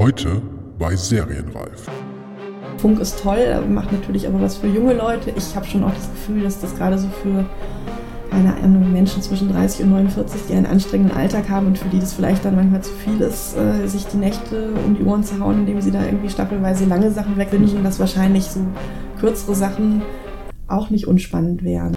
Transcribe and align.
Heute 0.00 0.40
bei 0.78 0.96
Serienreif. 0.96 1.90
Funk 2.78 3.00
ist 3.00 3.20
toll, 3.20 3.62
macht 3.68 3.92
natürlich 3.92 4.26
aber 4.26 4.40
was 4.40 4.56
für 4.56 4.66
junge 4.66 4.94
Leute. 4.94 5.30
Ich 5.36 5.54
habe 5.54 5.66
schon 5.66 5.84
auch 5.84 5.92
das 5.92 6.10
Gefühl, 6.10 6.42
dass 6.42 6.58
das 6.58 6.74
gerade 6.74 6.96
so 6.96 7.06
für 7.22 7.44
keine 8.30 8.54
Ahnung, 8.54 8.90
Menschen 8.90 9.20
zwischen 9.20 9.52
30 9.52 9.84
und 9.84 9.90
49, 9.90 10.40
die 10.48 10.54
einen 10.54 10.64
anstrengenden 10.64 11.14
Alltag 11.14 11.50
haben 11.50 11.66
und 11.66 11.76
für 11.76 11.90
die 11.90 12.00
das 12.00 12.14
vielleicht 12.14 12.46
dann 12.46 12.56
manchmal 12.56 12.80
zu 12.82 12.94
viel 12.94 13.20
ist, 13.20 13.54
äh, 13.58 13.86
sich 13.86 14.06
die 14.06 14.16
Nächte 14.16 14.70
um 14.86 14.96
die 14.96 15.04
Ohren 15.04 15.22
zu 15.22 15.38
hauen, 15.38 15.58
indem 15.58 15.82
sie 15.82 15.90
da 15.90 16.02
irgendwie 16.02 16.30
staffelweise 16.30 16.86
lange 16.86 17.10
Sachen 17.10 17.36
wegwünschen, 17.36 17.84
dass 17.84 18.00
wahrscheinlich 18.00 18.44
so 18.44 18.60
kürzere 19.20 19.54
Sachen 19.54 20.00
auch 20.66 20.88
nicht 20.88 21.08
unspannend 21.08 21.62
wären. 21.62 21.94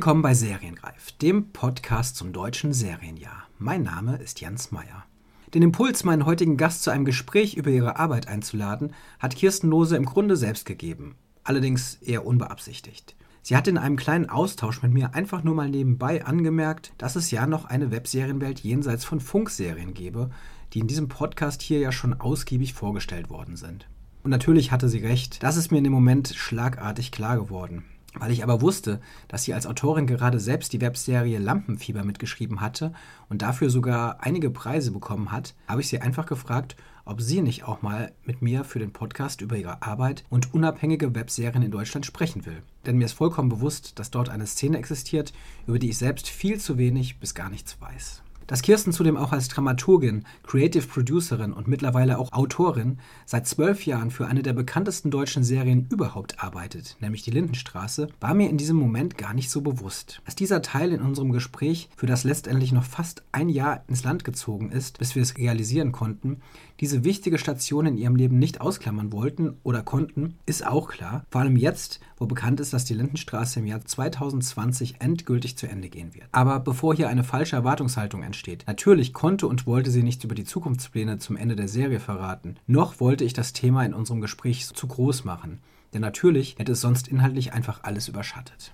Willkommen 0.00 0.22
bei 0.22 0.32
Serienreif, 0.32 1.12
dem 1.20 1.52
Podcast 1.52 2.16
zum 2.16 2.32
deutschen 2.32 2.72
Serienjahr. 2.72 3.46
Mein 3.58 3.82
Name 3.82 4.16
ist 4.16 4.40
Jens 4.40 4.72
Meyer. 4.72 5.04
Den 5.52 5.60
Impuls, 5.60 6.04
meinen 6.04 6.24
heutigen 6.24 6.56
Gast 6.56 6.84
zu 6.84 6.90
einem 6.90 7.04
Gespräch 7.04 7.54
über 7.54 7.68
ihre 7.68 7.98
Arbeit 7.98 8.26
einzuladen, 8.26 8.94
hat 9.18 9.36
Kirsten 9.36 9.68
Lose 9.68 9.96
im 9.96 10.06
Grunde 10.06 10.38
selbst 10.38 10.64
gegeben, 10.64 11.16
allerdings 11.44 11.96
eher 11.96 12.24
unbeabsichtigt. 12.24 13.14
Sie 13.42 13.54
hat 13.54 13.68
in 13.68 13.76
einem 13.76 13.96
kleinen 13.96 14.30
Austausch 14.30 14.80
mit 14.80 14.90
mir 14.90 15.12
einfach 15.12 15.44
nur 15.44 15.54
mal 15.54 15.68
nebenbei 15.68 16.24
angemerkt, 16.24 16.94
dass 16.96 17.14
es 17.14 17.30
ja 17.30 17.46
noch 17.46 17.66
eine 17.66 17.90
Webserienwelt 17.90 18.60
jenseits 18.60 19.04
von 19.04 19.20
Funkserien 19.20 19.92
gebe, 19.92 20.30
die 20.72 20.78
in 20.78 20.86
diesem 20.86 21.08
Podcast 21.08 21.60
hier 21.60 21.78
ja 21.78 21.92
schon 21.92 22.18
ausgiebig 22.18 22.72
vorgestellt 22.72 23.28
worden 23.28 23.56
sind. 23.56 23.86
Und 24.22 24.30
natürlich 24.30 24.72
hatte 24.72 24.88
sie 24.88 25.00
recht, 25.00 25.42
das 25.42 25.58
ist 25.58 25.70
mir 25.70 25.76
in 25.76 25.84
dem 25.84 25.92
Moment 25.92 26.28
schlagartig 26.28 27.12
klar 27.12 27.36
geworden. 27.36 27.84
Weil 28.14 28.32
ich 28.32 28.42
aber 28.42 28.60
wusste, 28.60 29.00
dass 29.28 29.44
sie 29.44 29.54
als 29.54 29.66
Autorin 29.66 30.06
gerade 30.06 30.40
selbst 30.40 30.72
die 30.72 30.80
Webserie 30.80 31.38
Lampenfieber 31.38 32.04
mitgeschrieben 32.04 32.60
hatte 32.60 32.92
und 33.28 33.42
dafür 33.42 33.70
sogar 33.70 34.22
einige 34.22 34.50
Preise 34.50 34.90
bekommen 34.90 35.30
hat, 35.30 35.54
habe 35.68 35.80
ich 35.80 35.88
sie 35.88 36.00
einfach 36.00 36.26
gefragt, 36.26 36.76
ob 37.04 37.20
sie 37.20 37.40
nicht 37.40 37.64
auch 37.64 37.82
mal 37.82 38.12
mit 38.24 38.42
mir 38.42 38.64
für 38.64 38.80
den 38.80 38.92
Podcast 38.92 39.40
über 39.40 39.56
ihre 39.56 39.82
Arbeit 39.82 40.24
und 40.28 40.52
unabhängige 40.52 41.14
Webserien 41.14 41.62
in 41.62 41.70
Deutschland 41.70 42.04
sprechen 42.04 42.46
will. 42.46 42.62
Denn 42.84 42.98
mir 42.98 43.04
ist 43.04 43.12
vollkommen 43.12 43.48
bewusst, 43.48 43.98
dass 43.98 44.10
dort 44.10 44.28
eine 44.28 44.46
Szene 44.46 44.78
existiert, 44.78 45.32
über 45.66 45.78
die 45.78 45.90
ich 45.90 45.98
selbst 45.98 46.28
viel 46.28 46.58
zu 46.58 46.78
wenig 46.78 47.18
bis 47.20 47.34
gar 47.34 47.48
nichts 47.48 47.80
weiß. 47.80 48.22
Dass 48.50 48.62
Kirsten 48.62 48.90
zudem 48.90 49.16
auch 49.16 49.30
als 49.30 49.46
Dramaturgin, 49.46 50.24
Creative 50.42 50.84
Producerin 50.84 51.52
und 51.52 51.68
mittlerweile 51.68 52.18
auch 52.18 52.32
Autorin 52.32 52.98
seit 53.24 53.46
zwölf 53.46 53.86
Jahren 53.86 54.10
für 54.10 54.26
eine 54.26 54.42
der 54.42 54.54
bekanntesten 54.54 55.12
deutschen 55.12 55.44
Serien 55.44 55.86
überhaupt 55.88 56.42
arbeitet, 56.42 56.96
nämlich 56.98 57.22
die 57.22 57.30
Lindenstraße, 57.30 58.08
war 58.18 58.34
mir 58.34 58.50
in 58.50 58.56
diesem 58.56 58.76
Moment 58.76 59.16
gar 59.16 59.34
nicht 59.34 59.50
so 59.50 59.60
bewusst. 59.60 60.20
Dass 60.24 60.34
dieser 60.34 60.62
Teil 60.62 60.90
in 60.90 61.00
unserem 61.00 61.30
Gespräch, 61.30 61.90
für 61.94 62.06
das 62.06 62.24
letztendlich 62.24 62.72
noch 62.72 62.82
fast 62.82 63.22
ein 63.30 63.50
Jahr 63.50 63.84
ins 63.86 64.02
Land 64.02 64.24
gezogen 64.24 64.72
ist, 64.72 64.98
bis 64.98 65.14
wir 65.14 65.22
es 65.22 65.38
realisieren 65.38 65.92
konnten, 65.92 66.40
diese 66.80 67.04
wichtige 67.04 67.38
Station 67.38 67.86
in 67.86 67.96
ihrem 67.96 68.16
Leben 68.16 68.38
nicht 68.38 68.60
ausklammern 68.60 69.12
wollten 69.12 69.56
oder 69.62 69.82
konnten, 69.82 70.38
ist 70.46 70.66
auch 70.66 70.88
klar. 70.88 71.24
Vor 71.30 71.42
allem 71.42 71.56
jetzt, 71.56 72.00
wo 72.16 72.26
bekannt 72.26 72.58
ist, 72.60 72.72
dass 72.72 72.84
die 72.84 72.94
Lindenstraße 72.94 73.60
im 73.60 73.66
Jahr 73.66 73.84
2020 73.84 74.96
endgültig 75.00 75.58
zu 75.58 75.68
Ende 75.68 75.90
gehen 75.90 76.14
wird. 76.14 76.26
Aber 76.32 76.60
bevor 76.60 76.94
hier 76.94 77.08
eine 77.08 77.24
falsche 77.24 77.56
Erwartungshaltung 77.56 78.22
entsteht, 78.22 78.64
natürlich 78.66 79.12
konnte 79.12 79.46
und 79.46 79.66
wollte 79.66 79.90
sie 79.90 80.02
nichts 80.02 80.24
über 80.24 80.34
die 80.34 80.44
Zukunftspläne 80.44 81.18
zum 81.18 81.36
Ende 81.36 81.56
der 81.56 81.68
Serie 81.68 82.00
verraten, 82.00 82.56
noch 82.66 83.00
wollte 83.00 83.24
ich 83.24 83.32
das 83.32 83.52
Thema 83.52 83.84
in 83.84 83.94
unserem 83.94 84.20
Gespräch 84.20 84.66
zu 84.66 84.86
groß 84.86 85.24
machen. 85.24 85.58
Denn 85.92 86.00
natürlich 86.00 86.56
hätte 86.58 86.72
es 86.72 86.80
sonst 86.80 87.08
inhaltlich 87.08 87.52
einfach 87.52 87.80
alles 87.82 88.08
überschattet. 88.08 88.72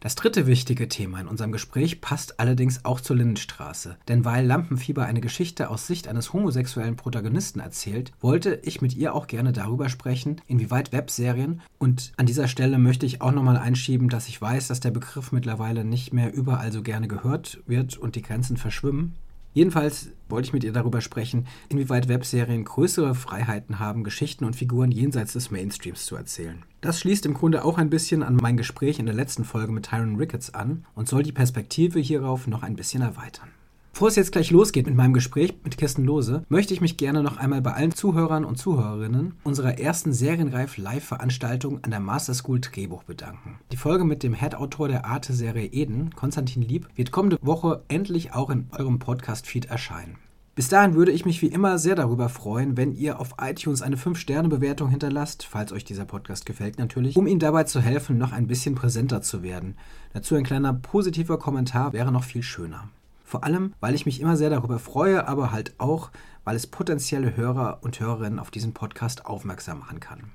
Das 0.00 0.14
dritte 0.14 0.46
wichtige 0.46 0.88
Thema 0.88 1.20
in 1.20 1.26
unserem 1.26 1.52
Gespräch 1.52 2.00
passt 2.00 2.38
allerdings 2.38 2.84
auch 2.84 3.00
zur 3.00 3.16
Lindenstraße. 3.16 3.96
Denn 4.08 4.24
weil 4.24 4.46
Lampenfieber 4.46 5.06
eine 5.06 5.20
Geschichte 5.20 5.70
aus 5.70 5.86
Sicht 5.86 6.06
eines 6.06 6.32
homosexuellen 6.32 6.96
Protagonisten 6.96 7.60
erzählt, 7.60 8.12
wollte 8.20 8.60
ich 8.62 8.82
mit 8.82 8.94
ihr 8.94 9.14
auch 9.14 9.26
gerne 9.26 9.52
darüber 9.52 9.88
sprechen, 9.88 10.40
inwieweit 10.46 10.92
Webserien, 10.92 11.62
und 11.78 12.12
an 12.16 12.26
dieser 12.26 12.48
Stelle 12.48 12.78
möchte 12.78 13.06
ich 13.06 13.20
auch 13.20 13.32
nochmal 13.32 13.56
einschieben, 13.56 14.08
dass 14.08 14.28
ich 14.28 14.40
weiß, 14.40 14.68
dass 14.68 14.80
der 14.80 14.90
Begriff 14.90 15.32
mittlerweile 15.32 15.84
nicht 15.84 16.12
mehr 16.12 16.32
überall 16.32 16.72
so 16.72 16.82
gerne 16.82 17.08
gehört 17.08 17.60
wird 17.66 17.96
und 17.96 18.16
die 18.16 18.22
Grenzen 18.22 18.56
verschwimmen, 18.56 19.14
Jedenfalls 19.56 20.10
wollte 20.28 20.46
ich 20.46 20.52
mit 20.52 20.64
ihr 20.64 20.72
darüber 20.72 21.00
sprechen, 21.00 21.46
inwieweit 21.68 22.08
Webserien 22.08 22.64
größere 22.64 23.14
Freiheiten 23.14 23.78
haben, 23.78 24.04
Geschichten 24.04 24.44
und 24.44 24.56
Figuren 24.56 24.90
jenseits 24.90 25.32
des 25.34 25.50
Mainstreams 25.50 26.06
zu 26.06 26.16
erzählen. 26.16 26.62
Das 26.80 27.00
schließt 27.00 27.26
im 27.26 27.34
Grunde 27.34 27.64
auch 27.64 27.78
ein 27.78 27.90
bisschen 27.90 28.22
an 28.22 28.36
mein 28.36 28.56
Gespräch 28.56 28.98
in 28.98 29.06
der 29.06 29.14
letzten 29.14 29.44
Folge 29.44 29.72
mit 29.72 29.86
Tyron 29.86 30.16
Ricketts 30.16 30.54
an 30.54 30.84
und 30.94 31.08
soll 31.08 31.22
die 31.22 31.32
Perspektive 31.32 31.98
hierauf 31.98 32.46
noch 32.46 32.62
ein 32.62 32.76
bisschen 32.76 33.02
erweitern. 33.02 33.48
Bevor 33.96 34.08
es 34.08 34.16
jetzt 34.16 34.32
gleich 34.32 34.50
losgeht 34.50 34.84
mit 34.84 34.94
meinem 34.94 35.14
Gespräch 35.14 35.54
mit 35.64 35.78
Kirsten 35.78 36.04
Lose, 36.04 36.42
möchte 36.50 36.74
ich 36.74 36.82
mich 36.82 36.98
gerne 36.98 37.22
noch 37.22 37.38
einmal 37.38 37.62
bei 37.62 37.72
allen 37.72 37.94
Zuhörern 37.94 38.44
und 38.44 38.58
Zuhörerinnen 38.58 39.36
unserer 39.42 39.78
ersten 39.78 40.12
Serienreif 40.12 40.76
Live-Veranstaltung 40.76 41.82
an 41.82 41.92
der 41.92 42.00
Master 42.00 42.34
School 42.34 42.60
Drehbuch 42.60 43.04
bedanken. 43.04 43.58
Die 43.72 43.78
Folge 43.78 44.04
mit 44.04 44.22
dem 44.22 44.34
Head-Autor 44.34 44.88
der 44.88 45.06
Arte-Serie 45.06 45.68
Eden, 45.68 46.14
Konstantin 46.14 46.60
Lieb, 46.60 46.88
wird 46.94 47.10
kommende 47.10 47.38
Woche 47.40 47.84
endlich 47.88 48.34
auch 48.34 48.50
in 48.50 48.66
eurem 48.70 48.98
Podcast-Feed 48.98 49.64
erscheinen. 49.64 50.18
Bis 50.54 50.68
dahin 50.68 50.94
würde 50.94 51.12
ich 51.12 51.24
mich 51.24 51.40
wie 51.40 51.46
immer 51.46 51.78
sehr 51.78 51.94
darüber 51.94 52.28
freuen, 52.28 52.76
wenn 52.76 52.92
ihr 52.92 53.18
auf 53.18 53.36
iTunes 53.40 53.80
eine 53.80 53.96
5-Sterne-Bewertung 53.96 54.90
hinterlasst, 54.90 55.46
falls 55.46 55.72
euch 55.72 55.86
dieser 55.86 56.04
Podcast 56.04 56.44
gefällt 56.44 56.78
natürlich, 56.78 57.16
um 57.16 57.26
ihm 57.26 57.38
dabei 57.38 57.64
zu 57.64 57.80
helfen, 57.80 58.18
noch 58.18 58.32
ein 58.32 58.46
bisschen 58.46 58.74
präsenter 58.74 59.22
zu 59.22 59.42
werden. 59.42 59.74
Dazu 60.12 60.34
ein 60.34 60.44
kleiner 60.44 60.74
positiver 60.74 61.38
Kommentar 61.38 61.94
wäre 61.94 62.12
noch 62.12 62.24
viel 62.24 62.42
schöner. 62.42 62.90
Vor 63.26 63.42
allem, 63.42 63.74
weil 63.80 63.96
ich 63.96 64.06
mich 64.06 64.20
immer 64.20 64.36
sehr 64.36 64.50
darüber 64.50 64.78
freue, 64.78 65.26
aber 65.26 65.50
halt 65.50 65.74
auch, 65.78 66.12
weil 66.44 66.54
es 66.54 66.68
potenzielle 66.68 67.36
Hörer 67.36 67.80
und 67.82 67.98
Hörerinnen 67.98 68.38
auf 68.38 68.52
diesen 68.52 68.72
Podcast 68.72 69.26
aufmerksam 69.26 69.80
machen 69.80 69.98
kann. 69.98 70.30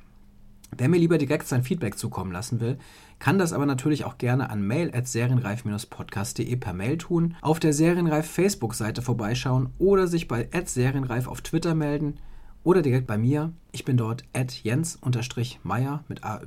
Wer 0.78 0.90
mir 0.90 0.97
lieber 1.00 1.18
direkt 1.18 1.47
sein 1.47 1.63
Feedback 1.63 1.97
zukommen 1.97 2.34
lassen 2.34 2.59
will, 2.59 2.78
kann 3.18 3.40
das 3.40 3.53
aber 3.53 3.66
natürlich 3.66 4.03
auch 4.03 4.18
gerne 4.18 4.50
an 4.50 4.62
mail.serienreif-podcast.de 4.68 6.53
per 6.57 6.74
Mail 6.74 6.97
tun, 6.97 7.38
auf 7.41 7.62
der 7.62 7.72
Serienreif 7.72 8.30
Facebook-Seite 8.30 9.01
vorbeischauen 9.01 9.69
oder 9.80 10.07
sich 10.07 10.28
bei 10.28 10.50
serienreif 10.66 11.28
auf 11.28 11.40
Twitter 11.40 11.75
melden 11.75 12.18
oder 12.63 12.81
direkt 12.81 13.07
bei 13.07 13.17
mir. 13.17 13.51
Ich 13.72 13.85
bin 13.85 13.97
dort 13.97 14.23
at 14.33 14.51
jens-meyer 14.51 16.03
mit 16.07 16.23
AY. 16.23 16.41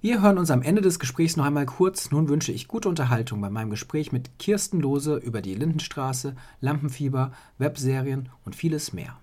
Wir 0.00 0.22
hören 0.22 0.38
uns 0.38 0.50
am 0.50 0.62
Ende 0.62 0.82
des 0.82 0.98
Gesprächs 0.98 1.36
noch 1.36 1.44
einmal 1.44 1.66
kurz. 1.66 2.10
Nun 2.10 2.28
wünsche 2.28 2.52
ich 2.52 2.68
gute 2.68 2.88
Unterhaltung 2.88 3.40
bei 3.40 3.50
meinem 3.50 3.70
Gespräch 3.70 4.12
mit 4.12 4.38
Kirsten 4.38 4.80
Lose 4.80 5.16
über 5.16 5.40
die 5.40 5.54
Lindenstraße, 5.54 6.34
Lampenfieber, 6.60 7.32
Webserien 7.58 8.28
und 8.44 8.56
vieles 8.56 8.92
mehr. 8.92 9.16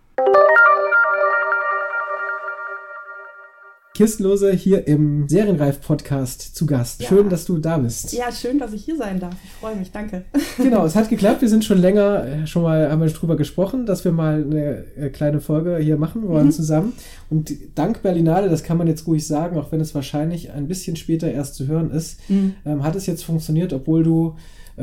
Kirsten 3.93 4.23
Lose 4.23 4.53
hier 4.53 4.87
im 4.87 5.27
Serienreif-Podcast 5.27 6.55
zu 6.55 6.65
Gast. 6.65 7.01
Ja. 7.01 7.09
Schön, 7.09 7.29
dass 7.29 7.43
du 7.43 7.57
da 7.57 7.77
bist. 7.77 8.13
Ja, 8.13 8.31
schön, 8.31 8.57
dass 8.57 8.71
ich 8.71 8.85
hier 8.85 8.95
sein 8.95 9.19
darf. 9.19 9.35
Ich 9.43 9.51
freue 9.51 9.75
mich, 9.75 9.91
danke. 9.91 10.23
Genau, 10.57 10.85
es 10.85 10.95
hat 10.95 11.09
geklappt. 11.09 11.41
Wir 11.41 11.49
sind 11.49 11.65
schon 11.65 11.77
länger, 11.77 12.25
äh, 12.25 12.47
schon 12.47 12.63
mal, 12.63 12.89
haben 12.89 13.01
wir 13.01 13.09
drüber 13.09 13.35
gesprochen, 13.35 13.85
dass 13.85 14.05
wir 14.05 14.13
mal 14.13 14.45
eine 14.45 14.85
äh, 14.95 15.09
kleine 15.09 15.41
Folge 15.41 15.77
hier 15.77 15.97
machen 15.97 16.25
wollen 16.27 16.47
mhm. 16.47 16.51
zusammen. 16.51 16.93
Und 17.29 17.51
dank 17.75 18.01
Berlinale, 18.01 18.49
das 18.49 18.63
kann 18.63 18.77
man 18.77 18.87
jetzt 18.87 19.07
ruhig 19.07 19.27
sagen, 19.27 19.57
auch 19.57 19.73
wenn 19.73 19.81
es 19.81 19.93
wahrscheinlich 19.93 20.51
ein 20.51 20.69
bisschen 20.69 20.95
später 20.95 21.29
erst 21.29 21.55
zu 21.55 21.67
hören 21.67 21.91
ist, 21.91 22.29
mhm. 22.29 22.55
ähm, 22.65 22.83
hat 22.83 22.95
es 22.95 23.07
jetzt 23.07 23.25
funktioniert, 23.25 23.73
obwohl 23.73 24.03
du 24.03 24.35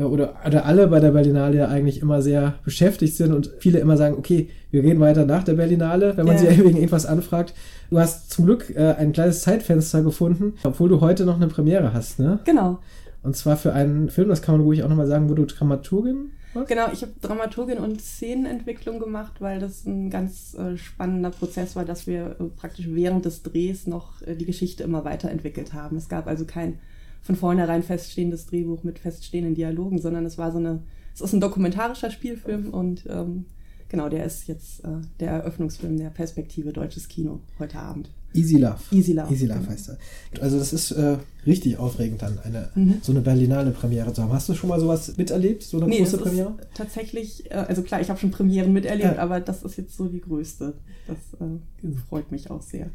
oder, 0.07 0.35
oder 0.45 0.65
alle 0.65 0.87
bei 0.87 0.99
der 0.99 1.11
Berlinale 1.11 1.67
eigentlich 1.67 2.01
immer 2.01 2.21
sehr 2.21 2.55
beschäftigt 2.63 3.15
sind 3.15 3.33
und 3.33 3.51
viele 3.59 3.79
immer 3.79 3.97
sagen, 3.97 4.15
okay, 4.17 4.49
wir 4.71 4.83
reden 4.83 4.99
weiter 4.99 5.25
nach 5.25 5.43
der 5.43 5.53
Berlinale, 5.53 6.15
wenn 6.17 6.25
man 6.25 6.41
yeah. 6.41 6.53
sie 6.53 6.59
wegen 6.63 6.77
irgendwas 6.77 7.05
anfragt. 7.05 7.53
Du 7.89 7.99
hast 7.99 8.31
zum 8.31 8.45
Glück 8.45 8.73
äh, 8.75 8.95
ein 8.97 9.13
kleines 9.13 9.41
Zeitfenster 9.41 10.03
gefunden, 10.03 10.53
obwohl 10.63 10.89
du 10.89 11.01
heute 11.01 11.25
noch 11.25 11.35
eine 11.35 11.47
Premiere 11.47 11.93
hast, 11.93 12.19
ne? 12.19 12.39
Genau. 12.45 12.79
Und 13.21 13.35
zwar 13.35 13.57
für 13.57 13.73
einen 13.73 14.09
Film, 14.09 14.29
das 14.29 14.41
kann 14.41 14.55
man 14.55 14.63
ruhig 14.63 14.83
auch 14.83 14.89
nochmal 14.89 15.07
sagen, 15.07 15.29
wo 15.29 15.33
du 15.33 15.45
Dramaturgin 15.45 16.31
was? 16.53 16.67
Genau, 16.67 16.91
ich 16.91 17.01
habe 17.01 17.13
Dramaturgin 17.21 17.77
und 17.77 18.01
Szenenentwicklung 18.01 18.99
gemacht, 18.99 19.33
weil 19.39 19.59
das 19.59 19.85
ein 19.85 20.09
ganz 20.09 20.55
äh, 20.55 20.77
spannender 20.77 21.29
Prozess 21.29 21.75
war, 21.75 21.85
dass 21.85 22.07
wir 22.07 22.37
äh, 22.39 22.43
praktisch 22.55 22.87
während 22.89 23.25
des 23.25 23.43
Drehs 23.43 23.85
noch 23.85 24.21
äh, 24.23 24.35
die 24.35 24.45
Geschichte 24.45 24.83
immer 24.83 25.05
weiterentwickelt 25.05 25.73
haben. 25.73 25.97
Es 25.97 26.09
gab 26.09 26.27
also 26.27 26.45
kein 26.45 26.79
von 27.21 27.35
vornherein 27.35 27.83
feststehendes 27.83 28.45
Drehbuch 28.47 28.83
mit 28.83 28.99
feststehenden 28.99 29.55
Dialogen, 29.55 29.99
sondern 29.99 30.25
es 30.25 30.37
war 30.37 30.51
so 30.51 30.57
eine, 30.57 30.79
es 31.13 31.21
ist 31.21 31.33
ein 31.33 31.41
dokumentarischer 31.41 32.11
Spielfilm 32.11 32.69
und 32.73 33.05
ähm, 33.09 33.45
genau, 33.89 34.09
der 34.09 34.25
ist 34.25 34.47
jetzt 34.47 34.83
äh, 34.85 34.87
der 35.19 35.31
Eröffnungsfilm 35.31 35.97
der 35.97 36.09
Perspektive 36.09 36.71
Deutsches 36.73 37.07
Kino 37.07 37.39
heute 37.59 37.77
Abend. 37.79 38.09
Easy 38.33 38.57
Love. 38.57 38.77
Easy 38.91 39.13
Love. 39.13 39.33
Easy 39.33 39.47
Love 39.47 39.59
genau. 39.61 39.71
heißt 39.71 39.89
er. 39.89 39.97
Also 40.43 40.59
das 40.59 40.71
ist 40.71 40.91
äh, 40.91 41.17
richtig 41.47 41.77
aufregend 41.77 42.21
dann, 42.21 42.37
eine, 42.39 42.69
Mhm. 42.75 42.99
so 43.01 43.11
eine 43.11 43.21
Berlinale 43.21 43.71
Premiere 43.71 44.13
zu 44.13 44.21
haben. 44.21 44.31
Hast 44.31 44.47
du 44.49 44.53
schon 44.53 44.69
mal 44.69 44.79
sowas 44.79 45.17
miterlebt, 45.17 45.63
so 45.63 45.77
eine 45.77 45.87
Nee, 45.87 45.97
große 45.99 46.19
Premiere? 46.19 46.55
tatsächlich, 46.75 47.49
äh, 47.49 47.55
also 47.55 47.81
klar, 47.81 48.01
ich 48.01 48.09
habe 48.09 48.19
schon 48.19 48.29
Premieren 48.29 48.71
miterlebt, 48.71 49.15
Ja. 49.15 49.21
aber 49.23 49.39
das 49.39 49.63
ist 49.63 49.77
jetzt 49.77 49.97
so 49.97 50.07
die 50.07 50.21
größte. 50.21 50.75
Das 51.07 51.17
äh, 51.41 51.87
freut 52.07 52.31
mich 52.31 52.51
auch 52.51 52.61
sehr. 52.61 52.91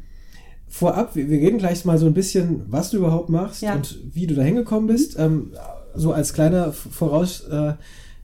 Vorab, 0.67 1.15
wir, 1.15 1.29
wir 1.29 1.39
reden 1.39 1.57
gleich 1.57 1.85
mal 1.85 1.97
so 1.97 2.05
ein 2.05 2.13
bisschen, 2.13 2.63
was 2.67 2.89
du 2.91 2.97
überhaupt 2.97 3.29
machst 3.29 3.61
Ja. 3.61 3.71
Mhm. 3.71 3.77
und 3.77 3.99
wie 4.13 4.27
du 4.27 4.35
da 4.35 4.41
hingekommen 4.41 4.87
bist. 4.87 5.17
Ähm, 5.19 5.51
so 5.93 6.11
als 6.11 6.33
kleiner 6.33 6.73
Voraus, 6.73 7.41
äh, 7.49 7.73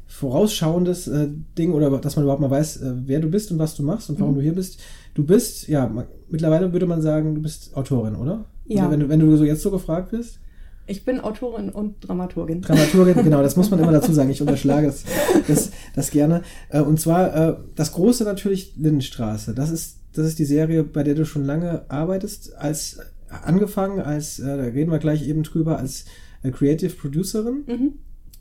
vorausschauendes 0.07 1.07
äh, 1.07 1.29
Ding 1.57 1.71
oder 1.73 1.89
dass 1.99 2.15
man 2.15 2.23
überhaupt 2.23 2.41
mal 2.41 2.51
weiß, 2.51 2.77
äh, 2.81 2.93
wer 3.05 3.19
du 3.19 3.29
bist 3.29 3.51
und 3.51 3.59
was 3.59 3.75
du 3.75 3.83
machst 3.83 4.09
und 4.09 4.19
warum 4.19 4.33
Mhm. 4.33 4.37
du 4.37 4.43
hier 4.43 4.53
bist. 4.55 4.79
Du 5.13 5.23
bist, 5.25 5.67
ja, 5.67 5.87
ma- 5.87 6.05
mittlerweile 6.29 6.71
würde 6.73 6.85
man 6.85 7.01
sagen, 7.01 7.35
du 7.35 7.41
bist 7.41 7.75
Autorin, 7.75 8.15
oder? 8.15 8.45
Ja. 8.65 8.83
Oder 8.83 8.91
wenn, 8.91 8.99
du, 9.01 9.09
wenn 9.09 9.19
du 9.19 9.35
so 9.37 9.43
jetzt 9.43 9.61
so 9.61 9.71
gefragt 9.71 10.11
bist. 10.11 10.39
Ich 10.87 11.05
bin 11.05 11.19
Autorin 11.21 11.69
und 11.69 11.95
Dramaturgin. 12.05 12.61
Dramaturgin, 12.61 13.15
genau, 13.23 13.41
das 13.41 13.55
muss 13.55 13.71
man 13.71 13.79
immer 13.79 13.91
dazu 13.93 14.11
sagen. 14.13 14.29
Ich 14.29 14.41
unterschlage 14.41 14.87
das, 14.87 15.03
das, 15.47 15.71
das 15.95 16.11
gerne. 16.11 16.41
Äh, 16.69 16.81
Und 16.81 16.99
zwar 16.99 17.33
äh, 17.35 17.55
das 17.75 17.93
große 17.93 18.23
natürlich 18.25 18.75
Lindenstraße. 18.77 19.53
Das 19.53 19.71
ist, 19.71 19.97
das 20.13 20.27
ist 20.27 20.39
die 20.39 20.45
Serie, 20.45 20.83
bei 20.83 21.03
der 21.03 21.15
du 21.15 21.25
schon 21.25 21.45
lange 21.45 21.83
arbeitest, 21.89 22.55
als 22.57 22.99
angefangen, 23.43 23.99
als, 24.01 24.39
äh, 24.39 24.45
da 24.57 24.63
reden 24.63 24.91
wir 24.91 24.99
gleich 24.99 25.27
eben 25.27 25.43
drüber, 25.43 25.77
als 25.79 26.05
äh, 26.43 26.51
Creative 26.51 26.93
Producerin. 26.93 27.63
Mhm. 27.67 27.91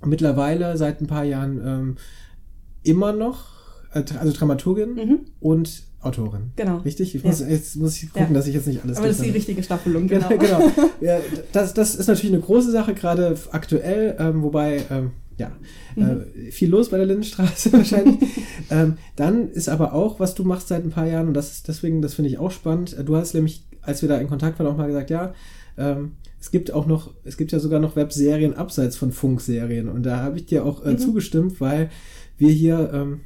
Mittlerweile 0.04 0.76
seit 0.76 1.00
ein 1.00 1.06
paar 1.06 1.24
Jahren 1.24 1.60
ähm, 1.64 1.96
immer 2.82 3.12
noch, 3.12 3.44
äh, 3.92 4.02
also 4.18 4.32
Dramaturgin 4.32 4.94
Mhm. 4.94 5.18
und 5.40 5.82
Autorin. 6.02 6.52
Genau. 6.56 6.78
Richtig? 6.78 7.14
Ich 7.14 7.22
Ja. 7.22 7.28
muss, 7.28 7.40
jetzt 7.40 7.76
muss 7.76 8.02
ich 8.02 8.10
gucken, 8.10 8.28
Ja. 8.30 8.34
dass 8.34 8.46
ich 8.46 8.54
jetzt 8.54 8.66
nicht 8.66 8.82
alles 8.82 8.96
Aber 8.96 9.06
das 9.08 9.16
ist 9.18 9.26
die 9.26 9.30
richtige 9.30 9.62
Staffelung, 9.62 10.08
Genau. 10.08 10.28
genau. 10.30 10.40
genau. 10.40 10.70
Ja, 11.02 11.20
das, 11.52 11.74
das 11.74 11.94
ist 11.94 12.06
natürlich 12.06 12.32
eine 12.32 12.42
große 12.42 12.70
Sache, 12.72 12.94
gerade 12.94 13.36
aktuell, 13.52 14.16
ähm, 14.18 14.42
wobei, 14.42 14.82
ähm, 14.90 15.10
ja, 15.40 15.52
äh, 15.96 16.50
viel 16.50 16.68
los 16.70 16.90
bei 16.90 16.96
der 16.98 17.06
Lindenstraße 17.06 17.72
wahrscheinlich. 17.80 18.18
ähm, 18.70 18.98
dann 19.16 19.48
ist 19.50 19.68
aber 19.68 19.92
auch, 19.94 20.20
was 20.20 20.34
du 20.34 20.44
machst 20.44 20.68
seit 20.68 20.84
ein 20.84 20.90
paar 20.90 21.06
Jahren, 21.06 21.28
und 21.28 21.34
das 21.34 21.50
ist 21.52 21.68
deswegen, 21.68 22.02
das 22.02 22.14
finde 22.14 22.28
ich 22.30 22.38
auch 22.38 22.50
spannend. 22.50 22.96
äh, 22.98 23.04
Du 23.04 23.16
hast 23.16 23.34
nämlich, 23.34 23.64
als 23.82 24.02
wir 24.02 24.08
da 24.08 24.18
in 24.18 24.28
Kontakt 24.28 24.58
waren, 24.58 24.66
auch 24.66 24.76
mal 24.76 24.86
gesagt, 24.86 25.10
ja, 25.10 25.34
ähm, 25.78 26.12
es 26.40 26.50
gibt 26.50 26.72
auch 26.72 26.86
noch, 26.86 27.12
es 27.24 27.36
gibt 27.36 27.52
ja 27.52 27.58
sogar 27.58 27.80
noch 27.80 27.96
Webserien 27.96 28.54
abseits 28.54 28.96
von 28.96 29.12
Funkserien. 29.12 29.88
Und 29.88 30.04
da 30.04 30.18
habe 30.22 30.36
ich 30.38 30.46
dir 30.46 30.64
auch 30.64 30.84
äh, 30.86 30.96
zugestimmt, 30.96 31.60
weil 31.60 31.90
wir 32.38 32.50
hier 32.50 32.90
ähm, 32.94 33.20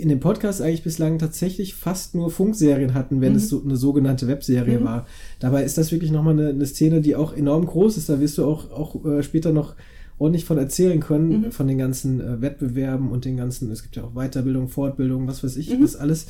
in 0.00 0.08
dem 0.08 0.20
Podcast 0.20 0.62
eigentlich 0.62 0.82
bislang 0.82 1.18
tatsächlich 1.18 1.74
fast 1.74 2.14
nur 2.14 2.30
Funkserien 2.30 2.94
hatten, 2.94 3.20
wenn 3.20 3.34
es 3.34 3.50
so 3.50 3.62
eine 3.62 3.76
sogenannte 3.76 4.26
Webserie 4.26 4.80
Mhm. 4.80 4.84
war. 4.84 5.06
Dabei 5.40 5.62
ist 5.64 5.76
das 5.76 5.92
wirklich 5.92 6.10
nochmal 6.10 6.32
eine, 6.38 6.48
eine 6.48 6.64
Szene, 6.66 7.02
die 7.02 7.14
auch 7.14 7.34
enorm 7.36 7.66
groß 7.66 7.98
ist. 7.98 8.08
Da 8.08 8.18
wirst 8.20 8.38
du 8.38 8.46
auch, 8.46 8.70
auch 8.70 9.04
äh, 9.04 9.22
später 9.22 9.52
noch 9.52 9.74
ordentlich 10.18 10.44
von 10.44 10.58
erzählen 10.58 11.00
können, 11.00 11.28
Mhm. 11.46 11.52
von 11.52 11.66
den 11.66 11.78
ganzen 11.78 12.20
äh, 12.20 12.40
Wettbewerben 12.40 13.10
und 13.10 13.24
den 13.24 13.36
ganzen, 13.36 13.70
es 13.70 13.82
gibt 13.82 13.96
ja 13.96 14.04
auch 14.04 14.12
Weiterbildung, 14.14 14.68
Fortbildung, 14.68 15.26
was 15.26 15.42
weiß 15.42 15.56
ich, 15.56 15.70
Mhm. 15.70 15.82
das 15.82 15.96
alles. 15.96 16.26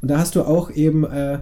Und 0.00 0.10
da 0.10 0.18
hast 0.18 0.34
du 0.34 0.42
auch 0.42 0.70
eben 0.70 1.04
äh, 1.04 1.40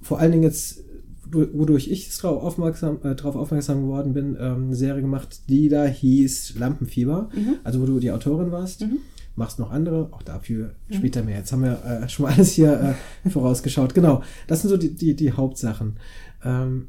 vor 0.00 0.18
allen 0.18 0.32
Dingen 0.32 0.44
jetzt, 0.44 0.82
du- 1.30 1.48
wodurch 1.52 1.88
ich 1.90 2.08
drauf 2.16 2.42
aufmerksam, 2.42 2.98
äh, 3.02 3.14
drauf 3.14 3.36
aufmerksam 3.36 3.82
geworden 3.82 4.14
bin, 4.14 4.36
ähm, 4.40 4.64
eine 4.66 4.76
Serie 4.76 5.02
gemacht, 5.02 5.40
die 5.48 5.68
da 5.68 5.84
hieß 5.84 6.54
Lampenfieber, 6.58 7.28
Mhm. 7.34 7.56
also 7.64 7.80
wo 7.82 7.86
du 7.86 7.98
die 8.00 8.10
Autorin 8.12 8.50
warst. 8.52 8.82
Mhm. 8.82 8.98
Machst 9.38 9.58
noch 9.58 9.70
andere, 9.70 10.08
auch 10.12 10.22
dafür 10.22 10.70
später 10.90 11.22
mehr. 11.22 11.36
Jetzt 11.36 11.52
haben 11.52 11.62
wir 11.62 11.78
äh, 11.84 12.08
schon 12.08 12.22
mal 12.24 12.32
alles 12.32 12.52
hier 12.52 12.96
äh, 13.24 13.28
vorausgeschaut. 13.28 13.92
Genau, 13.92 14.22
das 14.46 14.62
sind 14.62 14.70
so 14.70 14.78
die, 14.78 14.94
die, 14.94 15.14
die 15.14 15.32
Hauptsachen. 15.32 15.96
Ähm, 16.42 16.86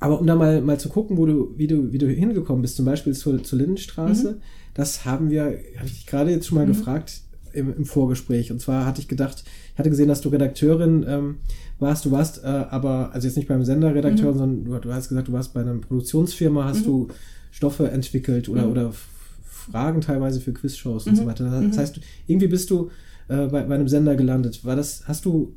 aber 0.00 0.20
um 0.20 0.26
da 0.26 0.34
mal, 0.34 0.60
mal 0.60 0.78
zu 0.78 0.88
gucken, 0.88 1.16
wo 1.16 1.24
du, 1.26 1.54
wie 1.56 1.66
du, 1.66 1.92
wie 1.92 1.98
du 1.98 2.06
hingekommen 2.08 2.62
bist, 2.62 2.76
zum 2.76 2.84
Beispiel 2.84 3.14
zur, 3.14 3.42
zur 3.42 3.58
Lindenstraße, 3.58 4.38
das 4.74 5.04
haben 5.04 5.30
wir, 5.30 5.44
habe 5.44 5.86
ich 5.86 5.92
dich 5.94 6.06
gerade 6.06 6.30
jetzt 6.30 6.46
schon 6.46 6.58
mal 6.58 6.66
gefragt 6.66 7.20
im, 7.52 7.72
im 7.76 7.84
Vorgespräch. 7.84 8.50
Und 8.50 8.60
zwar 8.60 8.84
hatte 8.84 9.00
ich 9.00 9.08
gedacht, 9.08 9.44
ich 9.72 9.78
hatte 9.78 9.90
gesehen, 9.90 10.08
dass 10.08 10.20
du 10.20 10.28
Redakteurin 10.28 11.04
ähm, 11.08 11.36
warst. 11.78 12.04
Du 12.04 12.10
warst 12.10 12.42
äh, 12.42 12.46
aber, 12.46 13.12
also 13.12 13.26
jetzt 13.26 13.36
nicht 13.36 13.48
beim 13.48 13.64
Sender 13.64 13.94
Redakteurin, 13.94 14.36
sondern 14.38 14.64
du, 14.64 14.78
du 14.78 14.92
hast 14.92 15.08
gesagt, 15.08 15.28
du 15.28 15.32
warst 15.32 15.54
bei 15.54 15.60
einer 15.60 15.74
Produktionsfirma, 15.74 16.64
hast 16.64 16.84
du 16.86 17.08
Stoffe 17.52 17.90
entwickelt 17.90 18.48
oder, 18.48 18.62
oder 18.70 18.88
F- 18.88 19.08
Fragen 19.70 20.00
teilweise 20.00 20.40
für 20.40 20.52
Quizshows 20.52 21.06
und 21.06 21.14
so 21.16 21.22
weiter. 21.26 21.44
Das 21.68 21.78
heißt, 21.78 22.00
irgendwie 22.26 22.48
bist 22.48 22.68
du 22.70 22.90
äh, 23.28 23.46
bei, 23.46 23.62
bei 23.62 23.74
einem 23.76 23.88
Sender 23.88 24.16
gelandet. 24.16 24.64
War 24.64 24.74
das, 24.76 25.04
hast 25.06 25.24
du, 25.24 25.54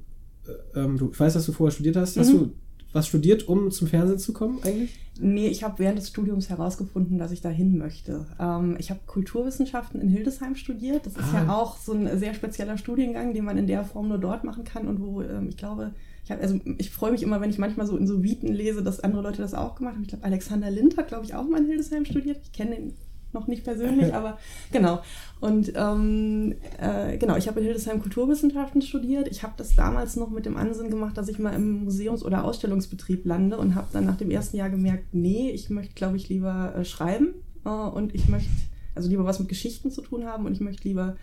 äh, 0.47 0.79
ähm, 0.79 0.97
du, 0.97 1.09
ich 1.11 1.19
weiß, 1.19 1.33
dass 1.33 1.45
du 1.47 1.51
vorher 1.51 1.71
studiert 1.73 1.95
hast, 1.97 2.15
hast 2.17 2.31
du 2.31 2.51
was 2.97 3.07
studiert, 3.07 3.47
um 3.47 3.71
zum 3.71 3.87
Fernsehen 3.87 4.19
zu 4.19 4.33
kommen 4.33 4.59
eigentlich? 4.63 4.99
Nee, 5.19 5.47
ich 5.47 5.63
habe 5.63 5.79
während 5.79 5.97
des 5.97 6.09
Studiums 6.09 6.49
herausgefunden, 6.49 7.17
dass 7.17 7.31
ich 7.31 7.41
dahin 7.41 7.77
möchte. 7.77 8.25
Ähm, 8.39 8.75
ich 8.79 8.89
habe 8.91 8.99
Kulturwissenschaften 9.07 9.99
in 10.01 10.09
Hildesheim 10.09 10.55
studiert. 10.55 11.05
Das 11.05 11.13
ist 11.13 11.33
Ah. 11.33 11.43
ja 11.45 11.53
auch 11.55 11.77
so 11.77 11.93
ein 11.93 12.19
sehr 12.19 12.33
spezieller 12.33 12.77
Studiengang, 12.77 13.33
den 13.33 13.45
man 13.45 13.57
in 13.57 13.65
der 13.67 13.83
Form 13.83 14.09
nur 14.09 14.19
dort 14.19 14.43
machen 14.43 14.63
kann 14.63 14.87
und 14.87 15.01
wo 15.01 15.21
ähm, 15.21 15.47
ich 15.49 15.57
glaube, 15.57 15.93
ich 16.23 16.31
hab, 16.31 16.41
also 16.41 16.59
ich 16.77 16.91
freue 16.91 17.11
mich 17.11 17.23
immer, 17.23 17.39
wenn 17.41 17.49
ich 17.49 17.57
manchmal 17.57 17.87
so 17.87 17.97
in 17.97 18.05
so 18.05 18.21
Viten 18.21 18.53
lese, 18.53 18.83
dass 18.83 18.99
andere 18.99 19.21
Leute 19.23 19.41
das 19.41 19.53
auch 19.53 19.75
gemacht 19.75 19.95
haben. 19.95 20.03
Ich 20.03 20.09
glaube, 20.09 20.25
Alexander 20.25 20.69
Lind 20.69 20.97
hat, 20.97 21.07
glaube 21.07 21.25
ich, 21.25 21.33
auch 21.33 21.47
mal 21.47 21.61
in 21.61 21.65
Hildesheim 21.67 22.05
studiert. 22.05 22.39
Ich 22.43 22.51
kenne 22.51 22.77
ihn 22.77 22.93
noch 23.33 23.47
nicht 23.47 23.63
persönlich, 23.63 24.13
aber 24.13 24.37
genau. 24.71 25.01
Und 25.39 25.73
ähm, 25.75 26.55
äh, 26.79 27.17
genau, 27.17 27.35
ich 27.35 27.47
habe 27.47 27.59
in 27.59 27.65
Hildesheim 27.65 28.01
Kulturwissenschaften 28.01 28.81
studiert. 28.81 29.27
Ich 29.27 29.43
habe 29.43 29.53
das 29.57 29.75
damals 29.75 30.15
noch 30.15 30.29
mit 30.29 30.45
dem 30.45 30.57
Ansinn 30.57 30.89
gemacht, 30.89 31.17
dass 31.17 31.27
ich 31.27 31.39
mal 31.39 31.53
im 31.53 31.83
Museums- 31.83 32.23
oder 32.23 32.43
Ausstellungsbetrieb 32.43 33.25
lande 33.25 33.57
und 33.57 33.75
habe 33.75 33.87
dann 33.93 34.05
nach 34.05 34.17
dem 34.17 34.31
ersten 34.31 34.57
Jahr 34.57 34.69
gemerkt, 34.69 35.13
nee, 35.13 35.51
ich 35.51 35.69
möchte, 35.69 35.93
glaube 35.93 36.17
ich, 36.17 36.29
lieber 36.29 36.73
äh, 36.75 36.85
schreiben 36.85 37.35
äh, 37.65 37.69
und 37.69 38.15
ich 38.15 38.27
möchte 38.29 38.49
also 38.95 39.09
lieber 39.09 39.25
was 39.25 39.39
mit 39.39 39.47
Geschichten 39.47 39.91
zu 39.91 40.01
tun 40.01 40.25
haben 40.25 40.45
und 40.45 40.53
ich 40.53 40.59
möchte 40.59 40.87
lieber 40.87 41.15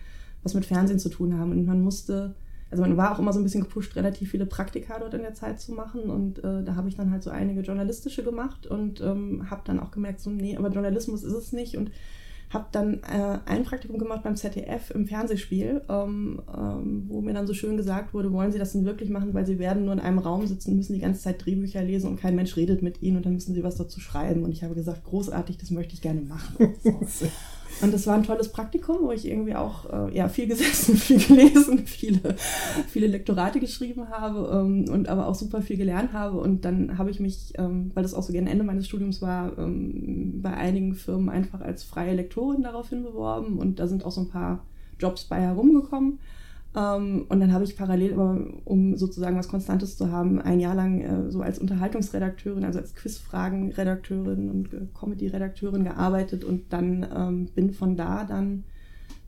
was 0.44 0.54
mit 0.54 0.64
Fernsehen 0.64 1.00
zu 1.00 1.08
tun 1.08 1.36
haben. 1.36 1.50
Und 1.50 1.66
man 1.66 1.82
musste, 1.82 2.34
also 2.70 2.82
man 2.82 2.96
war 2.96 3.12
auch 3.12 3.18
immer 3.18 3.32
so 3.32 3.40
ein 3.40 3.44
bisschen 3.44 3.62
gepusht, 3.62 3.94
relativ 3.96 4.30
viele 4.30 4.46
Praktika 4.46 4.98
dort 4.98 5.14
in 5.14 5.22
der 5.22 5.34
Zeit 5.34 5.60
zu 5.60 5.72
machen. 5.72 6.02
Und 6.02 6.42
äh, 6.42 6.64
da 6.64 6.74
habe 6.74 6.88
ich 6.88 6.96
dann 6.96 7.10
halt 7.10 7.22
so 7.22 7.30
einige 7.30 7.60
journalistische 7.60 8.24
gemacht 8.24 8.66
und 8.66 9.00
ähm, 9.00 9.48
habe 9.50 9.62
dann 9.64 9.80
auch 9.80 9.90
gemerkt, 9.90 10.20
so, 10.20 10.30
nee, 10.30 10.56
aber 10.56 10.70
Journalismus 10.70 11.22
ist 11.22 11.34
es 11.34 11.52
nicht. 11.52 11.76
Und 11.76 11.90
habe 12.54 12.66
dann 12.72 13.02
äh, 13.02 13.38
ein 13.46 13.64
Praktikum 13.64 13.98
gemacht 13.98 14.22
beim 14.22 14.36
ZDF 14.36 14.90
im 14.90 15.06
Fernsehspiel, 15.06 15.82
ähm, 15.88 16.40
ähm, 16.56 17.04
wo 17.08 17.20
mir 17.20 17.34
dann 17.34 17.46
so 17.46 17.52
schön 17.52 17.76
gesagt 17.76 18.14
wurde, 18.14 18.32
wollen 18.32 18.52
Sie 18.52 18.58
das 18.58 18.72
denn 18.72 18.84
wirklich 18.84 19.10
machen, 19.10 19.34
weil 19.34 19.44
Sie 19.44 19.58
werden 19.58 19.84
nur 19.84 19.92
in 19.92 20.00
einem 20.00 20.18
Raum 20.18 20.46
sitzen, 20.46 20.76
müssen 20.76 20.94
die 20.94 21.00
ganze 21.00 21.20
Zeit 21.20 21.44
Drehbücher 21.44 21.82
lesen 21.82 22.08
und 22.08 22.20
kein 22.20 22.36
Mensch 22.36 22.56
redet 22.56 22.80
mit 22.80 23.02
Ihnen 23.02 23.18
und 23.18 23.26
dann 23.26 23.34
müssen 23.34 23.54
Sie 23.54 23.64
was 23.64 23.76
dazu 23.76 24.00
schreiben. 24.00 24.44
Und 24.44 24.52
ich 24.52 24.62
habe 24.62 24.74
gesagt, 24.74 25.04
großartig, 25.04 25.58
das 25.58 25.70
möchte 25.70 25.94
ich 25.94 26.00
gerne 26.00 26.22
machen. 26.22 26.56
Und 27.80 27.92
das 27.92 28.06
war 28.06 28.14
ein 28.14 28.22
tolles 28.22 28.50
Praktikum, 28.50 28.98
wo 29.00 29.12
ich 29.12 29.26
irgendwie 29.26 29.54
auch 29.54 29.90
äh, 29.92 30.16
ja, 30.16 30.28
viel 30.28 30.46
gesessen, 30.46 30.96
viel 30.96 31.18
gelesen, 31.18 31.86
viele, 31.86 32.36
viele 32.88 33.06
Lektorate 33.06 33.60
geschrieben 33.60 34.08
habe 34.10 34.50
ähm, 34.52 34.86
und 34.90 35.08
aber 35.08 35.26
auch 35.26 35.34
super 35.34 35.60
viel 35.62 35.76
gelernt 35.76 36.12
habe. 36.12 36.38
Und 36.38 36.64
dann 36.64 36.98
habe 36.98 37.10
ich 37.10 37.20
mich, 37.20 37.52
ähm, 37.56 37.90
weil 37.94 38.02
das 38.02 38.14
auch 38.14 38.22
so 38.22 38.32
gern 38.32 38.46
Ende 38.46 38.64
meines 38.64 38.86
Studiums 38.86 39.20
war, 39.20 39.56
ähm, 39.58 40.40
bei 40.42 40.54
einigen 40.54 40.94
Firmen 40.94 41.28
einfach 41.28 41.60
als 41.60 41.82
freie 41.82 42.14
Lektorin 42.14 42.62
daraufhin 42.62 43.02
beworben. 43.02 43.58
Und 43.58 43.78
da 43.78 43.86
sind 43.86 44.04
auch 44.04 44.12
so 44.12 44.22
ein 44.22 44.28
paar 44.28 44.64
Jobs 44.98 45.24
bei 45.24 45.40
herumgekommen. 45.40 46.18
Ähm, 46.76 47.26
und 47.28 47.38
dann 47.40 47.52
habe 47.52 47.64
ich 47.64 47.76
parallel, 47.76 48.14
um 48.64 48.96
sozusagen 48.96 49.36
was 49.36 49.48
Konstantes 49.48 49.96
zu 49.96 50.10
haben, 50.10 50.40
ein 50.40 50.58
Jahr 50.58 50.74
lang 50.74 51.00
äh, 51.00 51.30
so 51.30 51.40
als 51.40 51.58
Unterhaltungsredakteurin, 51.58 52.64
also 52.64 52.80
als 52.80 52.94
Quizfragen-Redakteurin 52.94 54.50
und 54.50 54.74
äh, 54.74 54.86
Comedy-Redakteurin 54.98 55.84
gearbeitet 55.84 56.44
und 56.44 56.72
dann 56.72 57.06
ähm, 57.14 57.46
bin 57.54 57.72
von 57.72 57.96
da 57.96 58.24
dann, 58.24 58.64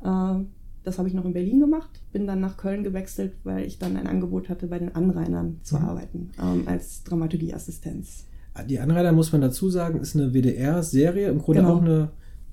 äh, 0.03 0.45
das 0.85 0.99
habe 0.99 1.09
ich 1.09 1.15
noch 1.15 1.25
in 1.25 1.33
Berlin 1.33 1.61
gemacht, 1.61 2.01
bin 2.13 2.27
dann 2.27 2.41
nach 2.41 2.57
Köln 2.57 2.83
gewechselt, 2.85 3.33
weil 3.45 3.65
ich 3.65 3.79
dann 3.79 3.97
ein 3.97 4.07
Angebot 4.07 4.49
hatte, 4.49 4.67
bei 4.69 4.79
den 4.79 4.95
Anrainern 4.95 5.59
zu 5.63 5.77
Mhm. 5.77 5.83
arbeiten, 5.85 6.31
ähm, 6.43 6.63
als 6.67 7.03
Dramaturgieassistenz. 7.05 8.25
Die 8.69 8.79
Anreiter, 8.81 9.13
muss 9.13 9.33
man 9.33 9.41
dazu 9.43 9.69
sagen, 9.69 10.01
ist 10.01 10.17
eine 10.17 10.33
WDR-Serie, 10.33 11.29
im 11.29 11.39
Grunde 11.41 11.61
Genau. 11.61 11.75
auch 11.75 11.83
eine, 11.83 12.11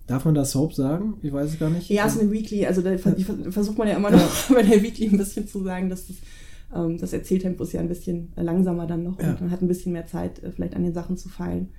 darf 0.07 0.25
man 0.25 0.35
das 0.35 0.51
Soap 0.51 0.73
sagen? 0.73 1.15
Ich 1.21 1.31
weiß 1.31 1.51
es 1.53 1.59
gar 1.59 1.69
nicht. 1.69 1.89
Ja, 1.89 2.05
es 2.05 2.15
ist 2.15 2.21
eine 2.21 2.31
Weekly, 2.31 2.65
also 2.65 2.81
da 2.81 2.97
versucht 2.97 3.77
man 3.77 3.87
ja 3.87 3.95
immer 3.95 4.11
noch 4.11 4.49
bei 4.53 4.61
der 4.63 4.81
Weekly 4.83 5.07
ein 5.07 5.17
bisschen 5.17 5.47
zu 5.47 5.63
sagen, 5.63 5.89
dass 5.89 6.07
das, 6.07 6.17
ähm, 6.75 6.97
das 6.97 7.13
Erzähltempo 7.13 7.63
ist 7.63 7.73
ja 7.73 7.79
ein 7.79 7.87
bisschen 7.87 8.31
langsamer 8.35 8.85
dann 8.87 9.03
noch 9.03 9.19
Ja. 9.21 9.31
und 9.31 9.41
man 9.41 9.51
hat 9.51 9.61
ein 9.61 9.67
bisschen 9.67 9.93
mehr 9.93 10.05
Zeit, 10.07 10.43
äh, 10.43 10.51
vielleicht 10.51 10.75
an 10.75 10.83
den 10.83 10.93
Sachen 10.93 11.17
zu 11.17 11.29
feilen. 11.29 11.69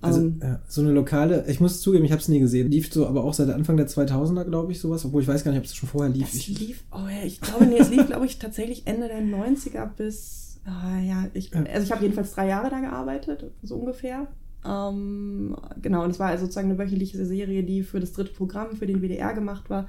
Also 0.00 0.20
Ähm, 0.20 0.38
ja, 0.42 0.60
so 0.68 0.82
eine 0.82 0.92
lokale, 0.92 1.44
ich 1.48 1.60
muss 1.60 1.80
zugeben, 1.80 2.04
ich 2.04 2.12
habe 2.12 2.20
es 2.20 2.28
nie 2.28 2.38
gesehen. 2.38 2.70
Lief 2.70 2.92
so, 2.92 3.06
aber 3.06 3.24
auch 3.24 3.32
seit 3.32 3.48
Anfang 3.48 3.76
der 3.78 3.88
2000er, 3.88 4.44
glaube 4.44 4.70
ich, 4.72 4.78
sowas. 4.78 5.04
Obwohl 5.06 5.22
ich 5.22 5.28
weiß 5.28 5.44
gar 5.44 5.50
nicht, 5.52 5.60
ob 5.60 5.64
es 5.64 5.74
schon 5.74 5.88
vorher 5.88 6.12
lief. 6.12 6.28
Es 6.28 6.34
Ich, 6.34 6.58
lief, 6.60 6.84
oh 6.92 7.08
ja, 7.08 7.24
ich 7.24 7.40
glaube, 7.40 7.64
nee, 7.64 7.78
es 7.78 7.88
lief, 7.90 8.06
glaube 8.06 8.26
ich, 8.26 8.38
tatsächlich 8.38 8.86
Ende 8.86 9.08
der 9.08 9.20
90er 9.22 9.86
bis, 9.96 10.60
ah, 10.66 11.00
ja, 11.00 11.26
ich, 11.32 11.54
also 11.56 11.84
ich 11.84 11.90
habe 11.90 12.02
jedenfalls 12.02 12.32
drei 12.34 12.48
Jahre 12.48 12.68
da 12.68 12.80
gearbeitet, 12.80 13.50
so 13.62 13.76
ungefähr. 13.76 14.26
Ähm, 14.66 15.56
genau, 15.82 16.04
und 16.04 16.10
es 16.10 16.18
war 16.18 16.28
also 16.28 16.44
sozusagen 16.44 16.70
eine 16.70 16.78
wöchentliche 16.78 17.24
Serie, 17.24 17.62
die 17.62 17.82
für 17.82 18.00
das 18.00 18.12
dritte 18.12 18.32
Programm, 18.32 18.76
für 18.76 18.86
den 18.86 19.00
WDR 19.02 19.34
gemacht 19.34 19.68
war, 19.70 19.88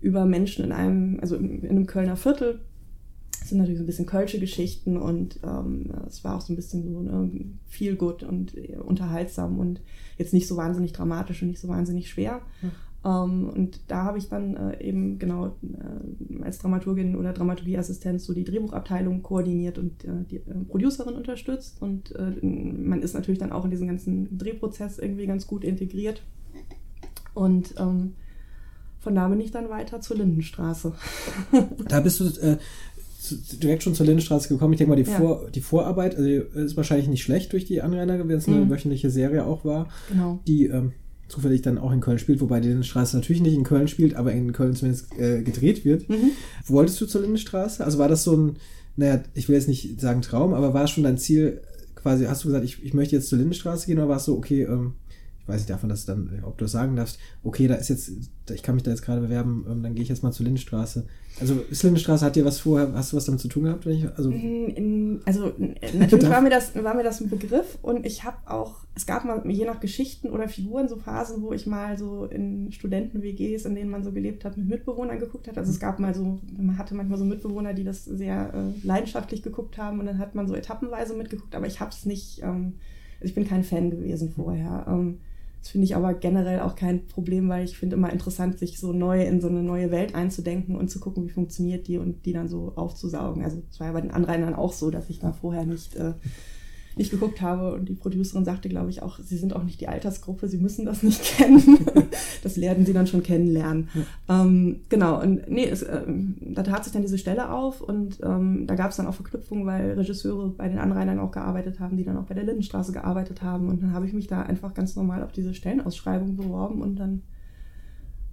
über 0.00 0.24
Menschen 0.24 0.64
in 0.64 0.72
einem, 0.72 1.18
also 1.20 1.36
in, 1.36 1.62
in 1.62 1.70
einem 1.70 1.86
Kölner 1.86 2.16
Viertel. 2.16 2.60
es 3.40 3.48
sind 3.48 3.58
natürlich 3.58 3.78
so 3.78 3.84
ein 3.84 3.86
bisschen 3.86 4.06
kölsche 4.06 4.38
Geschichten 4.38 4.96
und 4.96 5.40
ähm, 5.42 5.90
es 6.06 6.24
war 6.24 6.36
auch 6.36 6.40
so 6.40 6.52
ein 6.52 6.56
bisschen 6.56 6.90
so 6.92 7.00
ne, 7.00 7.30
viel 7.66 7.96
gut 7.96 8.22
und 8.22 8.56
äh, 8.56 8.76
unterhaltsam 8.76 9.58
und 9.58 9.80
jetzt 10.18 10.32
nicht 10.32 10.48
so 10.48 10.56
wahnsinnig 10.56 10.92
dramatisch 10.92 11.42
und 11.42 11.48
nicht 11.48 11.60
so 11.60 11.68
wahnsinnig 11.68 12.08
schwer. 12.08 12.40
Mhm. 12.62 12.70
Ähm, 13.04 13.50
und 13.50 13.80
da 13.88 14.04
habe 14.04 14.18
ich 14.18 14.28
dann 14.28 14.56
äh, 14.56 14.82
eben 14.82 15.18
genau 15.18 15.48
äh, 15.48 16.42
als 16.42 16.58
Dramaturgin 16.58 17.16
oder 17.16 17.32
Dramaturgieassistenz 17.32 18.24
so 18.24 18.32
die 18.32 18.44
Drehbuchabteilung 18.44 19.22
koordiniert 19.22 19.78
und 19.78 20.04
äh, 20.04 20.24
die 20.30 20.36
äh, 20.36 20.64
Producerin 20.68 21.14
unterstützt. 21.14 21.82
Und 21.82 22.14
äh, 22.16 22.44
man 22.44 23.02
ist 23.02 23.14
natürlich 23.14 23.38
dann 23.38 23.52
auch 23.52 23.64
in 23.64 23.70
diesen 23.70 23.88
ganzen 23.88 24.38
Drehprozess 24.38 24.98
irgendwie 24.98 25.26
ganz 25.26 25.46
gut 25.46 25.64
integriert. 25.64 26.22
Und 27.34 27.74
ähm, 27.78 28.14
von 29.00 29.14
da 29.14 29.28
bin 29.28 29.40
ich 29.40 29.50
dann 29.50 29.68
weiter 29.68 30.00
zur 30.00 30.16
Lindenstraße. 30.16 30.94
da 31.88 32.00
bist 32.00 32.20
du 32.20 32.24
äh, 32.40 32.56
direkt 33.62 33.82
schon 33.82 33.94
zur 33.94 34.06
Lindenstraße 34.06 34.48
gekommen. 34.48 34.72
Ich 34.72 34.78
denke 34.78 34.90
mal, 34.90 35.02
die, 35.02 35.10
ja. 35.10 35.18
Vor, 35.18 35.50
die 35.50 35.60
Vorarbeit 35.60 36.16
also 36.16 36.26
ist 36.26 36.76
wahrscheinlich 36.78 37.08
nicht 37.08 37.22
schlecht 37.22 37.52
durch 37.52 37.66
die 37.66 37.82
Anrainer, 37.82 38.18
wenn 38.18 38.30
es 38.30 38.48
eine 38.48 38.64
mhm. 38.64 38.70
wöchentliche 38.70 39.10
Serie 39.10 39.44
auch 39.44 39.64
war, 39.66 39.88
genau. 40.08 40.40
die 40.46 40.66
ähm, 40.66 40.92
zufällig 41.34 41.62
dann 41.62 41.78
auch 41.78 41.92
in 41.92 42.00
Köln 42.00 42.18
spielt, 42.18 42.40
wobei 42.40 42.60
die 42.60 42.68
Lindenstraße 42.68 43.16
natürlich 43.16 43.42
nicht 43.42 43.54
in 43.54 43.64
Köln 43.64 43.88
spielt, 43.88 44.14
aber 44.14 44.32
in 44.32 44.52
Köln 44.52 44.74
zumindest 44.74 45.12
äh, 45.18 45.42
gedreht 45.42 45.84
wird. 45.84 46.08
Mhm. 46.08 46.30
Wolltest 46.66 47.00
du 47.00 47.06
zur 47.06 47.22
Lindenstraße? 47.22 47.84
Also 47.84 47.98
war 47.98 48.08
das 48.08 48.24
so 48.24 48.36
ein, 48.36 48.56
naja, 48.96 49.22
ich 49.34 49.48
will 49.48 49.56
jetzt 49.56 49.68
nicht 49.68 50.00
sagen 50.00 50.22
Traum, 50.22 50.54
aber 50.54 50.74
war 50.74 50.84
es 50.84 50.90
schon 50.90 51.04
dein 51.04 51.18
Ziel, 51.18 51.60
quasi, 51.96 52.26
hast 52.26 52.44
du 52.44 52.48
gesagt, 52.48 52.64
ich, 52.64 52.84
ich 52.84 52.94
möchte 52.94 53.16
jetzt 53.16 53.28
zur 53.28 53.38
Lindenstraße 53.38 53.86
gehen 53.86 53.98
oder 53.98 54.08
war 54.08 54.18
es 54.18 54.24
so, 54.24 54.36
okay, 54.36 54.62
ähm, 54.62 54.94
ich 55.44 55.48
weiß 55.48 55.60
nicht 55.60 55.70
davon, 55.70 55.90
dass 55.90 56.06
du 56.06 56.12
dann, 56.12 56.42
ob 56.42 56.56
du 56.56 56.64
das 56.64 56.72
sagen 56.72 56.96
darfst, 56.96 57.18
okay, 57.42 57.68
da 57.68 57.74
ist 57.74 57.90
jetzt, 57.90 58.10
ich 58.50 58.62
kann 58.62 58.76
mich 58.76 58.82
da 58.82 58.90
jetzt 58.90 59.02
gerade 59.02 59.20
bewerben, 59.20 59.66
ähm, 59.70 59.82
dann 59.82 59.94
gehe 59.94 60.02
ich 60.02 60.08
jetzt 60.08 60.22
mal 60.22 60.32
zur 60.32 60.44
Lindenstraße. 60.44 61.06
Also 61.38 61.60
ist 61.68 61.82
Lindenstraße, 61.82 62.24
hat 62.24 62.34
dir 62.34 62.46
was 62.46 62.60
vorher, 62.60 62.94
hast 62.94 63.12
du 63.12 63.18
was 63.18 63.26
damit 63.26 63.42
zu 63.42 63.48
tun 63.48 63.64
gehabt? 63.64 63.84
Ich, 63.84 64.08
also, 64.16 64.30
in, 64.30 65.20
also 65.26 65.52
natürlich 65.98 66.28
war 66.30 66.40
mir, 66.40 66.48
das, 66.48 66.74
war 66.82 66.94
mir 66.94 67.02
das 67.02 67.20
ein 67.20 67.28
Begriff 67.28 67.78
und 67.82 68.06
ich 68.06 68.24
habe 68.24 68.38
auch, 68.46 68.86
es 68.94 69.04
gab 69.04 69.26
mal 69.26 69.42
je 69.50 69.66
nach 69.66 69.80
Geschichten 69.80 70.30
oder 70.30 70.48
Figuren 70.48 70.88
so 70.88 70.96
Phasen, 70.96 71.42
wo 71.42 71.52
ich 71.52 71.66
mal 71.66 71.98
so 71.98 72.24
in 72.24 72.72
Studenten-WGs, 72.72 73.66
in 73.66 73.74
denen 73.74 73.90
man 73.90 74.02
so 74.02 74.12
gelebt 74.12 74.46
hat, 74.46 74.56
mit 74.56 74.66
Mitbewohnern 74.66 75.18
geguckt 75.18 75.46
hat. 75.46 75.58
Also 75.58 75.70
es 75.70 75.78
gab 75.78 75.98
mal 75.98 76.14
so, 76.14 76.40
man 76.56 76.78
hatte 76.78 76.94
manchmal 76.94 77.18
so 77.18 77.26
Mitbewohner, 77.26 77.74
die 77.74 77.84
das 77.84 78.06
sehr 78.06 78.54
äh, 78.54 78.86
leidenschaftlich 78.86 79.42
geguckt 79.42 79.76
haben 79.76 80.00
und 80.00 80.06
dann 80.06 80.18
hat 80.18 80.34
man 80.34 80.48
so 80.48 80.54
etappenweise 80.54 81.14
mitgeguckt, 81.14 81.54
aber 81.54 81.66
ich 81.66 81.80
habe 81.80 81.90
es 81.90 82.06
nicht, 82.06 82.40
ähm, 82.42 82.76
ich 83.20 83.34
bin 83.34 83.46
kein 83.46 83.64
Fan 83.64 83.90
gewesen 83.90 84.30
vorher. 84.30 84.86
Ähm, 84.88 85.18
das 85.64 85.70
finde 85.70 85.86
ich 85.86 85.96
aber 85.96 86.12
generell 86.12 86.60
auch 86.60 86.76
kein 86.76 87.06
Problem, 87.06 87.48
weil 87.48 87.64
ich 87.64 87.78
finde 87.78 87.96
immer 87.96 88.12
interessant, 88.12 88.58
sich 88.58 88.78
so 88.78 88.92
neu 88.92 89.22
in 89.22 89.40
so 89.40 89.48
eine 89.48 89.62
neue 89.62 89.90
Welt 89.90 90.14
einzudenken 90.14 90.76
und 90.76 90.90
zu 90.90 91.00
gucken, 91.00 91.24
wie 91.24 91.30
funktioniert 91.30 91.88
die 91.88 91.96
und 91.96 92.26
die 92.26 92.34
dann 92.34 92.50
so 92.50 92.74
aufzusaugen. 92.76 93.42
Also 93.42 93.62
es 93.70 93.80
war 93.80 93.86
ja 93.86 93.94
bei 93.94 94.02
den 94.02 94.10
Anrainern 94.10 94.52
auch 94.52 94.74
so, 94.74 94.90
dass 94.90 95.08
ich 95.08 95.20
da 95.20 95.32
vorher 95.32 95.64
nicht 95.64 95.96
äh, 95.96 96.12
nicht 96.96 97.10
geguckt 97.10 97.40
habe. 97.40 97.72
Und 97.72 97.88
die 97.88 97.94
Producerin 97.94 98.44
sagte, 98.44 98.68
glaube 98.68 98.90
ich, 98.90 99.02
auch, 99.02 99.18
sie 99.18 99.38
sind 99.38 99.56
auch 99.56 99.64
nicht 99.64 99.80
die 99.80 99.88
Altersgruppe, 99.88 100.48
sie 100.48 100.58
müssen 100.58 100.84
das 100.84 101.02
nicht 101.02 101.22
kennen. 101.36 101.78
Das 102.44 102.60
werden 102.60 102.84
sie 102.84 102.92
dann 102.92 103.06
schon 103.06 103.22
kennenlernen. 103.22 103.88
Ja. 103.94 104.42
Ähm, 104.42 104.80
genau, 104.88 105.20
und 105.20 105.48
nee, 105.48 105.66
es, 105.66 105.82
äh, 105.82 106.02
da 106.40 106.62
tat 106.62 106.84
sich 106.84 106.92
dann 106.92 107.02
diese 107.02 107.18
Stelle 107.18 107.50
auf 107.50 107.80
und 107.80 108.18
ähm, 108.22 108.66
da 108.66 108.74
gab 108.74 108.90
es 108.90 108.96
dann 108.96 109.06
auch 109.06 109.14
Verknüpfungen, 109.14 109.66
weil 109.66 109.92
Regisseure 109.92 110.50
bei 110.50 110.68
den 110.68 110.78
Anrainern 110.78 111.18
auch 111.18 111.30
gearbeitet 111.30 111.80
haben, 111.80 111.96
die 111.96 112.04
dann 112.04 112.16
auch 112.16 112.24
bei 112.24 112.34
der 112.34 112.44
Lindenstraße 112.44 112.92
gearbeitet 112.92 113.42
haben. 113.42 113.68
Und 113.68 113.82
dann 113.82 113.92
habe 113.92 114.06
ich 114.06 114.12
mich 114.12 114.26
da 114.26 114.42
einfach 114.42 114.74
ganz 114.74 114.96
normal 114.96 115.22
auf 115.22 115.32
diese 115.32 115.54
Stellenausschreibung 115.54 116.36
beworben 116.36 116.82
und 116.82 116.96
dann 116.96 117.22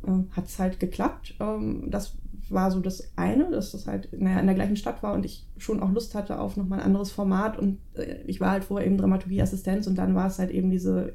äh, 0.06 0.36
hat 0.36 0.48
es 0.48 0.60
halt 0.60 0.80
geklappt. 0.80 1.36
Ähm, 1.39 1.89
das 1.89 2.18
war 2.50 2.70
so 2.70 2.82
das 2.82 3.13
eine, 3.15 3.50
dass 3.50 3.72
das 3.72 3.88
halt 3.88 4.10
naja, 4.20 4.39
in 4.39 4.46
der 4.46 4.56
gleichen 4.56 4.75
Stadt 4.75 5.01
war 5.03 5.13
und 5.13 5.25
ich 5.25 5.48
schon 5.58 5.82
auch 5.82 5.91
Lust 5.91 6.15
hatte 6.15 6.39
auf 6.39 6.58
nochmal 6.58 6.80
ein 6.80 6.86
anderes 6.86 7.12
Format. 7.12 7.58
Und 7.58 7.77
äh, 7.94 8.18
ich 8.27 8.41
war 8.41 8.51
halt 8.51 8.65
vorher 8.65 8.86
eben 8.86 8.98
Dramaturgieassistenz 8.98 9.88
und 9.88 9.98
dann 9.98 10.15
war 10.15 10.27
es 10.27 10.39
halt 10.39 10.51
eben 10.51 10.70
diese 10.70 11.13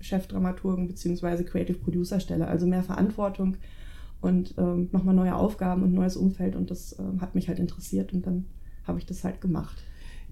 Chefdramaturgen 0.00 0.88
bzw. 0.88 1.44
Creative 1.44 1.78
Producer 1.78 2.20
Stelle, 2.20 2.46
also 2.46 2.66
mehr 2.66 2.82
Verantwortung 2.82 3.56
und 4.20 4.54
ähm, 4.58 4.88
nochmal 4.92 5.14
neue 5.14 5.34
Aufgaben 5.34 5.82
und 5.82 5.92
neues 5.92 6.16
Umfeld 6.16 6.56
und 6.56 6.70
das 6.70 6.96
ähm, 6.98 7.20
hat 7.20 7.34
mich 7.34 7.48
halt 7.48 7.58
interessiert 7.58 8.12
und 8.12 8.26
dann 8.26 8.46
habe 8.84 8.98
ich 8.98 9.06
das 9.06 9.24
halt 9.24 9.40
gemacht. 9.40 9.82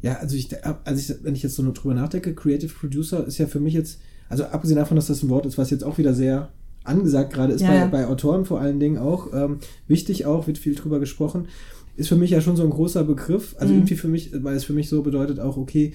Ja, 0.03 0.15
also 0.15 0.37
ich, 0.37 0.49
also 0.85 1.15
ich, 1.15 1.25
wenn 1.25 1.35
ich 1.35 1.43
jetzt 1.43 1.55
so 1.55 1.63
nur 1.63 1.73
drüber 1.73 1.95
nachdenke, 1.95 2.35
Creative 2.35 2.73
Producer 2.73 3.27
ist 3.27 3.39
ja 3.39 3.47
für 3.47 3.61
mich 3.61 3.75
jetzt, 3.75 4.01
also 4.29 4.45
abgesehen 4.45 4.77
davon, 4.77 4.97
dass 4.97 5.07
das 5.07 5.23
ein 5.23 5.29
Wort 5.29 5.47
ist, 5.47 5.59
was 5.59 5.71
jetzt 5.71 5.85
auch 5.85 5.99
wieder 5.99 6.15
sehr 6.15 6.51
angesagt 6.85 7.33
gerade 7.33 7.53
ist, 7.53 7.63
ja, 7.63 7.69
bei, 7.69 7.77
ja. 7.77 7.87
bei 7.87 8.07
Autoren 8.07 8.45
vor 8.45 8.61
allen 8.61 8.81
Dingen 8.81 8.99
auch. 8.99 9.33
Ähm, 9.33 9.59
wichtig 9.89 10.27
auch, 10.27 10.47
wird 10.47 10.59
viel 10.59 10.75
drüber 10.75 11.01
gesprochen. 11.01 11.49
Ist 11.97 12.09
für 12.09 12.17
mich 12.17 12.31
ja 12.31 12.41
schon 12.41 12.57
so 12.57 12.63
ein 12.63 12.71
großer 12.71 13.05
Begriff. 13.05 13.57
Also 13.59 13.73
mhm. 13.73 13.81
irgendwie 13.81 13.97
für 13.97 14.09
mich, 14.09 14.31
weil 14.43 14.57
es 14.57 14.65
für 14.65 14.73
mich 14.73 14.89
so 14.89 15.03
bedeutet 15.03 15.41
auch, 15.41 15.57
okay, 15.57 15.95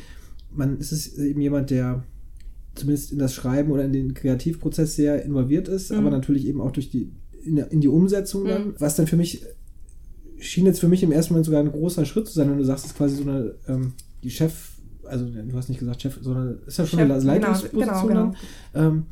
man 0.52 0.78
ist 0.80 0.92
es 0.92 1.18
eben 1.18 1.42
jemand, 1.42 1.70
der 1.70 2.04
zumindest 2.76 3.12
in 3.12 3.20
das 3.20 3.34
Schreiben 3.34 3.72
oder 3.72 3.84
in 3.84 3.94
den 3.94 4.14
Kreativprozess 4.14 4.96
sehr 4.96 5.24
involviert 5.24 5.68
ist, 5.68 5.92
mhm. 5.92 5.98
aber 5.98 6.10
natürlich 6.10 6.48
eben 6.48 6.62
auch 6.62 6.72
durch 6.72 6.90
die, 6.90 7.12
in, 7.44 7.58
in 7.58 7.82
die 7.82 7.88
Umsetzung 7.88 8.46
dann, 8.46 8.68
mhm. 8.68 8.76
was 8.80 8.96
dann 8.96 9.08
für 9.08 9.18
mich 9.18 9.44
schien 10.42 10.66
jetzt 10.66 10.80
für 10.80 10.88
mich 10.88 11.04
im 11.04 11.12
ersten 11.12 11.34
Moment 11.34 11.46
sogar 11.46 11.62
ein 11.62 11.72
großer 11.72 12.06
Schritt 12.06 12.28
zu 12.28 12.34
sein, 12.34 12.50
wenn 12.50 12.58
du 12.58 12.66
sagst, 12.66 12.86
es 12.86 12.92
ist 12.92 12.98
quasi 12.98 13.16
so 13.16 13.24
eine, 13.24 13.54
ähm, 13.68 13.94
die 14.24 14.32
Chef, 14.32 14.72
also 15.04 15.26
du 15.26 15.56
hast 15.56 15.70
nicht 15.70 15.80
gesagt 15.80 16.02
Chef, 16.02 16.18
sondern 16.22 16.60
ist 16.66 16.78
ja 16.78 16.86
schon 16.86 17.00
Chef, 17.00 17.12
eine 17.12 17.24
Leitungsposition 17.24 17.82
genau, 17.82 18.08
genau, 18.08 18.34
genau. 18.74 18.88
Ähm, 18.88 19.06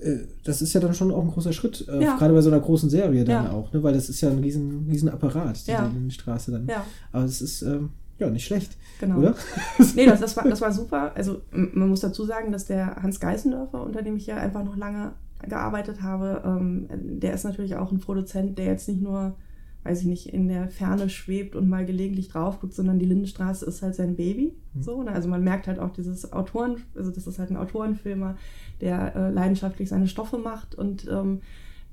äh, 0.00 0.26
das 0.42 0.62
ist 0.62 0.72
ja 0.72 0.80
dann 0.80 0.94
schon 0.94 1.12
auch 1.12 1.22
ein 1.22 1.30
großer 1.30 1.52
Schritt, 1.52 1.86
äh, 1.88 2.02
ja. 2.02 2.16
gerade 2.16 2.34
bei 2.34 2.40
so 2.40 2.50
einer 2.50 2.60
großen 2.60 2.90
Serie 2.90 3.24
dann 3.24 3.44
ja. 3.44 3.52
auch, 3.52 3.72
ne? 3.72 3.82
weil 3.82 3.94
das 3.94 4.08
ist 4.08 4.20
ja 4.20 4.30
ein 4.30 4.40
riesen, 4.40 4.86
riesen 4.90 5.08
Apparat, 5.08 5.66
die 5.66 5.70
ja. 5.70 5.90
Straße 6.08 6.50
dann. 6.50 6.66
Ja. 6.66 6.84
Aber 7.12 7.24
es 7.24 7.40
ist 7.40 7.62
ähm, 7.62 7.90
ja 8.18 8.30
nicht 8.30 8.46
schlecht, 8.46 8.76
genau. 9.00 9.18
oder? 9.18 9.34
nee, 9.94 10.06
das, 10.06 10.20
das, 10.20 10.36
war, 10.36 10.48
das 10.48 10.60
war 10.60 10.72
super. 10.72 11.12
Also 11.14 11.42
man 11.50 11.88
muss 11.88 12.00
dazu 12.00 12.24
sagen, 12.24 12.52
dass 12.52 12.66
der 12.66 12.96
Hans 13.02 13.20
Geißendörfer, 13.20 13.82
unter 13.82 14.02
dem 14.02 14.16
ich 14.16 14.26
ja 14.26 14.36
einfach 14.36 14.64
noch 14.64 14.76
lange 14.76 15.12
gearbeitet 15.48 16.02
habe, 16.02 16.42
ähm, 16.44 16.88
der 17.20 17.34
ist 17.34 17.44
natürlich 17.44 17.76
auch 17.76 17.92
ein 17.92 18.00
Produzent, 18.00 18.58
der 18.58 18.66
jetzt 18.66 18.88
nicht 18.88 19.02
nur 19.02 19.36
weiß 19.84 20.00
ich 20.00 20.06
nicht, 20.06 20.32
in 20.32 20.48
der 20.48 20.68
Ferne 20.68 21.10
schwebt 21.10 21.54
und 21.54 21.68
mal 21.68 21.84
gelegentlich 21.84 22.28
drauf 22.28 22.60
guckt, 22.60 22.72
sondern 22.72 22.98
die 22.98 23.04
Lindenstraße 23.04 23.66
ist 23.66 23.82
halt 23.82 23.94
sein 23.94 24.16
Baby. 24.16 24.54
Mhm. 24.72 24.82
So, 24.82 25.02
ne? 25.02 25.12
Also 25.12 25.28
man 25.28 25.44
merkt 25.44 25.66
halt 25.66 25.78
auch 25.78 25.90
dieses 25.90 26.32
Autoren, 26.32 26.78
also 26.96 27.10
das 27.10 27.26
ist 27.26 27.38
halt 27.38 27.50
ein 27.50 27.58
Autorenfilmer, 27.58 28.36
der 28.80 29.14
äh, 29.14 29.30
leidenschaftlich 29.30 29.90
seine 29.90 30.08
Stoffe 30.08 30.38
macht 30.38 30.74
und 30.74 31.06
ähm, 31.08 31.42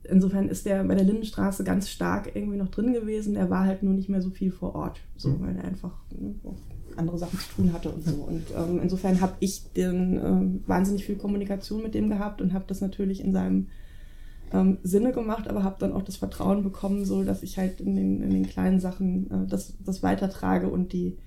insofern 0.03 0.49
ist 0.49 0.65
der 0.65 0.83
bei 0.83 0.95
der 0.95 1.03
Lindenstraße 1.03 1.63
ganz 1.63 1.89
stark 1.89 2.31
irgendwie 2.35 2.57
noch 2.57 2.69
drin 2.69 2.93
gewesen. 2.93 3.35
Er 3.35 3.49
war 3.49 3.65
halt 3.65 3.83
nur 3.83 3.93
nicht 3.93 4.09
mehr 4.09 4.21
so 4.21 4.29
viel 4.29 4.51
vor 4.51 4.75
Ort, 4.75 4.99
so, 5.15 5.29
mhm. 5.29 5.41
weil 5.41 5.55
er 5.57 5.65
einfach 5.65 5.93
ne, 6.17 6.35
andere 6.97 7.17
Sachen 7.17 7.39
zu 7.39 7.55
tun 7.55 7.73
hatte 7.73 7.89
und 7.89 8.03
so. 8.03 8.15
Und 8.15 8.43
ähm, 8.55 8.79
insofern 8.81 9.21
habe 9.21 9.33
ich 9.39 9.71
den, 9.73 10.17
äh, 10.17 10.67
wahnsinnig 10.67 11.05
viel 11.05 11.15
Kommunikation 11.15 11.83
mit 11.83 11.93
dem 11.93 12.09
gehabt 12.09 12.41
und 12.41 12.53
habe 12.53 12.65
das 12.67 12.81
natürlich 12.81 13.23
in 13.23 13.31
seinem 13.31 13.67
ähm, 14.53 14.77
Sinne 14.83 15.11
gemacht, 15.11 15.47
aber 15.47 15.63
habe 15.63 15.77
dann 15.79 15.93
auch 15.93 16.03
das 16.03 16.17
Vertrauen 16.17 16.63
bekommen, 16.63 17.05
so 17.05 17.23
dass 17.23 17.43
ich 17.43 17.57
halt 17.57 17.79
in 17.81 17.95
den, 17.95 18.21
in 18.21 18.31
den 18.31 18.47
kleinen 18.47 18.79
Sachen 18.79 19.29
äh, 19.31 19.47
das, 19.47 19.73
das 19.85 20.03
weitertrage 20.03 20.69
und 20.69 20.93
die 20.93 21.17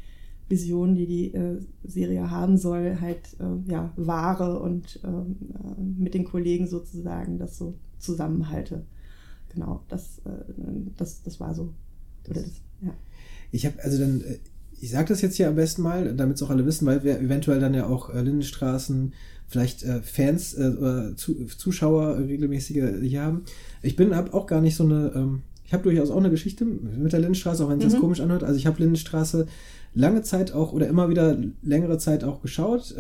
Vision, 0.48 0.94
die 0.94 1.06
die 1.06 1.34
äh, 1.34 1.60
Serie 1.84 2.30
haben 2.30 2.58
soll, 2.58 2.98
halt 3.00 3.36
äh, 3.40 3.70
ja, 3.70 3.92
wahre 3.96 4.60
und 4.60 5.00
ähm, 5.04 5.36
äh, 5.54 5.80
mit 5.80 6.14
den 6.14 6.24
Kollegen 6.24 6.66
sozusagen 6.66 7.38
das 7.38 7.56
so 7.56 7.74
zusammenhalte. 8.04 8.84
Genau, 9.52 9.82
das, 9.88 10.20
äh, 10.24 10.30
das, 10.96 11.22
das 11.22 11.40
war 11.40 11.54
so. 11.54 11.72
Oder 12.28 12.42
das, 12.42 12.52
ja. 12.80 12.94
Ich 13.52 13.66
habe 13.66 13.82
also 13.82 13.98
dann 13.98 14.20
äh, 14.20 14.38
ich 14.80 14.90
sage 14.90 15.08
das 15.08 15.22
jetzt 15.22 15.36
hier 15.36 15.48
am 15.48 15.54
besten 15.54 15.82
mal, 15.82 16.14
damit 16.14 16.36
es 16.36 16.42
auch 16.42 16.50
alle 16.50 16.66
wissen, 16.66 16.86
weil 16.86 17.04
wir 17.04 17.18
eventuell 17.18 17.60
dann 17.60 17.72
ja 17.72 17.86
auch 17.86 18.12
äh, 18.12 18.20
Lindenstraßen 18.20 19.12
vielleicht 19.46 19.84
Fans 20.02 20.56
oder 20.56 21.16
zu, 21.16 21.44
Zuschauer 21.44 22.18
regelmäßige 22.18 23.00
hier 23.02 23.22
haben. 23.22 23.44
Ich 23.82 23.94
bin 23.94 24.12
ab 24.12 24.32
auch 24.32 24.46
gar 24.46 24.60
nicht 24.60 24.74
so 24.74 24.84
eine, 24.84 25.12
ähm, 25.14 25.42
ich 25.64 25.72
habe 25.72 25.84
durchaus 25.84 26.10
auch 26.10 26.16
eine 26.16 26.30
Geschichte 26.30 26.64
mit 26.64 27.12
der 27.12 27.20
Lindenstraße, 27.20 27.64
auch 27.64 27.68
wenn 27.68 27.78
es 27.78 27.84
mhm. 27.84 27.90
das 27.90 28.00
komisch 28.00 28.20
anhört. 28.20 28.42
Also 28.42 28.56
ich 28.56 28.66
habe 28.66 28.80
Lindenstraße 28.80 29.46
lange 29.94 30.22
Zeit 30.22 30.52
auch 30.52 30.72
oder 30.72 30.88
immer 30.88 31.08
wieder 31.08 31.36
längere 31.62 31.98
Zeit 31.98 32.24
auch 32.24 32.42
geschaut. 32.42 32.94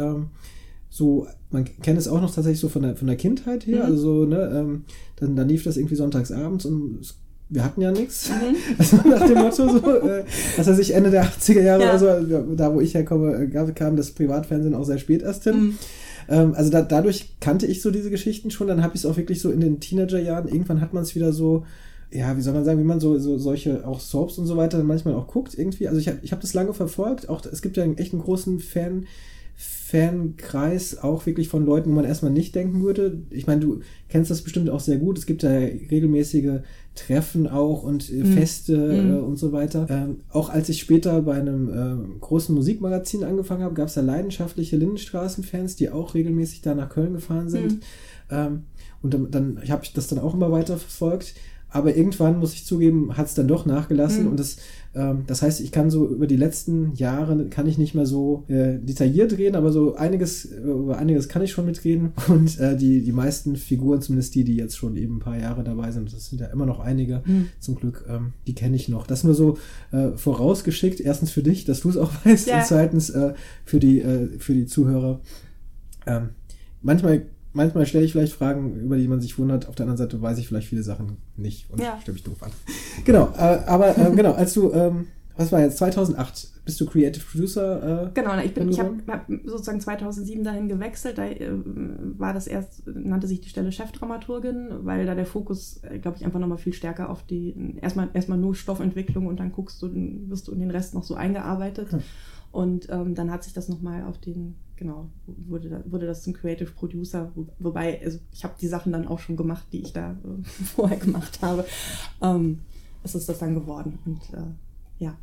So, 0.94 1.26
man 1.50 1.64
kennt 1.82 1.98
es 1.98 2.06
auch 2.06 2.20
noch 2.20 2.32
tatsächlich 2.32 2.60
so 2.60 2.68
von 2.68 2.82
der, 2.82 2.94
von 2.94 3.08
der 3.08 3.16
Kindheit 3.16 3.66
her. 3.66 3.84
Mhm. 3.84 3.90
Also, 3.90 4.26
ne, 4.26 4.52
ähm, 4.54 4.84
dann, 5.16 5.34
dann 5.34 5.48
lief 5.48 5.64
das 5.64 5.76
irgendwie 5.76 5.96
sonntags 5.96 6.30
abends 6.30 6.66
und 6.66 7.00
es 7.00 7.16
wir 7.48 7.64
hatten 7.64 7.80
ja 7.80 7.90
nichts. 7.90 8.30
Mhm. 8.30 8.54
Also 8.78 8.96
nach 9.08 9.26
dem 9.26 9.38
Motto 9.38 9.68
so, 9.68 10.08
äh, 10.08 10.22
dass 10.56 10.68
er 10.68 10.74
sich 10.74 10.94
Ende 10.94 11.10
der 11.10 11.24
80er 11.24 11.62
Jahre 11.62 11.82
ja. 11.82 11.90
also 11.90 12.06
da 12.54 12.72
wo 12.72 12.80
ich 12.80 12.94
herkomme, 12.94 13.34
äh, 13.34 13.72
kam 13.72 13.96
das 13.96 14.12
Privatfernsehen 14.12 14.74
auch 14.74 14.84
sehr 14.84 14.98
spät 14.98 15.22
erst 15.22 15.42
hin. 15.42 15.56
Mhm. 15.56 15.78
Ähm, 16.28 16.54
also 16.54 16.70
da, 16.70 16.82
dadurch 16.82 17.34
kannte 17.40 17.66
ich 17.66 17.82
so 17.82 17.90
diese 17.90 18.10
Geschichten 18.10 18.52
schon. 18.52 18.68
Dann 18.68 18.84
habe 18.84 18.94
ich 18.94 19.00
es 19.00 19.06
auch 19.06 19.16
wirklich 19.16 19.40
so 19.40 19.50
in 19.50 19.60
den 19.60 19.80
Teenagerjahren, 19.80 20.46
irgendwann 20.46 20.80
hat 20.80 20.94
man 20.94 21.02
es 21.02 21.16
wieder 21.16 21.32
so, 21.32 21.64
ja, 22.12 22.36
wie 22.36 22.40
soll 22.40 22.54
man 22.54 22.64
sagen, 22.64 22.78
wie 22.78 22.84
man 22.84 23.00
so, 23.00 23.18
so 23.18 23.36
solche 23.36 23.84
auch 23.84 23.98
Soaps 23.98 24.38
und 24.38 24.46
so 24.46 24.56
weiter 24.56 24.78
dann 24.78 24.86
manchmal 24.86 25.14
auch 25.14 25.26
guckt 25.26 25.58
irgendwie. 25.58 25.88
Also 25.88 25.98
ich 25.98 26.06
habe 26.06 26.18
ich 26.22 26.30
hab 26.30 26.40
das 26.40 26.54
lange 26.54 26.72
verfolgt. 26.72 27.28
Auch 27.28 27.44
es 27.44 27.62
gibt 27.62 27.76
ja 27.76 27.84
echt 27.84 28.12
einen 28.12 28.22
großen 28.22 28.60
Fan 28.60 29.06
Fankreis 29.56 30.98
auch 30.98 31.24
wirklich 31.26 31.48
von 31.48 31.64
Leuten, 31.64 31.90
wo 31.90 31.94
man 31.94 32.04
erstmal 32.04 32.32
nicht 32.32 32.54
denken 32.54 32.82
würde. 32.82 33.22
Ich 33.30 33.46
meine, 33.46 33.60
du 33.60 33.80
kennst 34.08 34.30
das 34.30 34.42
bestimmt 34.42 34.68
auch 34.70 34.80
sehr 34.80 34.96
gut. 34.96 35.18
Es 35.18 35.26
gibt 35.26 35.42
da 35.42 35.50
regelmäßige 35.50 36.60
Treffen 36.94 37.46
auch 37.46 37.82
und 37.82 38.10
äh, 38.12 38.24
Feste 38.24 38.76
Mhm. 38.76 39.12
äh, 39.12 39.18
und 39.18 39.36
so 39.36 39.52
weiter. 39.52 39.86
Ähm, 39.88 40.20
auch 40.30 40.48
als 40.48 40.68
ich 40.68 40.80
später 40.80 41.22
bei 41.22 41.34
einem 41.34 41.68
äh, 41.68 42.18
großen 42.20 42.54
Musikmagazin 42.54 43.24
angefangen 43.24 43.62
habe, 43.62 43.74
gab 43.74 43.88
es 43.88 43.94
da 43.94 44.00
leidenschaftliche 44.00 44.76
Lindenstraßen-Fans, 44.76 45.76
die 45.76 45.90
auch 45.90 46.14
regelmäßig 46.14 46.62
da 46.62 46.74
nach 46.74 46.88
Köln 46.88 47.14
gefahren 47.14 47.48
sind. 47.48 47.72
Mhm. 47.74 47.80
Ähm, 48.30 48.62
und 49.02 49.14
dann, 49.14 49.30
dann 49.30 49.60
habe 49.68 49.84
ich 49.84 49.92
das 49.92 50.08
dann 50.08 50.18
auch 50.18 50.34
immer 50.34 50.50
weiter 50.50 50.76
verfolgt. 50.76 51.34
Aber 51.68 51.96
irgendwann, 51.96 52.38
muss 52.38 52.54
ich 52.54 52.64
zugeben, 52.64 53.16
hat 53.16 53.26
es 53.26 53.34
dann 53.34 53.48
doch 53.48 53.66
nachgelassen. 53.66 54.24
Mhm. 54.24 54.30
Und 54.30 54.40
das, 54.40 54.56
ähm, 54.94 55.24
das 55.26 55.42
heißt, 55.42 55.60
ich 55.60 55.72
kann 55.72 55.90
so 55.90 56.08
über 56.08 56.26
die 56.26 56.36
letzten 56.36 56.94
Jahre, 56.94 57.46
kann 57.46 57.66
ich 57.66 57.78
nicht 57.78 57.94
mehr 57.94 58.06
so 58.06 58.44
äh, 58.48 58.78
detailliert 58.78 59.36
reden, 59.36 59.56
aber 59.56 59.72
so 59.72 59.96
einiges, 59.96 60.44
über 60.44 60.98
einiges 60.98 61.28
kann 61.28 61.42
ich 61.42 61.52
schon 61.52 61.66
mitreden. 61.66 62.12
Und 62.28 62.58
äh, 62.60 62.76
die, 62.76 63.02
die 63.02 63.12
meisten 63.12 63.56
Figuren, 63.56 64.00
zumindest 64.02 64.34
die, 64.34 64.44
die 64.44 64.56
jetzt 64.56 64.76
schon 64.76 64.96
eben 64.96 65.16
ein 65.16 65.20
paar 65.20 65.38
Jahre 65.38 65.64
dabei 65.64 65.90
sind, 65.90 66.12
das 66.12 66.26
sind 66.26 66.40
ja 66.40 66.46
immer 66.48 66.66
noch 66.66 66.80
einige, 66.80 67.22
Mhm. 67.24 67.48
zum 67.60 67.76
Glück, 67.76 68.04
ähm, 68.08 68.32
die 68.46 68.54
kenne 68.54 68.76
ich 68.76 68.88
noch. 68.88 69.06
Das 69.06 69.24
nur 69.24 69.34
so 69.34 69.58
äh, 69.92 70.10
vorausgeschickt. 70.16 71.00
Erstens 71.00 71.30
für 71.30 71.42
dich, 71.42 71.64
dass 71.64 71.80
du 71.80 71.90
es 71.90 71.96
auch 71.96 72.10
weißt. 72.24 72.46
Ja. 72.48 72.58
Und 72.58 72.66
zweitens 72.66 73.10
äh, 73.10 73.34
für, 73.64 73.80
die, 73.80 74.00
äh, 74.00 74.28
für 74.38 74.54
die 74.54 74.66
Zuhörer. 74.66 75.20
Ähm, 76.06 76.30
manchmal 76.82 77.26
manchmal 77.54 77.86
stelle 77.86 78.04
ich 78.04 78.12
vielleicht 78.12 78.34
Fragen, 78.34 78.78
über 78.80 78.98
die 78.98 79.08
man 79.08 79.20
sich 79.20 79.38
wundert. 79.38 79.68
Auf 79.68 79.74
der 79.74 79.84
anderen 79.84 79.96
Seite 79.96 80.20
weiß 80.20 80.38
ich 80.38 80.48
vielleicht 80.48 80.68
viele 80.68 80.82
Sachen 80.82 81.16
nicht 81.36 81.70
und 81.70 81.80
Ja. 81.80 81.98
stelle 82.02 82.14
mich 82.14 82.24
doof 82.24 82.42
an. 82.42 82.50
Genau, 83.04 83.32
äh, 83.36 83.60
aber 83.66 83.96
ähm, 83.96 84.14
genau, 84.16 84.32
als 84.32 84.52
du, 84.52 84.72
ähm, 84.72 85.06
was 85.36 85.50
war 85.50 85.60
jetzt, 85.60 85.78
2008, 85.78 86.48
bist 86.64 86.80
du 86.80 86.86
Creative 86.86 87.24
Producer? 87.24 88.04
Äh, 88.04 88.10
Genau, 88.14 88.30
na, 88.30 88.44
ich, 88.44 88.54
bin, 88.54 88.68
ich 88.68 88.78
habe 88.78 88.96
hab 89.08 89.26
sozusagen 89.44 89.80
2007 89.80 90.44
dahin 90.44 90.68
gewechselt. 90.68 91.18
Da 91.18 91.26
äh, 91.26 91.50
war 92.18 92.32
das 92.32 92.46
erst, 92.46 92.86
nannte 92.86 93.26
sich 93.26 93.40
die 93.40 93.48
Stelle 93.48 93.72
Chefdramaturgin, 93.72 94.68
weil 94.82 95.06
da 95.06 95.14
der 95.14 95.26
Fokus, 95.26 95.80
glaube 96.02 96.16
ich, 96.18 96.24
einfach 96.24 96.38
nochmal 96.40 96.58
viel 96.58 96.72
stärker 96.72 97.10
auf 97.10 97.24
die, 97.24 97.54
erstmal, 97.82 98.08
erstmal 98.14 98.38
nur 98.38 98.54
Stoffentwicklung 98.54 99.26
und 99.26 99.40
dann 99.40 99.52
guckst 99.52 99.82
du, 99.82 99.90
wirst 100.28 100.48
du 100.48 100.52
in 100.52 100.60
den 100.60 100.70
Rest 100.70 100.94
noch 100.94 101.04
so 101.04 101.14
eingearbeitet. 101.14 101.92
Hm. 101.92 102.00
Und 102.52 102.88
ähm, 102.88 103.16
dann 103.16 103.32
hat 103.32 103.42
sich 103.42 103.52
das 103.52 103.68
nochmal 103.68 104.04
auf 104.04 104.18
den, 104.18 104.54
genau, 104.84 105.08
wurde, 105.26 105.70
da, 105.70 105.82
wurde 105.86 106.06
das 106.06 106.22
zum 106.22 106.34
Creative 106.34 106.70
Producer, 106.70 107.32
wo, 107.34 107.46
wobei, 107.58 108.02
also 108.04 108.18
ich 108.32 108.44
habe 108.44 108.52
die 108.60 108.68
Sachen 108.68 108.92
dann 108.92 109.08
auch 109.08 109.18
schon 109.18 109.34
gemacht, 109.34 109.64
die 109.72 109.80
ich 109.80 109.94
da 109.94 110.10
äh, 110.10 110.44
vorher 110.76 110.98
gemacht 110.98 111.38
habe. 111.40 111.64
Ähm, 112.20 112.58
es 113.02 113.14
ist 113.14 113.26
das 113.28 113.38
dann 113.38 113.54
geworden. 113.54 113.98
Und 114.04 114.20
äh, 114.34 114.42
ja. 114.98 115.16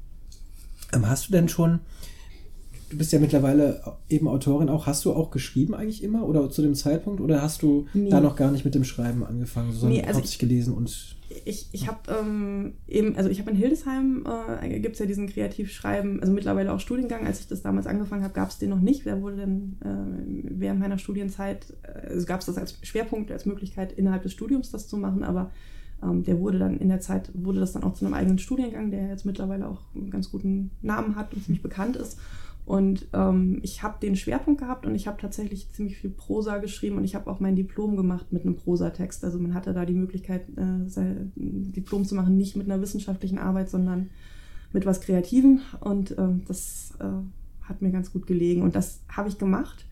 Ähm, 0.93 1.07
hast 1.07 1.27
du 1.27 1.31
denn 1.33 1.47
schon, 1.47 1.79
du 2.89 2.97
bist 2.97 3.11
ja 3.11 3.19
mittlerweile 3.19 3.97
eben 4.09 4.27
Autorin 4.27 4.67
auch, 4.69 4.87
hast 4.87 5.05
du 5.05 5.13
auch 5.13 5.29
geschrieben 5.29 5.75
eigentlich 5.75 6.03
immer 6.03 6.25
oder 6.25 6.49
zu 6.49 6.63
dem 6.63 6.73
Zeitpunkt 6.73 7.21
oder 7.21 7.43
hast 7.43 7.61
du 7.61 7.87
Nee. 7.93 8.09
da 8.09 8.19
noch 8.19 8.35
gar 8.35 8.49
nicht 8.49 8.65
mit 8.65 8.73
dem 8.73 8.83
Schreiben 8.83 9.23
angefangen, 9.23 9.73
sondern 9.73 9.91
Nee, 9.91 10.01
also 10.03 10.15
hauptsächlich 10.17 10.39
gelesen 10.39 10.73
und 10.73 11.15
ich, 11.45 11.69
ich 11.71 11.87
habe 11.87 11.99
ähm, 12.09 12.73
eben, 12.87 13.15
also 13.15 13.29
ich 13.29 13.39
habe 13.39 13.51
in 13.51 13.57
Hildesheim, 13.57 14.25
äh, 14.61 14.79
gibt 14.79 14.93
es 14.93 14.99
ja 14.99 15.05
diesen 15.05 15.27
Kreativschreiben, 15.27 16.19
also 16.19 16.33
mittlerweile 16.33 16.73
auch 16.73 16.79
Studiengang. 16.79 17.25
Als 17.25 17.39
ich 17.39 17.47
das 17.47 17.61
damals 17.61 17.87
angefangen 17.87 18.23
habe, 18.23 18.33
gab 18.33 18.49
es 18.49 18.57
den 18.57 18.69
noch 18.69 18.79
nicht. 18.79 19.05
Der 19.05 19.21
wurde 19.21 19.37
dann 19.37 19.77
äh, 19.83 20.49
während 20.59 20.79
meiner 20.79 20.97
Studienzeit, 20.97 21.73
äh, 21.83 22.09
also 22.09 22.25
gab 22.25 22.41
es 22.41 22.47
das 22.47 22.57
als 22.57 22.77
Schwerpunkt, 22.83 23.31
als 23.31 23.45
Möglichkeit 23.45 23.93
innerhalb 23.93 24.23
des 24.23 24.33
Studiums 24.33 24.71
das 24.71 24.87
zu 24.87 24.97
machen, 24.97 25.23
aber 25.23 25.51
ähm, 26.03 26.23
der 26.23 26.39
wurde 26.39 26.59
dann 26.59 26.77
in 26.77 26.89
der 26.89 26.99
Zeit, 26.99 27.31
wurde 27.33 27.59
das 27.59 27.73
dann 27.73 27.83
auch 27.83 27.93
zu 27.93 28.05
einem 28.05 28.13
eigenen 28.13 28.39
Studiengang, 28.39 28.91
der 28.91 29.07
jetzt 29.07 29.25
mittlerweile 29.25 29.67
auch 29.67 29.81
einen 29.95 30.09
ganz 30.09 30.31
guten 30.31 30.71
Namen 30.81 31.15
hat 31.15 31.33
und 31.33 31.43
ziemlich 31.43 31.61
bekannt 31.61 31.95
ist. 31.95 32.19
Und 32.71 33.09
ähm, 33.11 33.59
ich 33.63 33.83
habe 33.83 33.99
den 34.01 34.15
Schwerpunkt 34.15 34.61
gehabt 34.61 34.85
und 34.85 34.95
ich 34.95 35.05
habe 35.05 35.19
tatsächlich 35.19 35.73
ziemlich 35.73 35.97
viel 35.97 36.09
Prosa 36.09 36.59
geschrieben 36.59 36.95
und 36.95 37.03
ich 37.03 37.15
habe 37.15 37.29
auch 37.29 37.41
mein 37.41 37.57
Diplom 37.57 37.97
gemacht 37.97 38.31
mit 38.31 38.45
einem 38.45 38.55
Prosatext. 38.55 39.25
Also 39.25 39.39
man 39.39 39.53
hatte 39.53 39.73
da 39.73 39.83
die 39.83 39.93
Möglichkeit, 39.93 40.47
äh, 40.55 40.87
sein 40.87 41.33
Diplom 41.35 42.05
zu 42.05 42.15
machen, 42.15 42.37
nicht 42.37 42.55
mit 42.55 42.71
einer 42.71 42.81
wissenschaftlichen 42.81 43.39
Arbeit, 43.39 43.69
sondern 43.69 44.09
mit 44.71 44.85
was 44.85 45.01
Kreativem. 45.01 45.59
Und 45.81 46.17
ähm, 46.17 46.43
das 46.47 46.93
äh, 47.01 47.67
hat 47.67 47.81
mir 47.81 47.91
ganz 47.91 48.13
gut 48.13 48.25
gelegen. 48.25 48.61
Und 48.61 48.73
das 48.73 49.01
habe 49.09 49.27
ich 49.27 49.37
gemacht. 49.37 49.85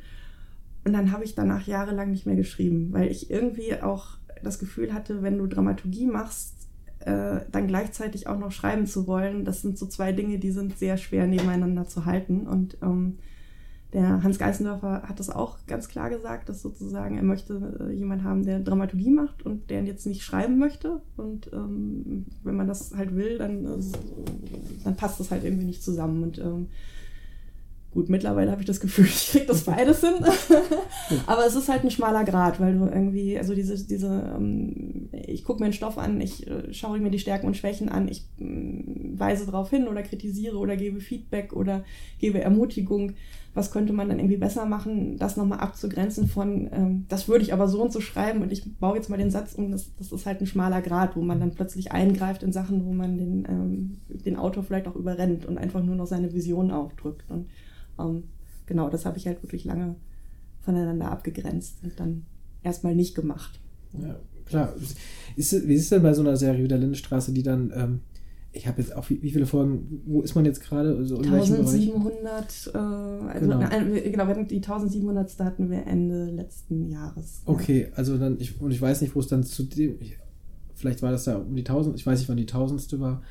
Und 0.86 0.94
dann 0.94 1.12
habe 1.12 1.26
ich 1.26 1.36
danach 1.36 1.68
jahrelang 1.68 2.12
nicht 2.12 2.26
mehr 2.26 2.38
geschrieben, 2.38 2.94
weil 2.94 3.12
ich 3.12 3.30
irgendwie 3.30 3.74
auch 3.82 4.12
das 4.42 4.58
Gefühl 4.58 4.94
hatte, 4.94 5.22
wenn 5.22 5.38
du 5.38 5.48
Dramaturgie 5.48 6.08
machst, 6.08 6.59
äh, 7.02 7.42
dann 7.52 7.68
gleichzeitig 7.68 8.28
auch 8.28 8.38
noch 8.38 8.52
schreiben 8.52 8.86
zu 8.86 9.08
wollen, 9.08 9.46
das 9.46 9.62
sind 9.62 9.78
so 9.78 9.86
zwei 9.86 10.12
Dinge, 10.12 10.40
die 10.40 10.52
sind 10.52 10.78
sehr 10.78 10.98
schwer 10.98 11.28
nebeneinander 11.28 11.88
zu 11.88 12.06
halten. 12.06 12.48
Und 12.48 12.78
ähm, 12.82 13.20
der 13.94 14.22
Hans 14.22 14.38
Geißendorfer 14.38 15.04
hat 15.04 15.20
das 15.20 15.30
auch 15.30 15.58
ganz 15.66 15.88
klar 15.88 16.10
gesagt, 16.10 16.48
dass 16.50 16.62
sozusagen 16.62 17.18
er 17.18 17.24
möchte 17.24 17.78
äh, 17.80 17.94
jemand 17.94 18.24
haben, 18.24 18.44
der 18.44 18.60
Dramaturgie 18.60 19.10
macht 19.10 19.44
und 19.44 19.70
der 19.70 19.84
jetzt 19.84 20.06
nicht 20.06 20.22
schreiben 20.22 20.60
möchte. 20.60 21.02
Und 21.18 21.50
ähm, 21.54 22.26
wenn 22.44 22.56
man 22.56 22.68
das 22.68 22.94
halt 22.96 23.16
will, 23.16 23.38
dann, 23.38 23.66
äh, 23.66 23.84
dann 24.84 24.96
passt 24.96 25.20
das 25.20 25.32
halt 25.32 25.44
irgendwie 25.44 25.66
nicht 25.66 25.84
zusammen. 25.84 26.24
Und 26.24 26.38
ähm, 26.38 26.68
Gut, 27.92 28.08
mittlerweile 28.08 28.52
habe 28.52 28.62
ich 28.62 28.68
das 28.68 28.80
Gefühl, 28.80 29.06
ich 29.08 29.32
kriege 29.32 29.46
das 29.48 29.64
beides 29.64 30.02
hin. 30.02 30.14
Aber 31.26 31.46
es 31.46 31.56
ist 31.56 31.70
halt 31.70 31.84
ein 31.84 31.92
schmaler 31.92 32.24
Grad, 32.24 32.60
weil 32.60 32.78
du 32.78 32.86
irgendwie, 32.86 33.38
also 33.38 33.56
diese, 33.56 33.84
diese, 33.84 34.32
ähm, 34.36 35.10
ich 35.12 35.44
gucke 35.44 35.60
mir 35.60 35.66
einen 35.66 35.74
Stoff 35.74 35.98
an, 35.98 36.22
ich 36.22 36.46
äh, 36.48 36.72
schaue 36.72 37.00
mir 37.00 37.10
die 37.10 37.20
Stärken 37.20 37.48
und 37.48 37.58
Schwächen 37.58 37.90
an, 37.90 38.08
ich 38.08 38.26
ähm, 38.40 39.16
weise 39.18 39.46
darauf 39.46 39.72
hin 39.72 39.88
oder 39.88 40.04
kritisiere 40.04 40.58
oder 40.58 40.78
gebe 40.78 41.00
Feedback 41.00 41.54
oder 41.54 41.84
gebe 42.20 42.42
Ermutigung. 42.42 43.14
Was 43.56 43.72
könnte 43.72 43.94
man 43.94 44.08
dann 44.08 44.20
irgendwie 44.20 44.38
besser 44.38 44.68
machen, 44.68 45.18
das 45.18 45.36
nochmal 45.36 45.60
abzugrenzen 45.60 46.28
von, 46.28 46.70
ähm, 46.72 47.06
das 47.10 47.28
würde 47.28 47.44
ich 47.44 47.54
aber 47.54 47.68
so 47.68 47.82
und 47.82 47.92
so 47.92 48.02
schreiben 48.02 48.44
und 48.44 48.52
ich 48.52 48.78
baue 48.78 48.98
jetzt 48.98 49.10
mal 49.10 49.18
den 49.18 49.32
Satz 49.32 49.56
um, 49.56 49.72
das, 49.72 49.96
das 49.96 50.12
ist 50.12 50.28
halt 50.28 50.40
ein 50.42 50.46
schmaler 50.46 50.84
Grad, 50.84 51.16
wo 51.16 51.22
man 51.24 51.40
dann 51.40 51.56
plötzlich 51.56 51.92
eingreift 51.92 52.44
in 52.44 52.54
Sachen, 52.54 52.86
wo 52.86 52.94
man 52.94 53.18
den, 53.18 53.48
ähm, 53.50 53.98
den 54.24 54.36
Autor 54.36 54.64
vielleicht 54.64 54.88
auch 54.88 54.96
überrennt 54.96 55.48
und 55.48 55.58
einfach 55.58 55.84
nur 55.84 55.96
noch 55.96 56.06
seine 56.06 56.32
Vision 56.32 56.70
aufdrückt. 56.70 57.32
Und 57.32 57.48
ähm, 58.00 58.24
genau, 58.66 58.90
das 58.90 59.06
habe 59.06 59.18
ich 59.18 59.28
halt 59.28 59.42
wirklich 59.44 59.66
lange 59.66 59.96
voneinander 60.62 61.12
abgegrenzt 61.12 61.78
und 61.84 62.00
dann 62.00 62.26
erstmal 62.64 62.96
nicht 62.96 63.16
gemacht. 63.16 63.60
Ja, 63.94 64.16
klar. 64.46 64.74
Ist, 65.36 65.68
wie 65.68 65.74
ist 65.74 65.84
es 65.84 65.90
denn 65.90 66.04
bei 66.04 66.14
so 66.14 66.22
einer 66.22 66.38
Serie 66.38 66.64
wie 66.64 66.68
der 66.68 66.78
Lindenstraße, 66.78 67.32
die 67.32 67.44
dann, 67.44 67.72
ähm, 67.76 68.02
ich 68.52 68.68
habe 68.68 68.82
jetzt 68.82 68.96
auch, 68.96 69.10
wie, 69.10 69.22
wie 69.22 69.32
viele 69.32 69.46
Folgen, 69.46 70.02
wo 70.06 70.22
ist 70.22 70.36
man 70.36 70.46
jetzt 70.46 70.62
gerade? 70.62 70.96
Also 70.98 71.22
in 71.22 71.32
welchem 71.32 71.58
Bereich? 71.58 71.74
1700, 71.74 72.72
äh, 72.74 72.78
also 72.78 73.46
Genau. 73.46 73.60
genau, 73.60 73.94
wir, 73.94 74.02
genau 74.02 74.28
wir 74.28 74.36
hatten 74.36 74.48
die 74.48 74.56
1700. 74.58 75.40
hatten 75.40 75.70
wir 75.70 75.86
Ende 75.86 76.26
letzten 76.32 76.90
Jahres. 76.90 77.44
Ja. 77.46 77.54
Okay, 77.54 77.88
also 77.96 78.18
dann, 78.18 78.40
ich, 78.40 78.60
und 78.60 78.72
ich 78.72 78.82
weiß 78.82 79.02
nicht, 79.02 79.16
wo 79.16 79.20
es 79.20 79.28
dann 79.28 79.44
zu 79.44 79.64
dem, 79.64 79.96
ich, 80.00 80.18
vielleicht 80.76 81.02
war 81.02 81.12
das 81.12 81.26
da 81.26 81.38
um 81.38 81.56
die 81.56 81.62
1000, 81.62 81.96
ich 81.96 82.06
weiß 82.06 82.20
nicht, 82.20 82.30
wann 82.30 82.38
die 82.38 82.46
tausendste 82.46 83.00
war. 83.00 83.22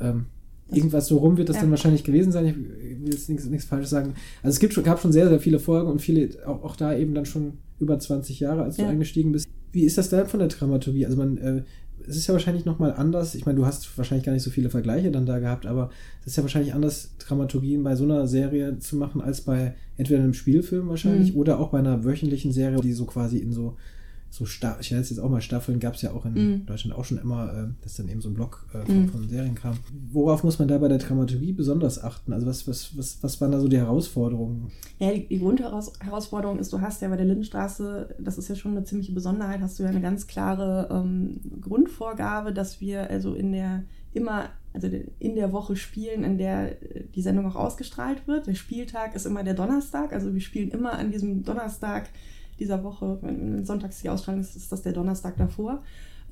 Ähm, 0.00 0.26
irgendwas 0.72 1.06
so 1.06 1.18
rum 1.18 1.36
wird 1.36 1.48
das 1.48 1.56
Ja. 1.56 1.62
dann 1.62 1.70
wahrscheinlich 1.70 2.04
gewesen 2.04 2.32
sein. 2.32 2.46
Ich 2.46 2.56
will 2.56 3.12
jetzt 3.12 3.28
nichts, 3.28 3.46
nichts 3.46 3.64
Falsches 3.66 3.90
sagen. 3.90 4.14
Also 4.42 4.54
es 4.54 4.60
gibt 4.60 4.74
schon, 4.74 4.84
gab 4.84 5.00
schon 5.00 5.12
sehr, 5.12 5.28
sehr 5.28 5.40
viele 5.40 5.58
Folgen 5.58 5.90
und 5.90 6.00
viele, 6.00 6.30
auch, 6.46 6.62
auch 6.62 6.76
da 6.76 6.96
eben 6.96 7.14
dann 7.14 7.24
schon 7.26 7.54
über 7.80 7.98
20 7.98 8.40
Jahre, 8.40 8.62
als 8.62 8.76
du 8.76 8.82
Ja. 8.82 8.88
eingestiegen 8.88 9.32
bist. 9.32 9.46
Wie 9.72 9.82
ist 9.84 9.98
das 9.98 10.08
denn 10.08 10.26
von 10.26 10.40
der 10.40 10.48
Dramaturgie? 10.48 11.06
Also 11.06 11.16
man, 11.18 11.36
äh, 11.38 11.62
es 12.06 12.16
ist 12.16 12.26
ja 12.26 12.32
wahrscheinlich 12.32 12.64
nochmal 12.64 12.92
anders. 12.94 13.34
Ich 13.34 13.44
meine, 13.44 13.58
du 13.58 13.66
hast 13.66 13.96
wahrscheinlich 13.98 14.24
gar 14.24 14.32
nicht 14.32 14.42
so 14.42 14.50
viele 14.50 14.70
Vergleiche 14.70 15.10
dann 15.10 15.26
da 15.26 15.38
gehabt, 15.40 15.66
aber 15.66 15.90
es 16.22 16.28
ist 16.28 16.36
ja 16.36 16.42
wahrscheinlich 16.42 16.72
anders, 16.74 17.14
Dramaturgien 17.18 17.82
bei 17.82 17.96
so 17.96 18.04
einer 18.04 18.26
Serie 18.26 18.78
zu 18.78 18.96
machen, 18.96 19.20
als 19.20 19.42
bei 19.42 19.74
entweder 19.96 20.22
einem 20.22 20.32
Spielfilm 20.34 20.88
wahrscheinlich 20.88 21.34
Mhm. 21.34 21.40
oder 21.40 21.58
auch 21.60 21.70
bei 21.70 21.78
einer 21.78 22.04
wöchentlichen 22.04 22.52
Serie, 22.52 22.80
die 22.80 22.92
so 22.92 23.04
quasi 23.04 23.38
in 23.38 23.52
so 23.52 23.76
so 24.30 24.44
Sta 24.44 24.76
ich 24.80 24.90
nenne 24.90 25.02
es 25.02 25.10
jetzt 25.10 25.18
auch 25.20 25.30
mal 25.30 25.40
Staffeln, 25.40 25.80
gab 25.80 25.94
es 25.94 26.02
ja 26.02 26.12
auch 26.12 26.26
in 26.26 26.34
Mhm. 26.34 26.66
Deutschland 26.66 26.96
auch 26.98 27.04
schon 27.04 27.18
immer, 27.18 27.52
äh, 27.52 27.66
dass 27.82 27.94
dann 27.96 28.08
eben 28.08 28.20
so 28.20 28.28
ein 28.28 28.34
Block 28.34 28.66
äh, 28.74 28.84
von, 28.84 29.02
Mhm. 29.02 29.08
von 29.08 29.28
Serien 29.28 29.54
kam. 29.54 29.76
Worauf 30.12 30.44
muss 30.44 30.58
man 30.58 30.68
da 30.68 30.76
bei 30.78 30.88
der 30.88 30.98
Dramaturgie 30.98 31.52
besonders 31.52 32.02
achten? 32.02 32.32
Also 32.32 32.46
was, 32.46 32.68
was, 32.68 32.96
was, 32.96 33.22
was 33.22 33.40
waren 33.40 33.52
da 33.52 33.58
so 33.60 33.68
die 33.68 33.78
Herausforderungen? 33.78 34.70
Ja, 34.98 35.12
die, 35.12 35.26
die 35.26 35.38
Grundherausforderung 35.38 36.58
ist, 36.58 36.72
du 36.72 36.80
hast 36.80 37.00
ja 37.02 37.08
bei 37.08 37.16
der 37.16 37.26
Lindenstraße, 37.26 38.14
das 38.18 38.38
ist 38.38 38.48
ja 38.48 38.54
schon 38.54 38.72
eine 38.72 38.84
ziemliche 38.84 39.12
Besonderheit, 39.12 39.60
hast 39.60 39.78
du 39.78 39.82
ja 39.82 39.88
eine 39.88 40.00
ganz 40.02 40.26
klare 40.26 40.88
ähm, 40.90 41.40
Grundvorgabe, 41.60 42.52
dass 42.52 42.80
wir 42.80 43.08
also 43.10 43.34
in 43.34 43.52
der 43.52 43.84
immer, 44.12 44.46
also 44.72 44.88
in 45.18 45.34
der 45.36 45.52
Woche 45.52 45.76
spielen, 45.76 46.24
in 46.24 46.38
der 46.38 46.82
äh, 46.96 47.04
die 47.14 47.22
Sendung 47.22 47.46
auch 47.46 47.56
ausgestrahlt 47.56 48.26
wird. 48.26 48.46
Der 48.46 48.54
Spieltag 48.54 49.14
ist 49.14 49.26
immer 49.26 49.42
der 49.44 49.54
Donnerstag, 49.54 50.12
also 50.12 50.32
wir 50.34 50.40
spielen 50.40 50.70
immer 50.70 50.92
an 50.92 51.10
diesem 51.12 51.44
Donnerstag 51.44 52.08
dieser 52.58 52.82
Woche, 52.84 53.18
wenn 53.22 53.54
wenn 53.54 53.64
sonntags 53.64 54.00
die 54.02 54.10
Ausstrahlung 54.10 54.40
ist, 54.40 54.56
ist 54.56 54.72
das 54.72 54.82
der 54.82 54.92
Donnerstag 54.92 55.36
davor. 55.36 55.82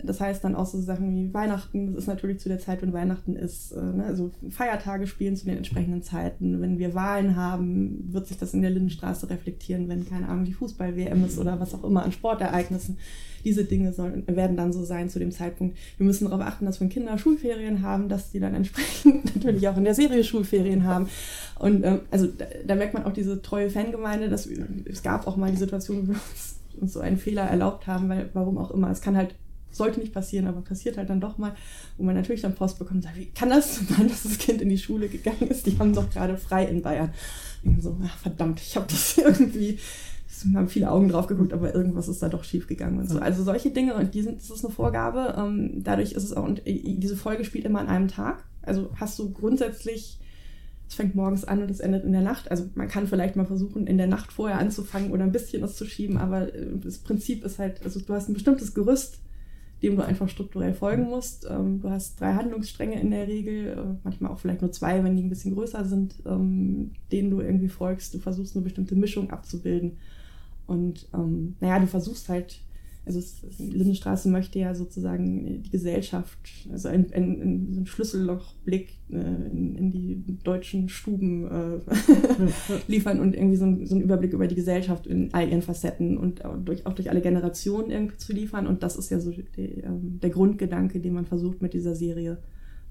Das 0.02 0.20
heißt 0.20 0.44
dann 0.44 0.54
auch 0.54 0.66
so 0.66 0.78
Sachen 0.80 1.14
wie 1.14 1.32
Weihnachten, 1.32 1.94
das 1.94 2.02
ist 2.02 2.08
natürlich 2.08 2.38
zu 2.38 2.50
der 2.50 2.58
Zeit, 2.58 2.82
wenn 2.82 2.92
Weihnachten 2.92 3.34
ist, 3.34 3.72
äh, 3.72 3.80
ne? 3.80 4.04
also 4.04 4.30
Feiertage 4.50 5.06
spielen 5.06 5.36
zu 5.36 5.46
den 5.46 5.56
entsprechenden 5.56 6.02
Zeiten. 6.02 6.60
Wenn 6.60 6.78
wir 6.78 6.94
Wahlen 6.94 7.34
haben, 7.34 8.12
wird 8.12 8.26
sich 8.26 8.36
das 8.36 8.52
in 8.52 8.60
der 8.60 8.70
Lindenstraße 8.70 9.30
reflektieren, 9.30 9.88
wenn, 9.88 10.06
keine 10.06 10.28
Ahnung, 10.28 10.44
die 10.44 10.52
Fußball-WM 10.52 11.24
ist 11.24 11.38
oder 11.38 11.58
was 11.60 11.74
auch 11.74 11.82
immer 11.82 12.02
an 12.02 12.12
Sportereignissen. 12.12 12.98
Diese 13.42 13.64
Dinge 13.64 13.92
sollen, 13.94 14.24
werden 14.26 14.56
dann 14.56 14.72
so 14.72 14.84
sein 14.84 15.08
zu 15.08 15.18
dem 15.18 15.30
Zeitpunkt. 15.30 15.78
Wir 15.96 16.04
müssen 16.04 16.24
darauf 16.24 16.42
achten, 16.42 16.66
dass 16.66 16.80
wenn 16.80 16.88
Kinder 16.90 17.16
Schulferien 17.16 17.80
haben, 17.80 18.10
dass 18.10 18.30
die 18.32 18.40
dann 18.40 18.54
entsprechend 18.54 19.34
natürlich 19.36 19.66
auch 19.68 19.78
in 19.78 19.84
der 19.84 19.94
Serie 19.94 20.24
Schulferien 20.24 20.84
haben. 20.84 21.08
Und 21.58 21.84
ähm, 21.84 22.00
also 22.10 22.26
da, 22.26 22.44
da, 22.66 22.74
merkt 22.74 22.92
man 22.92 23.04
auch 23.04 23.12
diese 23.14 23.40
treue 23.40 23.70
Fangemeinde, 23.70 24.28
dass 24.28 24.46
es 24.84 25.02
gab 25.02 25.26
auch 25.26 25.36
mal 25.36 25.50
die 25.50 25.56
Situation, 25.56 26.02
wo 26.02 26.12
wir 26.12 26.20
uns 26.80 26.92
so 26.92 27.00
einen 27.00 27.16
Fehler 27.16 27.44
erlaubt 27.44 27.86
haben, 27.86 28.10
weil 28.10 28.28
warum 28.34 28.58
auch 28.58 28.70
immer. 28.72 28.90
Es 28.90 29.00
kann 29.00 29.16
halt 29.16 29.34
sollte 29.76 30.00
nicht 30.00 30.12
passieren, 30.12 30.46
aber 30.46 30.60
passiert 30.60 30.96
halt 30.96 31.10
dann 31.10 31.20
doch 31.20 31.38
mal, 31.38 31.54
wo 31.96 32.04
man 32.04 32.14
natürlich 32.14 32.42
dann 32.42 32.54
Post 32.54 32.78
bekommt 32.78 32.98
und 32.98 33.02
sagt, 33.02 33.16
wie 33.16 33.26
kann 33.26 33.50
das 33.50 33.76
sein, 33.88 34.08
dass 34.08 34.22
das 34.22 34.38
Kind 34.38 34.60
in 34.60 34.68
die 34.68 34.78
Schule 34.78 35.08
gegangen 35.08 35.48
ist? 35.48 35.66
Die 35.66 35.78
haben 35.78 35.94
doch 35.94 36.10
gerade 36.10 36.36
frei 36.36 36.64
in 36.66 36.82
Bayern. 36.82 37.10
Und 37.64 37.82
so, 37.82 37.96
ach, 38.04 38.16
verdammt, 38.18 38.60
ich 38.60 38.76
habe 38.76 38.86
das 38.88 39.18
irgendwie, 39.18 39.78
es 40.28 40.44
haben 40.54 40.68
viele 40.68 40.90
Augen 40.90 41.08
drauf 41.08 41.26
geguckt, 41.26 41.52
aber 41.52 41.74
irgendwas 41.74 42.08
ist 42.08 42.22
da 42.22 42.28
doch 42.28 42.44
schief 42.44 42.66
gegangen 42.66 42.98
und 42.98 43.08
so. 43.08 43.18
Also 43.18 43.42
solche 43.42 43.70
Dinge 43.70 43.94
und 43.94 44.14
die 44.14 44.22
sind, 44.22 44.38
das 44.38 44.50
ist 44.50 44.64
eine 44.64 44.74
Vorgabe. 44.74 45.34
Ähm, 45.38 45.82
dadurch 45.82 46.12
ist 46.12 46.24
es 46.24 46.32
auch, 46.32 46.44
und 46.44 46.66
äh, 46.66 46.96
diese 46.96 47.16
Folge 47.16 47.44
spielt 47.44 47.64
immer 47.64 47.80
an 47.80 47.88
einem 47.88 48.08
Tag. 48.08 48.44
Also 48.62 48.90
hast 48.96 49.18
du 49.18 49.32
grundsätzlich 49.32 50.18
es 50.88 50.94
fängt 50.94 51.14
morgens 51.14 51.44
an 51.44 51.62
und 51.62 51.70
es 51.70 51.80
endet 51.80 52.04
in 52.04 52.12
der 52.12 52.22
Nacht. 52.22 52.50
Also 52.50 52.68
man 52.74 52.88
kann 52.88 53.06
vielleicht 53.06 53.36
mal 53.36 53.46
versuchen, 53.46 53.86
in 53.86 53.98
der 53.98 54.06
Nacht 54.06 54.32
vorher 54.32 54.58
anzufangen 54.58 55.10
oder 55.10 55.24
ein 55.24 55.32
bisschen 55.32 55.62
was 55.62 55.76
zu 55.76 55.84
schieben, 55.84 56.16
aber 56.16 56.54
äh, 56.54 56.78
das 56.82 56.98
Prinzip 56.98 57.44
ist 57.44 57.58
halt, 57.58 57.82
also 57.84 58.00
du 58.00 58.14
hast 58.14 58.28
ein 58.28 58.34
bestimmtes 58.34 58.74
Gerüst, 58.74 59.18
dem 59.82 59.96
du 59.96 60.04
einfach 60.04 60.28
strukturell 60.28 60.74
folgen 60.74 61.04
musst. 61.04 61.46
Ähm, 61.48 61.80
du 61.80 61.90
hast 61.90 62.20
drei 62.20 62.34
Handlungsstränge 62.34 63.00
in 63.00 63.10
der 63.10 63.28
Regel, 63.28 63.68
äh, 63.68 63.98
manchmal 64.04 64.32
auch 64.32 64.38
vielleicht 64.38 64.62
nur 64.62 64.72
zwei, 64.72 65.04
wenn 65.04 65.16
die 65.16 65.22
ein 65.22 65.28
bisschen 65.28 65.54
größer 65.54 65.84
sind, 65.84 66.14
ähm, 66.24 66.92
denen 67.12 67.30
du 67.30 67.40
irgendwie 67.40 67.68
folgst. 67.68 68.14
Du 68.14 68.18
versuchst 68.18 68.56
eine 68.56 68.64
bestimmte 68.64 68.96
Mischung 68.96 69.30
abzubilden. 69.30 69.98
Und 70.66 71.08
ähm, 71.14 71.56
naja, 71.60 71.78
du 71.78 71.86
versuchst 71.86 72.28
halt 72.28 72.60
also 73.06 73.20
es, 73.20 73.40
Lindenstraße 73.58 74.28
möchte 74.28 74.58
ja 74.58 74.74
sozusagen 74.74 75.62
die 75.62 75.70
Gesellschaft, 75.70 76.38
also 76.72 76.88
ein, 76.88 77.12
ein, 77.12 77.40
ein, 77.40 77.72
so 77.72 77.80
ein 77.80 77.86
Schlüssellochblick 77.86 78.98
äh, 79.10 79.16
in, 79.16 79.76
in, 79.76 79.90
die 79.92 80.24
deutschen 80.42 80.88
Stuben 80.88 81.46
äh, 81.46 81.78
liefern 82.88 83.20
und 83.20 83.36
irgendwie 83.36 83.56
so, 83.56 83.64
so 83.84 83.94
einen 83.94 84.02
Überblick 84.02 84.32
über 84.32 84.48
die 84.48 84.56
Gesellschaft 84.56 85.06
in 85.06 85.32
all 85.32 85.48
ihren 85.48 85.62
Facetten 85.62 86.18
und 86.18 86.44
auch 86.44 86.56
durch, 86.58 86.84
auch 86.84 86.94
durch 86.94 87.08
alle 87.08 87.20
Generationen 87.20 87.92
irgendwie 87.92 88.16
zu 88.16 88.32
liefern. 88.32 88.66
Und 88.66 88.82
das 88.82 88.96
ist 88.96 89.10
ja 89.10 89.20
so 89.20 89.30
die, 89.30 89.44
äh, 89.46 89.84
der 89.86 90.30
Grundgedanke, 90.30 90.98
den 90.98 91.14
man 91.14 91.26
versucht 91.26 91.62
mit 91.62 91.74
dieser 91.74 91.94
Serie 91.94 92.38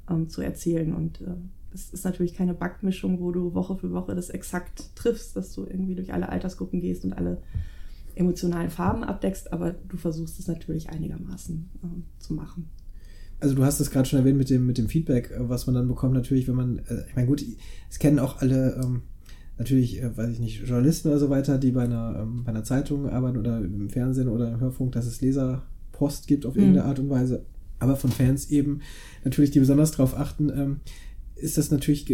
ähm, 0.10 0.30
zu 0.30 0.41
erzählen. 0.41 0.95
Und 0.95 1.19
äh, 1.19 1.36
es 1.73 1.89
ist 1.89 2.06
natürlich 2.06 2.34
keine 2.34 2.54
Backmischung, 2.54 3.19
wo 3.19 3.34
du 3.34 3.54
Woche 3.54 3.75
für 3.75 3.91
Woche 3.91 4.15
das 4.15 4.30
exakt 4.30 4.95
triffst, 4.95 5.36
dass 5.36 5.54
du 5.54 5.65
irgendwie 5.65 5.95
durch 5.95 6.13
alle 6.13 6.30
Altersgruppen 6.30 6.80
gehst 6.80 7.04
und 7.04 7.12
alle 7.12 7.41
emotionalen 8.15 8.69
Farben 8.69 9.04
abdeckst, 9.04 9.51
aber 9.54 9.71
du 9.71 9.97
versuchst 9.97 10.39
es 10.39 10.47
natürlich 10.47 10.89
einigermaßen 10.89 11.69
äh, 11.84 12.21
zu 12.21 12.34
machen. 12.34 12.69
Also 13.39 13.54
du 13.54 13.63
hast 13.63 13.80
es 13.80 13.91
gerade 13.91 14.08
schon 14.08 14.19
erwähnt 14.19 14.38
mit 14.38 14.49
dem, 14.49 14.65
mit 14.65 14.78
dem 14.78 14.88
Feedback, 14.88 15.32
äh, 15.32 15.49
was 15.49 15.67
man 15.67 15.75
dann 15.75 15.88
bekommt, 15.88 16.13
natürlich, 16.13 16.47
wenn 16.47 16.56
man, 16.56 16.80
äh, 16.80 17.04
ich 17.08 17.15
meine, 17.15 17.28
gut, 17.28 17.43
es 17.89 17.99
kennen 17.99 18.19
auch 18.19 18.41
alle, 18.41 18.80
ähm, 18.84 19.01
natürlich, 19.58 20.01
äh, 20.01 20.15
weiß 20.15 20.32
ich 20.32 20.39
nicht, 20.39 20.62
Journalisten 20.62 21.10
oder 21.10 21.19
so 21.19 21.30
weiter, 21.30 21.58
die 21.58 21.71
bei 21.71 21.84
einer, 21.84 22.19
ähm, 22.21 22.43
bei 22.43 22.51
einer 22.51 22.63
Zeitung 22.63 23.10
arbeiten 23.10 23.38
oder 23.38 23.60
im 23.60 23.89
Fernsehen 23.89 24.28
oder 24.28 24.54
im 24.54 24.60
Hörfunk, 24.60 24.93
dass 24.93 25.06
es 25.06 25.21
Leserpost 25.21 26.28
gibt 26.28 26.45
auf 26.45 26.56
irgendeine 26.56 26.84
mhm. 26.84 26.89
Art 26.89 26.99
und 26.99 27.10
Weise. 27.10 27.45
Aber 27.80 27.97
von 27.97 28.10
Fans 28.10 28.49
eben 28.49 28.80
natürlich, 29.25 29.51
die 29.51 29.60
besonders 29.60 29.91
darauf 29.91 30.17
achten, 30.17 30.49
ähm, 30.49 30.80
ist 31.36 31.58
das 31.58 31.71
natürlich 31.71 32.06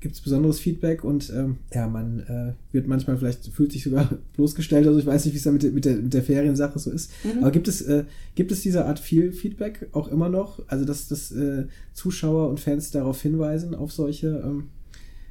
gibt 0.00 0.14
es 0.14 0.20
besonderes 0.20 0.60
Feedback 0.60 1.02
und 1.02 1.30
ähm, 1.30 1.58
ja, 1.72 1.88
man 1.88 2.20
äh, 2.20 2.72
wird 2.72 2.86
manchmal 2.86 3.16
vielleicht, 3.16 3.46
fühlt 3.46 3.72
sich 3.72 3.82
sogar 3.82 4.08
bloßgestellt, 4.36 4.86
also 4.86 4.98
ich 4.98 5.06
weiß 5.06 5.24
nicht, 5.24 5.34
wie 5.34 5.38
es 5.38 5.44
da 5.44 5.50
mit, 5.50 5.62
der, 5.62 5.70
mit, 5.72 5.84
der, 5.84 5.96
mit 5.96 6.14
der 6.14 6.22
Feriensache 6.22 6.78
so 6.78 6.90
ist. 6.90 7.10
Mhm. 7.24 7.42
Aber 7.42 7.50
gibt 7.50 7.68
es, 7.68 7.82
äh, 7.82 8.04
gibt 8.34 8.52
es 8.52 8.62
diese 8.62 8.84
Art 8.84 9.00
viel 9.00 9.32
Feedback 9.32 9.88
auch 9.92 10.08
immer 10.08 10.28
noch? 10.28 10.62
Also, 10.68 10.84
dass, 10.84 11.08
dass 11.08 11.32
äh, 11.32 11.66
Zuschauer 11.94 12.48
und 12.48 12.60
Fans 12.60 12.90
darauf 12.90 13.20
hinweisen, 13.20 13.74
auf 13.74 13.92
solche 13.92 14.42
ähm, 14.44 14.68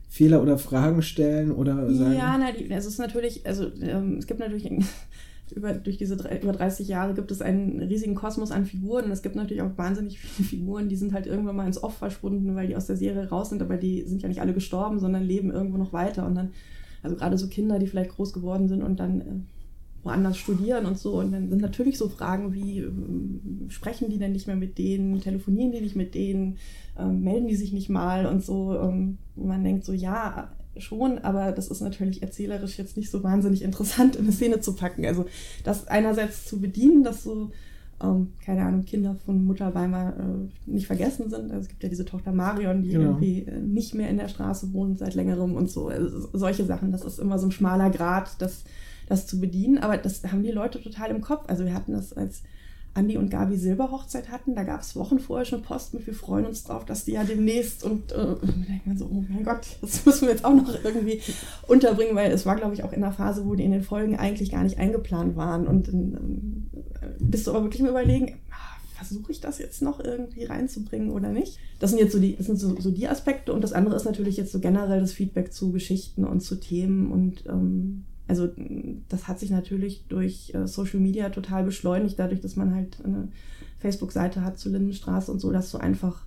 Fehler 0.10 0.42
oder 0.42 0.58
Fragen 0.58 1.02
stellen 1.02 1.52
oder 1.52 1.94
sagen? 1.94 2.18
Ja, 2.18 2.38
na, 2.38 2.52
die, 2.52 2.70
es 2.70 2.86
ist 2.86 2.98
natürlich, 2.98 3.46
also 3.46 3.72
ähm, 3.82 4.18
es 4.18 4.28
gibt 4.28 4.40
natürlich 4.40 4.70
über, 5.52 5.74
durch 5.74 5.98
diese 5.98 6.18
drei, 6.18 6.40
über 6.40 6.52
30 6.52 6.88
Jahre 6.88 7.14
gibt 7.14 7.32
es 7.32 7.42
einen 7.42 7.82
riesigen 7.82 8.16
Kosmos 8.16 8.52
an 8.52 8.66
Figuren. 8.66 9.06
Und 9.06 9.12
es 9.12 9.22
gibt 9.22 9.36
natürlich 9.36 9.64
auch 9.64 9.78
wahnsinnig 9.78 10.20
viele 10.20 10.48
Figuren, 10.48 10.90
die 10.90 10.96
sind 10.96 11.14
halt 11.14 11.28
irgendwann 11.28 11.56
mal 11.56 11.68
ins 11.68 11.82
Off 11.82 11.98
verschwunden, 11.98 12.56
weil 12.56 12.68
die 12.68 12.76
aus 12.76 12.88
der 12.88 12.98
Serie 12.98 13.30
raus 13.30 13.50
sind, 13.50 13.62
aber 13.62 13.78
die 13.78 14.04
sind 14.04 14.22
ja 14.22 14.28
nicht 14.28 14.42
alle 14.42 14.54
gestorben, 14.54 15.00
sondern 15.00 15.24
leben 15.24 15.52
irgendwo 15.52 15.78
noch 15.78 15.94
weiter. 15.94 16.26
Und 16.26 16.36
dann, 16.36 16.52
also 17.04 17.16
gerade 17.16 17.38
so 17.38 17.48
Kinder, 17.48 17.80
die 17.80 17.88
vielleicht 17.88 18.12
groß 18.12 18.34
geworden 18.34 18.68
sind 18.68 18.84
und 18.84 19.00
dann 19.00 19.22
äh, 19.22 19.26
woanders 20.04 20.38
studieren 20.38 20.86
und 20.86 20.98
so. 20.98 21.20
Und 21.20 21.32
dann 21.32 21.50
sind 21.50 21.62
natürlich 21.62 21.98
so 21.98 22.10
Fragen 22.10 22.54
wie, 22.54 22.80
äh, 22.80 22.92
sprechen 23.70 24.10
die 24.10 24.18
denn 24.18 24.32
nicht 24.32 24.48
mehr 24.48 24.56
mit 24.56 24.78
denen, 24.78 25.20
telefonieren 25.20 25.72
die 25.72 25.82
nicht 25.82 25.96
mit 25.96 26.16
denen, 26.16 26.58
äh, 26.98 27.06
melden 27.06 27.48
die 27.48 27.56
sich 27.56 27.74
nicht 27.74 27.90
mal 27.90 28.26
und 28.26 28.44
so. 28.44 28.78
Ähm, 28.80 29.18
man 29.36 29.64
denkt 29.64 29.86
so, 29.86 29.94
ja, 29.94 30.52
schon, 30.80 31.20
aber 31.20 31.52
das 31.52 31.68
ist 31.68 31.82
natürlich 31.82 32.22
erzählerisch 32.22 32.78
jetzt 32.78 32.98
nicht 32.98 33.10
so 33.10 33.24
wahnsinnig 33.24 33.62
interessant 33.62 34.16
in 34.16 34.24
eine 34.24 34.32
Szene 34.32 34.62
zu 34.62 34.76
packen. 34.76 35.06
Also 35.06 35.26
das 35.64 35.88
einerseits 35.88 36.46
zu 36.46 36.60
bedienen, 36.60 37.04
dass 37.04 37.24
so, 37.24 37.52
ähm, 38.02 38.34
keine 38.46 38.64
Ahnung, 38.64 38.86
Kinder 38.86 39.16
von 39.26 39.46
Mutter 39.46 39.74
Weimar 39.74 40.16
äh, 40.18 40.70
nicht 40.70 40.88
vergessen 40.88 41.30
sind. 41.30 41.52
Also 41.52 41.62
es 41.62 41.68
gibt 41.70 41.84
ja 41.84 41.90
diese 41.90 42.06
Tochter 42.06 42.32
Marion, 42.32 42.84
die 42.84 42.90
genau. 42.90 43.12
irgendwie 43.12 43.44
äh, 43.44 43.60
nicht 43.60 43.96
mehr 43.96 44.10
in 44.10 44.18
der 44.18 44.28
Straße 44.28 44.74
wohnt 44.74 45.00
seit 45.00 45.16
längerem 45.16 45.56
und 45.56 45.70
so. 45.70 45.88
Also 45.88 46.30
solche 46.34 46.66
Sachen, 46.66 46.92
das 46.92 47.04
ist 47.04 47.20
immer 47.20 47.40
so 47.40 47.48
ein 47.48 47.52
schmaler 47.52 47.90
Grad, 47.90 48.42
das, 48.42 48.64
das 49.08 49.28
zu 49.28 49.40
bedienen. 49.40 49.78
Aber 49.78 49.98
das 49.98 50.24
haben 50.24 50.44
die 50.44 50.52
Leute 50.52 50.82
total 50.82 51.12
im 51.12 51.22
Kopf. 51.22 51.46
Also 51.48 51.66
wir 51.66 51.74
hatten 51.74 51.94
das 51.94 52.14
als 52.14 52.44
Andi 52.98 53.18
und 53.18 53.30
Gabi 53.30 53.58
Silberhochzeit 53.58 54.30
hatten. 54.30 54.56
Da 54.56 54.64
gab 54.64 54.82
es 54.82 54.96
Wochen 54.96 55.20
vorher 55.20 55.46
schon 55.46 55.62
Post 55.62 55.94
mit, 55.94 56.08
wir 56.08 56.14
freuen 56.14 56.46
uns 56.46 56.64
drauf, 56.64 56.84
dass 56.84 57.06
die 57.06 57.14
ja 57.14 57.24
demnächst 57.24 57.84
und, 57.84 58.12
äh, 58.12 58.36
denkt 58.42 58.88
man 58.88 58.98
so, 58.98 59.06
oh 59.06 59.24
mein 59.30 59.44
Gott, 59.44 59.78
das 59.82 60.06
müssen 60.06 60.24
wir 60.24 60.34
jetzt 60.34 60.44
auch 60.44 60.54
noch 60.54 60.84
irgendwie 60.84 61.22
unterbringen, 61.68 62.16
weil 62.16 62.32
es 62.32 62.46
war, 62.46 62.56
glaube 62.56 62.74
ich, 62.74 62.84
auch 62.84 62.92
in 62.92 63.02
der 63.02 63.12
Phase, 63.12 63.46
wo 63.46 63.56
die 63.56 63.64
in 63.64 63.72
den 63.72 63.84
Folgen 63.84 64.18
eigentlich 64.18 64.52
gar 64.52 64.64
nicht 64.64 64.80
eingeplant 64.80 65.36
waren. 65.36 65.68
Und 65.68 65.88
ähm, 65.90 66.68
bist 67.20 67.46
du 67.46 67.52
aber 67.52 67.64
wirklich 67.64 67.84
mal 67.84 67.92
überlegen, 67.92 68.40
ah, 68.52 68.78
versuche 68.96 69.32
ich 69.32 69.40
das 69.40 69.60
jetzt 69.60 69.82
noch 69.82 70.00
irgendwie 70.00 70.46
reinzubringen 70.46 71.12
oder 71.12 71.30
nicht? 71.30 71.60
Das 71.80 71.92
sind 71.92 72.00
jetzt 72.00 72.14
so 72.14 72.20
die, 72.20 72.36
das 72.36 72.48
sind 72.48 72.58
so, 72.58 72.80
so, 72.80 72.90
die 72.90 73.08
Aspekte 73.08 73.54
und 73.54 73.64
das 73.64 73.74
andere 73.74 73.96
ist 73.96 74.06
natürlich 74.06 74.38
jetzt 74.38 74.52
so 74.52 74.60
generell 74.60 75.00
das 75.00 75.14
Feedback 75.14 75.54
zu 75.54 75.72
Geschichten 75.72 76.26
und 76.26 76.42
zu 76.42 76.56
Themen 76.56 77.12
und 77.12 77.46
ähm, 77.48 78.06
also 78.28 78.50
das 79.10 79.28
hat 79.28 79.40
sich 79.40 79.50
natürlich 79.50 80.06
durch 80.08 80.54
äh, 80.54 80.68
Social 80.68 81.00
Media 81.00 81.30
total 81.30 81.64
beschleunigt, 81.64 82.20
dadurch, 82.20 82.42
dass 82.42 82.56
man 82.56 82.76
halt 82.76 82.98
eine 83.04 83.30
Facebook-Seite 83.80 84.44
hat 84.44 84.58
zu 84.58 84.70
Lindenstraße 84.70 85.32
und 85.32 85.40
so, 85.40 85.52
dass 85.52 85.72
du 85.72 85.78
einfach, 85.78 86.26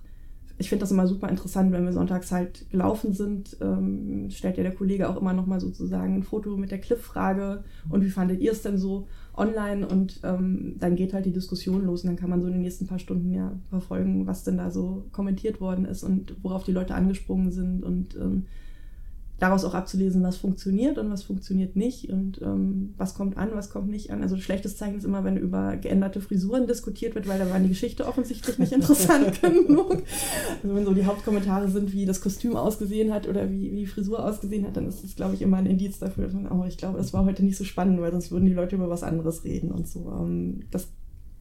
ich 0.57 0.69
finde 0.69 0.81
das 0.81 0.91
immer 0.91 1.07
super 1.07 1.29
interessant, 1.29 1.71
wenn 1.71 1.85
wir 1.85 1.93
sonntags 1.93 2.31
halt 2.31 2.69
gelaufen 2.71 3.13
sind, 3.13 3.57
ähm, 3.61 4.29
stellt 4.31 4.57
ja 4.57 4.63
der 4.63 4.73
Kollege 4.73 5.09
auch 5.09 5.17
immer 5.17 5.33
nochmal 5.33 5.59
sozusagen 5.59 6.15
ein 6.15 6.23
Foto 6.23 6.57
mit 6.57 6.71
der 6.71 6.79
Cliff-Frage 6.79 7.63
und 7.89 8.03
wie 8.03 8.09
fandet 8.09 8.41
ihr 8.41 8.51
es 8.51 8.61
denn 8.61 8.77
so 8.77 9.07
online 9.35 9.87
und 9.87 10.19
ähm, 10.23 10.75
dann 10.79 10.95
geht 10.95 11.13
halt 11.13 11.25
die 11.25 11.33
Diskussion 11.33 11.85
los 11.85 12.03
und 12.03 12.07
dann 12.07 12.17
kann 12.17 12.29
man 12.29 12.41
so 12.41 12.47
in 12.47 12.53
den 12.53 12.61
nächsten 12.61 12.87
paar 12.87 12.99
Stunden 12.99 13.31
ja 13.31 13.53
verfolgen, 13.69 14.25
was 14.25 14.43
denn 14.43 14.57
da 14.57 14.71
so 14.71 15.05
kommentiert 15.11 15.61
worden 15.61 15.85
ist 15.85 16.03
und 16.03 16.35
worauf 16.41 16.63
die 16.63 16.73
Leute 16.73 16.95
angesprungen 16.95 17.51
sind 17.51 17.83
und 17.83 18.15
ähm, 18.15 18.45
daraus 19.41 19.65
auch 19.65 19.73
abzulesen, 19.73 20.21
was 20.21 20.37
funktioniert 20.37 20.99
und 20.99 21.09
was 21.09 21.23
funktioniert 21.23 21.75
nicht 21.75 22.09
und 22.11 22.39
ähm, 22.43 22.93
was 22.97 23.15
kommt 23.15 23.37
an, 23.37 23.49
was 23.55 23.71
kommt 23.71 23.89
nicht 23.89 24.11
an. 24.11 24.21
Also 24.21 24.37
schlechtes 24.37 24.77
Zeichen 24.77 24.99
ist 24.99 25.03
immer, 25.03 25.23
wenn 25.23 25.35
über 25.35 25.77
geänderte 25.77 26.21
Frisuren 26.21 26.67
diskutiert 26.67 27.15
wird, 27.15 27.27
weil 27.27 27.39
da 27.39 27.49
war 27.49 27.59
die 27.59 27.69
Geschichte 27.69 28.05
offensichtlich 28.05 28.59
nicht 28.59 28.71
interessant 28.71 29.41
genug. 29.65 30.03
Also 30.61 30.75
wenn 30.75 30.85
so 30.85 30.93
die 30.93 31.05
Hauptkommentare 31.05 31.71
sind, 31.71 31.91
wie 31.91 32.05
das 32.05 32.21
Kostüm 32.21 32.55
ausgesehen 32.55 33.11
hat 33.11 33.27
oder 33.27 33.49
wie, 33.49 33.71
wie 33.71 33.77
die 33.77 33.87
Frisur 33.87 34.23
ausgesehen 34.23 34.63
hat, 34.63 34.77
dann 34.77 34.87
ist 34.87 35.03
das, 35.03 35.15
glaube 35.15 35.33
ich, 35.33 35.41
immer 35.41 35.57
ein 35.57 35.65
Indiz 35.65 35.97
dafür, 35.97 36.25
dass 36.25 36.33
man, 36.35 36.51
oh, 36.51 36.65
ich 36.67 36.77
glaube, 36.77 36.99
das 36.99 37.11
war 37.11 37.25
heute 37.25 37.43
nicht 37.43 37.57
so 37.57 37.63
spannend, 37.63 37.99
weil 37.99 38.11
sonst 38.11 38.29
würden 38.29 38.45
die 38.45 38.53
Leute 38.53 38.75
über 38.75 38.91
was 38.91 39.01
anderes 39.01 39.43
reden 39.43 39.71
und 39.71 39.87
so. 39.87 40.01
Ähm, 40.21 40.59
das 40.69 40.89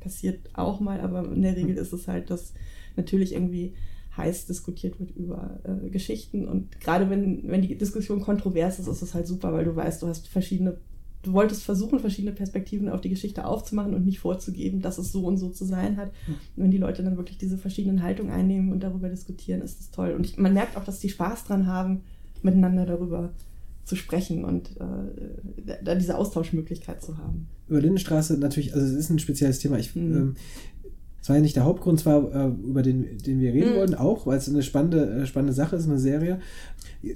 passiert 0.01 0.49
auch 0.55 0.81
mal, 0.81 1.03
aber 1.03 1.31
in 1.31 1.43
der 1.43 1.55
Regel 1.55 1.77
ist 1.77 1.93
es 1.93 2.09
halt, 2.09 2.31
dass 2.31 2.55
natürlich 2.97 3.35
irgendwie 3.35 3.75
heiß 4.17 4.47
diskutiert 4.47 4.99
wird 4.99 5.11
über 5.13 5.61
äh, 5.65 5.89
Geschichten. 5.91 6.49
Und 6.49 6.81
gerade 6.81 7.11
wenn, 7.11 7.49
wenn 7.49 7.63
die 7.63 7.77
Diskussion 7.77 8.21
kontrovers 8.21 8.79
ist, 8.79 8.89
ist 8.89 9.03
es 9.03 9.15
halt 9.15 9.27
super, 9.27 9.53
weil 9.53 9.65
du 9.65 9.75
weißt, 9.75 10.03
du 10.03 10.09
hast 10.09 10.29
verschiedene, 10.29 10.79
du 11.23 11.33
wolltest 11.33 11.63
versuchen, 11.63 12.01
verschiedene 12.01 12.35
Perspektiven 12.35 12.89
auf 12.89 13.01
die 13.01 13.11
Geschichte 13.11 13.45
aufzumachen 13.45 13.95
und 13.95 14.05
nicht 14.05 14.19
vorzugeben, 14.19 14.81
dass 14.81 14.99
es 14.99 15.13
so 15.13 15.25
und 15.25 15.37
so 15.37 15.51
zu 15.51 15.65
sein 15.65 15.97
hat. 15.97 16.11
Und 16.57 16.65
wenn 16.65 16.71
die 16.71 16.79
Leute 16.79 17.03
dann 17.03 17.17
wirklich 17.17 17.39
diese 17.39 17.59
verschiedenen 17.59 18.03
Haltungen 18.03 18.33
einnehmen 18.33 18.73
und 18.73 18.83
darüber 18.83 19.09
diskutieren, 19.09 19.63
ist 19.63 19.79
das 19.79 19.91
toll. 19.91 20.13
Und 20.13 20.27
ich, 20.27 20.39
man 20.39 20.55
merkt 20.55 20.77
auch, 20.77 20.85
dass 20.85 20.99
die 20.99 21.11
Spaß 21.11 21.45
dran 21.45 21.67
haben, 21.67 22.03
miteinander 22.43 22.87
darüber 22.87 23.33
zu 23.85 23.97
sprechen 23.97 24.45
und 24.45 24.71
äh, 24.81 25.75
da 25.83 25.95
diese 25.95 26.17
Austauschmöglichkeit 26.17 27.03
zu 27.03 27.19
haben. 27.19 27.49
Über 27.69 27.81
Lindenstraße 27.81 28.39
natürlich, 28.39 28.75
also 28.75 28.87
es 28.87 28.93
ist 28.93 29.11
ein 29.11 29.19
spezielles 29.19 29.59
Thema. 29.59 29.79
Ich, 29.79 29.95
mhm. 29.97 30.17
ähm, 30.17 30.37
Das 31.21 31.29
war 31.29 31.37
ja 31.37 31.43
nicht 31.43 31.55
der 31.57 31.65
Hauptgrund, 31.65 32.01
zwar 32.01 32.35
äh, 32.35 32.49
über 32.67 32.83
den, 32.83 33.19
den 33.19 33.41
wir 33.41 33.53
reden 33.53 33.73
Mhm. 33.73 33.77
wollten, 33.77 33.95
auch, 33.95 34.27
weil 34.27 34.39
es 34.39 34.49
eine 34.49 34.63
spannende, 34.63 35.05
äh, 35.23 35.27
spannende 35.27 35.53
Sache 35.53 35.77
ist, 35.77 35.87
eine 35.87 35.99
Serie. 35.99 36.41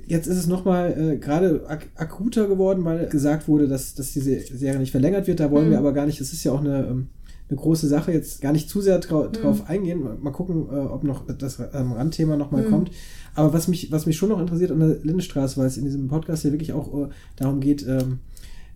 Jetzt 0.06 0.26
ist 0.26 0.36
es 0.38 0.46
nochmal 0.46 0.94
äh, 1.14 1.16
gerade 1.18 1.62
ak 1.68 1.86
akuter 1.94 2.46
geworden, 2.46 2.84
weil 2.84 3.06
gesagt 3.08 3.48
wurde, 3.48 3.66
dass, 3.68 3.94
dass 3.94 4.12
diese 4.12 4.38
Serie 4.40 4.78
nicht 4.78 4.90
verlängert 4.92 5.26
wird. 5.26 5.40
Da 5.40 5.50
wollen 5.50 5.66
Mhm. 5.68 5.72
wir 5.72 5.78
aber 5.78 5.92
gar 5.92 6.06
nicht, 6.06 6.20
es 6.20 6.32
ist 6.32 6.44
ja 6.44 6.52
auch 6.52 6.60
eine, 6.60 6.86
ähm, 6.86 7.08
eine 7.50 7.58
große 7.58 7.86
Sache, 7.88 8.10
jetzt 8.12 8.40
gar 8.40 8.52
nicht 8.52 8.68
zu 8.70 8.80
sehr 8.80 8.98
Mhm. 8.98 9.32
drauf 9.32 9.68
eingehen. 9.68 10.02
Mal, 10.22 10.30
gucken, 10.32 10.66
äh, 10.70 10.76
ob 10.76 11.04
noch 11.04 11.26
das 11.26 11.58
ähm, 11.72 11.92
Randthema 11.92 12.36
nochmal 12.36 12.62
Mhm. 12.64 12.70
kommt. 12.70 12.90
Aber 13.34 13.52
was 13.52 13.68
mich, 13.68 13.90
was 13.90 14.06
mich 14.06 14.16
schon 14.16 14.28
noch 14.30 14.40
interessiert 14.40 14.70
an 14.70 14.80
der 14.80 14.98
Lindenstraße, 15.02 15.58
weil 15.58 15.66
es 15.66 15.76
in 15.76 15.84
diesem 15.84 16.08
Podcast 16.08 16.44
ja 16.44 16.52
wirklich 16.52 16.72
auch 16.72 17.06
äh, 17.06 17.08
darum 17.36 17.60
geht, 17.60 17.86
ähm, 17.86 18.18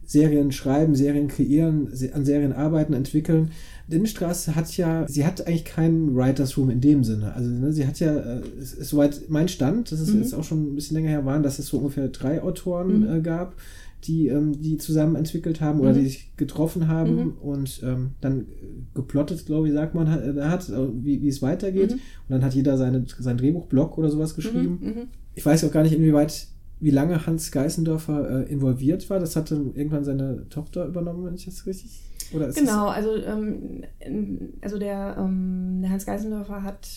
Serien 0.05 0.53
schreiben, 0.53 0.95
Serien 0.95 1.29
kreieren, 1.29 1.89
se 1.93 2.15
an 2.15 2.25
Serien 2.25 2.53
arbeiten, 2.55 2.95
entwickeln. 2.95 3.51
Lindenstraße 3.89 4.55
hat 4.55 4.77
ja, 4.77 5.07
sie 5.09 5.25
hat 5.27 5.47
eigentlich 5.47 5.65
keinen 5.65 6.15
Writers 6.15 6.57
Room 6.59 6.71
in 6.71 6.81
dem 6.81 7.05
Sinne. 7.05 7.33
Also 7.35 7.51
ne, 7.51 7.73
sie 7.73 7.87
hat 7.87 7.99
ja, 8.01 8.15
äh, 8.15 8.43
es 8.61 8.75
ist 8.75 8.91
soweit 8.91 9.23
mein 9.29 9.49
Stand, 9.49 9.91
das 9.93 10.01
ist 10.01 10.13
Mhm. 10.15 10.21
jetzt 10.21 10.35
auch 10.35 10.45
schon 10.45 10.73
ein 10.73 10.75
bisschen 10.75 10.97
länger 10.97 11.09
her 11.11 11.25
waren, 11.25 11.43
dass 11.43 11.59
es 11.59 11.67
so 11.69 11.79
ungefähr 11.79 12.09
drei 12.09 12.43
Autoren 12.43 13.01
Mhm. 13.01 13.09
äh, 13.11 13.21
gab, 13.21 13.55
die, 14.05 14.29
ähm, 14.29 14.61
die 14.61 14.77
zusammen 14.77 15.17
entwickelt 15.17 15.61
haben 15.61 15.81
oder 15.81 15.93
Mhm. 15.93 15.99
die 15.99 16.05
sich 16.05 16.37
getroffen 16.37 16.87
haben 16.87 17.17
Mhm. 17.17 17.33
und 17.41 17.81
ähm, 17.83 18.11
dann 18.21 18.47
geplottet, 18.95 19.45
glaube 19.47 19.69
ich, 19.69 19.75
sagt 19.75 19.95
man, 19.95 20.11
hat, 20.11 20.23
äh, 20.25 20.41
hat 20.43 20.69
äh, 20.69 20.77
wie, 21.03 21.21
wie 21.23 21.29
es 21.29 21.43
weitergeht. 21.43 21.91
Mhm. 21.93 21.95
Und 21.95 22.01
dann 22.29 22.45
hat 22.45 22.55
jeder 22.55 22.77
seine, 22.77 23.05
sein 23.19 23.39
Drehbuchblock 23.39 23.97
oder 23.99 24.11
sowas 24.11 24.35
geschrieben. 24.37 24.79
Mhm, 24.81 24.89
mhm. 24.89 25.03
Ich 25.35 25.45
weiß 25.47 25.65
auch 25.65 25.73
gar 25.73 25.83
nicht, 25.83 25.95
inwieweit, 25.95 26.47
wie 26.81 26.91
lange 26.91 27.27
Hans 27.27 27.51
Geißendörfer 27.51 28.47
äh, 28.47 28.53
involviert 28.53 29.09
war. 29.11 29.19
Das 29.19 29.37
hatte 29.37 29.55
irgendwann 29.75 30.05
seine 30.05 30.49
Tochter 30.49 30.87
übernommen, 30.87 31.25
wenn 31.25 31.35
ich 31.35 31.45
das 31.45 31.67
richtig. 31.67 32.01
Oder 32.33 32.49
ist 32.49 32.59
Genau, 32.59 32.89
also, 32.89 33.17
ähm, 33.17 33.85
also 34.61 34.79
der, 34.79 35.17
ähm, 35.19 35.81
der 35.81 35.91
Hans 35.91 36.07
Geißendorfer 36.07 36.63
hat, 36.63 36.89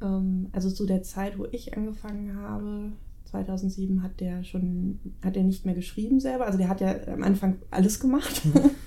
ähm, 0.00 0.48
also 0.52 0.70
zu 0.70 0.86
der 0.86 1.02
Zeit, 1.02 1.38
wo 1.38 1.46
ich 1.50 1.76
angefangen 1.76 2.36
habe, 2.36 2.92
2007, 3.24 4.02
hat 4.02 4.20
der 4.20 4.42
schon, 4.44 4.98
hat 5.22 5.36
er 5.36 5.44
nicht 5.44 5.66
mehr 5.66 5.74
geschrieben 5.74 6.20
selber. 6.20 6.46
Also 6.46 6.58
der 6.58 6.68
hat 6.68 6.80
ja 6.80 6.94
am 7.12 7.22
Anfang 7.22 7.56
alles 7.70 8.00
gemacht. 8.00 8.42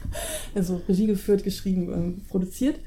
also 0.55 0.81
Regie 0.87 1.07
geführt, 1.07 1.43
geschrieben, 1.43 1.91
ähm, 1.93 2.21
produziert. 2.27 2.79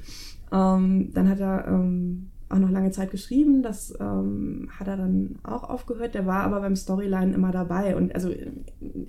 Ähm, 0.51 1.11
dann 1.14 1.29
hat 1.29 1.40
er 1.40 1.67
ähm, 1.69 2.31
auch 2.55 2.59
noch 2.59 2.71
lange 2.71 2.90
Zeit 2.90 3.11
geschrieben. 3.11 3.62
Das 3.62 3.93
ähm, 4.01 4.69
hat 4.79 4.87
er 4.88 4.97
dann 4.97 5.37
auch 5.43 5.64
aufgehört. 5.69 6.14
Der 6.14 6.25
war 6.27 6.43
aber 6.45 6.61
beim 6.61 6.77
Storyline 6.77 7.35
immer 7.35 7.51
dabei. 7.53 7.97
Und 7.97 8.14
also 8.14 8.31
äh, 8.31 8.51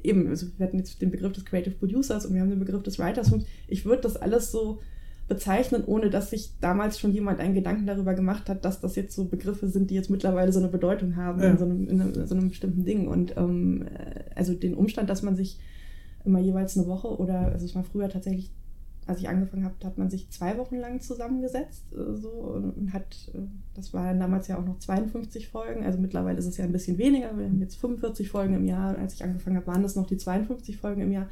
eben, 0.03 0.27
also 0.27 0.47
wir 0.57 0.65
hatten 0.65 0.77
jetzt 0.77 1.01
den 1.01 1.11
Begriff 1.11 1.33
des 1.33 1.45
Creative 1.45 1.75
Producers 1.75 2.25
und 2.25 2.33
wir 2.33 2.41
haben 2.41 2.49
den 2.49 2.59
Begriff 2.59 2.83
des 2.83 2.99
Writers. 2.99 3.31
Und 3.31 3.45
ich 3.67 3.85
würde 3.85 4.01
das 4.01 4.17
alles 4.17 4.51
so 4.51 4.79
bezeichnen, 5.27 5.83
ohne 5.85 6.09
dass 6.09 6.29
sich 6.29 6.53
damals 6.59 6.99
schon 6.99 7.11
jemand 7.11 7.39
einen 7.39 7.55
Gedanken 7.55 7.87
darüber 7.87 8.13
gemacht 8.13 8.47
hat, 8.47 8.63
dass 8.63 8.79
das 8.79 8.95
jetzt 8.95 9.15
so 9.15 9.25
Begriffe 9.25 9.67
sind, 9.67 9.89
die 9.89 9.95
jetzt 9.95 10.09
mittlerweile 10.11 10.51
so 10.51 10.59
eine 10.59 10.67
Bedeutung 10.67 11.15
haben 11.15 11.41
Ja. 11.41 11.49
in, 11.51 11.57
so 11.57 11.65
einem, 11.65 11.87
in, 11.87 12.01
einem, 12.01 12.13
in 12.13 12.27
so 12.27 12.35
einem 12.35 12.49
bestimmten 12.49 12.85
Ding. 12.85 13.07
Und 13.07 13.35
ähm, 13.37 13.85
äh, 13.87 14.23
also 14.35 14.53
den 14.53 14.75
Umstand, 14.75 15.09
dass 15.09 15.23
man 15.23 15.35
sich 15.35 15.59
immer 16.25 16.39
jeweils 16.39 16.77
eine 16.77 16.87
Woche 16.87 17.07
oder, 17.07 17.39
also 17.39 17.65
es 17.65 17.73
war 17.75 17.83
früher 17.83 18.09
tatsächlich, 18.09 18.51
als 19.07 19.19
ich 19.19 19.29
angefangen 19.29 19.65
habe, 19.65 19.75
hat 19.83 19.97
man 19.97 20.09
sich 20.09 20.29
zwei 20.31 20.57
Wochen 20.57 20.77
lang 20.77 20.99
zusammengesetzt 21.01 21.83
äh, 21.93 22.15
so 22.15 22.29
und 22.29 22.91
hat, 22.93 23.31
äh, 23.33 23.39
das 23.75 23.93
waren 23.93 24.19
damals 24.19 24.47
ja 24.47 24.57
auch 24.57 24.65
noch 24.65 24.79
52 24.79 25.47
Folgen, 25.47 25.83
also 25.85 25.99
mittlerweile 25.99 26.39
ist 26.39 26.45
es 26.47 26.57
ja 26.57 26.65
ein 26.65 26.71
bisschen 26.71 26.97
weniger, 26.97 27.37
wir 27.37 27.45
haben 27.45 27.59
jetzt 27.59 27.75
45 27.75 28.29
Folgen 28.29 28.55
im 28.55 28.65
Jahr, 28.65 28.97
als 28.97 29.13
ich 29.13 29.23
angefangen 29.23 29.57
habe, 29.57 29.67
waren 29.67 29.83
das 29.83 29.95
noch 29.95 30.07
die 30.07 30.17
52 30.17 30.77
Folgen 30.77 31.01
im 31.01 31.11
Jahr 31.11 31.27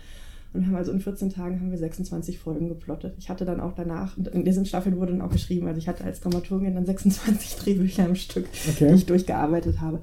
und 0.54 0.62
wir 0.62 0.68
haben 0.68 0.76
also 0.76 0.92
in 0.92 1.00
14 1.00 1.32
Tagen 1.32 1.60
haben 1.60 1.72
wir 1.72 1.80
26 1.80 2.38
Folgen 2.38 2.70
geplottet. 2.70 3.16
Ich 3.18 3.30
hatte 3.30 3.44
dann 3.44 3.60
auch 3.60 3.74
danach, 3.74 4.16
und 4.18 4.28
in 4.28 4.46
diesen 4.46 4.68
Staffeln 4.68 4.98
wurde 4.98 5.14
dann 5.14 5.22
auch 5.24 5.32
geschrieben, 5.32 5.66
also 5.68 5.80
ich 5.80 5.88
hatte 5.88 6.04
als 6.04 6.20
Dramaturgin 6.20 6.76
dann 6.76 6.86
26 6.86 7.56
Drehbücher 7.64 8.06
im 8.06 8.16
Stück, 8.16 8.46
Okay. 8.70 8.90
die 8.90 8.94
ich 8.94 9.06
durchgearbeitet 9.08 9.82
habe. 9.82 10.02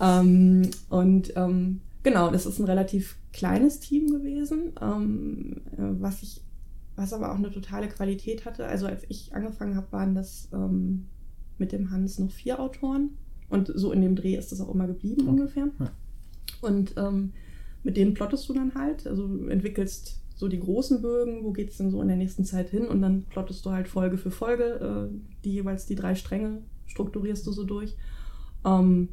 Ähm, 0.00 0.68
und 0.90 1.32
ähm, 1.36 1.80
genau, 2.02 2.32
das 2.32 2.44
ist 2.44 2.58
ein 2.58 2.64
relativ 2.64 3.16
kleines 3.32 3.78
Team 3.78 4.10
gewesen, 4.10 4.72
ähm, 4.82 5.60
äh, 5.76 5.82
was 6.00 6.22
ich, 6.24 6.42
was 6.96 7.12
aber 7.12 7.32
auch 7.32 7.36
eine 7.38 7.50
totale 7.50 7.88
Qualität 7.88 8.44
hatte. 8.44 8.66
Also 8.66 8.86
als 8.86 9.02
ich 9.08 9.34
angefangen 9.34 9.76
habe, 9.76 9.90
waren 9.90 10.14
das 10.14 10.48
ähm, 10.52 11.06
mit 11.58 11.72
dem 11.72 11.90
Hans 11.90 12.18
noch 12.18 12.30
vier 12.30 12.60
Autoren. 12.60 13.10
Und 13.48 13.70
so 13.74 13.92
in 13.92 14.00
dem 14.00 14.16
Dreh 14.16 14.36
ist 14.36 14.52
das 14.52 14.60
auch 14.60 14.72
immer 14.72 14.86
geblieben 14.86 15.22
Okay. 15.22 15.30
ungefähr. 15.30 15.68
Ja. 15.78 15.90
Und 16.62 16.94
ähm, 16.96 17.32
mit 17.82 17.96
denen 17.96 18.14
plottest 18.14 18.48
du 18.48 18.54
dann 18.54 18.74
halt, 18.74 19.06
also 19.06 19.26
du 19.26 19.48
entwickelst 19.48 20.20
so 20.36 20.48
die 20.48 20.58
großen 20.58 21.02
Bögen, 21.02 21.44
wo 21.44 21.52
geht 21.52 21.70
es 21.70 21.76
denn 21.76 21.90
so 21.90 22.00
in 22.02 22.08
der 22.08 22.16
nächsten 22.16 22.44
Zeit 22.44 22.70
hin 22.70 22.86
und 22.86 23.02
dann 23.02 23.22
plottest 23.24 23.64
du 23.66 23.70
halt 23.70 23.86
Folge 23.86 24.18
für 24.18 24.30
Folge, 24.30 25.10
äh, 25.12 25.16
die 25.44 25.52
jeweils 25.52 25.86
die 25.86 25.94
drei 25.94 26.14
Stränge 26.14 26.62
strukturierst 26.86 27.46
du 27.46 27.52
so 27.52 27.64
durch. 27.64 27.96
Ähm, 28.64 29.10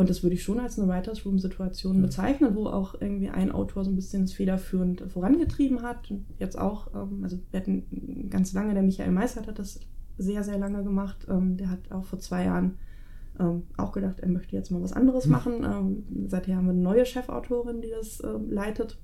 und 0.00 0.10
das 0.10 0.22
würde 0.22 0.34
ich 0.34 0.42
schon 0.42 0.58
als 0.58 0.78
eine 0.78 0.88
Writers 0.88 1.24
Room-Situation 1.26 1.96
Ja. 1.96 2.02
bezeichnen, 2.02 2.54
wo 2.54 2.66
auch 2.66 2.94
irgendwie 3.00 3.28
ein 3.28 3.52
Autor 3.52 3.84
so 3.84 3.90
ein 3.90 3.96
bisschen 3.96 4.22
das 4.22 4.32
federführend 4.32 5.02
vorangetrieben 5.12 5.82
hat. 5.82 6.10
Und 6.10 6.24
Jetzt 6.38 6.58
auch, 6.58 6.88
ähm, 6.94 7.20
also 7.22 7.38
wir 7.50 7.60
hatten 7.60 8.28
ganz 8.30 8.52
lange, 8.52 8.74
der 8.74 8.82
Michael 8.82 9.12
Meissert 9.12 9.46
hat 9.46 9.58
das 9.58 9.80
sehr, 10.18 10.42
sehr 10.42 10.58
lange 10.58 10.82
gemacht. 10.82 11.26
Ähm, 11.28 11.56
der 11.56 11.70
hat 11.70 11.80
auch 11.90 12.04
vor 12.04 12.18
zwei 12.18 12.44
Jahren 12.44 12.78
ähm, 13.38 13.62
auch 13.76 13.92
gedacht, 13.92 14.20
er 14.20 14.28
möchte 14.28 14.56
jetzt 14.56 14.70
mal 14.70 14.82
was 14.82 14.92
anderes 14.92 15.24
Hm. 15.24 15.30
machen. 15.32 16.04
Seither 16.28 16.56
haben 16.56 16.66
wir 16.66 16.72
eine 16.72 16.80
neue 16.82 17.06
Chefautorin, 17.06 17.80
die 17.80 17.90
das 17.90 18.22
leitet, 18.48 18.98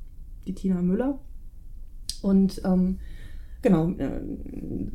die 0.46 0.54
Tina 0.54 0.82
Müller. 0.82 1.18
Und 2.22 2.61
genau, 3.66 3.90
äh, 3.98 4.20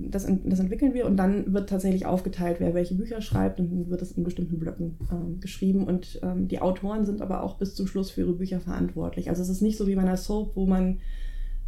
das, 0.09 0.25
das 0.45 0.59
entwickeln 0.59 0.93
wir 0.93 1.05
und 1.05 1.17
dann 1.17 1.53
wird 1.53 1.69
tatsächlich 1.69 2.05
aufgeteilt, 2.05 2.57
wer 2.59 2.73
welche 2.73 2.95
Bücher 2.95 3.21
schreibt 3.21 3.59
und 3.59 3.69
dann 3.69 3.89
wird 3.89 4.01
es 4.01 4.13
in 4.13 4.23
bestimmten 4.23 4.59
Blöcken 4.59 4.97
ähm, 5.11 5.41
geschrieben 5.41 5.83
und 5.85 6.21
ähm, 6.23 6.47
die 6.47 6.61
Autoren 6.61 7.05
sind 7.05 7.21
aber 7.21 7.43
auch 7.43 7.57
bis 7.57 7.75
zum 7.75 7.85
Schluss 7.85 8.11
für 8.11 8.21
ihre 8.21 8.33
Bücher 8.33 8.61
verantwortlich. 8.61 9.29
Also 9.29 9.41
es 9.41 9.49
ist 9.49 9.61
nicht 9.61 9.77
so 9.77 9.87
wie 9.87 9.95
bei 9.95 10.01
einer 10.01 10.15
Soap, 10.15 10.55
wo 10.55 10.65
man 10.65 10.99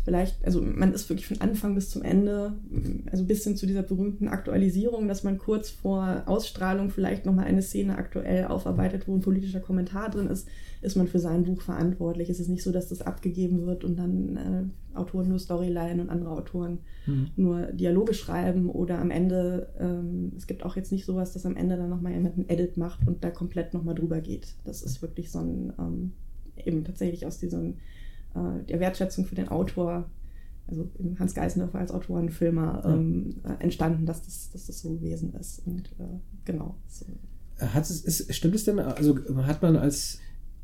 vielleicht, 0.03 0.43
also 0.45 0.61
man 0.61 0.93
ist 0.93 1.09
wirklich 1.09 1.27
von 1.27 1.41
Anfang 1.41 1.75
bis 1.75 1.89
zum 1.89 2.01
Ende, 2.01 2.53
also 3.11 3.23
bis 3.25 3.43
hin 3.43 3.55
zu 3.55 3.65
dieser 3.65 3.83
berühmten 3.83 4.27
Aktualisierung, 4.27 5.07
dass 5.07 5.23
man 5.23 5.37
kurz 5.37 5.69
vor 5.69 6.23
Ausstrahlung 6.25 6.89
vielleicht 6.89 7.25
nochmal 7.25 7.45
eine 7.45 7.61
Szene 7.61 7.97
aktuell 7.97 8.45
aufarbeitet, 8.45 9.07
wo 9.07 9.15
ein 9.15 9.21
politischer 9.21 9.59
Kommentar 9.59 10.09
drin 10.09 10.27
ist, 10.27 10.47
ist 10.81 10.95
man 10.95 11.07
für 11.07 11.19
sein 11.19 11.43
Buch 11.43 11.61
verantwortlich. 11.61 12.29
Es 12.29 12.39
ist 12.39 12.49
nicht 12.49 12.63
so, 12.63 12.71
dass 12.71 12.89
das 12.89 13.01
abgegeben 13.01 13.65
wird 13.65 13.83
und 13.83 13.97
dann 13.97 14.37
äh, 14.37 14.97
Autoren 14.97 15.29
nur 15.29 15.39
Storyline 15.39 16.01
und 16.01 16.09
andere 16.09 16.31
Autoren 16.31 16.79
Hm. 17.05 17.31
nur 17.35 17.65
Dialoge 17.73 18.13
schreiben 18.13 18.69
oder 18.69 18.99
am 18.99 19.11
Ende, 19.11 19.67
ähm, 19.77 20.31
es 20.37 20.47
gibt 20.47 20.63
auch 20.63 20.75
jetzt 20.77 20.91
nicht 20.91 21.05
sowas, 21.05 21.33
dass 21.33 21.45
am 21.45 21.57
Ende 21.57 21.75
dann 21.75 21.89
nochmal 21.89 22.13
jemand 22.13 22.35
einen 22.35 22.49
Edit 22.49 22.77
macht 22.77 23.05
und 23.05 23.23
da 23.23 23.29
komplett 23.29 23.73
nochmal 23.73 23.95
drüber 23.95 24.21
geht. 24.21 24.55
Das 24.63 24.81
ist 24.81 25.01
wirklich 25.01 25.29
so 25.29 25.39
ein, 25.39 25.73
ähm, 25.77 26.13
eben 26.65 26.85
tatsächlich 26.85 27.25
aus 27.25 27.39
diesem, 27.39 27.75
äh, 28.35 28.63
der 28.67 28.79
Wertschätzung 28.79 29.25
für 29.25 29.35
den 29.35 29.47
Autor, 29.49 30.09
also 30.67 30.89
Hans 31.19 31.33
Geißendorfer 31.35 31.79
als 31.79 31.91
Autorenfilmer, 31.91 32.81
Ja. 32.85 32.93
ähm, 32.95 33.35
äh, 33.43 33.61
entstanden, 33.63 34.05
dass 34.05 34.23
das, 34.23 34.49
dass 34.51 34.67
das 34.67 34.79
so 34.81 34.91
gewesen 34.91 35.33
ist. 35.33 35.61
Und 35.65 35.87
äh, 35.99 36.19
genau. 36.45 36.75
So. 36.87 37.05
Hat 37.59 37.83
es, 37.83 38.01
ist, 38.01 38.33
stimmt 38.33 38.55
es 38.55 38.63
denn, 38.63 38.79
also 38.79 39.17
hat 39.45 39.61
man 39.61 39.75
als, 39.75 40.19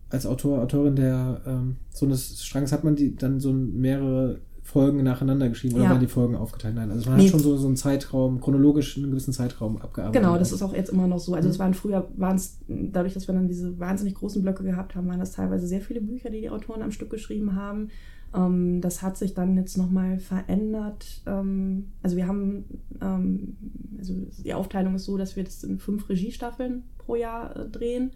als 0.09 0.25
Autor, 0.25 0.61
Autorin 0.63 0.95
der 0.95 1.41
ähm, 1.45 1.77
so 1.91 2.05
eines 2.05 2.43
Strangs, 2.43 2.71
hat 2.71 2.83
man 2.83 2.95
die 2.95 3.15
dann 3.15 3.39
so 3.39 3.53
mehrere 3.53 4.39
Folgen 4.69 5.03
nacheinander 5.03 5.49
geschrieben 5.49 5.75
oder 5.75 5.85
Ja. 5.85 5.89
waren 5.89 5.99
die 5.99 6.07
Folgen 6.07 6.35
aufgeteilt? 6.35 6.75
Nein, 6.75 6.91
also 6.91 7.09
man 7.09 7.17
Nee. 7.17 7.25
hat 7.25 7.31
schon 7.31 7.39
so, 7.39 7.57
so 7.57 7.65
einen 7.67 7.75
Zeitraum, 7.75 8.39
chronologisch 8.39 8.97
einen 8.97 9.09
gewissen 9.09 9.33
Zeitraum 9.33 9.77
abgearbeitet. 9.81 10.21
Genau, 10.21 10.37
das 10.37 10.51
ist 10.51 10.61
auch 10.61 10.73
jetzt 10.73 10.89
immer 10.91 11.07
noch 11.07 11.19
so. 11.19 11.33
Also 11.33 11.47
Mhm. 11.47 11.53
es 11.53 11.59
waren 11.59 11.73
früher, 11.73 12.07
waren 12.17 12.35
es, 12.35 12.59
dadurch, 12.67 13.13
dass 13.15 13.27
wir 13.27 13.33
dann 13.35 13.47
diese 13.47 13.79
wahnsinnig 13.79 14.13
großen 14.15 14.41
Blöcke 14.41 14.63
gehabt 14.63 14.95
haben, 14.95 15.07
waren 15.07 15.19
das 15.19 15.31
teilweise 15.31 15.65
sehr 15.67 15.81
viele 15.81 16.01
Bücher, 16.01 16.29
die 16.29 16.41
die 16.41 16.49
Autoren 16.49 16.81
am 16.83 16.91
Stück 16.91 17.09
geschrieben 17.09 17.55
haben. 17.55 17.89
Ähm, 18.35 18.79
das 18.81 19.01
hat 19.01 19.17
sich 19.17 19.33
dann 19.33 19.55
jetzt 19.57 19.75
nochmal 19.75 20.19
verändert. 20.19 21.23
Ähm, 21.25 21.85
also 22.03 22.15
wir 22.15 22.27
haben, 22.27 22.63
ähm, 23.01 23.57
also 23.97 24.13
die 24.45 24.53
Aufteilung 24.53 24.93
ist 24.95 25.05
so, 25.05 25.17
dass 25.17 25.35
wir 25.35 25.43
das 25.43 25.63
in 25.63 25.79
fünf 25.79 26.07
Regiestaffeln 26.09 26.83
pro 26.99 27.15
Jahr 27.15 27.55
äh, 27.55 27.67
drehen. 27.67 28.11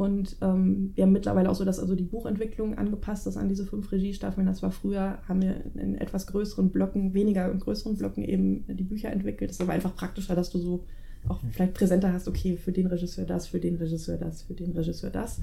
Und 0.00 0.38
ähm, 0.40 0.92
wir 0.94 1.04
haben 1.04 1.12
mittlerweile 1.12 1.50
auch 1.50 1.54
so, 1.54 1.66
dass 1.66 1.78
also 1.78 1.94
die 1.94 2.04
Buchentwicklung 2.04 2.78
angepasst 2.78 3.26
ist 3.26 3.36
an 3.36 3.50
diese 3.50 3.66
fünf 3.66 3.92
Regiestaffeln. 3.92 4.46
Das 4.46 4.62
war 4.62 4.70
früher, 4.70 5.18
haben 5.28 5.42
wir 5.42 5.62
in 5.74 5.94
etwas 5.94 6.26
größeren 6.26 6.70
Blöcken, 6.70 7.12
weniger 7.12 7.50
und 7.50 7.60
größeren 7.60 7.98
Blöcken 7.98 8.24
eben 8.24 8.64
die 8.66 8.82
Bücher 8.82 9.10
entwickelt. 9.10 9.50
Das 9.50 9.58
ist 9.58 9.60
aber 9.60 9.74
einfach 9.74 9.94
praktischer, 9.94 10.34
dass 10.34 10.48
du 10.48 10.58
so 10.58 10.84
auch 11.28 11.40
vielleicht 11.50 11.74
präsenter 11.74 12.14
hast, 12.14 12.28
okay, 12.28 12.56
für 12.56 12.72
den 12.72 12.86
Regisseur 12.86 13.26
das, 13.26 13.48
für 13.48 13.60
den 13.60 13.76
Regisseur 13.76 14.16
das, 14.16 14.40
für 14.40 14.54
den 14.54 14.72
Regisseur 14.72 15.10
das. 15.10 15.42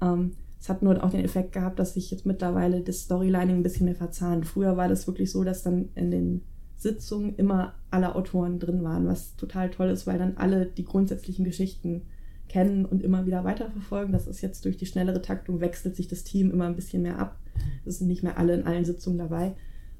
Ähm, 0.00 0.30
es 0.58 0.70
hat 0.70 0.80
nur 0.80 1.04
auch 1.04 1.10
den 1.10 1.22
Effekt 1.22 1.52
gehabt, 1.52 1.78
dass 1.78 1.92
sich 1.92 2.10
jetzt 2.10 2.24
mittlerweile 2.24 2.80
das 2.80 3.00
Storylining 3.00 3.56
ein 3.56 3.62
bisschen 3.62 3.84
mehr 3.84 3.94
verzahnt. 3.94 4.46
Früher 4.46 4.78
war 4.78 4.88
das 4.88 5.06
wirklich 5.06 5.30
so, 5.30 5.44
dass 5.44 5.64
dann 5.64 5.90
in 5.94 6.10
den 6.10 6.40
Sitzungen 6.78 7.36
immer 7.36 7.74
alle 7.90 8.14
Autoren 8.14 8.58
drin 8.58 8.82
waren, 8.82 9.06
was 9.06 9.36
total 9.36 9.68
toll 9.68 9.90
ist, 9.90 10.06
weil 10.06 10.18
dann 10.18 10.38
alle 10.38 10.64
die 10.64 10.86
grundsätzlichen 10.86 11.44
Geschichten 11.44 12.04
kennen 12.48 12.84
und 12.84 13.02
immer 13.02 13.26
wieder 13.26 13.44
weiterverfolgen. 13.44 14.12
Das 14.12 14.26
ist 14.26 14.40
jetzt 14.40 14.64
durch 14.64 14.76
die 14.76 14.86
schnellere 14.86 15.22
Taktung 15.22 15.60
wechselt 15.60 15.96
sich 15.96 16.08
das 16.08 16.24
Team 16.24 16.50
immer 16.50 16.66
ein 16.66 16.76
bisschen 16.76 17.02
mehr 17.02 17.18
ab. 17.18 17.38
Es 17.84 17.98
sind 17.98 18.08
nicht 18.08 18.22
mehr 18.22 18.38
alle 18.38 18.54
in 18.54 18.64
allen 18.64 18.84
Sitzungen 18.84 19.18
dabei. 19.18 19.54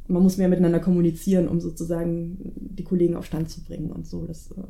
man 0.07 0.23
muss 0.23 0.39
mehr 0.39 0.49
miteinander 0.49 0.81
kommunizieren, 0.81 1.49
um 1.49 1.61
sozusagen 1.61 2.39
die 2.57 2.85
Kollegen 2.85 3.15
auf 3.15 3.27
Stand 3.27 3.51
zu 3.51 3.63
bringen 3.63 3.93
und 3.93 4.07
so. 4.07 4.27
Das, 4.27 4.51
äh, 4.53 4.63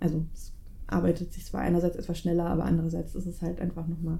also 0.00 0.24
es 0.34 0.52
arbeitet 0.86 1.32
sich 1.32 1.46
zwar 1.46 1.62
einerseits 1.62 1.96
etwas 1.96 2.18
schneller, 2.18 2.46
aber 2.46 2.64
andererseits 2.64 3.14
ist 3.14 3.26
es 3.26 3.40
halt 3.42 3.60
einfach 3.60 3.86
nochmal 3.88 4.18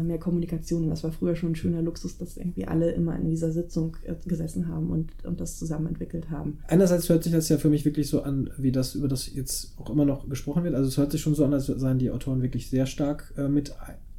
mehr 0.00 0.18
Kommunikation. 0.18 0.84
Und 0.84 0.90
das 0.90 1.04
war 1.04 1.12
früher 1.12 1.36
schon 1.36 1.52
ein 1.52 1.56
schöner 1.56 1.82
Luxus, 1.82 2.16
dass 2.18 2.36
irgendwie 2.36 2.66
alle 2.66 2.92
immer 2.92 3.16
in 3.16 3.28
dieser 3.28 3.52
Sitzung 3.52 3.96
äh, 4.04 4.14
gesessen 4.26 4.68
haben 4.68 4.90
und, 4.90 5.10
und 5.24 5.40
das 5.40 5.58
zusammen 5.58 5.86
entwickelt 5.86 6.30
haben. 6.30 6.58
Einerseits 6.68 7.08
hört 7.08 7.24
sich 7.24 7.32
das 7.32 7.48
ja 7.48 7.58
für 7.58 7.70
mich 7.70 7.84
wirklich 7.84 8.08
so 8.08 8.22
an, 8.22 8.50
wie 8.58 8.72
das 8.72 8.94
über 8.94 9.08
das 9.08 9.32
jetzt 9.32 9.74
auch 9.78 9.90
immer 9.90 10.04
noch 10.04 10.28
gesprochen 10.28 10.64
wird. 10.64 10.74
Also 10.74 10.88
es 10.88 10.96
hört 10.96 11.12
sich 11.12 11.20
schon 11.20 11.34
so 11.34 11.44
an, 11.44 11.52
als 11.52 11.66
seien 11.66 11.98
die 11.98 12.10
Autoren 12.10 12.42
wirklich 12.42 12.68
sehr 12.70 12.86
stark 12.86 13.32
äh, 13.36 13.48
mit 13.48 13.74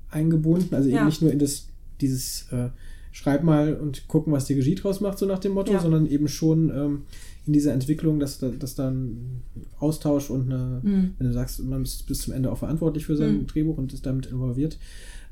eingebunden. 0.10 0.76
Also 0.76 0.90
eben 0.90 0.98
ja. 0.98 1.06
nicht 1.06 1.22
nur 1.22 1.32
in 1.32 1.40
das, 1.40 1.68
dieses 2.00 2.52
äh, 2.52 2.70
Schreib 3.14 3.44
mal 3.44 3.76
und 3.76 4.08
gucken, 4.08 4.34
was 4.34 4.46
die 4.46 4.56
Regie 4.56 4.74
draus 4.74 5.00
macht, 5.00 5.20
so 5.20 5.28
nach 5.28 5.38
dem 5.38 5.52
Motto, 5.52 5.72
ja. 5.72 5.80
sondern 5.80 6.08
eben 6.08 6.28
schon 6.28 6.72
ähm, 6.72 7.02
in 7.46 7.54
dieser 7.54 7.72
Entwicklung, 7.72 8.20
dass, 8.20 8.40
dass 8.40 8.74
da 8.74 8.90
ein 8.90 9.44
Austausch 9.80 10.32
und 10.32 10.52
eine, 10.52 10.82
mhm. 10.82 11.14
wenn 11.20 11.28
du 11.28 11.32
sagst, 11.32 11.64
man 11.64 11.84
ist 11.84 12.08
bis 12.08 12.22
zum 12.22 12.34
Ende 12.34 12.52
auch 12.52 12.58
verantwortlich 12.58 13.06
für 13.06 13.16
sein 13.16 13.42
mhm. 13.42 13.48
Drehbuch 13.48 13.78
und 13.78 13.94
ist 13.94 14.08
damit 14.08 14.26
involviert. 14.26 14.80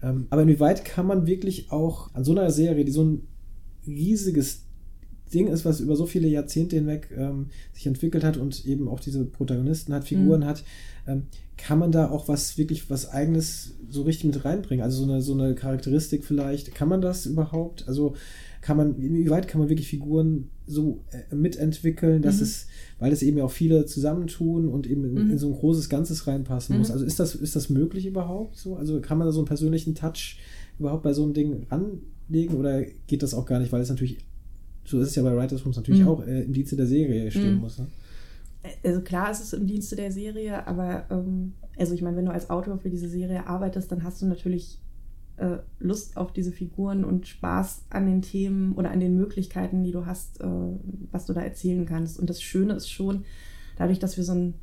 Ähm, 0.04 0.28
aber 0.30 0.44
inwieweit 0.44 0.86
kann 0.86 1.06
man 1.06 1.28
wirklich 1.28 1.72
auch 1.72 2.14
an 2.14 2.24
so 2.24 2.32
einer 2.32 2.52
Serie, 2.52 2.86
die 2.86 2.92
so 2.92 3.04
ein 3.04 3.28
riesiges 3.86 4.64
Ding 5.34 5.48
ist, 5.48 5.66
was 5.66 5.80
über 5.80 5.96
so 5.96 6.06
viele 6.06 6.28
Jahrzehnte 6.28 6.76
hinweg 6.76 7.10
ähm, 7.16 7.48
sich 7.74 7.88
entwickelt 7.88 8.24
hat 8.24 8.38
und 8.38 8.66
eben 8.66 8.88
auch 8.88 9.00
diese 9.00 9.24
Protagonisten 9.26 9.94
hat, 9.94 10.04
Figuren 10.04 10.42
mhm. 10.42 10.46
hat, 10.46 10.64
ähm, 11.08 11.24
kann 11.58 11.80
man 11.80 11.92
da 11.92 12.10
auch 12.10 12.28
was 12.28 12.58
wirklich 12.58 12.90
was 12.90 13.10
eigenes 13.10 13.76
so 13.90 14.02
richtig 14.04 14.26
mit 14.26 14.46
reinbringen? 14.46 14.84
Also 14.84 15.06
so 15.06 15.12
eine, 15.12 15.22
so 15.22 15.34
eine 15.34 15.56
Charakteristik 15.56 16.26
vielleicht. 16.26 16.74
Kann 16.74 16.90
man 16.90 17.02
das 17.02 17.26
überhaupt? 17.26 17.88
Also 17.88 18.16
kann 18.62 18.78
man, 18.78 18.96
inwieweit 19.02 19.48
kann 19.48 19.60
man 19.60 19.70
wirklich 19.70 19.88
Figuren 19.88 20.50
so 20.68 21.04
äh, 21.12 21.36
mitentwickeln, 21.36 22.22
dass 22.22 22.38
mhm. 22.38 22.44
es, 22.44 22.68
weil 23.00 23.12
es 23.12 23.24
eben 23.24 23.38
ja 23.38 23.44
auch 23.44 23.52
viele 23.52 23.86
zusammentun 23.86 24.68
und 24.68 24.88
eben 24.88 25.04
in, 25.06 25.26
mhm. 25.26 25.32
in 25.32 25.38
so 25.38 25.48
ein 25.48 25.54
großes 25.54 25.90
Ganzes 25.90 26.28
reinpassen 26.28 26.78
muss. 26.78 26.90
Mhm. 26.90 26.94
Also 26.94 27.06
ist 27.06 27.20
das, 27.20 27.36
ist 27.36 27.56
das 27.56 27.70
möglich 27.70 28.06
überhaupt 28.06 28.56
so? 28.56 28.76
Also 28.76 29.02
kann 29.02 29.18
man 29.18 29.28
da 29.28 29.32
so 29.32 29.40
einen 29.40 29.48
persönlichen 29.48 29.96
Touch 29.96 30.40
überhaupt 30.80 31.04
bei 31.04 31.14
so 31.14 31.24
einem 31.24 31.34
Ding 31.34 31.66
anlegen 31.70 32.56
oder 32.56 32.84
geht 33.08 33.24
das 33.24 33.34
auch 33.34 33.46
gar 33.46 33.60
nicht, 33.60 33.72
weil 33.72 33.82
es 33.82 33.90
natürlich 33.90 34.20
so 34.84 35.00
ist 35.00 35.10
es 35.10 35.16
ja 35.16 35.24
bei 35.24 35.36
Writers 35.36 35.66
Rooms 35.66 35.78
natürlich 35.78 36.02
mhm. 36.02 36.08
auch 36.08 36.26
äh, 36.26 36.44
im 36.44 36.54
Dienste 36.54 36.76
der 36.76 36.88
Serie 36.88 37.30
stehen 37.32 37.56
mhm. 37.56 37.62
muss. 37.62 37.78
Ne? 37.78 37.88
Also 38.84 39.02
klar 39.02 39.32
ist 39.32 39.42
es 39.42 39.54
im 39.54 39.68
Dienste 39.68 39.96
der 39.96 40.12
Serie, 40.12 40.68
aber 40.68 41.06
ähm, 41.10 41.54
also 41.78 41.94
ich 41.94 42.02
meine, 42.02 42.18
wenn 42.18 42.26
du 42.26 42.32
als 42.32 42.50
Autor 42.50 42.78
für 42.78 42.90
diese 42.90 43.10
Serie 43.10 43.48
arbeitest, 43.48 43.92
dann 43.92 44.04
hast 44.04 44.22
du 44.22 44.26
natürlich 44.26 44.80
äh, 45.42 45.58
Lust 45.80 46.18
auf 46.18 46.32
diese 46.32 46.52
Figuren 46.52 47.04
und 47.04 47.28
Spaß 47.28 47.86
an 47.90 48.06
den 48.06 48.22
Themen 48.22 48.74
oder 48.76 48.92
an 48.92 49.00
den 49.00 49.18
Möglichkeiten, 49.18 49.84
die 49.84 49.92
du 49.92 50.06
hast, 50.06 50.40
äh, 50.42 50.48
was 51.12 51.26
du 51.26 51.34
da 51.34 51.42
erzählen 51.42 51.86
kannst. 51.86 52.20
Und 52.20 52.30
das 52.30 52.42
Schöne 52.42 52.74
ist 52.74 52.90
schon, 52.90 53.26
dadurch, 53.78 54.00
dass 54.00 54.18
wir 54.18 54.24
so 54.24 54.34
ein 54.34 54.54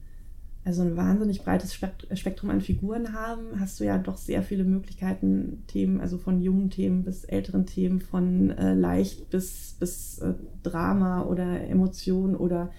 also 0.65 0.83
ein 0.83 0.99
wahnsinnig 0.99 1.43
breites 1.43 1.73
Spektrum 1.73 2.51
an 2.51 2.61
Figuren 2.61 3.15
haben, 3.15 3.59
hast 3.59 3.81
du 3.81 3.85
ja 3.85 3.97
doch 3.97 4.19
sehr 4.19 4.43
viele 4.43 4.65
Möglichkeiten, 4.65 5.65
Themen, 5.67 5.99
also 5.99 6.19
von 6.19 6.43
jungen 6.43 6.69
Themen 6.69 7.05
bis 7.05 7.25
älteren 7.25 7.65
Themen, 7.65 8.01
von 8.01 8.51
äh, 8.51 8.75
leicht 8.75 9.31
bis, 9.31 9.77
bis 9.81 10.19
äh, 10.19 10.35
Drama 10.63 11.23
oder 11.23 11.67
Emotion 11.69 12.37
oder 12.37 12.71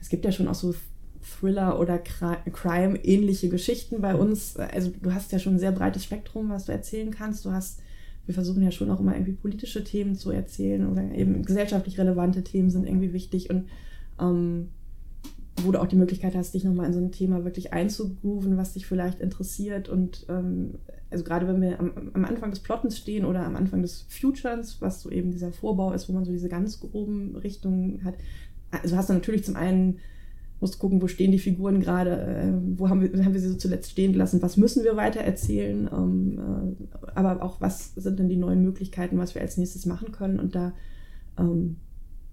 es 0.00 0.08
gibt 0.08 0.24
ja 0.24 0.32
schon 0.32 0.48
auch 0.48 0.56
so 0.56 0.74
Thriller 1.26 1.80
oder 1.80 1.98
Crime-ähnliche 1.98 3.48
Geschichten 3.48 4.00
bei 4.00 4.14
uns. 4.14 4.56
Also 4.56 4.92
du 5.02 5.12
hast 5.12 5.32
ja 5.32 5.38
schon 5.38 5.54
ein 5.54 5.58
sehr 5.58 5.72
breites 5.72 6.04
Spektrum, 6.04 6.50
was 6.50 6.66
du 6.66 6.72
erzählen 6.72 7.10
kannst. 7.10 7.44
Du 7.44 7.52
hast, 7.52 7.80
wir 8.26 8.34
versuchen 8.34 8.62
ja 8.62 8.70
schon 8.70 8.90
auch 8.90 9.00
immer 9.00 9.14
irgendwie 9.14 9.32
politische 9.32 9.84
Themen 9.84 10.14
zu 10.14 10.30
erzählen 10.30 10.86
oder 10.86 11.02
eben 11.12 11.44
gesellschaftlich 11.44 11.98
relevante 11.98 12.44
Themen 12.44 12.70
sind 12.70 12.86
irgendwie 12.86 13.12
wichtig 13.12 13.50
und 13.50 13.66
ähm, 14.20 14.68
wo 15.62 15.72
du 15.72 15.80
auch 15.80 15.86
die 15.86 15.96
Möglichkeit 15.96 16.34
hast, 16.34 16.54
dich 16.54 16.64
nochmal 16.64 16.86
in 16.86 16.92
so 16.92 17.00
ein 17.00 17.12
Thema 17.12 17.44
wirklich 17.44 17.72
einzugrooven, 17.72 18.56
was 18.56 18.74
dich 18.74 18.86
vielleicht 18.86 19.20
interessiert. 19.20 19.88
Und 19.88 20.26
ähm, 20.28 20.74
also 21.10 21.24
gerade 21.24 21.48
wenn 21.48 21.62
wir 21.62 21.80
am, 21.80 22.10
am, 22.12 22.24
Anfang 22.24 22.50
des 22.50 22.60
Plottens 22.60 22.98
stehen 22.98 23.24
oder 23.24 23.44
am 23.44 23.56
Anfang 23.56 23.80
des 23.80 24.04
Futures, 24.08 24.80
was 24.80 25.00
so 25.00 25.10
eben 25.10 25.30
dieser 25.30 25.52
Vorbau 25.52 25.92
ist, 25.92 26.08
wo 26.08 26.12
man 26.12 26.24
so 26.24 26.32
diese 26.32 26.50
ganz 26.50 26.78
groben 26.80 27.36
Richtungen 27.36 28.04
hat, 28.04 28.16
also 28.70 28.96
hast 28.96 29.08
du 29.08 29.14
natürlich 29.14 29.44
zum 29.44 29.56
einen 29.56 29.98
musst 30.60 30.78
gucken, 30.78 31.02
wo 31.02 31.06
stehen 31.06 31.32
die 31.32 31.38
Figuren 31.38 31.80
gerade, 31.80 32.10
äh, 32.10 32.52
wo 32.78 32.88
haben 32.88 33.02
wir, 33.02 33.24
haben 33.24 33.34
wir 33.34 33.40
sie 33.40 33.48
so 33.48 33.56
zuletzt 33.56 33.90
stehen 33.90 34.12
gelassen, 34.12 34.42
was 34.42 34.56
müssen 34.56 34.84
wir 34.84 34.96
weiter 34.96 35.20
erzählen, 35.20 35.88
ähm, 35.92 36.38
äh, 36.38 37.08
aber 37.14 37.42
auch 37.42 37.60
was 37.60 37.94
sind 37.94 38.18
denn 38.18 38.28
die 38.28 38.36
neuen 38.36 38.62
Möglichkeiten, 38.62 39.18
was 39.18 39.34
wir 39.34 39.42
als 39.42 39.56
nächstes 39.56 39.86
machen 39.86 40.12
können 40.12 40.40
und 40.40 40.54
da 40.54 40.72
ähm, 41.38 41.76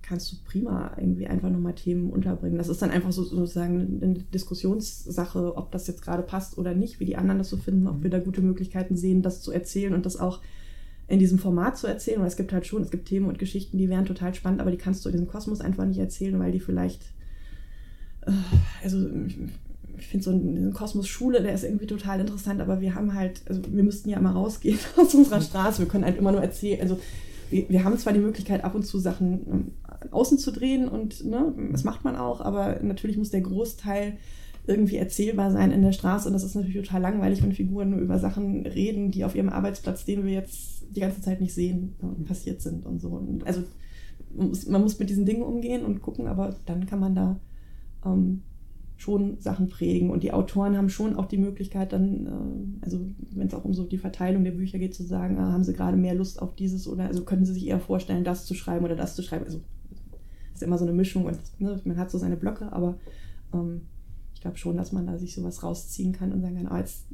kannst 0.03 0.31
du 0.31 0.35
prima 0.43 0.91
irgendwie 0.97 1.27
einfach 1.27 1.49
nochmal 1.49 1.73
Themen 1.73 2.11
unterbringen. 2.11 2.57
Das 2.57 2.69
ist 2.69 2.81
dann 2.81 2.91
einfach 2.91 3.11
so, 3.11 3.23
sozusagen 3.23 4.01
eine 4.03 4.19
Diskussionssache, 4.19 5.55
ob 5.55 5.71
das 5.71 5.87
jetzt 5.87 6.01
gerade 6.01 6.23
passt 6.23 6.57
oder 6.57 6.75
nicht, 6.75 6.99
wie 6.99 7.05
die 7.05 7.15
anderen 7.15 7.39
das 7.39 7.49
so 7.49 7.57
finden, 7.57 7.87
ob 7.87 8.03
wir 8.03 8.09
da 8.09 8.19
gute 8.19 8.41
Möglichkeiten 8.41 8.97
sehen, 8.97 9.21
das 9.21 9.41
zu 9.41 9.51
erzählen 9.51 9.93
und 9.93 10.05
das 10.05 10.19
auch 10.19 10.41
in 11.07 11.19
diesem 11.19 11.39
Format 11.39 11.77
zu 11.77 11.87
erzählen. 11.87 12.19
Weil 12.19 12.27
es 12.27 12.35
gibt 12.35 12.51
halt 12.51 12.67
schon, 12.67 12.81
es 12.83 12.91
gibt 12.91 13.07
Themen 13.07 13.27
und 13.27 13.39
Geschichten, 13.39 13.77
die 13.77 13.89
wären 13.89 14.05
total 14.05 14.35
spannend, 14.35 14.59
aber 14.59 14.71
die 14.71 14.77
kannst 14.77 15.03
du 15.03 15.09
in 15.09 15.13
diesem 15.13 15.27
Kosmos 15.27 15.61
einfach 15.61 15.85
nicht 15.85 15.99
erzählen, 15.99 16.37
weil 16.37 16.51
die 16.51 16.59
vielleicht, 16.59 17.13
also 18.83 19.07
ich 19.97 20.07
finde 20.07 20.23
so 20.23 20.31
ein 20.31 20.73
Kosmos 20.73 21.07
Schule, 21.07 21.41
der 21.41 21.53
ist 21.53 21.63
irgendwie 21.63 21.85
total 21.85 22.19
interessant, 22.19 22.61
aber 22.61 22.81
wir 22.81 22.95
haben 22.95 23.13
halt, 23.13 23.41
also 23.47 23.61
wir 23.69 23.83
müssten 23.83 24.09
ja 24.09 24.17
immer 24.17 24.31
rausgehen 24.31 24.79
aus 24.97 25.13
unserer 25.13 25.41
Straße, 25.41 25.79
wir 25.79 25.87
können 25.87 26.05
halt 26.05 26.17
immer 26.17 26.31
nur 26.31 26.41
erzählen, 26.41 26.81
also 26.81 26.99
wir, 27.49 27.69
wir 27.69 27.83
haben 27.83 27.97
zwar 27.97 28.13
die 28.13 28.19
Möglichkeit, 28.19 28.63
ab 28.63 28.75
und 28.75 28.85
zu 28.85 28.99
Sachen 28.99 29.41
ähm, 29.49 29.71
außen 30.11 30.37
zu 30.37 30.51
drehen 30.51 30.87
und 30.87 31.23
ne, 31.25 31.53
das 31.71 31.83
macht 31.83 32.03
man 32.03 32.15
auch, 32.15 32.41
aber 32.41 32.79
natürlich 32.81 33.17
muss 33.17 33.29
der 33.29 33.41
Großteil 33.41 34.17
irgendwie 34.65 34.95
erzählbar 34.95 35.51
sein 35.51 35.71
in 35.71 35.81
der 35.81 35.91
Straße 35.91 36.27
und 36.27 36.33
das 36.33 36.43
ist 36.43 36.55
natürlich 36.55 36.85
total 36.85 37.01
langweilig, 37.01 37.43
wenn 37.43 37.51
Figuren 37.51 37.89
nur 37.91 37.99
über 37.99 38.19
Sachen 38.19 38.65
reden, 38.65 39.11
die 39.11 39.25
auf 39.25 39.35
ihrem 39.35 39.49
Arbeitsplatz, 39.49 40.05
den 40.05 40.25
wir 40.25 40.33
jetzt 40.33 40.83
die 40.95 41.01
ganze 41.01 41.21
Zeit 41.21 41.41
nicht 41.41 41.53
sehen, 41.53 41.95
äh, 42.01 42.23
passiert 42.23 42.61
sind 42.61 42.85
und 42.85 42.99
so. 42.99 43.09
Und 43.09 43.45
also 43.45 43.63
man 44.67 44.81
muss, 44.81 44.99
mit 44.99 45.09
diesen 45.09 45.25
Dingen 45.25 45.43
umgehen 45.43 45.85
und 45.85 46.01
gucken, 46.01 46.27
aber 46.27 46.55
dann 46.65 46.85
kann 46.85 46.99
man 46.99 47.15
da 47.15 47.39
ähm, 48.05 48.43
schon 48.97 49.39
Sachen 49.39 49.67
prägen. 49.67 50.09
Und 50.09 50.23
die 50.23 50.31
Autoren 50.31 50.77
haben 50.77 50.89
schon 50.89 51.15
auch 51.15 51.25
die 51.25 51.37
Möglichkeit, 51.37 51.93
dann, 51.93 52.25
äh, 52.25 52.85
also 52.85 53.01
wenn 53.31 53.47
es 53.47 53.53
auch 53.53 53.65
um 53.65 53.73
so 53.73 53.85
die 53.85 53.97
Verteilung 53.97 54.43
der 54.43 54.51
Bücher 54.51 54.79
geht, 54.79 54.95
zu 54.95 55.03
sagen, 55.03 55.37
ah, 55.37 55.51
haben 55.51 55.63
sie 55.63 55.73
gerade 55.73 55.97
mehr 55.97 56.15
Lust 56.15 56.41
auf 56.41 56.55
dieses 56.55 56.87
oder 56.87 57.05
also 57.05 57.23
können 57.23 57.45
sie 57.45 57.53
sich 57.53 57.67
eher 57.67 57.79
vorstellen, 57.79 58.23
das 58.23 58.45
zu 58.45 58.53
schreiben 58.53 58.85
oder 58.85 58.95
das 58.95 59.15
zu 59.15 59.21
schreiben. 59.21 59.45
Also 59.45 59.61
ist 60.53 60.63
immer 60.63 60.77
so 60.77 60.85
eine 60.85 60.93
Mischung 60.93 61.25
und 61.25 61.37
ne, 61.59 61.81
man 61.83 61.97
hat 61.97 62.11
so 62.11 62.17
seine 62.17 62.37
Blöcke, 62.37 62.71
aber 62.71 62.97
ähm, 63.53 63.81
ich 64.33 64.41
glaube 64.41 64.57
schon, 64.57 64.77
dass 64.77 64.91
man 64.91 65.07
da 65.07 65.17
sich 65.17 65.33
sowas 65.33 65.63
rausziehen 65.63 66.13
kann 66.13 66.31
und 66.31 66.41
sagen 66.41 66.55
kann, 66.55 66.67
ah, 66.67 66.79
jetzt 66.79 67.05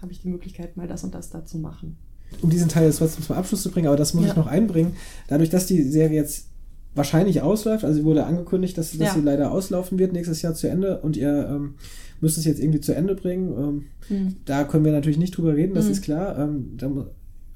habe 0.00 0.12
ich 0.12 0.20
die 0.20 0.28
Möglichkeit, 0.28 0.76
mal 0.76 0.86
das 0.86 1.04
und 1.04 1.14
das 1.14 1.30
da 1.30 1.44
zu 1.44 1.58
machen. 1.58 1.96
Um 2.40 2.50
diesen 2.50 2.68
Teil 2.68 2.86
jetzt 2.86 2.98
trotzdem 2.98 3.22
zum 3.22 3.36
Abschluss 3.36 3.62
zu 3.62 3.70
bringen, 3.70 3.88
aber 3.88 3.96
das 3.96 4.14
muss 4.14 4.24
ja. 4.24 4.30
ich 4.30 4.36
noch 4.36 4.46
einbringen. 4.46 4.94
Dadurch, 5.28 5.50
dass 5.50 5.66
die 5.66 5.82
Serie 5.82 6.16
jetzt 6.16 6.48
wahrscheinlich 6.94 7.42
ausläuft, 7.42 7.84
also 7.84 8.04
wurde 8.04 8.24
angekündigt, 8.24 8.78
dass, 8.78 8.92
dass 8.92 9.08
ja. 9.08 9.14
sie 9.14 9.20
leider 9.20 9.50
auslaufen 9.50 9.98
wird 9.98 10.12
nächstes 10.12 10.42
Jahr 10.42 10.54
zu 10.54 10.68
Ende 10.68 11.00
und 11.00 11.16
ihr 11.16 11.48
ähm, 11.50 11.74
müsst 12.20 12.38
es 12.38 12.44
jetzt 12.44 12.60
irgendwie 12.60 12.80
zu 12.80 12.94
Ende 12.94 13.14
bringen. 13.14 13.84
Ähm, 14.10 14.16
mhm. 14.16 14.36
Da 14.44 14.64
können 14.64 14.84
wir 14.84 14.92
natürlich 14.92 15.18
nicht 15.18 15.36
drüber 15.36 15.54
reden, 15.54 15.74
das 15.74 15.86
mhm. 15.86 15.90
ist 15.92 16.02
klar. 16.02 16.38
Ähm, 16.38 16.74
da, 16.76 16.90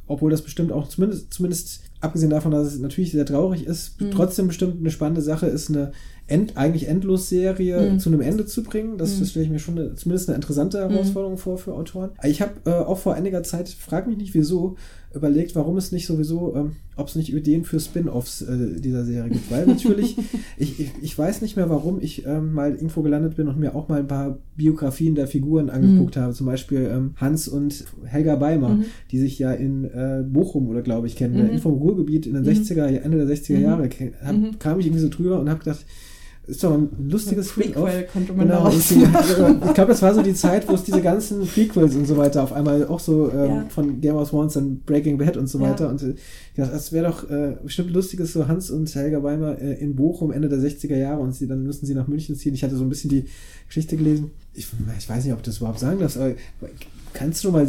obwohl 0.07 0.31
das 0.31 0.43
bestimmt 0.43 0.73
auch 0.73 0.89
zumindest, 0.89 1.33
zumindest 1.33 1.81
abgesehen 2.01 2.31
davon, 2.31 2.53
dass 2.53 2.67
es 2.67 2.79
natürlich 2.79 3.13
sehr 3.13 3.27
traurig 3.27 3.67
ist, 3.67 4.01
mhm. 4.01 4.11
trotzdem 4.11 4.49
bestimmt 4.49 4.81
eine 4.81 4.91
spannende 4.91 5.21
Sache 5.21 5.47
ist, 5.47 5.69
eine 5.69 5.93
end, 6.27 6.57
eigentlich 6.57 6.89
Endlos-Serie 6.89 7.93
mhm. 7.93 7.99
zu 7.99 8.09
einem 8.09 8.21
Ende 8.21 8.47
zu 8.47 8.63
bringen. 8.63 8.99
Das, 8.99 9.17
mhm. 9.17 9.21
das 9.21 9.31
stelle 9.31 9.45
ich 9.45 9.51
mir 9.51 9.59
schon 9.59 9.79
eine, 9.79 9.95
zumindest 9.95 10.29
eine 10.29 10.37
interessante 10.37 10.85
mhm. 10.85 10.93
Herausforderung 10.93 11.39
vor 11.39 11.59
für 11.59 11.75
Autoren. 11.75 12.11
Ich 12.23 12.41
habe 12.41 12.53
äh, 12.65 12.71
auch 12.71 12.99
vor 12.99 13.15
einiger 13.15 13.43
Zeit, 13.43 13.69
frag 13.69 14.07
mich 14.07 14.17
nicht 14.17 14.35
wieso, 14.35 14.77
überlegt, 15.15 15.57
warum 15.57 15.77
es 15.79 15.91
nicht 15.91 16.07
sowieso, 16.07 16.55
ähm, 16.55 16.73
ob 16.97 17.09
es 17.09 17.15
nicht 17.15 17.33
Ideen 17.33 17.65
für 17.65 17.81
Spin-offs 17.81 18.43
äh, 18.43 18.81
dieser 18.81 19.05
Serie 19.05 19.31
gibt. 19.31 19.51
Weil 19.51 19.67
natürlich, 19.67 20.19
ich, 20.59 20.81
ich, 20.81 20.91
ich, 21.01 21.19
weiß 21.19 21.41
nicht 21.41 21.57
mehr, 21.57 21.71
warum 21.71 21.99
ich 22.01 22.27
ähm, 22.27 22.53
mal 22.53 22.73
irgendwo 22.73 23.03
gelandet 23.03 23.37
bin 23.37 23.49
und 23.49 23.59
mir 23.59 23.75
auch 23.75 23.89
mal 23.89 24.01
ein 24.01 24.07
paar 24.07 24.39
Biografien 24.57 25.15
der 25.15 25.27
Figuren 25.27 25.71
angeguckt 25.71 26.17
mhm. 26.17 26.21
habe. 26.21 26.35
Zum 26.35 26.47
Beispiel 26.47 26.91
ähm, 26.93 27.15
Hans 27.17 27.49
und 27.49 27.85
Helga 28.05 28.37
Beimer, 28.37 28.71
mhm. 28.71 28.85
die 29.11 29.19
sich 29.19 29.39
ja 29.39 29.53
in 29.53 29.85
äh, 29.85 30.25
Bochum 30.29 30.69
oder 30.69 30.83
glaube 30.83 31.07
ich 31.07 31.17
kennen, 31.17 31.55
mhm. 31.55 31.59
vom 31.59 31.75
Ruhrgebiet 31.75 32.27
in 32.27 32.35
den 32.35 32.45
60er, 32.45 32.87
Ende 32.87 33.25
der 33.25 33.35
60er 33.35 33.59
Jahre, 33.59 33.89
hab, 34.23 34.61
kam 34.61 34.79
ich 34.79 34.87
irgendwie 34.87 35.03
so 35.03 35.09
drüber 35.09 35.41
und 35.41 35.49
habe 35.49 35.61
gedacht, 35.61 35.87
ist 36.49 36.65
doch 36.65 36.73
ein 36.73 36.89
lustiges 37.09 37.53
Prequel 37.53 38.09
konnte 38.11 38.33
man 38.33 38.49
genau, 38.49 38.69
ich, 38.71 38.91
ich 38.91 39.75
glaube, 39.75 39.89
das 39.89 40.01
war 40.01 40.15
so 40.15 40.23
die 40.23 40.33
Zeit, 40.33 40.67
wo 40.67 40.75
es 40.75 40.83
diese 40.83 41.03
ganzen 41.03 41.47
Prequels 41.47 41.95
und 41.95 42.07
so 42.07 42.17
weiter 42.17 42.43
auf 42.43 42.53
einmal 42.55 42.87
auch 42.87 43.01
so 43.01 43.31
ähm, 43.31 43.49
ja. 43.49 43.67
von 43.69 44.01
Game 44.01 44.17
of 44.17 44.31
Thrones 44.31 44.57
und 44.57 44.87
Breaking 44.87 45.19
Bad 45.19 45.37
und 45.37 45.47
so 45.47 45.61
weiter. 45.61 45.85
Ja. 45.85 45.91
Und 45.91 46.03
äh, 46.03 46.15
ja, 46.57 46.67
das 46.67 46.91
wäre 46.93 47.09
doch 47.09 47.29
äh, 47.31 47.57
bestimmt 47.63 47.91
lustiges, 47.91 48.33
so 48.33 48.49
Hans 48.49 48.71
und 48.71 48.93
Helga 48.95 49.23
Weimer 49.23 49.61
äh, 49.61 49.75
in 49.75 49.95
Bochum 49.95 50.33
Ende 50.33 50.49
der 50.49 50.59
60er 50.59 50.97
Jahre 50.97 51.21
und 51.21 51.35
sie, 51.35 51.47
dann 51.47 51.63
müssen 51.65 51.85
sie 51.85 51.95
nach 51.95 52.09
München 52.09 52.35
ziehen. 52.35 52.55
Ich 52.55 52.65
hatte 52.65 52.77
so 52.77 52.85
ein 52.85 52.89
bisschen 52.89 53.11
die 53.11 53.27
Geschichte 53.67 53.97
gelesen. 53.97 54.31
Ich, 54.55 54.67
ich 54.99 55.09
weiß 55.09 55.25
nicht, 55.25 55.35
ob 55.35 55.43
du 55.43 55.51
das 55.51 55.59
überhaupt 55.59 55.81
sagen 55.81 56.01
darfst, 56.01 56.17
aber 56.17 56.35
kannst 57.13 57.45
du 57.45 57.51
mal, 57.51 57.67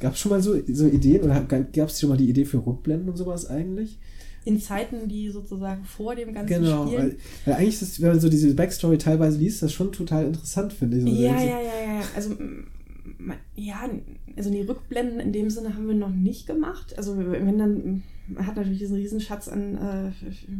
gab 0.00 0.14
es 0.14 0.18
schon 0.18 0.30
mal 0.30 0.42
so, 0.42 0.54
so 0.72 0.86
Ideen 0.86 1.22
oder 1.22 1.40
gab 1.40 1.88
es 1.88 2.00
schon 2.00 2.08
mal 2.08 2.16
die 2.16 2.30
Idee 2.30 2.46
für 2.46 2.64
Rückblenden 2.64 3.10
und 3.10 3.16
sowas 3.16 3.46
eigentlich? 3.46 3.98
In 4.48 4.60
Zeiten, 4.60 5.08
die 5.08 5.28
sozusagen 5.30 5.84
vor 5.84 6.14
dem 6.14 6.32
Ganzen 6.32 6.62
Genau, 6.62 6.86
spielen. 6.86 7.02
weil, 7.02 7.16
weil 7.44 7.54
eigentlich 7.54 7.82
ist 7.82 8.00
wenn 8.00 8.08
man 8.08 8.20
so 8.20 8.28
diese 8.28 8.54
Backstory 8.54 8.96
teilweise 8.98 9.38
liest, 9.38 9.62
das 9.62 9.72
schon 9.72 9.92
total 9.92 10.24
interessant, 10.24 10.72
finde 10.72 10.96
ich. 10.96 11.02
So 11.04 11.08
Ja, 11.10 11.34
diese- 11.34 11.46
ja, 11.48 11.60
ja, 11.60 11.94
ja. 11.94 12.00
Also, 12.16 12.34
ja, 13.54 13.88
also 14.36 14.50
die 14.50 14.60
Rückblenden 14.62 15.20
in 15.20 15.32
dem 15.32 15.50
Sinne 15.50 15.74
haben 15.74 15.86
wir 15.86 15.94
noch 15.94 16.10
nicht 16.10 16.46
gemacht. 16.46 16.96
Also, 16.96 17.16
wenn 17.18 17.58
dann, 17.58 18.02
man 18.26 18.46
hat 18.46 18.56
natürlich 18.56 18.78
diesen 18.78 18.96
Riesenschatz 18.96 19.48
an 19.48 19.76
äh, 19.76 20.10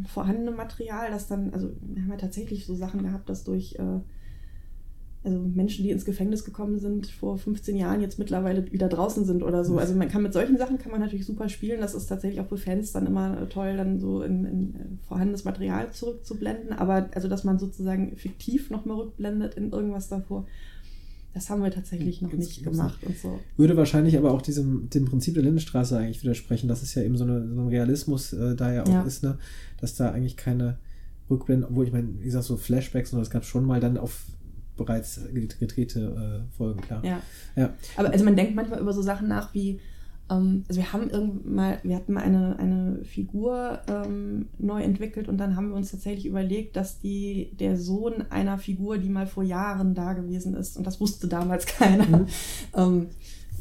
vorhandenem 0.08 0.56
Material, 0.56 1.10
das 1.10 1.26
dann, 1.26 1.52
also, 1.54 1.70
wir 1.80 2.02
haben 2.02 2.10
ja 2.10 2.16
tatsächlich 2.16 2.66
so 2.66 2.74
Sachen 2.74 3.02
gehabt, 3.02 3.28
dass 3.28 3.44
durch, 3.44 3.76
äh, 3.76 4.00
also 5.24 5.38
Menschen, 5.38 5.82
die 5.82 5.90
ins 5.90 6.04
Gefängnis 6.04 6.44
gekommen 6.44 6.78
sind 6.78 7.08
vor 7.08 7.38
15 7.38 7.76
Jahren, 7.76 8.00
jetzt 8.00 8.18
mittlerweile 8.18 8.70
wieder 8.72 8.88
draußen 8.88 9.24
sind 9.24 9.42
oder 9.42 9.64
so. 9.64 9.76
Also 9.78 9.94
man 9.94 10.08
kann 10.08 10.22
mit 10.22 10.32
solchen 10.32 10.56
Sachen 10.56 10.78
kann 10.78 10.92
man 10.92 11.00
natürlich 11.00 11.26
super 11.26 11.48
spielen. 11.48 11.80
Das 11.80 11.94
ist 11.94 12.06
tatsächlich 12.06 12.40
auch 12.40 12.48
für 12.48 12.56
Fans 12.56 12.92
dann 12.92 13.06
immer 13.06 13.48
toll, 13.48 13.76
dann 13.76 13.98
so 13.98 14.22
in, 14.22 14.44
in 14.44 14.74
äh, 14.74 14.78
vorhandenes 15.08 15.44
Material 15.44 15.90
zurückzublenden. 15.92 16.72
Aber 16.72 17.08
also, 17.14 17.28
dass 17.28 17.42
man 17.44 17.58
sozusagen 17.58 18.16
fiktiv 18.16 18.70
nochmal 18.70 18.96
rückblendet 18.98 19.54
in 19.56 19.72
irgendwas 19.72 20.08
davor, 20.08 20.46
das 21.34 21.50
haben 21.50 21.62
wir 21.62 21.70
tatsächlich 21.70 22.22
noch 22.22 22.32
nicht 22.32 22.62
gemacht 22.64 22.98
und 23.04 23.18
so. 23.18 23.38
Würde 23.56 23.76
wahrscheinlich 23.76 24.16
aber 24.16 24.30
auch 24.32 24.40
diesem 24.42 24.88
dem 24.90 25.04
Prinzip 25.04 25.34
der 25.34 25.42
Lindenstraße 25.42 25.96
eigentlich 25.98 26.22
widersprechen. 26.22 26.68
Das 26.68 26.82
ist 26.82 26.94
ja 26.94 27.02
eben 27.02 27.16
so, 27.16 27.24
eine, 27.24 27.54
so 27.54 27.60
ein 27.60 27.68
Realismus 27.68 28.32
äh, 28.32 28.54
da 28.54 28.72
ja 28.72 28.84
auch 28.84 28.88
Ja. 28.88 29.02
ist, 29.02 29.22
ne? 29.22 29.38
dass 29.80 29.94
da 29.94 30.10
eigentlich 30.10 30.36
keine 30.36 30.78
Rückblenden, 31.28 31.68
obwohl 31.68 31.86
ich 31.86 31.92
meine, 31.92 32.08
wie 32.20 32.24
gesagt, 32.24 32.44
so 32.44 32.56
Flashbacks 32.56 33.12
und 33.12 33.18
das 33.18 33.30
gab 33.30 33.42
es 33.42 33.48
schon 33.48 33.66
mal 33.66 33.80
dann 33.80 33.98
auf 33.98 34.24
bereits 34.78 35.20
gedrehte 35.60 36.44
äh, 36.48 36.56
Folgen, 36.56 36.80
klar. 36.80 37.04
Ja. 37.04 37.20
Ja. 37.56 37.74
Aber 37.96 38.10
also 38.10 38.24
man 38.24 38.36
denkt 38.36 38.54
manchmal 38.54 38.80
über 38.80 38.94
so 38.94 39.02
Sachen 39.02 39.28
nach 39.28 39.52
wie, 39.52 39.80
ähm, 40.30 40.64
also 40.68 40.80
wir 40.80 40.92
haben 40.92 41.10
irgendwann 41.10 41.54
mal, 41.54 41.78
wir 41.82 41.96
hatten 41.96 42.12
mal 42.14 42.22
eine, 42.22 42.58
eine 42.58 43.04
Figur 43.04 43.80
ähm, 43.88 44.46
neu 44.58 44.82
entwickelt 44.82 45.28
und 45.28 45.36
dann 45.38 45.56
haben 45.56 45.68
wir 45.68 45.76
uns 45.76 45.90
tatsächlich 45.90 46.24
überlegt, 46.26 46.76
dass 46.76 46.98
die 47.00 47.50
der 47.58 47.76
Sohn 47.76 48.24
einer 48.30 48.58
Figur, 48.58 48.98
die 48.98 49.10
mal 49.10 49.26
vor 49.26 49.42
Jahren 49.44 49.94
da 49.94 50.14
gewesen 50.14 50.54
ist, 50.54 50.76
und 50.78 50.86
das 50.86 51.00
wusste 51.00 51.28
damals 51.28 51.66
keiner, 51.78 52.06
Mhm. 52.06 52.26
ähm, 52.74 53.06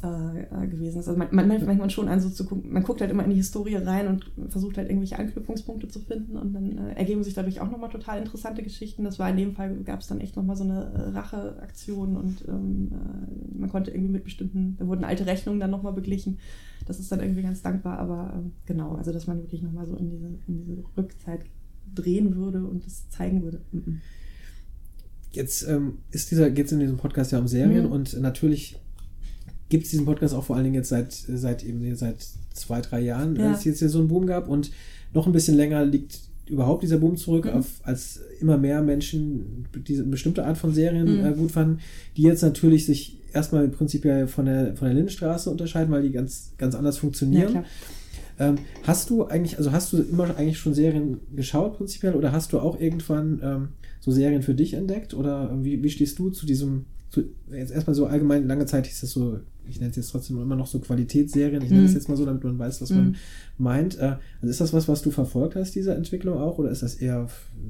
äh, 0.01 0.67
gewesen 0.67 0.99
ist. 0.99 1.07
Also 1.07 1.17
man, 1.17 1.27
man 1.31 1.47
manchmal 1.47 1.89
schon 1.89 2.07
an 2.07 2.19
so 2.19 2.29
zu 2.29 2.45
gucken, 2.45 2.71
man 2.71 2.83
guckt 2.83 3.01
halt 3.01 3.11
immer 3.11 3.23
in 3.23 3.29
die 3.31 3.35
Historie 3.37 3.75
rein 3.75 4.07
und 4.07 4.31
versucht 4.49 4.77
halt 4.77 4.89
irgendwelche 4.89 5.17
Anknüpfungspunkte 5.17 5.87
zu 5.87 5.99
finden 5.99 6.37
und 6.37 6.53
dann 6.53 6.77
äh, 6.77 6.93
ergeben 6.93 7.23
sich 7.23 7.33
dadurch 7.33 7.59
auch 7.61 7.69
nochmal 7.71 7.89
total 7.89 8.19
interessante 8.19 8.63
Geschichten. 8.63 9.03
Das 9.03 9.19
war 9.19 9.29
in 9.29 9.37
dem 9.37 9.53
Fall, 9.53 9.75
gab 9.83 10.01
es 10.01 10.07
dann 10.07 10.21
echt 10.21 10.35
nochmal 10.35 10.55
so 10.55 10.63
eine 10.63 10.91
äh, 10.93 11.09
Racheaktion 11.17 12.17
und 12.17 12.47
ähm, 12.47 12.89
äh, 12.91 13.57
man 13.59 13.69
konnte 13.69 13.91
irgendwie 13.91 14.11
mit 14.11 14.23
bestimmten, 14.23 14.75
da 14.77 14.87
wurden 14.87 15.03
alte 15.03 15.25
Rechnungen 15.25 15.59
dann 15.59 15.71
nochmal 15.71 15.93
beglichen. 15.93 16.39
Das 16.85 16.99
ist 16.99 17.11
dann 17.11 17.19
irgendwie 17.21 17.41
ganz 17.41 17.61
dankbar, 17.61 17.97
aber 17.99 18.33
ähm, 18.35 18.51
genau, 18.65 18.95
also 18.95 19.11
dass 19.11 19.27
man 19.27 19.39
wirklich 19.41 19.61
nochmal 19.61 19.87
so 19.87 19.95
in 19.95 20.09
diese, 20.09 20.27
in 20.47 20.57
diese 20.57 20.83
Rückzeit 20.95 21.41
drehen 21.93 22.35
würde 22.35 22.63
und 22.65 22.85
das 22.85 23.09
zeigen 23.09 23.43
würde. 23.43 23.61
Mhm. 23.71 24.01
Jetzt 25.31 25.67
ähm, 25.67 25.99
ist 26.11 26.31
dieser, 26.31 26.49
geht 26.49 26.67
es 26.67 26.71
in 26.71 26.79
diesem 26.79 26.97
Podcast 26.97 27.31
ja 27.31 27.39
um 27.39 27.47
Serien 27.47 27.85
Mhm. 27.85 27.91
und 27.91 28.19
natürlich 28.21 28.79
gibt 29.70 29.84
es 29.86 29.91
diesen 29.91 30.05
Podcast 30.05 30.34
auch 30.34 30.43
vor 30.43 30.55
allen 30.55 30.65
Dingen 30.65 30.76
jetzt 30.76 30.89
seit, 30.89 31.11
seit 31.13 31.63
eben 31.63 31.95
seit 31.95 32.26
zwei, 32.53 32.82
drei 32.82 33.01
Jahren, 33.01 33.36
Ja. 33.36 33.49
als 33.49 33.59
es 33.59 33.65
jetzt 33.65 33.80
hier 33.80 33.89
so 33.89 33.99
einen 33.99 34.07
Boom 34.07 34.26
gab 34.28 34.47
und 34.47 34.72
noch 35.13 35.28
ein 35.28 35.34
bisschen 35.34 35.55
länger 35.55 35.86
liegt 35.86 36.20
überhaupt 36.47 36.84
dieser 36.84 36.97
Boom 36.97 37.18
zurück, 37.18 37.45
Mhm. 37.45 37.51
auf, 37.51 37.68
als 37.84 38.22
immer 38.39 38.57
mehr 38.57 38.82
Menschen 38.82 39.65
diese 39.88 40.03
bestimmte 40.03 40.45
Art 40.45 40.57
von 40.57 40.74
Serien 40.74 41.20
Mhm. 41.20 41.26
äh, 41.26 41.34
gut 41.34 41.51
fanden, 41.51 41.80
die 42.15 42.22
jetzt 42.22 42.41
natürlich 42.41 42.86
sich 42.86 43.20
erstmal 43.34 43.68
prinzipiell 43.68 44.28
von 44.28 44.45
der, 44.45 44.76
von 44.78 44.86
der 44.88 44.95
Lindenstraße 44.95 45.49
unterscheiden, 45.49 45.91
weil 45.91 46.03
die 46.03 46.11
ganz, 46.11 46.53
ganz 46.57 46.74
anders 46.76 46.95
Ja, 46.95 47.01
funktionieren. 47.01 47.49
klar. 47.51 47.65
Ähm, 48.39 48.55
hast 48.84 49.09
du 49.09 49.26
eigentlich, 49.26 49.57
also 49.57 49.72
hast 49.72 49.91
du 49.91 49.97
immer 49.97 50.38
eigentlich 50.38 50.59
schon 50.59 50.74
Serien 50.74 51.18
geschaut 51.36 51.78
prinzipiell 51.78 52.13
oder 52.13 52.32
hast 52.32 52.53
du 52.53 52.59
auch 52.59 52.80
irgendwann 52.80 53.41
ähm, 53.43 53.68
so 53.99 54.11
Serien 54.11 54.43
für 54.43 54.53
dich 54.53 54.74
entdeckt 54.76 55.13
oder 55.15 55.49
ähm, 55.51 55.65
wie, 55.65 55.82
wie 55.84 55.89
stehst 55.89 56.18
du 56.20 56.30
zu 56.30 56.45
diesem, 56.45 56.86
zu, 57.09 57.24
jetzt 57.51 57.72
erstmal 57.72 57.95
so 57.95 58.05
allgemein, 58.05 58.47
lange 58.47 58.65
Zeit 58.68 58.86
hieß 58.86 59.01
das 59.01 59.09
so, 59.11 59.39
ich 59.70 59.80
nenne 59.80 59.89
es 59.91 59.95
jetzt 59.97 60.11
trotzdem 60.11 60.41
immer 60.41 60.55
noch 60.55 60.68
so 60.68 60.80
Qualitätsserien, 60.80 61.61
ich 61.63 61.72
nenne 61.72 61.86
es 61.86 61.91
Mhm. 61.91 61.97
jetzt 61.97 62.09
mal 62.09 62.15
so, 62.15 62.26
damit 62.26 62.43
man 62.43 62.57
weiß, 62.59 62.82
was 62.82 62.89
Mhm. 62.91 62.95
man 62.97 63.15
meint. 63.57 63.97
Äh, 63.99 64.15
also 64.41 64.49
ist 64.49 64.61
das 64.61 64.74
was, 64.74 64.88
was 64.88 65.01
du 65.01 65.11
verfolgt 65.11 65.55
hast, 65.55 65.76
diese 65.76 65.93
Entwicklung 65.93 66.38
auch 66.39 66.57
oder 66.57 66.70
ist 66.72 66.84
das 66.84 66.95
eher 66.95 67.28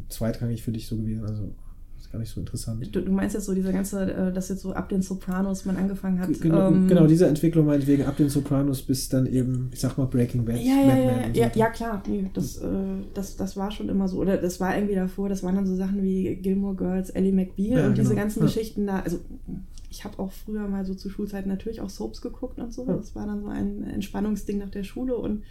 zweitrangig 0.10 0.64
für 0.64 0.72
dich 0.72 0.88
so 0.88 0.98
gewesen? 0.98 1.24
Also 1.26 1.54
ist 2.00 2.12
gar 2.12 2.20
nicht 2.20 2.30
so 2.30 2.40
interessant. 2.40 2.88
Du, 2.96 3.02
du 3.02 3.12
meinst 3.12 3.34
jetzt 3.36 3.46
so 3.46 3.54
diese 3.56 3.74
ganze, 3.74 4.04
äh, 4.14 4.32
dass 4.32 4.50
jetzt 4.50 4.62
so 4.62 4.72
ab 4.72 4.88
den 4.88 5.02
Sopranos 5.02 5.66
man 5.66 5.78
angefangen 5.78 6.20
hat. 6.20 6.30
Genau, 6.40 6.68
ähm, 6.70 6.88
genau, 6.88 7.08
diese 7.08 7.26
Entwicklung 7.28 7.66
meinetwegen 7.66 8.06
ab 8.06 8.16
den 8.18 8.30
Sopranos 8.30 8.82
bis 8.84 9.10
dann 9.10 9.26
eben, 9.26 9.70
ich 9.74 9.80
sag 9.80 9.98
mal, 9.98 10.06
Breaking 10.06 10.46
Bad, 10.46 10.58
Ja, 10.62 10.76
ja, 10.86 10.96
ja, 10.96 11.28
ja, 11.34 11.52
so 11.54 11.60
ja, 11.60 11.70
klar. 11.70 12.04
Nee, 12.08 12.30
das, 12.34 12.58
äh, 12.58 12.68
das, 13.14 13.36
das 13.36 13.58
war 13.58 13.72
schon 13.72 13.90
immer 13.90 14.08
so. 14.08 14.20
Oder 14.20 14.38
das 14.38 14.60
war 14.60 14.76
irgendwie 14.76 14.96
davor, 14.96 15.28
das 15.28 15.42
waren 15.44 15.56
dann 15.56 15.66
so 15.66 15.76
Sachen 15.76 16.02
wie 16.04 16.36
Gilmore 16.36 16.76
Girls, 16.76 17.10
Ellie 17.10 17.34
McBeal 17.34 17.80
Ja, 17.80 17.88
und 17.88 17.98
diese 17.98 18.10
genau. 18.10 18.22
ganzen 18.22 18.40
Ja. 18.42 18.46
Geschichten 18.46 18.86
da. 18.88 19.00
Also 19.00 19.18
ich 19.90 20.04
habe 20.04 20.20
auch 20.20 20.32
früher 20.32 20.68
mal 20.68 20.86
so 20.86 20.94
zu 20.96 21.10
Schulzeiten 21.10 21.50
natürlich 21.50 21.82
auch 21.82 21.90
Soaps 21.90 22.22
geguckt 22.22 22.60
und 22.60 22.74
so. 22.74 22.86
Das 22.86 23.16
war 23.16 23.26
dann 23.26 23.42
so 23.42 23.48
ein 23.48 23.84
Entspannungsding 23.84 24.58
nach 24.58 24.70
der 24.70 24.84
Schule 24.84 25.16
und 25.18 25.44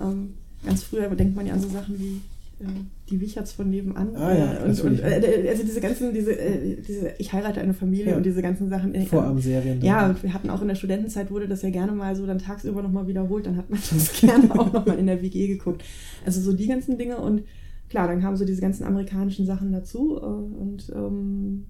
ähm, 0.00 0.34
ganz 0.64 0.82
früher 0.82 1.08
denkt 1.14 1.36
man 1.36 1.46
ja 1.46 1.54
an 1.54 1.60
so 1.60 1.68
Sachen 1.68 1.98
wie 1.98 2.20
äh, 2.58 2.66
die 3.10 3.20
Wicherts 3.20 3.52
von 3.52 3.70
nebenan. 3.70 4.16
Ah 4.16 4.34
ja, 4.36 4.54
äh, 4.54 4.68
und, 4.68 4.80
und, 4.80 5.00
äh, 5.00 5.46
also 5.48 5.62
diese 5.62 5.80
ganzen, 5.80 6.12
diese, 6.12 6.32
äh, 6.38 6.76
diese 6.80 7.12
Ich 7.18 7.32
heirate 7.32 7.60
eine 7.60 7.74
Familie 7.74 8.10
Ja. 8.12 8.16
und 8.16 8.26
diese 8.26 8.42
ganzen 8.42 8.68
Sachen. 8.68 8.94
äh, 8.94 9.04
Vorabendserien. 9.06 9.80
ja, 9.82 10.08
und 10.08 10.22
wir 10.22 10.32
hatten 10.34 10.50
auch 10.50 10.62
in 10.62 10.68
der 10.68 10.74
Studentenzeit 10.74 11.30
wurde 11.30 11.46
das 11.46 11.62
ja 11.62 11.70
gerne 11.70 11.92
mal 11.92 12.16
so 12.16 12.26
dann 12.26 12.38
tagsüber 12.38 12.82
nochmal 12.82 13.06
wiederholt. 13.06 13.46
Dann 13.46 13.56
hat 13.56 13.70
man 13.70 13.78
das 13.92 14.12
gerne 14.20 14.50
auch 14.58 14.72
nochmal 14.72 14.98
in 14.98 15.06
der 15.06 15.22
WG 15.22 15.46
geguckt. 15.46 15.84
Also 16.24 16.40
so 16.40 16.52
die 16.52 16.66
ganzen 16.66 16.98
Dinge 16.98 17.18
und 17.18 17.42
klar, 17.88 18.08
dann 18.08 18.20
kamen 18.20 18.36
so 18.36 18.44
diese 18.44 18.60
ganzen 18.62 18.84
amerikanischen 18.84 19.46
Sachen 19.46 19.70
dazu 19.70 20.16
äh, 20.16 20.24
und 20.24 20.90
ähm, 20.94 21.66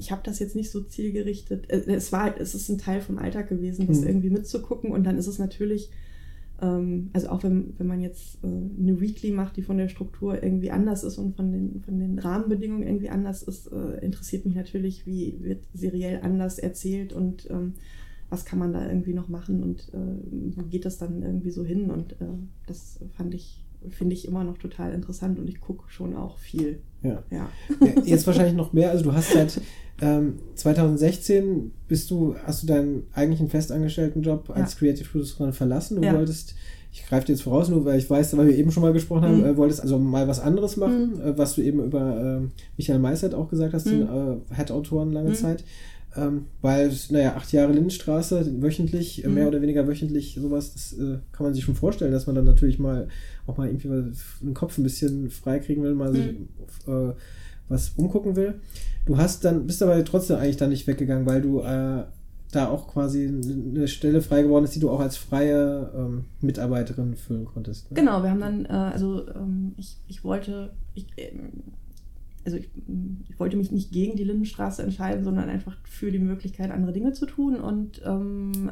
ich 0.00 0.10
habe 0.10 0.22
das 0.24 0.38
jetzt 0.40 0.56
nicht 0.56 0.70
so 0.70 0.80
zielgerichtet. 0.82 1.70
Äh, 1.70 1.84
Es 1.86 2.10
war, 2.10 2.40
es 2.40 2.54
ist 2.54 2.68
ein 2.68 2.78
Teil 2.78 3.00
vom 3.00 3.18
Alltag 3.18 3.48
gewesen, 3.48 3.86
das 3.86 4.00
Mhm. 4.00 4.06
irgendwie 4.08 4.30
mitzugucken 4.30 4.90
und 4.90 5.04
dann 5.04 5.16
ist 5.18 5.28
es 5.28 5.38
natürlich 5.38 5.90
ähm, 6.62 7.08
also 7.14 7.28
auch 7.30 7.42
wenn, 7.42 7.72
wenn 7.78 7.86
man 7.86 8.00
jetzt 8.02 8.38
äh, 8.44 8.46
eine 8.46 9.00
Weekly 9.00 9.30
macht, 9.30 9.56
die 9.56 9.62
von 9.62 9.78
der 9.78 9.88
Struktur 9.88 10.42
irgendwie 10.42 10.70
anders 10.70 11.04
ist 11.04 11.16
und 11.16 11.34
von 11.36 11.50
den, 11.52 11.80
von 11.82 11.98
den 11.98 12.18
Rahmenbedingungen 12.18 12.82
irgendwie 12.86 13.08
anders 13.08 13.42
ist, 13.42 13.72
äh, 13.72 14.04
interessiert 14.04 14.44
mich 14.44 14.54
natürlich, 14.56 15.06
wie 15.06 15.38
wird 15.40 15.64
seriell 15.72 16.20
anders 16.22 16.58
erzählt 16.58 17.14
und 17.14 17.48
ähm, 17.50 17.74
was 18.28 18.44
kann 18.44 18.58
man 18.58 18.72
da 18.74 18.86
irgendwie 18.86 19.14
noch 19.14 19.28
machen 19.28 19.62
und 19.62 19.88
äh, 19.94 20.56
wo 20.56 20.62
geht 20.64 20.84
das 20.84 20.98
dann 20.98 21.22
irgendwie 21.22 21.50
so 21.50 21.64
hin 21.64 21.90
und 21.90 22.12
äh, 22.20 22.26
das 22.66 23.00
fand 23.16 23.32
ich, 23.34 23.64
finde 23.88 24.14
ich 24.14 24.26
immer 24.28 24.44
noch 24.44 24.58
total 24.58 24.92
interessant 24.92 25.38
und 25.38 25.48
ich 25.48 25.60
gucke 25.60 25.84
schon 25.90 26.14
auch 26.16 26.38
viel. 26.38 26.80
Ja. 27.02 27.22
Ja. 27.30 27.48
Ja, 27.80 28.02
Jetzt 28.04 28.26
wahrscheinlich 28.26 28.54
noch 28.54 28.72
mehr. 28.72 28.90
Also 28.90 29.04
du 29.04 29.12
hast 29.14 29.32
seit 29.32 29.60
ähm, 30.02 30.34
2016 30.54 31.72
bist 31.88 32.10
du, 32.10 32.34
hast 32.44 32.62
du 32.62 32.66
deinen 32.66 33.04
eigentlichen 33.14 33.48
festangestellten 33.48 34.22
Job 34.22 34.50
als 34.54 34.72
Ja. 34.74 34.78
Creative 34.78 35.08
Producerin 35.08 35.52
verlassen. 35.52 35.96
Du 36.00 36.06
Ja. 36.06 36.14
wolltest, 36.14 36.54
ich 36.92 37.06
greife 37.06 37.26
dir 37.26 37.32
jetzt 37.32 37.42
voraus, 37.42 37.68
nur 37.68 37.84
weil 37.84 37.98
ich 37.98 38.08
weiß, 38.08 38.36
weil 38.36 38.48
wir 38.48 38.56
eben 38.56 38.70
schon 38.70 38.82
mal 38.82 38.92
gesprochen 38.92 39.22
haben, 39.22 39.38
Mhm. 39.38 39.44
äh, 39.46 39.56
wolltest 39.56 39.80
also 39.82 39.98
mal 39.98 40.26
was 40.28 40.40
anderes 40.40 40.76
machen, 40.76 41.14
Mhm. 41.16 41.20
äh, 41.22 41.38
was 41.38 41.54
du 41.54 41.62
eben 41.62 41.82
über 41.84 42.20
ähm, 42.38 42.50
Michael 42.76 42.98
Meissert 42.98 43.34
auch 43.34 43.48
gesagt 43.48 43.72
hast, 43.74 43.86
den 43.86 44.00
Mhm. 44.04 44.40
äh, 44.50 44.54
Head-Autoren 44.54 45.12
lange 45.12 45.30
Mhm. 45.30 45.34
Zeit. 45.34 45.64
Ähm, 46.16 46.46
weil, 46.60 46.92
naja, 47.10 47.36
acht 47.36 47.52
Jahre 47.52 47.72
Lindenstraße, 47.72 48.60
wöchentlich, 48.62 49.24
äh, 49.24 49.28
mehr 49.28 49.44
Mhm. 49.44 49.48
oder 49.48 49.62
weniger 49.62 49.86
wöchentlich, 49.86 50.36
sowas, 50.40 50.72
das 50.72 50.92
äh, 50.94 51.18
kann 51.30 51.44
man 51.46 51.54
sich 51.54 51.62
schon 51.64 51.76
vorstellen, 51.76 52.10
dass 52.12 52.26
man 52.26 52.34
dann 52.34 52.44
natürlich 52.46 52.78
mal 52.80 53.06
auch 53.46 53.56
mal 53.56 53.68
irgendwie 53.68 53.90
was- 53.90 54.40
den 54.42 54.54
Kopf 54.54 54.76
ein 54.76 54.82
bisschen 54.82 55.30
freikriegen 55.30 55.84
will, 55.84 55.94
mal 55.94 56.12
sich 56.12 56.26
äh, 56.88 57.12
was 57.68 57.90
umgucken 57.96 58.34
will. 58.34 58.54
Du 59.06 59.16
hast 59.18 59.44
dann, 59.44 59.66
bist 59.66 59.82
aber 59.84 60.04
trotzdem 60.04 60.38
eigentlich 60.38 60.56
dann 60.56 60.70
nicht 60.70 60.86
weggegangen, 60.88 61.26
weil 61.26 61.42
du 61.42 61.60
äh, 61.60 62.02
da 62.52 62.68
auch 62.68 62.88
quasi 62.88 63.28
eine 63.28 63.86
Stelle 63.86 64.20
frei 64.22 64.42
geworden 64.42 64.64
ist, 64.64 64.74
die 64.74 64.80
du 64.80 64.90
auch 64.90 64.98
als 64.98 65.16
freie 65.16 65.92
ähm, 65.96 66.24
Mitarbeiterin 66.40 67.14
füllen 67.14 67.44
konntest. 67.44 67.88
Ne? 67.92 67.94
Genau, 68.00 68.24
wir 68.24 68.30
haben 68.30 68.40
dann, 68.40 68.64
äh, 68.64 68.68
also 68.92 69.28
ähm, 69.28 69.74
ich, 69.76 69.96
ich 70.08 70.24
wollte, 70.24 70.72
ich, 70.94 71.06
ähm, 71.16 71.50
also 72.44 72.56
ich, 72.56 72.70
ich 73.28 73.38
wollte 73.38 73.56
mich 73.56 73.70
nicht 73.70 73.92
gegen 73.92 74.16
die 74.16 74.24
Lindenstraße 74.24 74.82
entscheiden, 74.82 75.24
sondern 75.24 75.48
einfach 75.48 75.76
für 75.84 76.10
die 76.10 76.18
Möglichkeit, 76.18 76.70
andere 76.70 76.92
Dinge 76.92 77.12
zu 77.12 77.26
tun 77.26 77.56
und 77.56 78.00
ähm, 78.04 78.70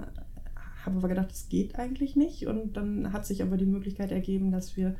habe 0.84 0.98
aber 0.98 1.08
gedacht, 1.08 1.30
das 1.30 1.48
geht 1.48 1.78
eigentlich 1.78 2.16
nicht. 2.16 2.46
Und 2.46 2.76
dann 2.76 3.12
hat 3.12 3.26
sich 3.26 3.42
aber 3.42 3.56
die 3.56 3.66
Möglichkeit 3.66 4.10
ergeben, 4.10 4.50
dass 4.50 4.76
wir 4.76 4.94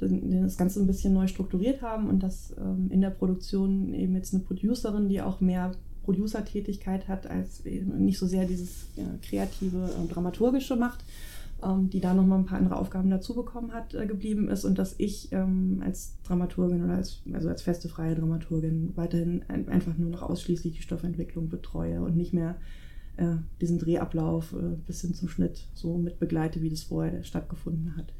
das 0.00 0.56
Ganze 0.56 0.80
ein 0.80 0.86
bisschen 0.86 1.14
neu 1.14 1.28
strukturiert 1.28 1.80
haben 1.80 2.08
und 2.08 2.22
dass 2.22 2.54
ähm, 2.58 2.90
in 2.90 3.00
der 3.00 3.10
Produktion 3.10 3.94
eben 3.94 4.16
jetzt 4.16 4.34
eine 4.34 4.42
Producerin, 4.42 5.08
die 5.08 5.22
auch 5.22 5.40
mehr 5.40 5.72
Producer-Tätigkeit 6.02 7.06
hat, 7.06 7.28
als 7.28 7.64
eben 7.64 8.04
nicht 8.04 8.18
so 8.18 8.26
sehr 8.26 8.44
dieses 8.44 8.88
ja, 8.96 9.04
kreative, 9.22 9.90
äh, 9.90 10.12
dramaturgische 10.12 10.74
macht, 10.74 11.04
die 11.90 12.00
da 12.00 12.12
nochmal 12.14 12.40
ein 12.40 12.44
paar 12.44 12.58
andere 12.58 12.76
Aufgaben 12.76 13.10
dazu 13.10 13.34
bekommen 13.34 13.72
hat, 13.72 13.94
äh, 13.94 14.06
geblieben 14.06 14.48
ist 14.48 14.64
und 14.64 14.78
dass 14.78 14.94
ich 14.98 15.30
ähm, 15.32 15.80
als 15.84 16.20
Dramaturgin 16.22 16.84
oder 16.84 16.94
als, 16.94 17.22
also 17.32 17.48
als 17.48 17.62
feste 17.62 17.88
freie 17.88 18.14
Dramaturgin 18.14 18.92
weiterhin 18.96 19.44
ein, 19.48 19.68
einfach 19.68 19.96
nur 19.96 20.10
noch 20.10 20.22
ausschließlich 20.22 20.74
die 20.74 20.82
Stoffentwicklung 20.82 21.48
betreue 21.48 22.02
und 22.02 22.16
nicht 22.16 22.32
mehr 22.32 22.56
äh, 23.16 23.36
diesen 23.60 23.78
Drehablauf 23.78 24.52
äh, 24.52 24.76
bis 24.86 25.02
hin 25.02 25.14
zum 25.14 25.28
Schnitt 25.28 25.68
so 25.74 25.98
mit 25.98 26.18
begleite, 26.18 26.62
wie 26.62 26.70
das 26.70 26.82
vorher 26.82 27.22
stattgefunden 27.22 27.96
hat. 27.96 28.12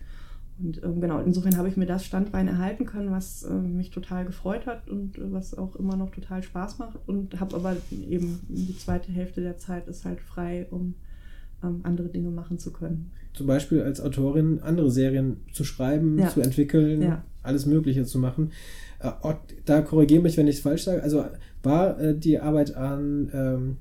Und 0.58 0.82
ähm, 0.84 1.00
genau, 1.00 1.20
insofern 1.20 1.56
habe 1.56 1.68
ich 1.68 1.76
mir 1.76 1.86
das 1.86 2.04
Standbein 2.04 2.46
erhalten 2.46 2.86
können, 2.86 3.10
was 3.10 3.42
äh, 3.42 3.52
mich 3.52 3.90
total 3.90 4.24
gefreut 4.24 4.66
hat 4.66 4.88
und 4.88 5.18
äh, 5.18 5.32
was 5.32 5.56
auch 5.56 5.76
immer 5.76 5.96
noch 5.96 6.10
total 6.10 6.42
Spaß 6.42 6.78
macht. 6.78 6.98
Und 7.06 7.40
habe 7.40 7.56
aber 7.56 7.76
eben 7.90 8.40
die 8.48 8.76
zweite 8.76 9.10
Hälfte 9.10 9.40
der 9.40 9.58
Zeit 9.58 9.88
ist 9.88 10.04
halt 10.04 10.20
frei, 10.20 10.66
um 10.70 10.94
ähm, 11.62 11.80
andere 11.82 12.08
Dinge 12.08 12.30
machen 12.30 12.58
zu 12.58 12.72
können. 12.72 13.10
Zum 13.34 13.46
Beispiel 13.46 13.82
als 13.82 14.00
Autorin 14.00 14.60
andere 14.60 14.90
Serien 14.90 15.38
zu 15.52 15.64
schreiben, 15.64 16.18
Ja. 16.18 16.28
zu 16.28 16.40
entwickeln, 16.40 17.02
Ja. 17.02 17.24
alles 17.42 17.66
Mögliche 17.66 18.04
zu 18.04 18.18
machen. 18.18 18.52
Äh, 19.00 19.10
da 19.64 19.80
korrigiere 19.82 20.22
mich, 20.22 20.36
wenn 20.36 20.46
ich 20.48 20.56
es 20.56 20.62
falsch 20.62 20.84
sage. 20.84 21.02
Also 21.02 21.24
war 21.62 21.98
äh, 22.00 22.16
die 22.16 22.38
Arbeit 22.40 22.74
an 22.76 23.30
ähm, 23.32 23.76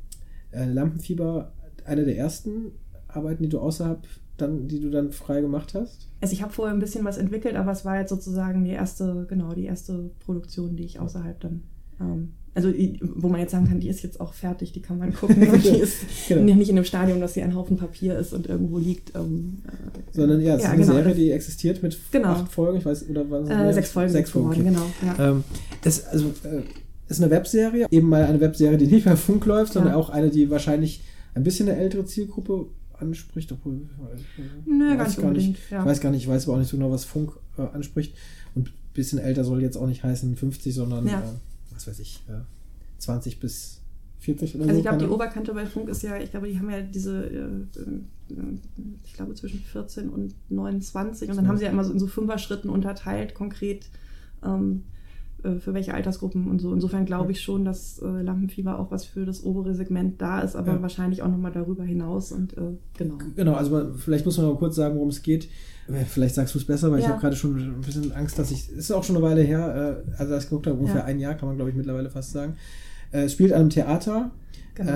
äh, 0.51 0.65
Lampenfieber 0.65 1.51
eine 1.85 2.05
der 2.05 2.17
ersten 2.17 2.71
Arbeiten, 3.07 3.43
die 3.43 3.49
du 3.49 3.59
außerhalb 3.59 3.99
dann, 4.37 4.67
die 4.67 4.79
du 4.79 4.89
dann 4.89 5.11
frei 5.11 5.41
gemacht 5.41 5.73
hast? 5.75 6.07
Also 6.21 6.33
ich 6.33 6.41
habe 6.41 6.51
vorher 6.53 6.73
ein 6.73 6.79
bisschen 6.79 7.05
was 7.05 7.17
entwickelt, 7.17 7.55
aber 7.55 7.71
es 7.71 7.85
war 7.85 7.99
jetzt 7.99 8.09
sozusagen 8.09 8.63
die 8.63 8.71
erste, 8.71 9.25
genau, 9.29 9.53
die 9.53 9.65
erste 9.65 10.09
Produktion, 10.25 10.75
die 10.75 10.83
ich 10.85 10.99
außerhalb 10.99 11.39
dann, 11.39 11.63
ähm, 11.99 12.31
also 12.53 12.69
wo 13.01 13.29
man 13.29 13.39
jetzt 13.39 13.51
sagen 13.51 13.67
kann, 13.67 13.79
die 13.79 13.87
ist 13.87 14.01
jetzt 14.03 14.19
auch 14.19 14.33
fertig, 14.33 14.73
die 14.73 14.81
kann 14.81 14.97
man 14.97 15.13
gucken. 15.15 15.39
die 15.63 15.69
ist 15.69 15.97
Genau. 16.27 16.53
nicht 16.55 16.69
in 16.69 16.75
dem 16.75 16.83
Stadium, 16.85 17.19
dass 17.21 17.33
sie 17.33 17.41
ein 17.41 17.55
Haufen 17.55 17.77
Papier 17.77 18.17
ist 18.19 18.33
und 18.33 18.47
irgendwo 18.47 18.77
liegt. 18.77 19.15
Ähm, 19.15 19.59
äh, 19.67 19.71
Sondern 20.15 20.41
ja, 20.41 20.55
es 20.55 20.63
ist 20.63 20.69
eine 20.69 20.81
genau, 20.81 20.93
Serie, 20.93 21.07
das- 21.09 21.17
die 21.17 21.31
existiert 21.31 21.81
mit 21.83 21.97
Genau. 22.11 22.27
acht 22.29 22.51
Folgen, 22.51 22.77
ich 22.79 22.85
weiß, 22.85 23.09
oder 23.09 23.21
es 23.21 23.49
äh, 23.49 23.55
mehr? 23.55 23.73
sechs 23.73 23.91
Folgen 23.91 24.11
Sechs 24.11 24.29
Folgen, 24.31 24.49
okay. 24.49 24.63
genau. 24.63 24.85
Ja. 25.17 25.29
Ähm, 25.31 25.43
es, 25.83 26.05
also, 26.05 26.25
äh, 26.43 26.61
ist 27.07 27.21
eine 27.21 27.29
Webserie, 27.31 27.87
eben 27.91 28.07
mal 28.09 28.23
eine 28.23 28.39
Webserie, 28.39 28.77
die 28.77 28.87
nicht 28.87 29.05
bei 29.05 29.15
Funk 29.15 29.45
läuft, 29.45 29.73
sondern 29.73 29.93
Ja. 29.93 29.97
auch 29.99 30.09
eine, 30.09 30.29
die 30.29 30.49
wahrscheinlich 30.49 31.03
ein 31.33 31.43
bisschen 31.43 31.67
eine 31.69 31.77
ältere 31.77 32.05
Zielgruppe 32.05 32.67
anspricht, 32.93 33.51
obwohl 33.51 33.81
Nö, 34.65 34.91
weiß 34.91 34.97
gar 34.97 34.97
ich 34.97 34.97
nicht 34.97 34.97
gar 34.97 35.07
nicht. 35.07 35.17
unbedingt, 35.23 35.57
ja. 35.71 35.79
Ich 35.79 35.85
weiß 35.85 35.99
gar 36.01 36.11
nicht, 36.11 36.21
ich 36.23 36.27
weiß 36.27 36.45
aber 36.45 36.55
auch 36.55 36.59
nicht 36.59 36.69
so 36.69 36.77
genau, 36.77 36.91
was 36.91 37.03
Funk 37.05 37.31
äh, 37.57 37.61
anspricht. 37.73 38.15
Und 38.55 38.67
ein 38.69 38.73
bisschen 38.93 39.19
älter 39.19 39.43
soll 39.43 39.61
jetzt 39.61 39.77
auch 39.77 39.87
nicht 39.87 40.03
heißen 40.03 40.35
50, 40.35 40.73
sondern 40.73 41.07
Ja. 41.07 41.23
Was 41.87 41.93
weiß 41.95 41.99
ich, 41.99 42.23
äh, 42.27 42.41
20 42.99 43.39
bis 43.39 43.81
40 44.19 44.55
oder 44.55 44.63
Also 44.63 44.73
so. 44.73 44.77
ich 44.79 44.83
glaube, 44.83 44.97
die. 44.99 45.09
Oberkante 45.09 45.53
bei 45.53 45.65
Funk 45.65 45.89
ist 45.89 46.03
ja, 46.03 46.17
ich 46.17 46.31
glaube, 46.31 46.47
die 46.47 46.57
haben 46.57 46.69
ja 46.69 46.81
diese, 46.81 47.25
äh, 47.25 47.79
äh, 47.79 48.35
ich 49.03 49.13
glaube 49.13 49.33
zwischen 49.33 49.59
14 49.59 50.09
und 50.09 50.35
29 50.49 51.29
und 51.29 51.35
dann 51.35 51.47
haben 51.47 51.57
sie 51.57 51.65
ja 51.65 51.71
immer 51.71 51.83
so 51.83 51.91
in 51.91 51.99
so 51.99 52.07
Fünfer-Schritten 52.07 52.69
unterteilt, 52.69 53.33
konkret 53.33 53.89
ähm, 54.43 54.83
äh, 54.83 55.00
für 55.59 55.73
welche 55.73 55.93
Altersgruppen 55.93 56.47
und 56.49 56.59
so. 56.59 56.73
Insofern 56.73 57.05
glaube 57.05 57.31
ich 57.31 57.41
schon, 57.41 57.65
dass 57.65 57.99
äh, 57.99 58.05
Lampenfieber 58.21 58.79
auch 58.79 58.91
was 58.91 59.05
für 59.05 59.25
das 59.25 59.43
obere 59.43 59.73
Segment 59.75 60.21
da 60.21 60.41
ist, 60.41 60.55
aber 60.55 60.73
Ja. 60.73 60.81
wahrscheinlich 60.81 61.21
auch 61.23 61.27
nochmal 61.29 61.51
darüber 61.51 61.83
hinaus 61.83 62.31
und 62.31 62.55
äh, 62.57 62.61
genau. 62.97 63.17
Genau, 63.35 63.53
also 63.53 63.93
vielleicht 63.97 64.25
muss 64.25 64.37
man 64.37 64.47
mal 64.47 64.55
kurz 64.57 64.75
sagen, 64.75 64.95
worum 64.95 65.09
es 65.09 65.21
geht. 65.23 65.45
Äh, 65.87 66.05
Vielleicht 66.05 66.35
sagst 66.35 66.53
du 66.55 66.59
es 66.59 66.65
besser, 66.65 66.91
weil 66.91 66.99
ich 66.99 67.05
Ja. 67.05 67.11
habe 67.11 67.21
gerade 67.21 67.35
schon 67.35 67.55
ein 67.57 67.81
bisschen 67.81 68.11
Angst, 68.11 68.37
dass 68.39 68.51
ich. 68.51 68.69
Es 68.69 68.77
ist 68.77 68.91
auch 68.91 69.03
schon 69.03 69.15
eine 69.17 69.25
Weile 69.25 69.41
her, 69.41 70.03
äh, 70.07 70.11
also 70.19 70.33
als 70.33 70.43
ich 70.45 70.49
geguckt 70.49 70.67
habe, 70.67 70.77
ungefähr 70.77 71.01
Ja. 71.01 71.05
ein 71.05 71.19
Jahr, 71.19 71.33
kann 71.35 71.47
man 71.49 71.55
glaube 71.57 71.71
ich 71.71 71.75
mittlerweile 71.75 72.09
fast 72.09 72.31
sagen. 72.31 72.55
Äh, 73.11 73.23
es 73.23 73.33
spielt 73.33 73.51
an 73.53 73.61
einem 73.61 73.69
Theater. 73.71 74.31
Genau. 74.75 74.91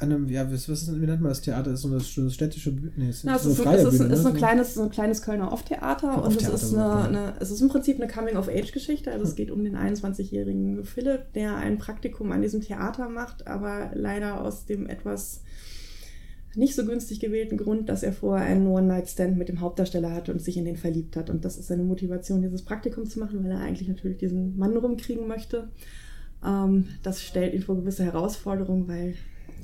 Einem, 0.00 0.28
ja, 0.28 0.50
was, 0.50 0.68
was 0.68 0.82
ist, 0.82 1.00
wie 1.00 1.06
nennt 1.06 1.20
man 1.20 1.30
das 1.30 1.42
Theater? 1.42 1.70
Das 1.70 1.80
ist 1.80 1.82
so 1.82 1.88
eine, 1.88 2.00
so 2.00 2.20
eine 2.22 2.30
städtische 2.30 2.72
Bühne. 2.72 2.92
Nee, 2.96 3.08
es 3.10 3.22
Ja, 3.22 3.38
so 3.38 3.50
ist, 3.50 3.58
es 3.58 3.84
ist, 3.84 3.98
Bühne. 3.98 4.14
ist 4.14 4.22
ne? 4.24 4.30
ein, 4.30 4.36
kleines, 4.36 4.74
so 4.74 4.82
ein 4.82 4.90
kleines 4.90 5.22
Kölner 5.22 5.52
Off-Theater 5.52 6.24
und 6.24 6.40
es 6.40 6.48
ist, 6.48 6.74
eine, 6.74 7.04
eine, 7.04 7.34
es 7.38 7.50
ist 7.50 7.60
im 7.60 7.68
Prinzip 7.68 8.00
eine 8.00 8.10
Coming-of-Age-Geschichte. 8.10 9.12
Also 9.12 9.24
es 9.24 9.34
geht 9.34 9.50
um 9.50 9.62
den 9.62 9.76
21-jährigen 9.76 10.84
Philipp, 10.84 11.32
der 11.34 11.56
ein 11.56 11.78
Praktikum 11.78 12.32
an 12.32 12.42
diesem 12.42 12.62
Theater 12.62 13.08
macht, 13.08 13.46
aber 13.46 13.90
leider 13.94 14.42
aus 14.42 14.64
dem 14.64 14.88
etwas 14.88 15.42
nicht 16.56 16.74
so 16.74 16.84
günstig 16.84 17.20
gewählten 17.20 17.56
Grund, 17.56 17.88
dass 17.88 18.02
er 18.02 18.12
vorher 18.12 18.46
einen 18.46 18.66
One-Night-Stand 18.66 19.36
mit 19.36 19.48
dem 19.48 19.60
Hauptdarsteller 19.60 20.12
hatte 20.12 20.32
und 20.32 20.40
sich 20.40 20.56
in 20.56 20.64
den 20.64 20.76
verliebt 20.76 21.16
hat. 21.16 21.30
Und 21.30 21.44
das 21.44 21.56
ist 21.56 21.68
seine 21.68 21.84
Motivation, 21.84 22.42
dieses 22.42 22.62
Praktikum 22.64 23.06
zu 23.06 23.20
machen, 23.20 23.44
weil 23.44 23.52
er 23.52 23.60
eigentlich 23.60 23.88
natürlich 23.88 24.18
diesen 24.18 24.56
Mann 24.56 24.76
rumkriegen 24.76 25.28
möchte. 25.28 25.68
Ähm, 26.44 26.86
das 27.02 27.22
stellt 27.22 27.54
ihn 27.54 27.62
vor 27.62 27.76
gewisse 27.76 28.04
Herausforderungen, 28.04 28.88
weil 28.88 29.14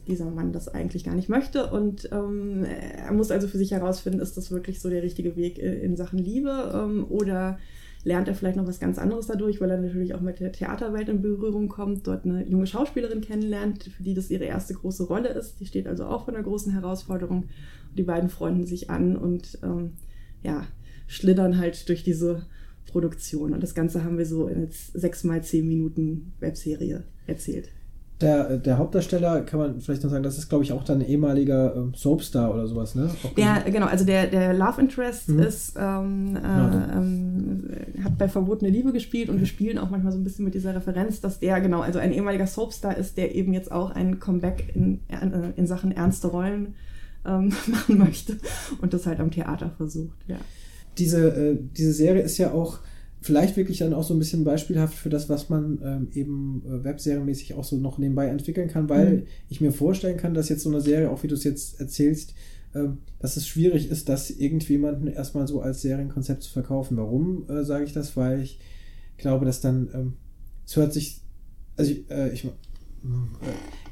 dieser 0.07 0.31
Mann 0.31 0.53
das 0.53 0.69
eigentlich 0.69 1.05
gar 1.05 1.15
nicht 1.15 1.29
möchte. 1.29 1.67
Und 1.67 2.09
ähm, 2.13 2.65
er 2.65 3.13
muss 3.13 3.31
also 3.31 3.49
für 3.49 3.59
sich 3.59 3.73
herausfinden, 3.73 4.21
ist 4.21 4.37
das 4.37 4.51
wirklich 4.51 4.81
so 4.81 4.91
der 4.91 5.03
richtige 5.03 5.37
Weg 5.37 5.59
in 5.59 5.97
Sachen 5.97 6.19
Liebe 6.19 6.73
ähm, 6.75 7.07
oder 7.09 7.59
lernt 8.07 8.29
er 8.29 8.37
vielleicht 8.37 8.57
noch 8.57 8.69
was 8.69 8.79
ganz 8.79 8.99
anderes 8.99 9.27
dadurch, 9.27 9.61
weil 9.61 9.71
er 9.71 9.81
natürlich 9.81 10.15
auch 10.15 10.21
mit 10.21 10.39
der 10.39 10.53
Theaterwelt 10.53 11.09
in 11.09 11.23
Berührung 11.23 11.69
kommt, 11.69 12.07
dort 12.07 12.25
eine 12.25 12.47
junge 12.47 12.69
Schauspielerin 12.69 13.21
kennenlernt, 13.21 13.83
für 13.83 14.03
die 14.05 14.15
das 14.15 14.31
ihre 14.31 14.45
erste 14.45 14.75
große 14.75 15.05
Rolle 15.05 15.31
ist. 15.31 15.59
Die 15.59 15.67
steht 15.67 15.89
also 15.89 16.05
auch 16.05 16.25
vor 16.25 16.33
einer 16.33 16.45
großen 16.45 16.73
Herausforderung. 16.73 17.49
Und 17.91 17.99
die 17.99 18.05
beiden 18.05 18.31
freunden 18.31 18.65
sich 18.65 18.91
an 18.91 19.17
und 19.17 19.59
ähm, 19.65 19.95
ja, 20.45 20.65
schlittern 21.09 21.59
halt 21.59 21.89
durch 21.89 22.05
diese 22.05 22.47
Produktion. 22.87 23.53
Und 23.53 23.61
das 23.61 23.75
Ganze 23.75 24.05
haben 24.05 24.19
wir 24.19 24.27
so 24.27 24.47
in 24.47 24.69
sechs 24.71 25.25
mal 25.25 25.43
zehn 25.43 25.67
Minuten 25.67 26.33
Webserie 26.39 27.03
erzählt. 27.27 27.71
Der, 28.23 28.57
der 28.57 28.79
Hauptdarsteller, 28.79 29.43
kann 29.43 29.61
man 29.61 29.81
vielleicht 29.83 30.03
noch 30.03 30.11
sagen, 30.11 30.23
das 30.23 30.39
ist, 30.39 30.49
glaube 30.49 30.65
ich, 30.65 30.73
auch 30.73 30.85
dann 30.85 31.01
ein 31.01 31.07
ehemaliger 31.07 31.77
ähm, 31.77 31.93
Soapstar 31.95 32.51
oder 32.55 32.67
sowas, 32.67 32.95
ne? 32.95 33.11
Ja, 33.37 33.59
genau. 33.59 33.87
Also 33.87 34.07
der, 34.07 34.27
der 34.29 34.55
Love 34.55 34.81
Interest 34.81 35.29
Mhm. 35.29 35.39
ist, 35.41 35.77
ähm, 35.79 36.35
äh, 36.37 36.41
Genau. 36.41 36.93
ähm, 36.95 37.71
hat 38.03 38.17
bei 38.17 38.27
Verbotene 38.29 38.71
Liebe 38.71 38.93
gespielt 38.93 39.29
und 39.29 39.39
wir 39.39 39.47
spielen 39.47 39.77
auch 39.77 39.91
manchmal 39.91 40.13
so 40.13 40.19
ein 40.19 40.25
bisschen 40.25 40.47
mit 40.47 40.55
dieser 40.55 40.75
Referenz, 40.75 41.21
dass 41.21 41.41
der, 41.41 41.61
genau, 41.61 41.83
also 41.83 41.99
ein 41.99 42.11
ehemaliger 42.13 42.47
Soapstar 42.47 42.97
ist, 42.97 43.19
der 43.19 43.35
eben 43.35 43.53
jetzt 43.53 43.71
auch 43.71 43.91
ein 43.91 44.19
Comeback 44.19 44.73
in, 44.75 45.01
äh, 45.09 45.53
in 45.57 45.67
Sachen 45.67 45.93
ernste 45.93 46.29
Rollen 46.29 46.75
ähm, 47.27 47.53
machen 47.67 47.99
möchte 47.99 48.39
und 48.81 48.95
das 48.95 49.05
halt 49.05 49.21
am 49.21 49.31
Theater 49.31 49.73
versucht, 49.77 50.17
ja. 50.27 50.37
diese, 50.97 51.29
äh, 51.29 51.59
diese 51.77 51.93
Serie 51.93 52.23
ist 52.23 52.39
ja 52.39 52.53
auch 52.53 52.79
vielleicht 53.27 53.57
wirklich 53.57 53.79
dann 53.79 53.93
auch 53.93 54.05
so 54.05 54.15
ein 54.15 54.19
bisschen 54.19 54.45
beispielhaft 54.45 54.95
für 54.97 55.11
das, 55.11 55.29
was 55.29 55.49
man 55.51 55.79
ähm, 55.85 56.09
eben 56.15 56.63
äh, 56.67 56.85
webserienmäßig 56.85 57.55
auch 57.55 57.65
so 57.65 57.77
noch 57.77 57.99
nebenbei 57.99 58.29
entwickeln 58.29 58.69
kann, 58.69 58.89
weil 58.89 59.11
Mhm. 59.19 59.23
ich 59.49 59.61
mir 59.61 59.73
vorstellen 59.73 60.17
kann, 60.17 60.33
dass 60.35 60.49
jetzt 60.49 60.63
so 60.63 60.71
eine 60.71 60.81
Serie, 60.81 61.11
auch 61.11 61.23
wie 61.23 61.29
du 61.29 61.35
es 61.35 61.45
jetzt 61.45 61.81
erzählst, 61.81 62.35
ähm, 62.75 62.99
dass 63.19 63.37
es 63.37 63.47
schwierig 63.47 63.91
ist, 63.91 64.09
das 64.09 64.31
irgendjemanden 64.31 65.09
erstmal 65.09 65.47
so 65.49 65.61
als 65.61 65.83
Serienkonzept 65.83 66.43
zu 66.43 66.51
verkaufen. 66.53 66.97
Warum 66.97 67.49
äh, 67.49 67.65
sage 67.65 67.85
ich 67.85 67.93
das? 67.93 68.17
Weil 68.17 68.43
ich 68.43 68.59
glaube, 69.19 69.45
dass 69.45 69.61
dann, 69.61 69.89
ähm, 69.95 70.13
es 70.67 70.77
hört 70.77 70.93
sich, 70.93 71.21
also 71.77 71.91
ich, 71.93 72.11
äh, 72.11 72.31
ich, 72.33 72.47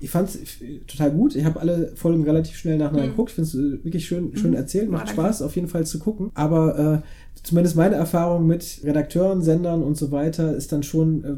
ich 0.01 0.11
fand 0.11 0.29
es 0.29 0.39
total 0.87 1.11
gut. 1.13 1.35
Ich 1.37 1.45
habe 1.45 1.61
alle 1.61 1.93
Folgen 1.97 2.25
relativ 2.25 2.57
schnell 2.57 2.77
nacheinander 2.79 3.07
Mhm. 3.07 3.11
geguckt. 3.13 3.31
Ich 3.31 3.35
finde 3.37 3.49
es 3.49 3.55
äh, 3.55 3.85
wirklich 3.85 4.07
schön, 4.07 4.37
schön 4.37 4.51
Mhm. 4.51 4.57
erzählt, 4.57 4.91
macht. 4.91 5.11
Spaß 5.11 5.43
auf 5.43 5.55
jeden 5.57 5.69
Fall 5.69 5.87
zu 5.87 5.99
gucken. 5.99 6.31
Aber 6.35 7.03
äh, 7.05 7.39
zumindest 7.43 7.77
meine 7.77 7.95
Erfahrung 7.97 8.47
mit 8.47 8.81
Redakteuren, 8.85 9.43
Sendern 9.43 9.83
und 9.83 9.97
so 9.97 10.11
weiter 10.11 10.55
ist 10.57 10.73
dann 10.73 10.83
schon, 10.83 11.25
äh, 11.25 11.37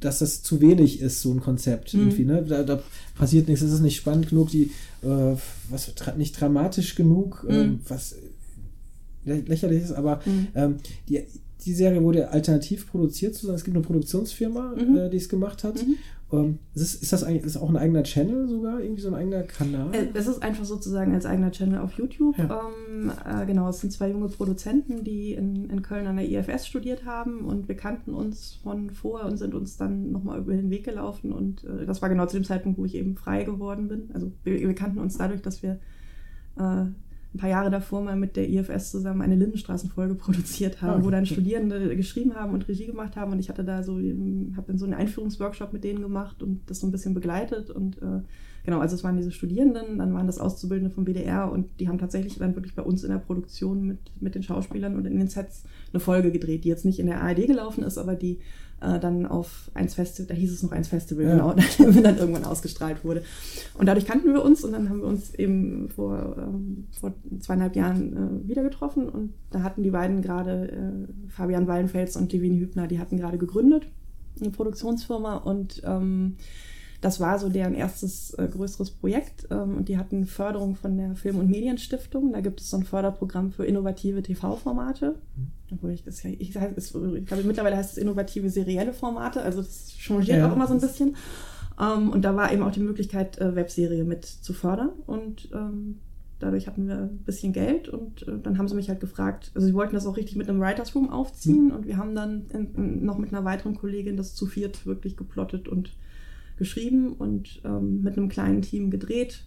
dass 0.00 0.18
das 0.20 0.42
zu 0.42 0.60
wenig 0.60 1.00
ist, 1.00 1.22
so 1.22 1.32
ein 1.32 1.40
Konzept 1.40 1.94
Mhm. 1.94 2.00
irgendwie. 2.00 2.24
Ne? 2.24 2.44
Da, 2.44 2.62
da 2.62 2.80
passiert 3.16 3.48
nichts, 3.48 3.62
es 3.64 3.72
ist 3.72 3.80
nicht 3.80 3.96
spannend 3.96 4.28
genug, 4.28 4.50
die, 4.50 4.70
äh, 5.02 5.34
was, 5.70 5.92
nicht 6.16 6.40
dramatisch 6.40 6.94
genug, 6.94 7.44
Mhm. 7.48 7.54
ähm, 7.54 7.80
was 7.88 8.14
lä 9.24 9.42
lächerlich 9.46 9.82
ist, 9.82 9.92
aber 9.92 10.20
Mhm. 10.24 10.46
ähm, 10.54 10.76
die, 11.08 11.22
die 11.64 11.72
Serie 11.74 12.02
wurde 12.02 12.30
alternativ 12.30 12.88
produziert, 12.88 13.34
es 13.42 13.64
gibt 13.64 13.76
eine 13.76 13.84
Produktionsfirma, 13.84 14.74
Mhm. 14.76 14.96
äh, 14.96 15.10
die 15.10 15.16
es 15.16 15.28
gemacht 15.28 15.64
hat. 15.64 15.76
Mhm. 15.86 15.96
Ähm, 16.30 16.58
ist, 16.74 17.02
ist 17.02 17.12
das 17.12 17.24
eigentlich 17.24 17.44
ist 17.44 17.56
auch 17.56 17.70
ein 17.70 17.76
eigener 17.76 18.02
Channel 18.02 18.48
sogar, 18.48 18.80
irgendwie 18.80 19.00
so 19.00 19.08
ein 19.08 19.14
eigener 19.14 19.42
Kanal? 19.44 19.94
Äh, 19.94 20.08
Es 20.12 20.26
ist 20.26 20.42
einfach 20.42 20.64
sozusagen 20.64 21.14
als 21.14 21.24
eigener 21.24 21.50
Channel 21.50 21.78
auf 21.80 21.92
YouTube. 21.94 22.36
Ja. 22.36 22.60
Ähm, 22.88 23.10
äh, 23.24 23.46
genau, 23.46 23.68
es 23.70 23.80
sind 23.80 23.92
zwei 23.92 24.10
junge 24.10 24.28
Produzenten, 24.28 25.04
die 25.04 25.32
in, 25.32 25.70
in 25.70 25.82
Köln 25.82 26.06
an 26.06 26.16
der 26.16 26.28
IFS 26.28 26.66
studiert 26.66 27.06
haben 27.06 27.46
und 27.46 27.68
wir 27.68 27.76
kannten 27.76 28.14
uns 28.14 28.58
von 28.62 28.90
vor 28.90 29.24
und 29.24 29.38
sind 29.38 29.54
uns 29.54 29.76
dann 29.78 30.12
nochmal 30.12 30.38
über 30.40 30.52
den 30.54 30.70
Weg 30.70 30.84
gelaufen 30.84 31.32
und 31.32 31.64
äh, 31.64 31.86
das 31.86 32.02
war 32.02 32.10
genau 32.10 32.26
zu 32.26 32.36
dem 32.36 32.44
Zeitpunkt, 32.44 32.78
wo 32.78 32.84
ich 32.84 32.94
eben 32.94 33.16
frei 33.16 33.44
geworden 33.44 33.88
bin. 33.88 34.10
Also 34.12 34.30
wir, 34.44 34.58
wir 34.60 34.74
kannten 34.74 34.98
uns 34.98 35.16
dadurch, 35.16 35.40
dass 35.40 35.62
wir 35.62 35.78
äh, 36.58 36.84
ein 37.34 37.38
paar 37.38 37.50
Jahre 37.50 37.70
davor 37.70 38.02
mal 38.02 38.16
mit 38.16 38.36
der 38.36 38.48
IFS 38.48 38.90
zusammen 38.90 39.20
eine 39.20 39.36
Lindenstraßenfolge 39.36 40.14
produziert 40.16 40.80
haben, 40.80 41.02
Ah, 41.02 41.04
wo 41.04 41.10
dann 41.10 41.24
okay. 41.24 41.34
Studierende 41.34 41.94
geschrieben 41.96 42.34
haben 42.34 42.54
und 42.54 42.66
Regie 42.68 42.86
gemacht 42.86 43.16
haben 43.16 43.32
und 43.32 43.38
ich 43.38 43.48
hatte 43.48 43.64
da 43.64 43.82
so, 43.82 43.96
habe 43.96 44.66
dann 44.66 44.78
so 44.78 44.86
einen 44.86 44.94
Einführungsworkshop 44.94 45.72
mit 45.72 45.84
denen 45.84 46.00
gemacht 46.00 46.42
und 46.42 46.62
das 46.70 46.80
so 46.80 46.86
ein 46.86 46.90
bisschen 46.92 47.12
begleitet 47.14 47.70
und 47.70 47.98
äh, 47.98 48.22
genau, 48.64 48.78
also 48.80 48.96
es 48.96 49.04
waren 49.04 49.16
diese 49.16 49.30
Studierenden, 49.30 49.98
dann 49.98 50.14
waren 50.14 50.26
das 50.26 50.38
Auszubildende 50.38 50.94
vom 50.94 51.06
WDR 51.06 51.52
und 51.52 51.68
die 51.80 51.88
haben 51.88 51.98
tatsächlich 51.98 52.38
dann 52.38 52.54
wirklich 52.54 52.74
bei 52.74 52.82
uns 52.82 53.04
in 53.04 53.10
der 53.10 53.18
Produktion 53.18 53.86
mit, 53.86 53.98
mit 54.20 54.34
den 54.34 54.42
Schauspielern 54.42 54.96
und 54.96 55.06
in 55.06 55.18
den 55.18 55.28
Sets 55.28 55.64
eine 55.92 56.00
Folge 56.00 56.32
gedreht, 56.32 56.64
die 56.64 56.68
jetzt 56.68 56.84
nicht 56.86 56.98
in 56.98 57.06
der 57.06 57.22
ARD 57.22 57.46
gelaufen 57.46 57.84
ist, 57.84 57.98
aber 57.98 58.14
die 58.14 58.38
äh, 58.80 58.98
dann 59.00 59.26
auf 59.26 59.70
eins 59.74 59.94
Festival, 59.94 60.28
da 60.28 60.34
hieß 60.34 60.52
es 60.52 60.62
noch 60.62 60.72
eins 60.72 60.88
Festival, 60.88 61.24
Ja. 61.24 61.32
genau, 61.32 61.54
dann, 61.78 62.02
dann 62.02 62.18
irgendwann 62.18 62.44
ausgestrahlt 62.44 63.04
wurde. 63.04 63.22
Und 63.74 63.86
dadurch 63.86 64.06
kannten 64.06 64.32
wir 64.32 64.44
uns 64.44 64.64
und 64.64 64.72
dann 64.72 64.88
haben 64.88 65.00
wir 65.00 65.06
uns 65.08 65.34
eben 65.34 65.88
vor, 65.90 66.36
ähm, 66.38 66.86
vor 66.98 67.14
zweieinhalb 67.40 67.74
Jahren 67.76 68.44
äh, 68.44 68.48
wieder 68.48 68.62
getroffen 68.62 69.08
und 69.08 69.32
da 69.50 69.62
hatten 69.62 69.82
die 69.82 69.90
beiden 69.90 70.22
gerade, 70.22 70.70
äh, 70.70 71.30
Fabian 71.30 71.66
Wallenfels 71.66 72.16
und 72.16 72.32
Levine 72.32 72.58
Hübner, 72.58 72.86
die 72.86 72.98
hatten 72.98 73.16
gerade 73.16 73.38
gegründet, 73.38 73.88
eine 74.40 74.50
Produktionsfirma 74.50 75.36
und 75.38 75.82
ähm, 75.84 76.36
das 77.00 77.20
war 77.20 77.38
so 77.38 77.48
deren 77.48 77.74
erstes 77.74 78.34
äh, 78.34 78.48
größeres 78.48 78.90
Projekt 78.90 79.46
ähm, 79.50 79.76
und 79.76 79.88
die 79.88 79.98
hatten 79.98 80.26
Förderung 80.26 80.74
von 80.74 80.96
der 80.96 81.14
Film- 81.14 81.38
und 81.38 81.48
Medienstiftung. 81.48 82.32
Da 82.32 82.40
gibt 82.40 82.60
es 82.60 82.70
so 82.70 82.76
ein 82.76 82.82
Förderprogramm 82.82 83.52
für 83.52 83.64
innovative 83.64 84.22
TV-Formate. 84.22 85.14
Mhm. 85.36 85.46
Obwohl 85.72 85.92
ich 85.92 86.02
das 86.02 86.22
ja, 86.22 86.30
ich, 86.30 86.56
es, 86.56 86.94
ich 86.94 87.26
glaube, 87.26 87.44
mittlerweile 87.44 87.76
heißt 87.76 87.92
es 87.92 87.98
innovative 87.98 88.50
serielle 88.50 88.92
Formate, 88.92 89.42
also 89.42 89.60
das 89.60 89.92
changiert 89.92 90.38
ja. 90.38 90.48
auch 90.48 90.56
immer 90.56 90.66
so 90.66 90.74
ein 90.74 90.80
bisschen. 90.80 91.16
Ähm, 91.80 92.10
und 92.10 92.22
da 92.22 92.34
war 92.34 92.52
eben 92.52 92.62
auch 92.62 92.72
die 92.72 92.80
Möglichkeit, 92.80 93.38
äh, 93.38 93.54
Webserie 93.54 94.04
mit 94.04 94.24
zu 94.24 94.52
fördern 94.52 94.90
und 95.06 95.50
ähm, 95.52 95.98
dadurch 96.40 96.66
hatten 96.66 96.88
wir 96.88 96.96
ein 96.96 97.18
bisschen 97.18 97.52
Geld 97.52 97.88
und 97.88 98.26
äh, 98.26 98.38
dann 98.42 98.58
haben 98.58 98.66
sie 98.66 98.74
mich 98.74 98.88
halt 98.88 99.00
gefragt, 99.00 99.52
also 99.54 99.66
sie 99.66 99.74
wollten 99.74 99.94
das 99.94 100.06
auch 100.06 100.16
richtig 100.16 100.36
mit 100.36 100.48
einem 100.48 100.60
Writers 100.60 100.94
Room 100.94 101.10
aufziehen 101.10 101.66
mhm. 101.66 101.72
und 101.72 101.86
wir 101.86 101.96
haben 101.96 102.14
dann 102.14 102.46
in, 102.52 102.74
in, 102.74 103.04
noch 103.04 103.18
mit 103.18 103.32
einer 103.32 103.44
weiteren 103.44 103.76
Kollegin 103.76 104.16
das 104.16 104.34
zu 104.34 104.46
viert 104.46 104.86
wirklich 104.86 105.16
geplottet 105.16 105.68
und 105.68 105.92
geschrieben 106.58 107.12
und 107.12 107.62
ähm, 107.64 108.02
mit 108.02 108.16
einem 108.16 108.28
kleinen 108.28 108.62
Team 108.62 108.90
gedreht 108.90 109.44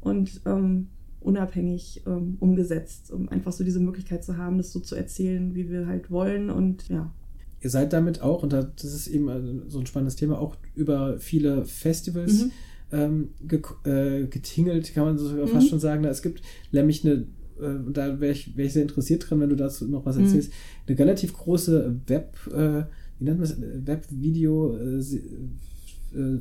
und 0.00 0.40
ähm, 0.46 0.88
unabhängig 1.20 2.02
ähm, 2.06 2.36
umgesetzt, 2.40 3.10
um 3.10 3.28
einfach 3.28 3.52
so 3.52 3.64
diese 3.64 3.80
Möglichkeit 3.80 4.24
zu 4.24 4.36
haben, 4.36 4.58
das 4.58 4.72
so 4.72 4.80
zu 4.80 4.94
erzählen, 4.94 5.54
wie 5.54 5.70
wir 5.70 5.86
halt 5.86 6.10
wollen 6.10 6.50
und 6.50 6.88
ja. 6.88 7.12
Ihr 7.60 7.70
seid 7.70 7.92
damit 7.92 8.22
auch, 8.22 8.42
und 8.42 8.52
das 8.52 8.82
ist 8.82 9.06
eben 9.06 9.28
äh, 9.28 9.70
so 9.70 9.78
ein 9.78 9.86
spannendes 9.86 10.16
Thema, 10.16 10.38
auch 10.38 10.56
über 10.74 11.18
viele 11.18 11.64
Festivals 11.64 12.44
mhm 12.44 12.52
ähm, 12.92 13.30
ge 13.42 13.60
äh, 13.84 14.26
getingelt, 14.26 14.94
kann 14.94 15.04
man 15.04 15.18
so 15.18 15.28
mhm. 15.30 15.48
fast 15.48 15.68
schon 15.68 15.80
sagen. 15.80 16.04
Es 16.04 16.22
gibt 16.22 16.42
nämlich 16.70 17.04
eine, 17.04 17.26
äh, 17.60 17.90
da 17.90 18.20
wäre 18.20 18.32
ich, 18.32 18.56
wär 18.56 18.66
ich 18.66 18.72
sehr 18.74 18.82
interessiert 18.82 19.28
dran, 19.28 19.40
wenn 19.40 19.50
du 19.50 19.56
dazu 19.56 19.88
noch 19.88 20.06
was 20.06 20.16
mhm. 20.16 20.24
erzählst, 20.24 20.50
mhm. 20.50 20.54
eine 20.88 20.98
relativ 20.98 21.32
große 21.32 22.00
Web, 22.06 22.36
äh, 22.52 22.84
wie 23.18 23.24
nennt 23.24 23.40
man 23.40 23.48
es, 23.48 23.56
Web-Video-Festival-Szene 23.60 25.22
äh, 26.14 26.38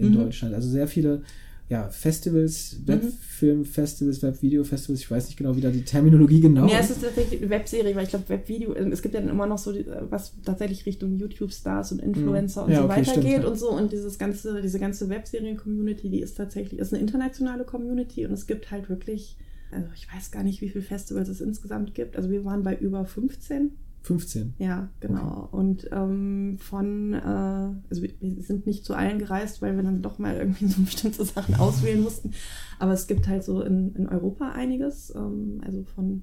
in 0.00 0.10
mhm. 0.10 0.14
Deutschland. 0.14 0.54
Also 0.54 0.68
sehr 0.68 0.88
viele 0.88 1.22
ja, 1.68 1.90
Festivals, 1.90 2.78
mhm. 2.78 2.88
Webfilm-Festivals, 2.88 4.22
Webvideo-Festivals, 4.22 5.00
ich 5.00 5.10
weiß 5.10 5.26
nicht 5.26 5.36
genau, 5.36 5.54
wie 5.54 5.60
da 5.60 5.70
die 5.70 5.84
Terminologie 5.84 6.40
genau 6.40 6.64
ist. 6.64 6.72
Ja, 6.72 6.78
es 6.78 6.90
ist 6.90 7.02
tatsächlich 7.02 7.42
eine 7.42 7.50
Webserie, 7.50 7.94
weil 7.94 8.04
ich 8.04 8.08
glaube, 8.08 8.28
Webvideo, 8.28 8.72
äh, 8.72 8.88
es 8.88 9.02
gibt 9.02 9.14
ja 9.14 9.20
dann 9.20 9.28
immer 9.28 9.46
noch 9.46 9.58
so, 9.58 9.74
was 10.08 10.32
tatsächlich 10.44 10.86
Richtung 10.86 11.16
YouTube-Stars 11.16 11.92
und 11.92 12.00
Influencer 12.00 12.62
mhm. 12.62 12.66
und 12.68 12.72
ja, 12.72 12.78
so 12.78 12.84
okay, 12.84 12.96
weiter 12.96 13.10
stimmt, 13.10 13.26
geht 13.26 13.42
ja. 13.42 13.48
und 13.48 13.58
so. 13.58 13.70
Und 13.70 13.92
dieses 13.92 14.18
ganze, 14.18 14.62
diese 14.62 14.78
ganze 14.78 15.10
Webserien-Community, 15.10 16.08
die 16.08 16.20
ist 16.20 16.38
tatsächlich, 16.38 16.80
ist 16.80 16.94
eine 16.94 17.02
internationale 17.02 17.64
Community 17.64 18.24
und 18.24 18.32
es 18.32 18.46
gibt 18.46 18.70
halt 18.70 18.88
wirklich, 18.88 19.36
also 19.70 19.88
ich 19.94 20.08
weiß 20.10 20.30
gar 20.30 20.44
nicht, 20.44 20.62
wie 20.62 20.70
viele 20.70 20.84
Festivals 20.84 21.28
es 21.28 21.42
insgesamt 21.42 21.94
gibt. 21.94 22.16
Also 22.16 22.30
wir 22.30 22.46
waren 22.46 22.62
bei 22.62 22.74
über 22.76 23.04
15 23.04 23.72
15. 24.08 24.54
Ja, 24.56 24.88
genau. 25.00 25.44
Okay. 25.44 25.56
Und 25.56 25.88
ähm, 25.92 26.56
von, 26.58 27.12
äh, 27.12 27.18
also 27.18 28.02
wir, 28.02 28.10
wir, 28.20 28.42
sind 28.42 28.66
nicht 28.66 28.86
zu 28.86 28.94
allen 28.94 29.18
gereist, 29.18 29.60
weil 29.60 29.76
wir 29.76 29.82
dann 29.82 30.00
doch 30.00 30.18
mal 30.18 30.34
irgendwie 30.34 30.66
so 30.68 30.80
bestimmte 30.80 31.24
Sachen 31.26 31.56
auswählen 31.56 32.02
mussten. 32.02 32.32
Aber 32.78 32.92
es 32.94 33.06
gibt 33.06 33.28
halt 33.28 33.44
so 33.44 33.60
in, 33.60 33.94
in 33.94 34.08
Europa 34.08 34.52
einiges. 34.52 35.14
Ähm, 35.14 35.60
also 35.62 35.84
von 35.94 36.22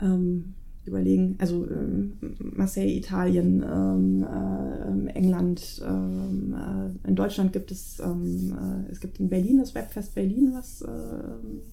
ähm, 0.00 0.54
überlegen, 0.86 1.36
also 1.38 1.68
ähm, 1.68 2.14
Marseille, 2.38 2.96
Italien, 2.96 3.62
äh, 3.62 5.10
England, 5.10 5.82
ähm, 5.86 6.54
äh, 6.54 7.08
in 7.08 7.14
Deutschland 7.14 7.52
gibt 7.52 7.70
es, 7.72 8.00
äh, 8.00 8.06
es 8.90 9.00
gibt 9.00 9.20
in 9.20 9.28
Berlin 9.28 9.58
das 9.58 9.74
Webfest 9.74 10.14
Berlin, 10.14 10.52
was 10.54 10.80
äh, 10.80 10.88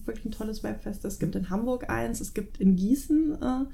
wirklich 0.06 0.26
ein 0.26 0.32
tolles 0.32 0.64
Webfest 0.64 1.06
ist. 1.06 1.14
Es 1.14 1.20
gibt 1.20 1.36
in 1.36 1.50
Hamburg 1.50 1.90
eins, 1.90 2.20
es 2.20 2.34
gibt 2.34 2.60
in 2.60 2.76
Gießen 2.76 3.38
äh, 3.42 3.66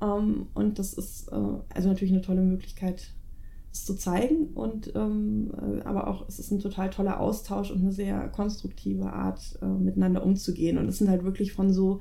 Um, 0.00 0.48
und 0.54 0.80
das 0.80 0.94
ist 0.94 1.28
äh, 1.28 1.36
also 1.72 1.88
natürlich 1.88 2.12
eine 2.12 2.22
tolle 2.22 2.42
Möglichkeit, 2.42 3.14
es 3.72 3.84
zu 3.84 3.94
zeigen 3.94 4.48
und 4.54 4.92
ähm, 4.94 5.52
äh, 5.56 5.82
aber 5.82 6.08
auch 6.08 6.28
es 6.28 6.38
ist 6.38 6.50
ein 6.50 6.58
total 6.58 6.90
toller 6.90 7.20
Austausch 7.20 7.70
und 7.70 7.80
eine 7.80 7.92
sehr 7.92 8.28
konstruktive 8.28 9.12
Art 9.12 9.58
äh, 9.62 9.66
miteinander 9.66 10.24
umzugehen 10.24 10.76
und 10.76 10.88
es 10.88 10.98
sind 10.98 11.08
halt 11.08 11.24
wirklich 11.24 11.52
von 11.52 11.72
so 11.72 12.00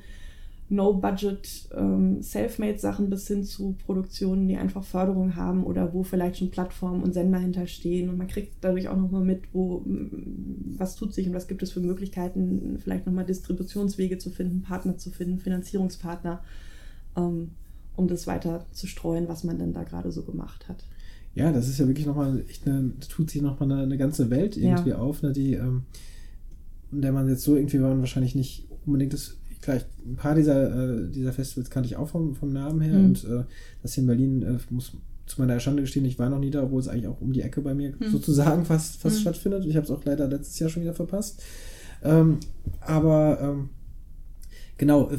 No-Budget 0.72 1.70
ähm, 1.76 2.22
Selfmade-Sachen 2.22 3.10
bis 3.10 3.28
hin 3.28 3.44
zu 3.44 3.76
Produktionen, 3.86 4.48
die 4.48 4.58
einfach 4.58 4.84
Förderung 4.84 5.36
haben 5.36 5.64
oder 5.64 5.94
wo 5.94 6.04
vielleicht 6.04 6.38
schon 6.38 6.50
Plattformen 6.50 7.04
und 7.04 7.14
Sender 7.14 7.40
hinterstehen 7.40 8.10
und 8.10 8.18
man 8.18 8.28
kriegt 8.28 8.56
dadurch 8.62 8.88
auch 8.88 8.98
nochmal 8.98 9.24
mit, 9.24 9.44
wo 9.54 9.84
was 9.86 10.96
tut 10.96 11.14
sich 11.14 11.28
und 11.28 11.34
was 11.34 11.48
gibt 11.48 11.62
es 11.62 11.72
für 11.72 11.82
Möglichkeiten, 11.82 12.78
vielleicht 12.82 13.06
nochmal 13.06 13.26
Distributionswege 13.26 14.18
zu 14.18 14.30
finden, 14.30 14.62
Partner 14.62 14.98
zu 14.98 15.12
finden, 15.12 15.40
Finanzierungspartner, 15.40 16.42
ähm, 17.18 17.52
um 17.96 18.08
das 18.08 18.26
weiter 18.26 18.66
zu 18.72 18.88
streuen, 18.88 19.28
was 19.28 19.44
man 19.44 19.60
denn 19.60 19.74
da 19.74 19.84
gerade 19.84 20.12
so 20.12 20.24
gemacht 20.24 20.70
hat 20.70 20.86
ja, 21.34 21.52
das 21.52 21.68
ist 21.70 21.80
ja 21.80 21.88
wirklich 21.88 22.06
nochmal, 22.06 22.44
echt 22.50 22.68
eine, 22.68 22.92
tut 23.10 23.30
sich 23.30 23.42
nochmal 23.42 23.72
eine, 23.72 23.84
eine 23.84 23.98
ganze 23.98 24.30
Welt 24.30 24.58
irgendwie 24.58 24.90
ja. 24.90 24.98
auf, 24.98 25.22
ne, 25.24 25.32
die, 25.32 25.54
ähm, 25.54 25.84
in 26.92 27.02
der 27.02 27.14
man 27.14 27.30
jetzt 27.30 27.44
so 27.44 27.56
irgendwie 27.56 27.78
man 27.78 28.00
wahrscheinlich 28.00 28.36
nicht 28.36 28.68
unbedingt 28.86 29.14
das, 29.14 29.38
gleich 29.62 29.86
ein 30.06 30.16
paar 30.16 30.36
dieser, 30.36 31.04
äh, 31.04 31.12
dieser 31.12 31.34
Festivals 31.34 31.70
kannte 31.70 31.88
ich 31.88 31.96
auch 31.96 32.10
vom, 32.10 32.36
vom 32.36 32.52
Namen 32.52 32.82
her 32.82 32.98
mhm. 32.98 33.06
und 33.06 33.24
äh, 33.26 33.44
das 33.82 33.94
hier 33.94 34.02
in 34.02 34.08
Berlin 34.08 34.42
äh, 34.44 34.58
muss 34.70 34.94
zu 35.26 35.40
meiner 35.40 35.60
Schande 35.60 35.82
gestehen, 35.82 36.06
ich 36.06 36.20
war 36.20 36.30
noch 36.30 36.40
nie 36.40 36.52
da, 36.52 36.64
obwohl 36.64 36.82
es 36.82 36.88
eigentlich 36.88 37.08
auch 37.08 37.22
um 37.22 37.32
die 37.32 37.42
Ecke 37.42 37.62
bei 37.62 37.74
mir 37.74 37.94
mhm. 37.98 38.10
sozusagen 38.12 38.66
fast, 38.66 39.02
fast 39.02 39.18
mhm. 39.18 39.22
stattfindet. 39.22 39.66
Ich 39.66 39.76
habe 39.76 39.86
es 39.86 39.92
auch 39.92 40.04
leider 40.04 40.28
letztes 40.28 40.60
Jahr 40.60 40.70
schon 40.70 40.84
wieder 40.84 40.94
verpasst. 40.94 41.42
Ähm, 42.04 42.40
aber 42.82 43.40
ähm, 43.42 43.70
genau, 44.78 45.10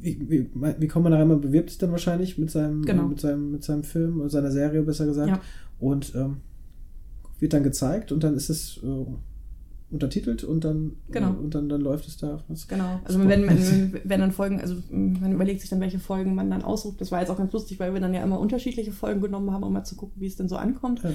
wie, 0.00 0.30
wie, 0.30 0.50
wie 0.54 0.88
kommt 0.88 1.02
man 1.04 1.12
da 1.12 1.18
rein? 1.18 1.28
Man 1.28 1.40
bewirbt 1.40 1.68
sich 1.68 1.78
dann 1.78 1.90
wahrscheinlich 1.90 2.38
mit 2.38 2.50
seinem, 2.50 2.82
genau. 2.82 3.08
mit 3.08 3.20
seinem, 3.20 3.52
mit 3.52 3.62
seinem 3.62 3.84
Film 3.84 4.20
oder 4.20 4.30
seiner 4.30 4.50
Serie, 4.50 4.82
besser 4.82 5.04
gesagt. 5.04 5.28
Ja. 5.28 5.40
Und 5.78 6.14
ähm, 6.14 6.38
wird 7.38 7.52
dann 7.52 7.62
gezeigt 7.62 8.12
und 8.12 8.22
dann 8.24 8.34
ist 8.34 8.48
es 8.48 8.80
äh, 8.82 9.06
untertitelt 9.90 10.44
und 10.44 10.64
dann 10.64 10.92
genau. 11.10 11.32
Äh, 11.32 11.36
und 11.36 11.54
dann, 11.54 11.68
dann 11.68 11.80
läuft 11.80 12.06
es 12.06 12.16
da. 12.16 12.42
Was 12.48 12.68
genau. 12.68 13.00
Also 13.04 13.18
wenn, 13.20 13.46
wenn, 13.48 14.00
wenn 14.04 14.20
dann 14.20 14.32
Folgen, 14.32 14.60
also 14.60 14.76
man 14.90 15.32
überlegt 15.32 15.60
sich 15.60 15.70
dann, 15.70 15.80
welche 15.80 15.98
Folgen 15.98 16.34
man 16.34 16.50
dann 16.50 16.62
aussucht. 16.62 17.00
Das 17.00 17.10
war 17.10 17.20
jetzt 17.20 17.30
auch 17.30 17.38
ganz 17.38 17.52
lustig, 17.52 17.80
weil 17.80 17.92
wir 17.92 18.00
dann 18.00 18.14
ja 18.14 18.22
immer 18.22 18.38
unterschiedliche 18.38 18.92
Folgen 18.92 19.20
genommen 19.20 19.50
haben, 19.50 19.64
um 19.64 19.72
mal 19.72 19.84
zu 19.84 19.96
gucken, 19.96 20.20
wie 20.20 20.26
es 20.26 20.36
denn 20.36 20.48
so 20.48 20.56
ankommt. 20.56 21.02
Ja. 21.02 21.10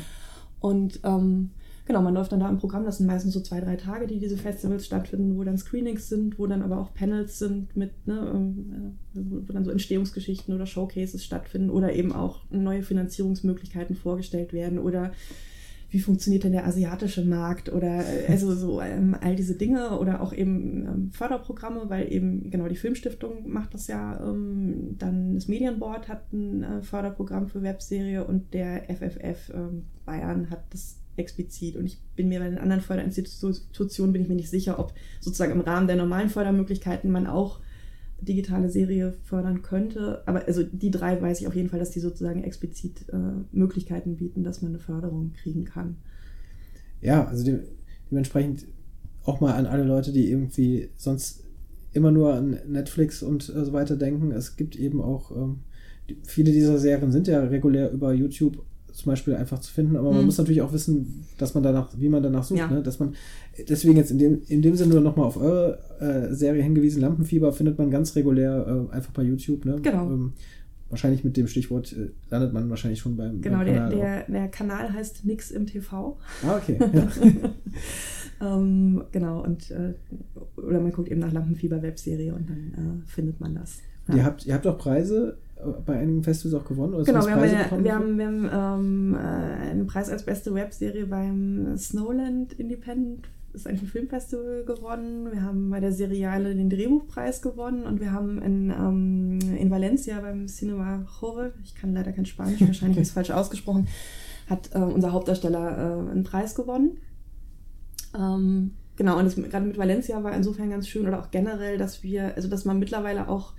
Und 0.59 0.99
ähm, 1.03 1.51
genau, 1.86 2.01
man 2.01 2.13
läuft 2.13 2.32
dann 2.32 2.41
da 2.41 2.49
im 2.49 2.57
Programm. 2.57 2.86
Das 2.86 2.97
sind 2.97 3.07
meistens 3.07 3.34
so 3.34 3.39
zwei, 3.39 3.61
drei 3.61 3.78
Tage, 3.78 4.07
die 4.07 4.19
diese 4.19 4.38
Festivals 4.38 4.86
stattfinden, 4.86 5.38
wo 5.38 5.43
dann 5.43 5.57
Screenings 5.57 6.09
sind, 6.09 6.38
wo 6.38 6.47
dann 6.47 6.61
aber 6.61 6.80
auch 6.80 6.93
Panels 6.93 7.39
sind 7.39 7.78
mit, 7.78 8.07
ne, 8.07 8.32
ähm, 8.34 8.97
wo 9.13 9.53
dann 9.53 9.63
so 9.63 9.71
Entstehungsgeschichten 9.71 10.53
oder 10.53 10.65
Showcases 10.65 11.23
stattfinden 11.23 11.69
oder 11.69 11.93
eben 11.93 12.11
auch 12.11 12.41
neue 12.49 12.84
Finanzierungsmöglichkeiten 12.84 13.95
vorgestellt 13.95 14.51
werden 14.51 14.80
oder 14.80 15.11
wie 15.95 16.01
funktioniert 16.01 16.43
denn 16.43 16.51
der 16.51 16.67
asiatische 16.67 17.23
Markt 17.23 17.71
oder 17.71 18.03
äh, 18.05 18.27
also 18.29 18.53
so 18.53 18.81
ähm, 18.81 19.15
all 19.21 19.37
diese 19.37 19.55
Dinge 19.55 19.97
oder 19.97 20.19
auch 20.21 20.33
eben 20.33 20.85
ähm, 20.85 21.11
Förderprogramme, 21.13 21.89
weil 21.89 22.11
eben 22.11 22.49
genau 22.51 22.67
die 22.67 22.75
Filmstiftung 22.75 23.49
macht 23.49 23.73
das 23.73 23.87
ja, 23.87 24.19
ähm, 24.19 24.97
dann 24.99 25.35
das 25.35 25.47
Medienboard 25.47 26.09
hat 26.09 26.33
ein 26.33 26.63
äh, 26.63 26.81
Förderprogramm 26.81 27.47
für 27.47 27.61
Webserie 27.61 28.25
und 28.25 28.53
der 28.53 28.83
FFF 28.93 29.53
ähm, 29.55 29.85
Bayern 30.05 30.49
hat 30.49 30.65
das 30.71 30.99
explizit. 31.15 31.77
Und 31.77 31.85
ich 31.85 32.01
bin 32.17 32.27
mir 32.27 32.41
bei 32.41 32.49
den 32.49 32.57
anderen 32.57 32.81
Förderinstitutionen 32.81 34.11
bin 34.11 34.23
ich 34.23 34.27
mir 34.27 34.35
nicht 34.35 34.49
sicher, 34.49 34.77
ob 34.79 34.93
sozusagen 35.21 35.53
im 35.53 35.61
Rahmen 35.61 35.87
der 35.87 35.95
normalen 35.95 36.29
Fördermöglichkeiten 36.29 37.09
man 37.09 37.25
auch 37.25 37.61
digitale 38.22 38.70
Serie 38.70 39.13
fördern 39.24 39.61
könnte. 39.61 40.24
Aber 40.26 40.45
also 40.45 40.63
die 40.63 40.91
drei 40.91 41.22
weiß 41.22 41.41
ich 41.41 41.47
auf 41.47 41.55
jeden 41.55 41.70
Fall, 41.70 41.80
dass 41.80 41.91
die 41.91 41.99
sozusagen 41.99 42.43
explizit 42.43 43.07
äh, 43.09 43.18
Möglichkeiten 43.51 44.16
bieten, 44.16 44.43
dass 44.43 44.61
man 44.61 44.72
eine 44.72 44.80
Förderung 44.80 45.34
kriegen 45.34 45.66
kann. 45.66 45.97
Ja, 47.01 47.26
also 47.26 47.43
de 47.43 47.59
dementsprechend 48.11 48.68
auch 49.24 49.41
mal 49.41 49.53
an 49.53 49.66
alle 49.66 49.84
Leute, 49.84 50.11
die 50.11 50.30
irgendwie 50.30 50.89
sonst 50.95 51.43
immer 51.91 52.11
nur 52.11 52.34
an 52.34 52.59
Netflix 52.68 53.24
und 53.24 53.49
äh, 53.49 53.66
so 53.66 53.74
weiter 53.74 53.95
denken. 53.95 54.32
Es 54.32 54.55
gibt 54.55 54.76
eben 54.76 55.01
auch 55.01 55.32
ähm, 55.32 55.61
die, 56.09 56.18
viele 56.24 56.51
dieser 56.51 56.78
Serien 56.78 57.11
sind 57.11 57.28
ja 57.28 57.43
regulär 57.43 57.91
über 57.91 58.13
YouTube 58.13 58.63
zum 58.95 59.11
Beispiel 59.11 59.35
einfach 59.35 59.59
zu 59.59 59.71
finden, 59.71 59.97
aber 59.97 60.09
mhm. 60.09 60.17
man 60.17 60.25
muss 60.25 60.37
natürlich 60.37 60.61
auch 60.61 60.71
wissen, 60.71 61.25
dass 61.37 61.53
man 61.53 61.63
danach, 61.63 61.89
wie 61.97 62.07
man 62.07 62.23
danach 62.23 62.45
sucht, 62.45 62.59
ja. 62.59 62.67
ne? 62.69 62.81
dass 62.81 62.99
man 62.99 63.13
deswegen 63.67 63.97
jetzt 63.97 64.09
in 64.09 64.17
dem, 64.17 64.41
in 64.47 64.61
dem 64.61 64.75
Sinne 64.75 64.93
nur 64.93 65.03
nochmal 65.03 65.25
auf 65.25 65.35
eure 65.35 65.79
äh, 65.99 66.33
Serie 66.33 66.63
hingewiesen, 66.63 67.01
Lampenfieber 67.01 67.51
findet 67.51 67.77
man 67.77 67.91
ganz 67.91 68.15
regulär 68.15 68.87
äh, 68.89 68.95
einfach 68.95 69.11
bei 69.11 69.23
YouTube, 69.23 69.65
ne? 69.65 69.79
Genau. 69.81 70.09
Ähm, 70.09 70.33
wahrscheinlich 70.89 71.25
mit 71.25 71.35
dem 71.35 71.47
Stichwort 71.47 71.91
äh, 71.91 72.11
landet 72.29 72.53
man 72.53 72.69
wahrscheinlich 72.69 72.99
schon 72.99 73.17
beim, 73.17 73.41
Genau, 73.41 73.57
beim 73.57 73.65
der, 73.65 73.75
Kanal. 73.75 73.95
der, 73.95 74.23
der 74.29 74.47
Kanal 74.47 74.93
heißt 74.93 75.25
Nix 75.25 75.51
im 75.51 75.65
TV. 75.65 76.17
Ah, 76.43 76.57
okay. 76.57 76.79
Ja. 78.39 78.57
ähm, 78.57 79.03
genau, 79.11 79.43
und 79.43 79.71
äh, 79.71 79.93
oder 80.55 80.79
man 80.79 80.91
guckt 80.91 81.09
eben 81.09 81.19
nach 81.19 81.33
Lampenfieber 81.33 81.81
Webserie 81.81 82.33
und 82.33 82.49
dann 82.49 83.03
äh, 83.03 83.07
findet 83.07 83.41
man 83.41 83.55
das. 83.55 83.79
Ja. 84.07 84.15
ihr, 84.15 84.23
habt, 84.23 84.45
ihr 84.45 84.53
habt 84.53 84.67
auch 84.67 84.77
Preise 84.77 85.37
bei 85.86 85.97
einigen 85.97 86.24
Festivals 86.24 86.62
auch 86.62 86.68
gewonnen? 86.68 86.93
Oder 86.93 87.06
Genau, 87.06 87.26
wir 87.26 87.36
haben, 87.36 87.84
wir 87.84 87.95
haben, 87.95 88.18
wir 88.20 88.28
haben 88.28 88.49
ähm, 88.51 89.16
äh, 89.16 89.70
einen 89.72 89.88
Preis 89.88 90.10
als 90.10 90.24
beste 90.24 90.53
Webserie 90.53 91.06
beim 91.06 91.78
Snowland 91.78 92.53
Independent, 92.53 93.30
ist 93.53 93.68
eigentlich 93.68 93.84
ein 93.84 93.88
Filmfestival 93.88 94.66
gewonnen. 94.66 95.32
Wir 95.32 95.41
haben 95.41 95.70
bei 95.70 95.80
der 95.80 95.93
Seriale 95.93 96.53
den 96.56 96.70
Drehbuchpreis 96.70 97.41
gewonnen 97.41 97.86
und 97.86 98.01
wir 98.01 98.12
haben 98.12 98.41
in, 98.41 98.70
ähm, 98.70 99.39
in 99.58 99.72
Valencia 99.72 100.20
beim 100.20 100.47
Cinema 100.47 101.06
Jove, 101.22 101.53
ich 101.64 101.74
kann 101.74 101.93
leider 101.93 102.12
kein 102.12 102.26
Spanisch, 102.26 102.60
wahrscheinlich 102.68 102.99
ist 102.99 103.08
es 103.10 103.14
falsch 103.14 103.32
ausgesprochen, 103.32 103.88
hat 104.49 104.72
äh, 104.74 104.80
unser 104.80 105.14
Hauptdarsteller 105.14 105.78
äh, 105.78 106.12
einen 106.12 106.24
Preis 106.24 106.53
gewonnen. 106.53 106.97
Ähm, 108.14 108.72
genau, 108.97 109.18
und 109.18 109.26
das, 109.26 109.36
gerade 109.36 109.66
mit 109.66 109.78
Valencia 109.78 110.22
war 110.22 110.36
insofern 110.36 110.70
ganz 110.70 110.88
schön 110.89 111.08
oder 111.08 111.22
auch 111.22 111.32
generell, 111.32 111.78
dass 111.78 112.03
wir, 112.03 112.36
also 112.36 112.49
dass 112.49 112.66
man 112.66 112.78
mittlerweile 112.78 113.30
auch 113.30 113.53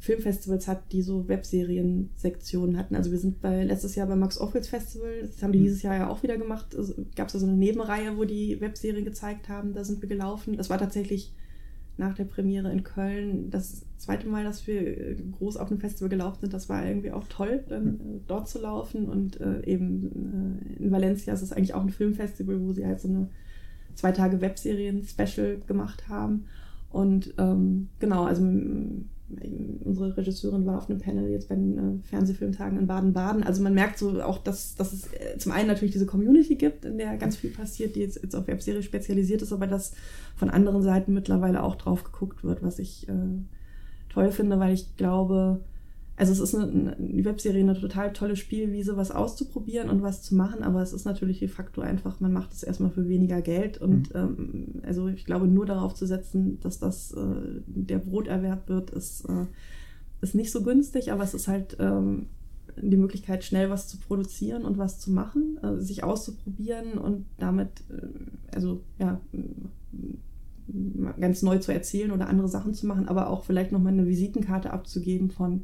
Filmfestivals 0.00 0.68
hat, 0.68 0.92
die 0.92 1.02
so 1.02 1.26
Webserien-Sektionen 1.28 2.76
hatten. 2.76 2.94
Also 2.94 3.10
wir 3.10 3.18
sind 3.18 3.40
bei 3.40 3.64
letztes 3.64 3.94
Jahr 3.94 4.06
beim 4.06 4.20
Max 4.20 4.40
Ophüls 4.40 4.68
Festival, 4.68 5.22
das 5.22 5.42
haben 5.42 5.52
die 5.52 5.58
Mhm. 5.58 5.64
dieses 5.64 5.82
Jahr 5.82 5.96
ja 5.96 6.08
auch 6.08 6.22
wieder 6.22 6.36
gemacht. 6.36 6.76
Also, 6.76 6.94
Gab 7.16 7.26
es 7.28 7.32
da 7.32 7.38
so 7.38 7.46
eine 7.46 7.56
Nebenreihe, 7.56 8.16
wo 8.16 8.24
die 8.24 8.60
Webserien 8.60 9.04
gezeigt 9.04 9.48
haben, 9.48 9.72
da 9.74 9.84
sind 9.84 10.00
wir 10.00 10.08
gelaufen. 10.08 10.56
Das 10.56 10.70
war 10.70 10.78
tatsächlich 10.78 11.34
nach 11.96 12.14
der 12.14 12.24
Premiere 12.26 12.70
in 12.70 12.84
Köln 12.84 13.50
das 13.50 13.84
zweite 13.96 14.28
Mal, 14.28 14.44
dass 14.44 14.68
wir 14.68 14.80
äh, 14.86 15.16
groß 15.32 15.56
auf 15.56 15.68
einem 15.68 15.80
Festival 15.80 16.08
gelaufen 16.08 16.38
sind. 16.42 16.52
Das 16.54 16.68
war 16.68 16.86
irgendwie 16.86 17.10
auch 17.10 17.26
toll, 17.28 17.64
dann 17.68 17.84
Mhm. 17.84 17.90
äh, 17.90 18.20
dort 18.28 18.48
zu 18.48 18.60
laufen. 18.60 19.06
Und 19.08 19.40
äh, 19.40 19.64
eben 19.66 20.60
äh, 20.78 20.82
in 20.84 20.92
Valencia 20.92 21.34
ist 21.34 21.42
es 21.42 21.50
eigentlich 21.52 21.74
auch 21.74 21.82
ein 21.82 21.90
Filmfestival, 21.90 22.60
wo 22.60 22.72
sie 22.72 22.86
halt 22.86 23.00
so 23.00 23.08
eine 23.08 23.28
zwei 23.96 24.12
Tage 24.12 24.40
Webserien-Special 24.40 25.62
gemacht 25.66 26.08
haben. 26.08 26.44
Und 26.90 27.34
ähm, 27.38 27.88
genau, 27.98 28.24
also 28.24 28.42
unsere 29.84 30.16
Regisseurin 30.16 30.64
war 30.64 30.78
auf 30.78 30.88
einem 30.88 31.00
Panel 31.00 31.28
jetzt 31.28 31.48
bei 31.48 31.54
den 31.54 31.78
äh, 31.78 32.08
Fernsehfilmtagen 32.08 32.78
in 32.78 32.86
Baden-Baden. 32.86 33.42
Also 33.42 33.62
man 33.62 33.74
merkt 33.74 33.98
so 33.98 34.22
auch, 34.22 34.38
dass, 34.38 34.74
dass 34.74 34.92
es 34.92 35.12
äh, 35.12 35.36
zum 35.38 35.52
einen 35.52 35.68
natürlich 35.68 35.92
diese 35.92 36.06
Community 36.06 36.56
gibt, 36.56 36.86
in 36.86 36.96
der 36.96 37.16
ganz 37.18 37.36
viel 37.36 37.50
passiert, 37.50 37.94
die 37.94 38.00
jetzt, 38.00 38.22
jetzt 38.22 38.34
auf 38.34 38.46
Webserie 38.46 38.82
spezialisiert 38.82 39.42
ist, 39.42 39.52
aber 39.52 39.66
dass 39.66 39.92
von 40.34 40.48
anderen 40.48 40.82
Seiten 40.82 41.12
mittlerweile 41.12 41.62
auch 41.62 41.76
drauf 41.76 42.04
geguckt 42.04 42.42
wird, 42.42 42.62
was 42.62 42.78
ich 42.78 43.06
äh, 43.08 43.12
toll 44.08 44.30
finde, 44.30 44.58
weil 44.58 44.72
ich 44.72 44.96
glaube, 44.96 45.60
also 46.18 46.32
es 46.32 46.40
ist 46.40 46.54
eine, 46.54 46.96
eine 46.96 47.24
Webserie 47.24 47.62
eine 47.62 47.78
total 47.78 48.12
tolle 48.12 48.34
Spielwiese, 48.34 48.96
was 48.96 49.12
auszuprobieren 49.12 49.88
und 49.88 50.02
was 50.02 50.22
zu 50.22 50.34
machen, 50.34 50.64
aber 50.64 50.82
es 50.82 50.92
ist 50.92 51.04
natürlich 51.04 51.38
de 51.38 51.46
facto 51.46 51.80
einfach, 51.80 52.18
man 52.18 52.32
macht 52.32 52.52
es 52.52 52.64
erstmal 52.64 52.90
für 52.90 53.08
weniger 53.08 53.40
Geld 53.40 53.78
und 53.78 54.12
ähm, 54.16 54.82
also 54.82 55.06
ich 55.06 55.24
glaube, 55.24 55.46
nur 55.46 55.64
darauf 55.64 55.94
zu 55.94 56.06
setzen, 56.06 56.58
dass 56.60 56.80
das 56.80 57.12
äh, 57.12 57.62
der 57.66 57.98
Broterwerb 57.98 58.68
wird, 58.68 58.90
ist, 58.90 59.26
äh, 59.26 59.46
ist 60.20 60.34
nicht 60.34 60.50
so 60.50 60.62
günstig, 60.62 61.12
aber 61.12 61.22
es 61.22 61.34
ist 61.34 61.46
halt 61.46 61.76
ähm, 61.78 62.26
die 62.76 62.96
Möglichkeit, 62.96 63.44
schnell 63.44 63.70
was 63.70 63.86
zu 63.86 63.98
produzieren 63.98 64.64
und 64.64 64.76
was 64.76 64.98
zu 64.98 65.12
machen, 65.12 65.58
äh, 65.62 65.80
sich 65.80 66.02
auszuprobieren 66.02 66.98
und 66.98 67.26
damit, 67.38 67.84
äh, 67.90 68.54
also 68.54 68.82
ja, 68.98 69.20
ganz 71.20 71.42
neu 71.42 71.58
zu 71.58 71.72
erzählen 71.72 72.10
oder 72.10 72.28
andere 72.28 72.48
Sachen 72.48 72.74
zu 72.74 72.88
machen, 72.88 73.06
aber 73.06 73.30
auch 73.30 73.44
vielleicht 73.44 73.70
nochmal 73.70 73.92
eine 73.92 74.06
Visitenkarte 74.08 74.72
abzugeben 74.72 75.30
von 75.30 75.62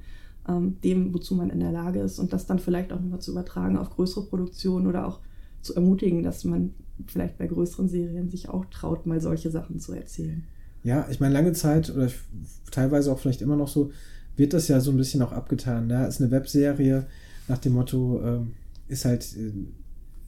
ähm, 0.49 0.76
dem, 0.82 1.14
wozu 1.14 1.34
man 1.34 1.51
in 1.51 1.61
der 1.61 1.72
Lage 1.72 2.01
ist 2.01 2.18
und 2.18 2.32
das 2.32 2.47
dann 2.47 2.59
vielleicht 2.59 2.92
auch 2.92 3.01
nochmal 3.01 3.20
zu 3.20 3.32
übertragen 3.32 3.76
auf 3.76 3.90
größere 3.90 4.26
Produktionen 4.26 4.86
oder 4.86 5.07
auch 5.07 5.20
zu 5.62 5.74
ermutigen, 5.74 6.22
dass 6.22 6.45
man 6.45 6.74
vielleicht 7.07 7.38
bei 7.38 7.47
größeren 7.47 7.88
Serien 7.88 8.28
sich 8.30 8.49
auch 8.49 8.66
traut, 8.66 9.07
mal 9.07 9.20
solche 9.20 9.51
Sachen 9.51 9.80
zu 9.80 9.92
erzählen. 9.92 10.45
Ja, 10.82 11.07
ich 11.11 11.18
meine, 11.18 11.32
lange 11.32 11.55
Zeit 11.55 11.90
oder 11.90 12.11
teilweise 12.70 13.11
auch 13.11 13.18
vielleicht 13.18 13.40
immer 13.40 13.57
noch 13.57 13.68
so, 13.68 13.90
wird 14.36 14.53
das 14.53 14.68
ja 14.68 14.80
so 14.80 14.90
ein 14.90 14.97
bisschen 14.97 15.22
auch 15.22 15.32
abgetan. 15.32 15.88
Da 15.88 16.07
ist 16.07 16.20
eine 16.20 16.30
Webserie 16.30 17.07
nach 17.49 17.59
dem 17.59 17.72
Motto, 17.72 18.20
ähm, 18.22 18.53
ist 18.88 19.05
halt, 19.05 19.24
äh, 19.36 19.53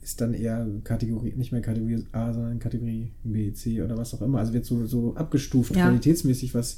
ist 0.01 0.19
dann 0.21 0.33
eher 0.33 0.65
Kategorie, 0.83 1.33
nicht 1.35 1.51
mehr 1.51 1.61
Kategorie 1.61 2.03
A, 2.11 2.33
sondern 2.33 2.59
Kategorie 2.59 3.11
B, 3.23 3.51
C 3.53 3.81
oder 3.81 3.97
was 3.97 4.13
auch 4.13 4.21
immer. 4.21 4.39
Also 4.39 4.53
wird 4.53 4.65
so, 4.65 4.85
so 4.85 5.13
abgestuft, 5.15 5.75
Ja. 5.75 5.83
qualitätsmäßig, 5.87 6.53
was 6.55 6.77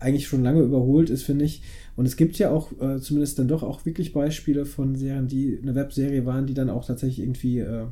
eigentlich 0.00 0.26
schon 0.26 0.42
lange 0.42 0.62
überholt 0.62 1.10
ist, 1.10 1.22
finde 1.22 1.44
ich. 1.44 1.62
Und 1.96 2.06
es 2.06 2.16
gibt 2.16 2.38
ja 2.38 2.50
auch 2.50 2.72
äh, 2.80 2.98
zumindest 3.00 3.38
dann 3.38 3.48
doch 3.48 3.62
auch 3.62 3.84
wirklich 3.86 4.12
Beispiele 4.12 4.64
von 4.66 4.96
Serien, 4.96 5.28
die 5.28 5.58
eine 5.62 5.74
Webserie 5.74 6.24
waren, 6.26 6.46
die 6.46 6.54
dann 6.54 6.70
auch 6.70 6.86
tatsächlich 6.86 7.20
irgendwie 7.20 7.58
äh, 7.60 7.84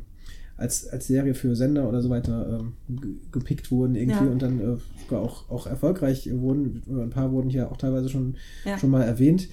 als, 0.57 0.89
als 0.89 1.07
Serie 1.07 1.35
für 1.35 1.55
Sender 1.55 1.89
oder 1.89 2.01
so 2.03 2.11
weiter 2.11 2.61
ähm, 2.61 2.73
ge- 3.01 3.15
gepickt 3.31 3.71
wurden 3.71 3.95
irgendwie 3.95 4.25
Ja. 4.25 4.31
und 4.31 4.43
dann 4.43 4.59
äh, 4.61 4.77
sogar 5.05 5.21
auch, 5.23 5.49
auch 5.51 5.67
erfolgreich 5.67 6.29
wurden. 6.33 6.83
Ein 6.89 7.11
paar 7.11 7.31
wurden 7.31 7.51
hier 7.51 7.71
auch 7.71 7.77
teilweise 7.77 8.09
schon, 8.09 8.35
Ja. 8.65 8.77
schon 8.79 8.91
mal 8.91 9.03
erwähnt. 9.03 9.49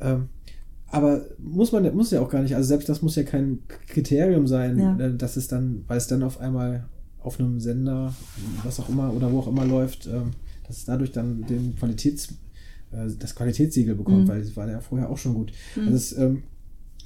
Ähm, 0.00 0.28
aber 0.90 1.20
muss 1.38 1.70
man 1.72 1.94
muss 1.94 2.10
ja 2.10 2.20
auch 2.22 2.30
gar 2.30 2.42
nicht, 2.42 2.56
also 2.56 2.66
selbst 2.66 2.88
das 2.88 3.02
muss 3.02 3.14
ja 3.14 3.22
kein 3.22 3.58
Kriterium 3.88 4.46
sein, 4.46 4.78
Ja. 4.78 4.96
äh, 4.98 5.14
dass 5.14 5.36
es 5.36 5.46
dann, 5.46 5.84
weil 5.86 5.98
es 5.98 6.06
dann 6.06 6.22
auf 6.22 6.40
einmal 6.40 6.86
auf 7.22 7.38
einem 7.38 7.60
Sender, 7.60 8.14
was 8.64 8.80
auch 8.80 8.88
immer 8.88 9.12
oder 9.12 9.30
wo 9.30 9.40
auch 9.40 9.48
immer 9.48 9.66
läuft, 9.66 10.06
ähm, 10.06 10.30
dass 10.68 10.76
es 10.78 10.84
dadurch 10.84 11.10
dann 11.10 11.44
den 11.48 11.74
Qualitäts, 11.76 12.28
äh, 12.92 13.08
das 13.18 13.34
Qualitätssiegel 13.34 13.94
bekommt, 13.96 14.24
Mhm. 14.24 14.28
weil 14.28 14.40
es 14.40 14.56
war 14.56 14.70
ja 14.70 14.80
vorher 14.80 15.10
auch 15.10 15.18
schon 15.18 15.34
gut. 15.34 15.50
Mhm. 15.74 15.82
Also 15.82 15.94
es, 15.96 16.16
ähm, 16.18 16.42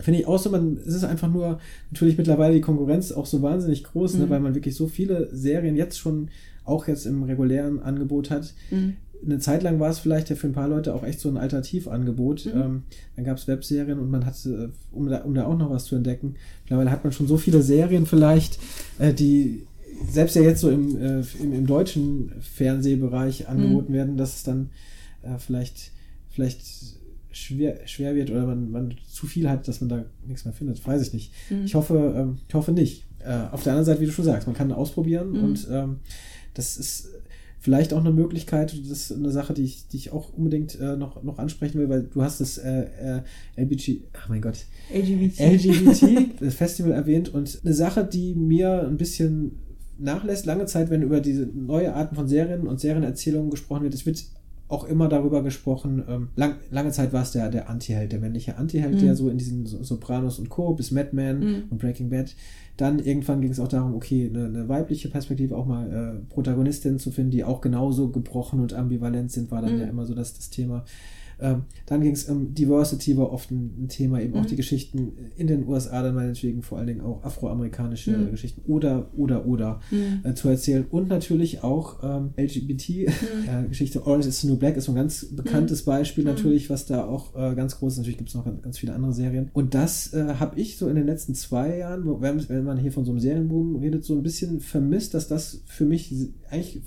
finde 0.01 0.21
ich 0.21 0.27
auch 0.27 0.39
so, 0.39 0.51
man, 0.51 0.77
es 0.79 0.95
ist 0.95 1.05
einfach 1.05 1.31
nur 1.31 1.61
natürlich 1.91 2.19
mittlerweile 2.19 2.55
die 2.55 2.61
Konkurrenz 2.61 3.13
auch 3.13 3.27
so 3.27 3.41
wahnsinnig 3.43 3.85
groß, 3.85 4.15
ne, 4.15 4.27
Mhm. 4.27 4.31
weil 4.31 4.41
man 4.41 4.55
wirklich 4.55 4.75
so 4.75 4.87
viele 4.89 5.29
Serien 5.35 5.77
jetzt 5.77 5.99
schon 5.99 6.29
auch 6.65 6.87
jetzt 6.89 7.07
im 7.07 7.23
regulären 7.23 7.81
Angebot 7.81 8.31
hat. 8.31 8.53
Mhm. 8.71 8.95
Eine 9.25 9.39
Zeit 9.39 9.63
lang 9.63 9.79
war 9.79 9.91
es 9.91 10.01
vielleicht 10.01 10.31
ja 10.31 10.35
für 10.37 10.49
ein 10.49 10.53
paar 10.53 10.67
Leute 10.67 10.93
auch 10.95 11.05
echt 11.05 11.21
so 11.21 11.29
ein 11.29 11.37
Alternativangebot. 11.37 12.47
Mhm. 12.47 12.61
Ähm, 12.61 12.83
dann 13.15 13.25
gab 13.25 13.37
es 13.39 13.47
Webserien 13.47 14.01
und 14.01 14.11
man 14.11 14.27
hatte, 14.27 14.51
äh, 14.73 14.97
um 14.97 15.09
da, 15.09 15.19
um 15.19 15.35
da 15.35 15.45
auch 15.47 15.57
noch 15.57 15.71
was 15.71 15.85
zu 15.85 15.95
entdecken, 15.95 16.35
mittlerweile 16.65 16.91
hat 16.91 17.05
man 17.05 17.13
schon 17.13 17.29
so 17.29 17.37
viele 17.37 17.63
Serien 17.63 18.07
vielleicht, 18.07 18.59
äh, 18.99 19.13
die 19.15 19.67
selbst 20.11 20.37
ja 20.37 20.43
jetzt 20.43 20.61
so 20.61 20.71
im, 20.71 20.97
äh, 21.01 21.23
im, 21.41 21.53
im 21.53 21.67
deutschen 21.67 22.33
Fernsehbereich 22.41 23.49
angeboten 23.49 23.93
werden, 23.93 24.17
dass 24.17 24.37
es 24.37 24.43
dann 24.43 24.71
äh, 25.23 25.39
vielleicht, 25.39 25.93
vielleicht 26.31 26.61
schwer, 27.31 27.87
schwer 27.87 28.15
wird 28.15 28.31
oder 28.31 28.47
man, 28.47 28.71
man 28.71 28.95
zu 29.11 29.27
viel 29.27 29.49
hat, 29.49 29.67
dass 29.69 29.81
man 29.81 29.89
da 29.89 30.05
nichts 30.27 30.45
mehr 30.45 30.55
findet. 30.55 30.85
Weiß 30.87 31.03
ich 31.03 31.13
nicht. 31.13 31.33
Mhm. 31.51 31.65
Ich 31.65 31.75
hoffe, 31.75 32.15
ähm, 32.17 32.39
ich 32.49 32.55
hoffe 32.55 32.73
nicht. 32.73 33.05
Äh, 33.21 33.49
auf 33.53 33.63
der 33.63 33.73
anderen 33.73 33.87
Seite, 33.87 34.01
wie 34.01 34.07
du 34.07 34.13
schon 34.13 34.25
sagst, 34.25 34.47
man 34.47 34.57
kann 34.57 34.73
ausprobieren 34.73 35.33
Mhm. 35.33 35.45
und 35.45 35.69
ähm, 35.71 35.97
das 36.55 36.77
ist 36.77 37.09
vielleicht 37.61 37.95
auch 37.95 38.01
eine 38.01 38.11
Möglichkeit, 38.11 38.73
das 38.73 38.91
ist 38.91 39.13
eine 39.13 39.31
Sache, 39.31 39.55
die 39.55 39.63
ich, 39.63 39.87
die 39.87 39.97
ich 39.97 40.11
auch 40.13 40.33
unbedingt 40.33 40.79
äh, 40.81 40.97
noch, 40.97 41.23
noch 41.23 41.39
ansprechen 41.39 41.79
will, 41.79 41.89
weil 41.89 42.03
du 42.03 42.21
hast 42.21 42.41
das 42.41 42.59
äh, 42.59 42.87
äh, 43.01 43.21
LBG, 43.57 44.01
ach 44.15 44.29
mein 44.29 44.43
Gott, 44.43 44.67
LGBT. 44.93 45.39
LGBT, 45.39 46.41
das 46.41 46.55
Festival 46.55 46.91
erwähnt 46.91 47.33
und 47.33 47.61
eine 47.65 47.73
Sache, 47.73 48.05
die 48.05 48.35
mir 48.35 48.83
ein 48.83 48.97
bisschen 48.97 49.53
nachlässt, 50.03 50.47
lange 50.47 50.67
Zeit, 50.67 50.91
wenn 50.91 51.03
über 51.03 51.21
diese 51.21 51.47
neue 51.47 51.95
Arten 51.95 52.15
von 52.17 52.29
Serien 52.29 52.67
und 52.67 52.81
Serienerzählungen 52.81 53.51
gesprochen 53.51 53.83
wird, 53.85 53.95
es 53.95 54.05
wird 54.07 54.23
auch 54.69 54.85
immer 54.85 55.09
darüber 55.09 55.43
gesprochen, 55.43 56.03
ähm, 56.09 56.29
lang, 56.35 56.55
lange 56.71 56.91
Zeit 56.93 57.13
war 57.13 57.23
es 57.23 57.33
der, 57.33 57.51
der 57.51 57.69
Anti-Held, 57.69 58.11
der 58.13 58.21
männliche 58.21 58.57
Anti-Held, 58.57 58.95
Mhm. 58.95 59.01
der 59.01 59.17
so 59.17 59.29
in 59.29 59.37
diesen 59.37 59.67
So- 59.67 59.83
Sopranos 59.83 60.39
und 60.39 60.49
Co. 60.49 60.73
bis 60.75 60.91
Mad 60.91 61.11
Men 61.13 61.39
Mhm. 61.41 61.63
und 61.69 61.79
Breaking 61.79 62.09
Bad. 62.09 62.35
Dann 62.79 62.99
irgendwann 62.99 63.43
ging 63.43 63.51
es 63.51 63.61
auch 63.61 63.69
darum, 63.69 63.95
okay, 63.95 64.31
eine, 64.33 64.47
eine 64.47 64.69
weibliche 64.71 65.11
Perspektive 65.11 65.57
auch 65.59 65.67
mal 65.67 65.93
äh, 65.93 66.33
Protagonistinnen 66.33 66.99
zu 66.99 67.11
finden, 67.11 67.33
die 67.33 67.45
auch 67.45 67.61
genauso 67.61 68.09
gebrochen 68.09 68.61
und 68.61 68.73
ambivalent 68.73 69.31
sind, 69.31 69.51
war 69.51 69.61
dann 69.61 69.75
Mhm. 69.75 69.81
ja 69.81 69.87
immer 69.89 70.07
so 70.07 70.15
das, 70.15 70.33
das 70.35 70.49
Thema. 70.49 70.87
Ähm, 71.43 71.63
dann 71.87 72.01
ging 72.01 72.13
es 72.13 72.25
um 72.29 72.55
Diversity, 72.55 73.17
war 73.17 73.33
oft 73.33 73.51
ein, 73.51 73.89
Thema, 73.89 74.21
eben 74.23 74.35
auch 74.35 74.43
Mhm. 74.45 74.47
die 74.49 74.57
Geschichten 74.57 75.13
in 75.37 75.47
den 75.49 75.67
USA 75.67 76.03
dann 76.03 76.15
meinetwegen 76.15 76.63
vor 76.63 76.79
allen 76.79 76.87
Dingen 76.87 77.01
auch 77.01 77.23
afroamerikanische 77.25 78.13
Mhm. 78.13 78.31
Geschichten 78.31 78.63
oder, 78.67 79.11
oder, 79.17 79.45
oder 79.47 79.81
Mhm. 79.91 80.21
äh, 80.25 80.35
zu 80.35 80.49
erzählen 80.49 80.87
und 80.91 81.09
natürlich 81.09 81.63
auch 81.63 82.03
ähm, 82.03 82.31
LGBT-Geschichte. 82.37 84.07
Orange 84.07 84.27
is 84.29 84.41
the 84.41 84.47
New 84.49 84.57
Black 84.57 84.77
ist 84.77 84.85
so 84.85 84.93
ein 84.93 84.97
ganz 84.97 85.27
bekanntes 85.35 85.85
Beispiel 85.85 86.25
Mhm. 86.25 86.31
natürlich, 86.31 86.71
was 86.71 86.87
da 86.87 87.05
auch 87.07 87.35
äh, 87.37 87.55
ganz 87.55 87.79
groß 87.79 87.93
ist. 87.95 87.99
Natürlich 87.99 88.19
gibt 88.19 88.29
es 88.31 88.35
noch 88.35 88.45
ganz, 88.45 88.63
ganz 88.63 88.79
viele 88.79 88.95
andere 88.95 89.13
Serien. 89.13 89.51
Und 89.53 89.75
das 89.75 90.13
äh, 90.13 90.35
habe 90.39 90.59
ich 90.61 90.77
so 90.79 90.89
in 90.89 90.97
den 90.97 91.07
letzten 91.07 91.35
zwei 91.35 91.79
Jahren, 91.79 92.05
wenn, 92.21 92.49
wenn 92.49 92.65
man 92.65 92.79
hier 92.79 92.93
von 92.93 93.05
so 93.05 93.11
einem 93.13 93.21
Serienboom 93.21 93.77
redet, 93.77 94.05
so 94.05 94.15
ein 94.15 94.23
bisschen 94.23 94.61
vermisst, 94.61 95.15
dass 95.15 95.29
das 95.29 95.63
für 95.67 95.85
mich 95.85 96.15
eigentlich 96.51 96.83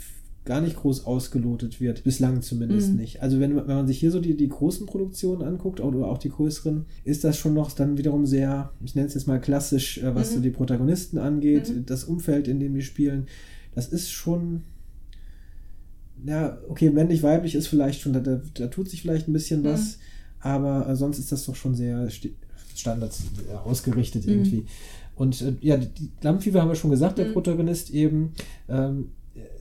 gar 0.45 0.61
nicht 0.61 0.75
groß 0.77 1.05
ausgelotet 1.05 1.81
wird, 1.81 2.03
bislang 2.03 2.41
zumindest 2.43 2.91
Mhm. 2.93 2.99
nicht. 2.99 3.21
Also 3.23 3.39
wenn, 3.39 3.55
wenn 3.55 3.65
man 3.65 3.87
sich 3.87 3.99
hier 3.99 4.11
so 4.11 4.19
die, 4.19 4.37
die 4.37 4.47
großen 4.47 4.85
Produktionen 4.85 5.41
anguckt 5.41 5.79
oder 5.81 6.05
auch 6.07 6.19
die 6.19 6.29
größeren, 6.29 6.85
ist 7.03 7.23
das 7.23 7.35
schon 7.37 7.55
noch 7.55 7.71
dann 7.71 7.97
wiederum 7.97 8.25
sehr, 8.27 8.71
ich 8.83 8.93
nenne 8.95 9.07
es 9.07 9.15
jetzt 9.15 9.27
mal 9.27 9.41
klassisch, 9.41 9.97
äh, 9.97 10.13
was 10.13 10.29
Mhm. 10.29 10.33
so 10.35 10.39
die 10.41 10.51
Protagonisten 10.51 11.17
angeht, 11.17 11.69
Mhm. 11.69 11.85
das 11.87 12.03
Umfeld, 12.03 12.47
in 12.47 12.59
dem 12.59 12.75
die 12.75 12.83
spielen, 12.83 13.25
das 13.73 13.87
ist 13.89 14.11
schon, 14.11 14.61
ja, 16.25 16.57
okay, 16.69 16.89
männlich, 16.89 17.23
weiblich 17.23 17.55
ist 17.55 17.67
vielleicht 17.67 18.01
schon, 18.01 18.13
da, 18.13 18.19
da, 18.19 18.41
da 18.53 18.67
tut 18.67 18.89
sich 18.89 19.01
vielleicht 19.01 19.27
ein 19.27 19.33
bisschen 19.33 19.63
was, 19.63 19.97
aber 20.39 20.87
äh, 20.87 20.95
sonst 20.95 21.19
ist 21.19 21.31
das 21.31 21.45
doch 21.45 21.55
schon 21.55 21.75
sehr 21.75 22.07
standards 22.75 23.23
äh, 23.51 23.55
ausgerichtet 23.67 24.25
Mhm. 24.25 24.31
irgendwie. 24.31 24.65
Und 25.15 25.41
äh, 25.41 25.53
ja, 25.61 25.77
die, 25.77 26.09
Lampenfieber 26.21 26.61
haben 26.61 26.69
wir 26.69 26.75
schon 26.75 26.91
gesagt, 26.91 27.17
der 27.17 27.25
Mhm. 27.27 27.33
Protagonist 27.33 27.89
eben 27.89 28.33
ähm, 28.69 29.09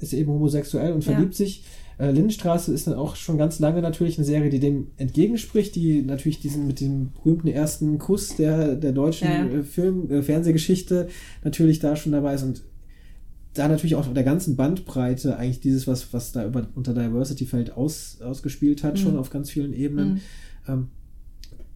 ist 0.01 0.12
eben 0.12 0.31
homosexuell 0.33 0.93
und 0.93 1.05
Ja. 1.05 1.12
verliebt 1.12 1.35
sich. 1.35 1.64
Äh, 1.99 2.11
Lindenstraße 2.11 2.72
ist 2.75 2.87
dann 2.89 2.95
auch 2.95 3.14
schon 3.14 3.39
ganz 3.39 3.61
lange 3.61 3.81
natürlich 3.81 4.18
eine 4.18 4.25
Serie, 4.25 4.51
die 4.51 4.59
dem 4.59 4.89
entgegenspricht, 4.97 5.77
die 5.77 6.03
natürlich 6.03 6.41
diesen 6.41 6.66
mit 6.66 6.81
dem 6.81 7.12
berühmten 7.12 7.47
ersten 7.49 7.99
Kuss 7.99 8.35
der, 8.37 8.75
der 8.75 8.93
deutschen 8.93 9.29
Ja, 9.29 9.45
ja. 9.47 9.59
äh, 9.59 9.62
Film, 9.62 10.11
äh, 10.11 10.22
Fernsehgeschichte 10.22 11.09
natürlich 11.45 11.79
da 11.79 11.95
schon 11.95 12.11
dabei 12.12 12.35
ist 12.35 12.43
und 12.43 12.62
da 13.55 13.68
natürlich 13.68 13.95
auch 13.95 14.09
auf 14.09 14.12
der 14.12 14.25
ganzen 14.25 14.57
Bandbreite 14.57 15.37
eigentlich 15.37 15.61
dieses, 15.61 15.87
was, 15.87 16.12
was 16.12 16.33
da 16.33 16.45
über, 16.45 16.66
unter 16.75 16.93
Diversity 16.93 17.47
fällt, 17.47 17.70
aus, 17.77 18.18
ausgespielt 18.20 18.83
hat, 18.83 18.95
Mhm. 18.95 18.99
schon 18.99 19.16
auf 19.16 19.31
ganz 19.31 19.49
vielen 19.51 19.72
Ebenen. 19.72 20.14
Mhm. 20.14 20.20
Ähm, 20.66 20.89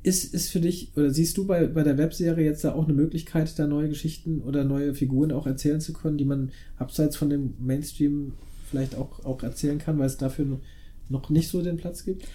ist, 0.03 0.33
ist 0.33 0.51
für 0.51 0.61
dich, 0.61 0.93
oder 0.97 1.11
siehst 1.11 1.37
du 1.37 1.47
bei, 1.47 1.67
bei 1.67 1.83
der 1.83 1.99
Webserie 1.99 2.45
jetzt 2.45 2.65
da 2.65 2.73
auch 2.73 2.85
eine 2.85 2.95
Möglichkeit, 2.95 3.59
da 3.59 3.67
neue 3.67 3.89
Geschichten 3.89 4.41
oder 4.43 4.65
neue 4.65 4.95
Figuren 4.95 5.33
auch 5.33 5.47
erzählen 5.47 5.81
zu 5.81 5.93
können, 5.93 6.19
die 6.19 6.25
man 6.25 6.51
abseits 6.77 7.17
von 7.17 7.31
dem 7.31 7.55
Mainstream 7.59 8.35
vielleicht 8.71 8.95
auch, 8.97 9.25
auch 9.25 9.43
erzählen 9.43 9.79
kann, 9.79 9.99
weil 9.99 10.07
es 10.07 10.17
dafür 10.17 10.61
noch 11.09 11.31
nicht 11.31 11.49
so 11.49 11.63
den 11.63 11.77
Platz 11.79 12.05
gibt? 12.05 12.27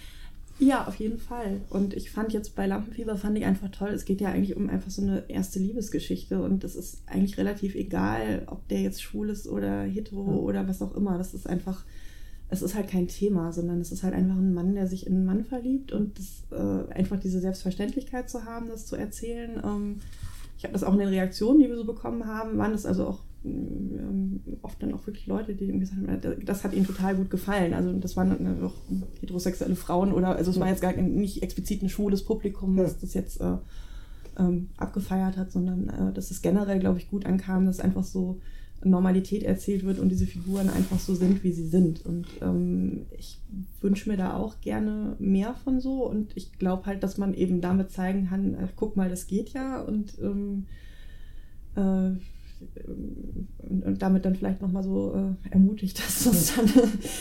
Ja, 0.60 0.86
auf 0.86 0.96
jeden 0.96 1.18
Fall. 1.18 1.60
Und 1.70 1.94
ich 1.94 2.10
fand 2.10 2.32
jetzt 2.32 2.54
bei 2.54 2.66
Lampenfieber 2.66 3.16
fand 3.16 3.36
ich 3.36 3.44
einfach 3.44 3.70
toll. 3.70 3.88
Es 3.88 4.04
geht 4.04 4.20
ja 4.20 4.28
eigentlich 4.28 4.56
um 4.56 4.68
einfach 4.70 4.90
so 4.90 5.02
eine 5.02 5.24
erste 5.28 5.58
Liebesgeschichte 5.58 6.40
und 6.40 6.62
es 6.62 6.76
ist 6.76 7.02
eigentlich 7.06 7.38
relativ 7.38 7.74
egal, 7.74 8.42
ob 8.46 8.66
der 8.68 8.80
jetzt 8.82 9.02
schwul 9.02 9.30
ist 9.30 9.48
oder 9.48 9.82
hetero 9.82 10.24
Ja. 10.30 10.36
oder 10.36 10.68
was 10.68 10.80
auch 10.80 10.94
immer. 10.94 11.18
Das 11.18 11.34
ist 11.34 11.48
einfach, 11.48 11.84
es 12.48 12.62
ist 12.62 12.74
halt 12.74 12.88
kein 12.88 13.08
Thema, 13.08 13.52
sondern 13.52 13.80
es 13.80 13.90
ist 13.90 14.02
halt 14.02 14.14
einfach 14.14 14.36
ein 14.36 14.54
Mann, 14.54 14.74
der 14.74 14.86
sich 14.86 15.06
in 15.06 15.14
einen 15.14 15.26
Mann 15.26 15.44
verliebt 15.44 15.92
und 15.92 16.18
das, 16.18 16.44
äh, 16.50 16.92
einfach 16.92 17.18
diese 17.18 17.40
Selbstverständlichkeit 17.40 18.28
zu 18.28 18.44
haben, 18.44 18.68
das 18.68 18.86
zu 18.86 18.96
erzählen. 18.96 19.60
Ähm, 19.64 20.00
ich 20.56 20.64
habe 20.64 20.72
das 20.72 20.84
auch 20.84 20.92
in 20.92 21.00
den 21.00 21.08
Reaktionen, 21.08 21.60
die 21.60 21.68
wir 21.68 21.76
so 21.76 21.84
bekommen 21.84 22.26
haben, 22.26 22.56
waren 22.58 22.72
das 22.72 22.86
also 22.86 23.06
auch 23.06 23.20
ähm, 23.44 24.40
oft 24.62 24.82
dann 24.82 24.94
auch 24.94 25.06
wirklich 25.06 25.26
Leute, 25.26 25.54
die 25.54 25.66
gesagt 25.78 26.00
haben, 26.00 26.44
das 26.44 26.64
hat 26.64 26.72
ihnen 26.72 26.86
total 26.86 27.16
gut 27.16 27.30
gefallen. 27.30 27.74
Also 27.74 27.92
das 27.92 28.16
waren 28.16 28.30
dann 28.30 28.62
auch 28.62 28.74
heterosexuelle 29.20 29.76
Frauen 29.76 30.12
oder 30.12 30.36
also 30.36 30.50
es 30.50 30.60
war 30.60 30.68
jetzt 30.68 30.80
gar 30.80 30.92
nicht 30.92 31.42
explizit 31.42 31.82
ein 31.82 31.88
schwules 31.88 32.24
Publikum, 32.24 32.76
das 32.76 32.98
das 32.98 33.14
jetzt 33.14 33.40
äh, 33.40 33.56
ähm, 34.38 34.70
abgefeiert 34.76 35.36
hat, 35.36 35.52
sondern 35.52 35.88
äh, 35.88 36.12
dass 36.12 36.30
es 36.30 36.42
generell, 36.42 36.78
glaube 36.78 36.98
ich, 36.98 37.10
gut 37.10 37.26
ankam, 37.26 37.66
dass 37.66 37.80
einfach 37.80 38.04
so 38.04 38.40
Normalität 38.84 39.42
erzählt 39.42 39.84
wird 39.84 39.98
und 39.98 40.10
diese 40.10 40.26
Figuren 40.26 40.68
einfach 40.68 40.98
so 40.98 41.14
sind, 41.14 41.42
wie 41.42 41.52
sie 41.52 41.66
sind. 41.66 42.04
Und 42.04 42.26
ähm, 42.42 43.06
ich 43.18 43.38
wünsche 43.80 44.08
mir 44.08 44.16
da 44.16 44.36
auch 44.36 44.60
gerne 44.60 45.16
mehr 45.18 45.54
von 45.54 45.80
so 45.80 46.08
und 46.08 46.36
ich 46.36 46.58
glaube 46.58 46.86
halt, 46.86 47.02
dass 47.02 47.18
man 47.18 47.34
eben 47.34 47.60
damit 47.60 47.90
zeigen 47.90 48.28
kann, 48.28 48.54
äh, 48.54 48.68
guck 48.76 48.96
mal, 48.96 49.08
das 49.08 49.26
geht 49.26 49.50
ja 49.50 49.80
und 49.80 50.18
ähm, 50.20 50.66
äh, 51.76 52.12
und, 53.68 53.84
und 53.84 54.02
damit 54.02 54.24
dann 54.24 54.36
vielleicht 54.36 54.62
nochmal 54.62 54.82
so 54.82 55.14
äh, 55.14 55.50
ermutigt, 55.50 55.98
dass 56.04 56.24
das 56.24 56.54
dann 56.56 56.70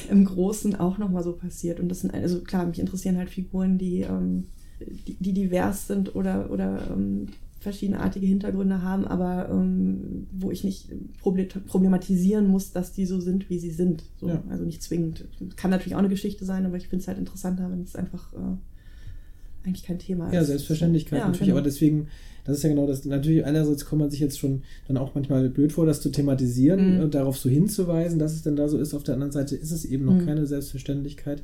im 0.09 0.26
Großen 0.26 0.76
auch 0.76 0.97
nochmal 0.97 1.24
so 1.24 1.34
passiert. 1.34 1.80
Und 1.80 1.89
das 1.89 2.01
sind, 2.01 2.14
also 2.14 2.41
klar, 2.41 2.66
mich 2.66 2.80
interessieren 2.80 3.18
halt 3.18 3.30
Figuren, 3.30 3.78
die, 3.78 4.01
ähm, 4.01 4.47
die, 4.80 5.16
die 5.16 5.34
divers 5.34 5.88
sind 5.88 6.16
oder, 6.16 6.51
oder 6.51 6.91
ähm, 6.91 7.28
verschiedenartige 7.64 8.26
Hintergründe 8.28 8.82
haben, 8.84 9.05
aber 9.05 9.49
ähm, 9.49 10.28
wo 10.32 10.51
ich 10.51 10.64
nicht 10.64 10.89
proble- 11.24 11.47
problematisieren 11.66 12.47
muss, 12.47 12.72
dass 12.72 12.91
die 12.93 13.05
so 13.05 13.20
sind, 13.20 13.49
wie 13.49 13.57
sie 13.59 13.72
sind. 13.72 14.03
So, 14.20 14.28
Ja. 14.28 14.43
Also 14.49 14.64
nicht 14.66 14.84
zwingend. 14.84 15.26
Kann 15.55 15.72
natürlich 15.72 15.95
auch 15.95 15.99
eine 15.99 16.09
Geschichte 16.09 16.45
sein, 16.45 16.66
aber 16.66 16.78
ich 16.78 16.88
finde 16.88 17.01
es 17.01 17.07
halt 17.07 17.18
interessanter, 17.18 17.70
wenn 17.72 17.82
es 17.82 17.95
einfach 17.95 18.32
äh, 18.34 19.68
eigentlich 19.68 19.84
kein 19.84 19.97
Thema 19.99 20.28
ist. 20.28 20.34
Ja, 20.34 20.43
Selbstverständlichkeit 20.43 21.20
Ja, 21.20 21.26
natürlich, 21.26 21.47
genau. 21.47 21.57
aber 21.57 21.64
deswegen, 21.64 22.07
das 22.45 22.57
ist 22.57 22.64
ja 22.64 22.70
genau 22.70 22.86
das, 22.86 23.05
natürlich 23.05 23.45
einerseits 23.45 23.86
kommt 23.86 24.01
man 24.01 24.11
sich 24.11 24.20
jetzt 24.20 24.38
schon 24.38 24.64
dann 24.88 24.97
auch 24.97 25.16
manchmal 25.16 25.49
blöd 25.49 25.72
vor, 25.72 25.86
das 25.86 26.01
zu 26.01 26.09
thematisieren 26.09 26.97
Mhm. 26.97 27.03
und 27.03 27.14
darauf 27.16 27.38
so 27.38 27.49
hinzuweisen, 27.49 28.20
dass 28.20 28.34
es 28.34 28.41
denn 28.43 28.55
da 28.57 28.68
so 28.68 28.78
ist. 28.78 28.93
Auf 28.93 29.03
der 29.03 29.14
anderen 29.14 29.32
Seite 29.32 29.55
ist 29.55 29.72
es 29.72 29.86
eben 29.86 30.05
noch 30.05 30.16
Mhm. 30.16 30.26
keine 30.26 30.45
Selbstverständlichkeit. 30.45 31.41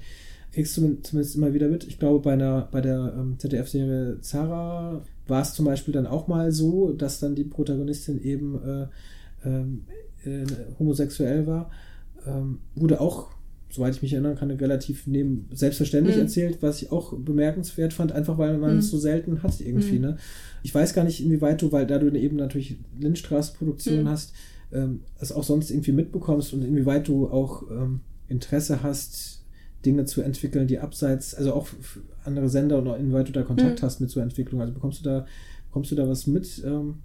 Kriegst 0.51 0.75
du 0.75 0.81
zum- 0.81 1.03
zumindest 1.03 1.35
immer 1.35 1.53
wieder 1.53 1.69
mit. 1.69 1.83
Ich 1.85 1.99
glaube, 1.99 2.19
bei 2.23 2.33
einer, 2.33 2.67
bei 2.71 2.81
der 2.81 3.13
ähm, 3.17 3.35
ZDF-Serie 3.37 4.17
Zara 4.21 5.03
war 5.29 5.41
es 5.41 5.53
zum 5.53 5.65
Beispiel 5.65 5.93
dann 5.93 6.07
auch 6.07 6.27
mal 6.27 6.51
so, 6.51 6.91
dass 6.93 7.19
dann 7.19 7.35
die 7.35 7.43
Protagonistin 7.43 8.21
eben 8.21 8.55
äh, 8.63 8.87
ähm, 9.45 9.83
äh, 10.25 10.45
homosexuell 10.79 11.47
war. 11.47 11.71
Ähm, 12.25 12.59
wurde 12.75 12.99
auch, 12.99 13.29
soweit 13.69 13.95
ich 13.95 14.01
mich 14.01 14.13
erinnern 14.13 14.35
kann, 14.35 14.51
relativ 14.51 15.07
neben 15.07 15.47
selbstverständlich 15.53 16.15
Mhm. 16.17 16.23
erzählt, 16.23 16.57
was 16.61 16.81
ich 16.81 16.91
auch 16.91 17.13
bemerkenswert 17.17 17.93
fand, 17.93 18.11
einfach 18.11 18.37
weil 18.37 18.57
man 18.57 18.73
Mhm. 18.73 18.79
es 18.79 18.89
so 18.89 18.97
selten 18.97 19.41
hat 19.43 19.59
irgendwie. 19.61 19.95
Mhm. 19.95 20.01
Ne? 20.01 20.17
Ich 20.63 20.73
weiß 20.75 20.93
gar 20.93 21.03
nicht, 21.05 21.23
inwieweit 21.23 21.61
du, 21.61 21.71
weil 21.71 21.85
da 21.87 21.97
du 21.99 22.09
eben 22.11 22.35
natürlich 22.35 22.77
Lindstraße-Produktion 22.99 24.03
Mhm. 24.03 24.09
hast, 24.09 24.33
ähm, 24.71 25.01
es 25.19 25.31
auch 25.31 25.43
sonst 25.43 25.71
irgendwie 25.71 25.91
mitbekommst 25.93 26.53
und 26.53 26.63
inwieweit 26.63 27.07
du 27.07 27.29
auch 27.29 27.63
ähm, 27.71 28.01
Interesse 28.27 28.83
hast, 28.83 29.38
Dinge 29.85 30.05
zu 30.05 30.21
entwickeln, 30.21 30.67
die 30.67 30.79
abseits, 30.79 31.33
also 31.35 31.53
auch 31.53 31.67
andere 32.25 32.49
Sender 32.49 32.79
oder 32.81 32.97
inwieweit 32.97 33.27
du 33.27 33.31
da 33.31 33.43
Kontakt 33.43 33.81
Mhm. 33.81 33.85
hast 33.85 34.01
mit 34.01 34.09
so 34.09 34.19
Entwicklung. 34.19 34.61
Also 34.61 34.73
bekommst 34.73 34.99
du 34.99 35.03
da, 35.03 35.25
bekommst 35.69 35.91
du 35.91 35.95
da 35.95 36.07
was 36.07 36.27
mit? 36.27 36.61
Ähm, 36.65 36.95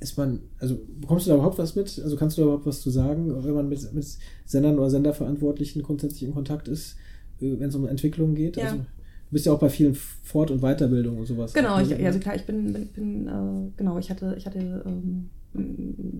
ist 0.00 0.16
man, 0.16 0.40
also 0.58 0.78
bekommst 1.00 1.26
du 1.26 1.30
da 1.30 1.36
überhaupt 1.36 1.58
was 1.58 1.74
mit? 1.74 2.00
Also 2.02 2.16
kannst 2.16 2.38
du 2.38 2.42
da 2.42 2.46
überhaupt 2.46 2.66
was 2.66 2.80
zu 2.80 2.90
sagen, 2.90 3.44
wenn 3.44 3.54
man 3.54 3.68
mit, 3.68 3.92
mit 3.92 4.06
Sendern 4.44 4.78
oder 4.78 4.90
Senderverantwortlichen 4.90 5.82
grundsätzlich 5.82 6.22
in 6.22 6.32
Kontakt 6.32 6.68
ist, 6.68 6.96
äh, 7.40 7.58
wenn 7.58 7.68
es 7.68 7.74
um 7.74 7.86
Entwicklung 7.86 8.34
geht? 8.34 8.56
Ja. 8.56 8.64
Also, 8.64 8.76
du 8.76 8.84
bist 9.32 9.44
ja 9.46 9.52
auch 9.52 9.58
bei 9.58 9.68
vielen 9.68 9.94
Fort- 9.94 10.50
und 10.50 10.60
Weiterbildungen 10.62 11.18
und 11.18 11.26
sowas. 11.26 11.52
Genau, 11.52 11.80
ich, 11.80 11.94
also 12.04 12.18
klar, 12.20 12.36
ich 12.36 12.46
bin, 12.46 12.72
bin, 12.72 12.86
bin 12.88 13.26
äh, 13.26 13.70
genau, 13.76 13.98
ich 13.98 14.08
hatte, 14.08 14.34
ich 14.38 14.46
hatte 14.46 14.82
ähm, 14.86 15.28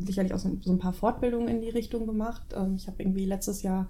sicherlich 0.04 0.34
auch 0.34 0.38
so, 0.38 0.58
so 0.60 0.72
ein 0.72 0.78
paar 0.78 0.92
Fortbildungen 0.92 1.48
in 1.48 1.60
die 1.60 1.70
Richtung 1.70 2.06
gemacht. 2.06 2.42
Ähm, 2.54 2.74
ich 2.76 2.86
habe 2.88 3.02
irgendwie 3.02 3.24
letztes 3.24 3.62
Jahr 3.62 3.88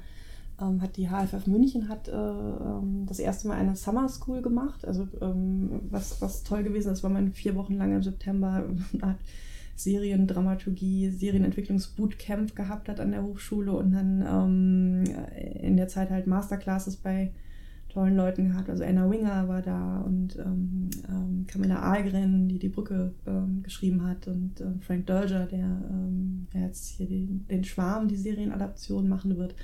ähm, 0.60 0.82
hat 0.82 0.96
die 0.96 1.08
HFF 1.08 1.46
München 1.46 1.88
hat 1.88 2.08
äh, 2.08 2.12
ähm, 2.12 3.06
das 3.06 3.18
erste 3.18 3.48
Mal 3.48 3.56
eine 3.56 3.76
Summer 3.76 4.08
School 4.08 4.42
gemacht. 4.42 4.86
Also 4.86 5.08
ähm, 5.20 5.80
was, 5.90 6.20
was 6.20 6.42
toll 6.42 6.62
gewesen 6.62 6.92
ist, 6.92 7.02
weil 7.02 7.12
man 7.12 7.32
vier 7.32 7.54
Wochen 7.54 7.74
lang 7.74 7.94
im 7.94 8.02
September 8.02 8.64
Art 9.00 9.18
Seriendramaturgie, 9.76 11.10
Serienentwicklungsbootcamp 11.10 12.56
gehabt 12.56 12.88
hat 12.88 12.98
an 12.98 13.12
der 13.12 13.22
Hochschule 13.22 13.72
und 13.72 13.92
dann 13.92 14.24
ähm, 14.26 15.04
in 15.60 15.76
der 15.76 15.86
Zeit 15.86 16.10
halt 16.10 16.26
Masterclasses 16.26 16.96
bei 16.96 17.30
tollen 17.88 18.16
Leuten 18.16 18.48
gehabt. 18.48 18.68
Also 18.68 18.84
Anna 18.84 19.08
Winger 19.08 19.48
war 19.48 19.62
da 19.62 20.00
und 20.00 20.36
ähm, 20.36 20.90
ähm, 21.08 21.46
Camilla 21.46 21.80
Ahlgren, 21.80 22.48
die 22.48 22.58
die 22.58 22.68
Brücke 22.68 23.14
ähm, 23.26 23.62
geschrieben 23.62 24.04
hat 24.04 24.26
und 24.26 24.60
ähm, 24.60 24.80
Frank 24.80 25.06
Dolger, 25.06 25.46
der, 25.46 25.80
ähm, 25.90 26.48
der 26.52 26.62
jetzt 26.62 26.88
hier 26.88 27.06
den, 27.06 27.46
den 27.48 27.64
Schwarm, 27.64 28.08
die 28.08 28.16
Serienadaption 28.16 29.08
machen 29.08 29.36
wird. 29.36 29.54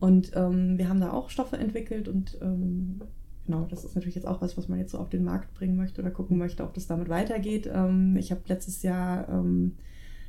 Und 0.00 0.32
ähm, 0.34 0.78
wir 0.78 0.88
haben 0.88 1.00
da 1.00 1.12
auch 1.12 1.30
Stoffe 1.30 1.56
entwickelt 1.56 2.08
und 2.08 2.38
ähm, 2.40 3.00
genau, 3.46 3.66
das 3.68 3.84
ist 3.84 3.96
natürlich 3.96 4.14
jetzt 4.14 4.26
auch 4.26 4.40
was, 4.40 4.56
was 4.56 4.68
man 4.68 4.78
jetzt 4.78 4.92
so 4.92 4.98
auf 4.98 5.08
den 5.08 5.24
Markt 5.24 5.54
bringen 5.54 5.76
möchte 5.76 6.00
oder 6.00 6.10
gucken 6.10 6.38
möchte, 6.38 6.62
ob 6.62 6.74
das 6.74 6.86
damit 6.86 7.08
weitergeht. 7.08 7.68
Ähm, 7.72 8.16
ich 8.16 8.30
habe 8.30 8.42
letztes 8.46 8.82
Jahr 8.82 9.28
ähm, 9.28 9.74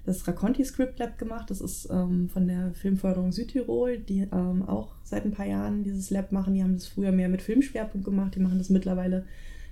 das 0.05 0.27
Raconti 0.27 0.65
Script 0.65 0.97
Lab 0.97 1.17
gemacht. 1.19 1.51
Das 1.51 1.61
ist 1.61 1.87
ähm, 1.91 2.29
von 2.29 2.47
der 2.47 2.73
Filmförderung 2.73 3.31
Südtirol, 3.31 3.99
die 3.99 4.27
ähm, 4.31 4.63
auch 4.67 4.95
seit 5.03 5.25
ein 5.25 5.31
paar 5.31 5.45
Jahren 5.45 5.83
dieses 5.83 6.09
Lab 6.09 6.31
machen. 6.31 6.55
Die 6.55 6.63
haben 6.63 6.73
das 6.73 6.87
früher 6.87 7.11
mehr 7.11 7.29
mit 7.29 7.43
Filmschwerpunkt 7.43 8.05
gemacht. 8.05 8.35
Die 8.35 8.39
machen 8.39 8.57
das 8.57 8.69
mittlerweile 8.69 9.25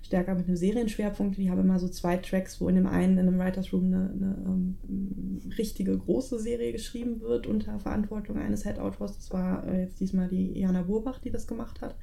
stärker 0.08 0.36
mit 0.36 0.47
einem 0.47 0.58
Serienschwerpunkt. 0.58 1.38
Die 1.38 1.49
haben 1.49 1.62
immer 1.62 1.80
so 1.80 1.88
zwei 1.88 2.18
Tracks, 2.18 2.60
wo 2.60 2.68
in 2.68 2.76
dem 2.76 2.88
einen, 2.88 3.18
in 3.18 3.28
einem 3.28 3.39
Writers 3.39 3.72
Room, 3.72 3.86
eine, 3.86 4.10
eine 4.10 4.38
ähm, 4.45 4.78
richtige 5.58 5.97
große 5.97 6.39
Serie 6.39 6.72
geschrieben 6.72 7.22
wird 7.22 7.45
unter 7.45 7.80
Verantwortung 7.80 8.38
eines 8.38 8.64
Head-Autors. 8.64 9.16
Das 9.18 9.32
war 9.32 9.68
äh, 9.68 9.82
jetzt 9.84 9.99
diesmal 9.99 10.28
die 10.28 10.60
Jana 10.60 10.82
Burbach, 10.82 11.20
die 11.20 11.30
das 11.32 11.45
gemacht 11.47 11.82
hat. 11.82 11.95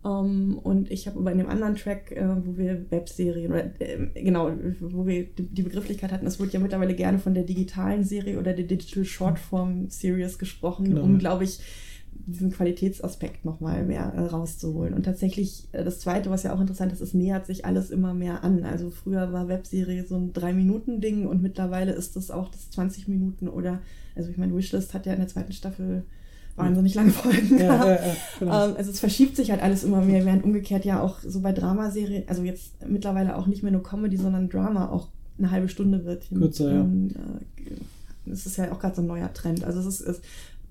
Um, 0.00 0.58
und 0.58 0.92
ich 0.92 1.08
habe 1.08 1.20
bei 1.22 1.32
einem 1.32 1.48
anderen 1.48 1.74
Track, 1.74 2.12
äh, 2.12 2.24
wo 2.46 2.56
wir 2.56 2.88
Webserien 2.90 3.50
oder 3.50 3.64
äh, 3.80 4.06
genau, 4.14 4.52
wo 4.80 5.06
wir 5.06 5.24
die, 5.24 5.42
die 5.42 5.62
Begrifflichkeit 5.62 6.12
hatten, 6.12 6.24
es 6.26 6.38
wird 6.38 6.52
ja 6.52 6.60
mittlerweile 6.60 6.94
gerne 6.94 7.18
von 7.18 7.34
der 7.34 7.42
digitalen 7.42 8.04
Serie 8.04 8.38
oder 8.38 8.52
der 8.52 8.64
Digital 8.64 9.04
Shortform 9.04 9.90
Series 9.90 10.38
gesprochen, 10.38 10.84
Genau. 10.84 11.02
um, 11.02 11.18
glaube 11.18 11.42
ich, 11.44 11.58
diesen 12.26 12.50
Qualitätsaspekt 12.50 13.44
nochmal 13.44 13.84
mehr 13.84 14.12
äh, 14.14 14.20
rauszuholen. 14.20 14.94
Und 14.94 15.04
tatsächlich, 15.04 15.68
äh, 15.72 15.84
das 15.84 16.00
Zweite, 16.00 16.30
was 16.30 16.42
ja 16.42 16.54
auch 16.54 16.60
interessant 16.60 16.92
ist, 16.92 17.00
es 17.00 17.14
nähert 17.14 17.46
sich 17.46 17.64
alles 17.64 17.90
immer 17.90 18.14
mehr 18.14 18.44
an. 18.44 18.64
Also 18.64 18.90
früher 18.90 19.32
war 19.32 19.48
Webserie 19.48 20.06
so 20.06 20.16
ein 20.16 20.32
Drei-Minuten-Ding 20.32 21.26
und 21.26 21.42
mittlerweile 21.42 21.92
ist 21.92 22.16
das 22.16 22.30
auch 22.30 22.50
das 22.50 22.70
20 22.70 23.08
Minuten 23.08 23.48
oder, 23.48 23.80
also 24.16 24.30
ich 24.30 24.36
meine, 24.36 24.54
Wishlist 24.54 24.94
hat 24.94 25.06
ja 25.06 25.12
in 25.12 25.20
der 25.20 25.28
zweiten 25.28 25.52
Staffel 25.52 26.04
wahnsinnig 26.58 26.94
lange 26.94 27.10
Folgen 27.10 27.58
ja, 27.58 27.68
gehabt. 27.68 27.86
ja, 27.86 28.06
ja, 28.06 28.16
genau. 28.38 28.66
Ähm, 28.66 28.76
also 28.76 28.90
es 28.90 29.00
verschiebt 29.00 29.36
sich 29.36 29.50
halt 29.50 29.62
alles 29.62 29.84
immer 29.84 30.02
mehr, 30.02 30.24
während 30.26 30.44
umgekehrt 30.44 30.84
ja 30.84 31.00
auch 31.00 31.20
so 31.20 31.40
bei 31.40 31.52
Dramaserien, 31.52 32.24
also 32.28 32.42
jetzt 32.42 32.86
mittlerweile 32.86 33.36
auch 33.36 33.46
nicht 33.46 33.62
mehr 33.62 33.72
nur 33.72 33.82
Comedy, 33.82 34.16
sondern 34.16 34.48
Drama 34.48 34.90
auch 34.90 35.08
eine 35.38 35.50
halbe 35.50 35.68
Stunde 35.68 36.04
wird. 36.04 36.28
Kürzer, 36.28 36.72
ja. 36.72 36.82
äh, 36.82 37.76
Das 38.26 38.44
ist 38.44 38.56
ja 38.56 38.72
auch 38.72 38.80
gerade 38.80 38.96
so 38.96 39.02
ein 39.02 39.06
neuer 39.06 39.32
Trend. 39.32 39.64
Also 39.64 39.78
es 39.80 39.86
ist, 39.86 40.00
es, 40.00 40.20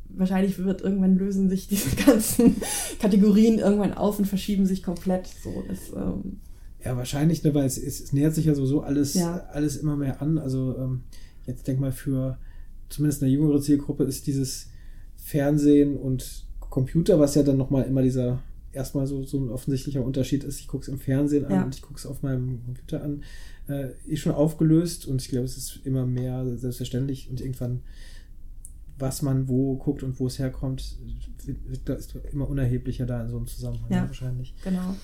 wahrscheinlich 0.10 0.58
wird 0.60 0.82
irgendwann 0.82 1.18
lösen 1.18 1.50
sich 1.50 1.68
diese 1.68 1.96
ganzen 2.06 2.56
Kategorien 3.00 3.60
irgendwann 3.60 3.94
auf 3.94 4.20
und 4.20 4.26
verschieben 4.26 4.66
sich 4.66 4.84
komplett. 4.84 5.28
So, 5.44 5.64
das, 5.68 5.80
ähm, 5.96 6.40
Ja, 6.84 6.96
wahrscheinlich, 6.98 7.44
ne, 7.44 7.54
weil 7.54 7.66
es, 7.66 7.78
es 7.78 8.14
nähert 8.14 8.36
sich 8.36 8.46
ja 8.46 8.56
sowieso 8.56 8.82
alles, 8.82 9.14
Ja. 9.14 9.46
alles 9.52 9.78
immer 9.78 9.96
mehr 9.98 10.22
an. 10.22 10.38
Also 10.38 10.76
ähm, 10.78 11.02
jetzt 11.46 11.68
denk 11.68 11.80
mal 11.80 11.92
für 11.92 12.38
zumindest 12.90 13.22
eine 13.24 13.32
jüngere 13.32 13.62
Zielgruppe 13.62 14.04
ist 14.06 14.28
dieses 14.28 14.68
Fernsehen 15.16 15.98
und 15.98 16.46
Computer, 16.60 17.20
was 17.20 17.36
ja 17.36 17.44
dann 17.44 17.58
nochmal 17.58 17.84
immer 17.86 18.02
dieser 18.02 18.42
erstmal 18.74 19.08
so, 19.08 19.24
so 19.24 19.40
ein 19.40 19.50
offensichtlicher 19.50 20.04
Unterschied 20.04 20.44
ist. 20.44 20.60
Ich 20.60 20.68
gucke 20.68 20.84
es 20.84 20.88
im 20.88 21.00
Fernsehen 21.00 21.46
an 21.46 21.52
Ja. 21.52 21.64
und 21.64 21.74
ich 21.76 21.82
gucke 21.82 21.98
es 21.98 22.06
auf 22.06 22.22
meinem 22.22 22.64
Computer 22.66 23.04
an. 23.04 23.24
Äh, 23.68 23.90
ist 24.06 24.20
schon 24.22 24.34
aufgelöst 24.34 25.08
und 25.08 25.22
ich 25.22 25.30
glaube, 25.30 25.46
es 25.46 25.58
ist 25.58 25.80
immer 25.84 26.06
mehr 26.06 26.46
selbstverständlich 26.58 27.30
und 27.30 27.42
irgendwann, 27.42 27.82
was 29.00 29.22
man 29.22 29.48
wo 29.48 29.76
guckt 29.76 30.04
und 30.04 30.20
wo 30.20 30.28
es 30.28 30.40
herkommt, 30.40 30.98
wird, 31.46 31.70
wird, 31.70 31.90
da 31.90 31.94
ist 31.94 32.16
immer 32.32 32.50
unerheblicher 32.50 33.06
da 33.06 33.22
in 33.22 33.30
so 33.30 33.38
einem 33.38 33.48
Zusammenhang 33.48 33.92
Ja. 33.92 34.08
wahrscheinlich. 34.08 34.54
Genau. 34.64 34.96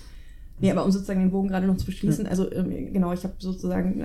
Nee, 0.60 0.72
aber 0.72 0.86
um 0.86 0.92
sozusagen 0.92 1.20
den 1.20 1.32
Bogen 1.32 1.48
gerade 1.50 1.66
noch 1.66 1.78
zu 1.78 1.86
beschließen, 1.86 2.28
also 2.28 2.50
ähm, 2.52 2.94
genau, 2.94 3.12
ich 3.12 3.24
habe 3.24 3.34
sozusagen, 3.40 4.00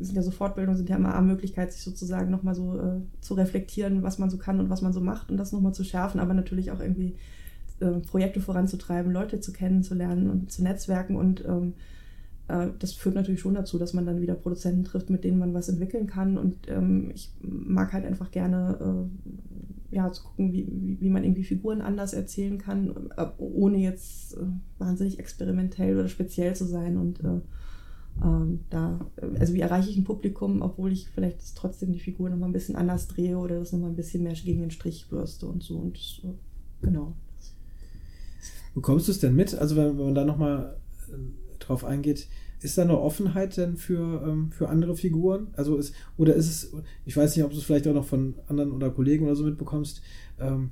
sind 0.00 0.14
ja 0.14 0.22
so 0.22 0.30
Fortbildungen, 0.30 0.76
sind 0.76 0.88
ja 0.88 0.96
immer 0.96 1.14
eine 1.14 1.26
Möglichkeit, 1.26 1.72
sich 1.72 1.82
sozusagen 1.82 2.30
nochmal 2.30 2.54
so 2.54 2.78
äh, 2.78 3.00
zu 3.20 3.34
reflektieren, 3.34 4.02
was 4.02 4.18
man 4.18 4.30
so 4.30 4.38
kann 4.38 4.60
und 4.60 4.70
was 4.70 4.82
man 4.82 4.92
so 4.92 5.00
macht 5.00 5.30
und 5.30 5.36
das 5.36 5.52
nochmal 5.52 5.74
zu 5.74 5.84
schärfen, 5.84 6.20
aber 6.20 6.32
natürlich 6.32 6.70
auch 6.70 6.80
irgendwie 6.80 7.16
äh, 7.80 8.00
Projekte 8.00 8.40
voranzutreiben, 8.40 9.12
Leute 9.12 9.40
zu 9.40 9.52
kennenzulernen 9.52 10.30
und 10.30 10.52
zu 10.52 10.62
netzwerken 10.62 11.16
und 11.16 11.44
ähm, 11.44 11.74
äh, 11.74 11.95
das 12.48 12.92
führt 12.92 13.16
natürlich 13.16 13.40
schon 13.40 13.54
dazu, 13.54 13.76
dass 13.76 13.92
man 13.92 14.06
dann 14.06 14.20
wieder 14.20 14.34
Produzenten 14.34 14.84
trifft, 14.84 15.10
mit 15.10 15.24
denen 15.24 15.38
man 15.38 15.52
was 15.52 15.68
entwickeln 15.68 16.06
kann 16.06 16.38
und 16.38 16.68
ähm, 16.68 17.10
ich 17.12 17.32
mag 17.40 17.92
halt 17.92 18.04
einfach 18.04 18.30
gerne 18.30 18.78
äh, 18.80 19.94
ja, 19.96 20.10
zu 20.12 20.24
gucken, 20.24 20.52
wie, 20.52 20.96
wie, 21.00 21.10
man 21.10 21.24
irgendwie 21.24 21.44
Figuren 21.44 21.80
anders 21.80 22.12
erzählen 22.12 22.58
kann, 22.58 23.10
äh, 23.16 23.26
ohne 23.38 23.78
jetzt 23.78 24.36
äh, 24.36 24.44
wahnsinnig 24.78 25.18
experimentell 25.18 25.96
oder 25.96 26.08
speziell 26.08 26.54
zu 26.54 26.64
sein. 26.64 26.96
Und 26.96 27.20
äh, 27.20 27.40
ähm, 28.22 28.60
da, 28.70 29.00
äh, 29.16 29.38
also 29.38 29.54
wie 29.54 29.60
erreiche 29.60 29.90
ich 29.90 29.96
ein 29.96 30.04
Publikum, 30.04 30.62
obwohl 30.62 30.92
ich 30.92 31.08
vielleicht 31.08 31.56
trotzdem 31.56 31.92
die 31.92 32.00
Figur 32.00 32.28
nochmal 32.30 32.48
ein 32.48 32.54
bisschen 32.54 32.76
anders 32.76 33.08
drehe 33.08 33.38
oder 33.38 33.58
das 33.58 33.72
nochmal 33.72 33.90
ein 33.90 33.96
bisschen 33.96 34.22
mehr 34.22 34.34
gegen 34.34 34.60
den 34.60 34.70
Strich 34.70 35.08
bürste 35.08 35.46
und 35.46 35.62
so. 35.62 35.78
Und 35.78 35.96
äh, 36.24 36.84
genau. 36.84 37.14
Bekommst 38.74 39.08
du 39.08 39.12
es 39.12 39.20
denn 39.20 39.34
mit? 39.34 39.54
Also 39.54 39.76
wenn, 39.76 39.96
wenn 39.96 40.04
man 40.06 40.14
da 40.14 40.24
nochmal 40.24 40.76
äh, 41.08 41.16
drauf 41.66 41.84
eingeht, 41.84 42.28
ist 42.60 42.78
da 42.78 42.82
eine 42.82 42.98
Offenheit 42.98 43.56
denn 43.56 43.76
für, 43.76 44.22
ähm, 44.26 44.50
für 44.50 44.68
andere 44.68 44.96
Figuren? 44.96 45.48
Also 45.52 45.76
ist, 45.76 45.94
oder 46.16 46.34
ist 46.34 46.48
es, 46.48 46.72
ich 47.04 47.16
weiß 47.16 47.36
nicht, 47.36 47.44
ob 47.44 47.50
du 47.50 47.58
es 47.58 47.64
vielleicht 47.64 47.86
auch 47.86 47.94
noch 47.94 48.06
von 48.06 48.34
anderen 48.48 48.72
oder 48.72 48.90
Kollegen 48.90 49.26
oder 49.26 49.36
so 49.36 49.44
mitbekommst, 49.44 50.02
ähm, 50.40 50.70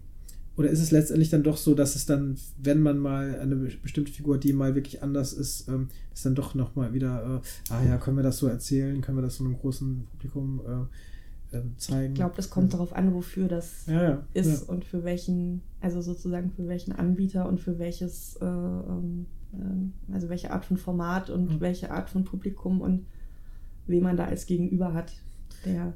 oder 0.57 0.71
ist 0.71 0.81
es 0.81 0.93
letztendlich 0.93 1.31
dann 1.31 1.43
doch 1.43 1.57
so, 1.57 1.75
dass 1.75 1.97
es 1.97 2.07
dann, 2.07 2.37
wenn 2.63 2.81
man 2.81 2.99
mal 2.99 3.41
eine 3.41 3.57
be- 3.57 3.77
bestimmte 3.83 4.13
Figur, 4.13 4.39
die 4.39 4.53
mal 4.53 4.77
wirklich 4.77 5.03
anders 5.03 5.33
ist, 5.33 5.69
ähm, 5.69 5.89
ist 6.15 6.25
dann 6.25 6.37
doch 6.37 6.55
nochmal 6.55 6.95
wieder, 6.95 7.43
äh, 7.43 7.73
ah 7.73 7.85
ja, 7.85 7.99
können 7.99 8.17
wir 8.17 8.23
das 8.23 8.39
so 8.39 8.47
erzählen, 8.47 9.01
können 9.01 9.19
wir 9.19 9.23
das 9.23 9.37
so 9.37 9.45
einem 9.45 9.59
großen 9.59 10.07
Publikum 10.13 10.61
äh, 10.65 10.87
zeigen? 11.77 12.13
Ich 12.13 12.15
glaube, 12.15 12.35
das 12.37 12.51
kommt 12.51 12.73
darauf 12.75 12.93
an, 12.95 13.15
wofür 13.15 13.49
das 13.49 13.87
ja, 13.87 14.03
ja, 14.03 14.27
ist 14.35 14.67
ja. 14.67 14.73
und 14.75 14.85
für 14.85 15.05
welchen, 15.05 15.63
also 15.81 16.01
sozusagen 16.01 16.51
für 16.51 16.67
welchen 16.69 16.93
Anbieter 16.93 17.49
und 17.49 17.61
für 17.61 17.79
welches, 17.79 18.37
äh, 18.37 18.45
ähm, 18.45 19.27
also 20.13 20.29
welche 20.29 20.51
Art 20.51 20.65
von 20.65 20.77
Format 20.77 21.31
und 21.31 21.55
Mhm. 21.57 21.61
welche 21.61 21.91
Art 21.91 22.11
von 22.11 22.25
Publikum 22.25 22.81
und 22.81 23.07
wen 23.87 24.03
man 24.03 24.17
da 24.17 24.25
als 24.25 24.47
Gegenüber 24.47 24.95
hat, 24.95 25.13
der, 25.65 25.95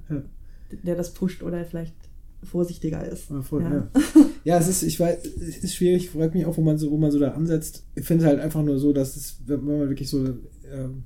der 0.85 0.95
das 0.97 1.13
pusht 1.15 1.43
oder 1.43 1.65
vielleicht 1.65 1.95
vorsichtiger 2.45 3.05
ist. 3.05 3.31
Ja, 3.31 3.43
voll, 3.43 3.63
Ja. 3.63 3.71
ja. 3.75 3.91
ja, 4.45 4.59
es 4.59 4.69
ist, 4.69 4.83
ich 4.85 5.01
weiß, 5.01 5.25
es 5.25 5.59
ist 5.59 5.75
schwierig, 5.75 6.05
ich 6.05 6.11
frage 6.11 6.37
mich 6.37 6.47
auch, 6.47 6.57
wo 6.57 6.63
man 6.63 6.79
so, 6.79 6.91
wo 6.91 6.97
man 6.97 7.11
so 7.11 7.19
da 7.19 7.33
ansetzt. 7.33 7.85
Ich 7.97 8.05
finde 8.05 8.25
es 8.25 8.31
halt 8.31 8.41
einfach 8.41 8.63
nur 8.63 8.79
so, 8.79 8.93
dass 8.93 9.17
es, 9.17 9.39
wenn 9.47 9.67
wenn 9.67 9.79
man 9.79 9.89
wirklich 9.89 10.09
so 10.09 10.25
ähm, 10.71 11.03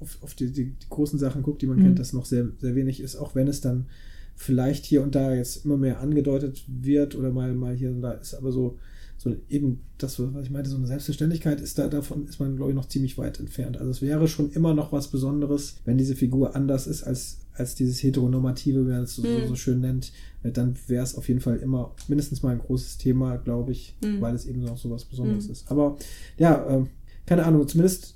auf, 0.00 0.18
auf 0.22 0.34
die, 0.34 0.50
die, 0.52 0.64
die 0.70 0.88
großen 0.88 1.18
Sachen 1.18 1.42
guckt, 1.42 1.62
die 1.62 1.66
man 1.66 1.78
Mhm. 1.78 1.82
kennt, 1.82 1.98
dass 1.98 2.12
noch 2.12 2.24
sehr, 2.26 2.48
sehr 2.58 2.74
wenig 2.74 3.00
ist, 3.00 3.16
auch 3.16 3.34
wenn 3.34 3.48
es 3.48 3.60
dann 3.60 3.86
vielleicht 4.34 4.84
hier 4.84 5.02
und 5.02 5.14
da 5.14 5.34
jetzt 5.34 5.64
immer 5.64 5.76
mehr 5.78 6.00
angedeutet 6.00 6.64
wird 6.68 7.14
oder 7.16 7.30
mal, 7.30 7.54
mal 7.54 7.74
hier 7.74 7.90
und 7.90 8.02
da 8.02 8.12
ist, 8.12 8.34
aber 8.34 8.52
so, 8.52 8.78
so 9.16 9.34
eben 9.48 9.80
das, 9.96 10.18
was 10.20 10.44
ich 10.44 10.50
meinte, 10.50 10.68
so 10.68 10.76
eine 10.76 10.86
Selbstverständlichkeit 10.86 11.62
ist 11.62 11.78
da, 11.78 11.88
davon 11.88 12.26
ist 12.28 12.38
man, 12.38 12.54
glaube 12.56 12.70
ich, 12.72 12.76
noch 12.76 12.86
ziemlich 12.86 13.16
weit 13.16 13.40
entfernt. 13.40 13.78
Also 13.78 13.90
es 13.90 14.02
wäre 14.02 14.28
schon 14.28 14.50
immer 14.52 14.74
noch 14.74 14.92
was 14.92 15.08
Besonderes, 15.08 15.76
wenn 15.86 15.96
diese 15.96 16.14
Figur 16.14 16.54
anders 16.54 16.86
ist 16.86 17.02
als, 17.02 17.38
als 17.54 17.74
dieses 17.74 18.02
heteronormative, 18.02 18.84
wie 18.86 18.90
man 18.90 19.04
es 19.04 19.14
so, 19.16 19.22
Mhm. 19.22 19.46
so 19.46 19.54
schön 19.54 19.80
nennt, 19.80 20.12
äh, 20.42 20.52
dann 20.52 20.74
wäre 20.86 21.02
es 21.02 21.14
auf 21.14 21.28
jeden 21.28 21.40
Fall 21.40 21.56
immer 21.56 21.94
mindestens 22.08 22.42
mal 22.42 22.50
ein 22.52 22.58
großes 22.58 22.98
Thema, 22.98 23.36
glaube 23.36 23.72
ich, 23.72 23.96
Mhm. 24.04 24.20
weil 24.20 24.34
es 24.34 24.44
eben 24.44 24.60
noch 24.62 24.76
so 24.76 24.90
was 24.90 25.06
Besonderes 25.06 25.46
Mhm. 25.46 25.52
ist. 25.52 25.70
Aber 25.70 25.96
ja, 26.36 26.66
ähm, 26.68 26.88
keine 27.24 27.46
Ahnung, 27.46 27.66
zumindest, 27.66 28.15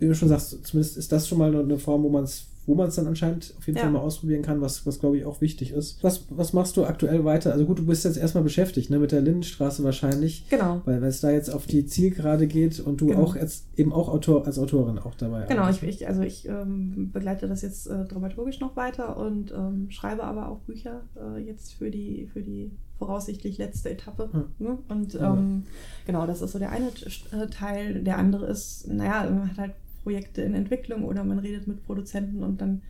wie 0.00 0.06
du 0.08 0.14
schon 0.14 0.28
sagst, 0.28 0.66
zumindest 0.66 0.96
ist 0.96 1.12
das 1.12 1.28
schon 1.28 1.38
mal 1.38 1.54
eine 1.54 1.78
Form, 1.78 2.02
wo 2.02 2.08
man 2.08 2.24
es 2.24 2.46
wo 2.66 2.74
man 2.76 2.88
es 2.88 2.94
dann 2.94 3.06
anscheinend 3.08 3.52
auf 3.58 3.66
jeden 3.66 3.78
Ja. 3.78 3.84
Fall 3.84 3.92
mal 3.92 3.98
ausprobieren 4.00 4.42
kann, 4.42 4.60
was, 4.60 4.86
was 4.86 5.00
glaube 5.00 5.16
ich 5.18 5.24
auch 5.24 5.40
wichtig 5.40 5.72
ist. 5.72 6.04
Was, 6.04 6.26
was 6.28 6.52
machst 6.52 6.76
du 6.76 6.84
aktuell 6.84 7.24
weiter? 7.24 7.52
Also 7.52 7.64
gut, 7.64 7.80
du 7.80 7.86
bist 7.86 8.04
jetzt 8.04 8.18
erstmal 8.18 8.44
beschäftigt, 8.44 8.90
ne, 8.90 9.00
mit 9.00 9.10
der 9.10 9.22
Lindenstraße 9.22 9.82
wahrscheinlich, 9.82 10.44
Genau. 10.50 10.80
weil 10.84 11.02
es 11.02 11.20
da 11.20 11.30
jetzt 11.30 11.48
auf 11.52 11.66
die 11.66 11.86
Zielgerade 11.86 12.46
geht 12.46 12.78
und 12.78 13.00
du 13.00 13.06
Genau. 13.06 13.22
auch 13.24 13.34
jetzt 13.34 13.64
eben 13.76 13.92
auch 13.92 14.08
Autor, 14.08 14.46
als 14.46 14.58
Autorin 14.58 14.98
auch 15.00 15.16
dabei 15.16 15.46
Genau, 15.48 15.68
ich, 15.68 15.82
ich, 15.82 16.06
also 16.06 16.20
ich 16.22 16.46
ähm, 16.48 17.10
begleite 17.12 17.48
das 17.48 17.62
jetzt 17.62 17.88
äh, 17.88 18.04
dramaturgisch 18.04 18.60
noch 18.60 18.76
weiter 18.76 19.16
und 19.16 19.50
ähm, 19.52 19.90
schreibe 19.90 20.22
aber 20.22 20.48
auch 20.50 20.58
Bücher 20.60 21.00
äh, 21.16 21.40
jetzt 21.40 21.72
für 21.74 21.90
die, 21.90 22.28
für 22.32 22.42
die 22.42 22.70
voraussichtlich 22.98 23.58
letzte 23.58 23.90
Etappe. 23.90 24.28
Hm. 24.32 24.44
Ne? 24.58 24.78
Und 24.90 25.14
Ja. 25.14 25.34
ähm, 25.34 25.64
genau, 26.06 26.24
das 26.26 26.40
ist 26.42 26.52
so 26.52 26.58
der 26.60 26.70
eine 26.70 26.86
äh, 26.88 27.46
Teil. 27.48 28.04
Der 28.04 28.18
andere 28.18 28.46
ist, 28.46 28.86
naja, 28.86 29.28
man 29.28 29.50
hat 29.50 29.58
halt 29.58 29.72
Projekte 30.02 30.42
in 30.42 30.54
Entwicklung 30.54 31.04
oder 31.04 31.24
man 31.24 31.38
redet 31.38 31.66
mit 31.66 31.84
Produzenten 31.84 32.42
und 32.42 32.60
dann 32.60 32.82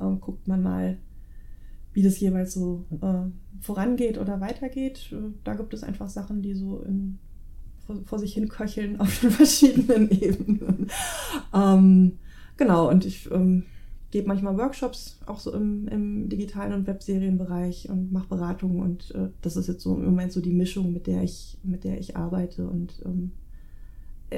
ähm, 0.00 0.20
guckt 0.20 0.48
man 0.48 0.62
mal, 0.62 0.98
wie 1.92 2.02
das 2.02 2.20
jeweils 2.20 2.54
so 2.54 2.84
äh, 3.02 3.30
vorangeht 3.60 4.18
oder 4.18 4.40
weitergeht. 4.40 5.14
Da 5.44 5.54
gibt 5.54 5.74
es 5.74 5.82
einfach 5.82 6.08
Sachen, 6.08 6.42
die 6.42 6.54
so 6.54 6.82
in, 6.82 7.18
vor, 7.86 7.96
vor 8.04 8.18
sich 8.18 8.34
hin 8.34 8.48
köcheln 8.48 9.00
auf 9.00 9.20
den 9.20 9.30
verschiedenen 9.30 10.10
Ebenen. 10.10 10.90
ähm, 11.54 12.18
genau, 12.56 12.88
und 12.88 13.04
ich 13.04 13.30
ähm, 13.30 13.64
gebe 14.10 14.28
manchmal 14.28 14.56
Workshops, 14.56 15.18
auch 15.26 15.38
so 15.38 15.52
im, 15.52 15.88
im 15.88 16.28
digitalen 16.28 16.72
und 16.72 16.86
Webserienbereich 16.86 17.88
und 17.88 18.12
mache 18.12 18.28
Beratungen 18.28 18.80
und 18.80 19.14
äh, 19.14 19.28
das 19.42 19.56
ist 19.56 19.68
jetzt 19.68 19.82
so 19.82 19.96
im 19.96 20.04
Moment 20.04 20.32
so 20.32 20.40
die 20.40 20.52
Mischung, 20.52 20.92
mit 20.92 21.06
der 21.06 21.22
ich, 21.22 21.58
mit 21.62 21.84
der 21.84 21.98
ich 21.98 22.16
arbeite 22.16 22.68
und 22.68 23.02
ähm, 23.04 23.32
äh, 23.32 23.49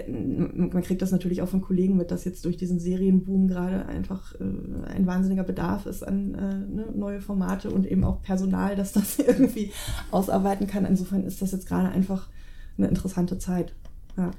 man 0.09 0.83
kriegt 0.83 1.03
das 1.03 1.13
natürlich 1.13 1.43
auch 1.43 1.49
von 1.49 1.61
Kollegen 1.61 1.97
mit, 1.97 2.11
dass 2.11 2.25
jetzt 2.25 2.45
durch 2.47 2.57
diesen 2.57 2.79
Serienboom 2.79 3.47
gerade 3.47 3.85
einfach 3.87 4.35
äh, 4.41 4.45
ein 4.87 5.07
wahnsinniger 5.07 5.45
Bedarf 5.45 5.85
ist 5.87 6.03
an 6.03 6.35
äh, 6.35 6.75
ne, 6.75 6.87
neue 6.95 7.21
Formate 7.21 7.71
und 7.71 7.87
eben 7.87 8.03
auch 8.05 8.23
Personal, 8.23 8.75
dass 8.75 8.93
das 8.93 9.19
irgendwie 9.19 9.71
ausarbeiten 10.11 10.67
kann. 10.67 10.87
Insofern 10.87 11.25
ist 11.25 11.43
das 11.43 11.53
jetzt 11.53 11.67
gerade 11.69 11.89
einfach 11.91 12.31
eine 12.79 12.89
interessante 12.89 13.39
Zeit. 13.39 13.75
Ja. 14.17 14.31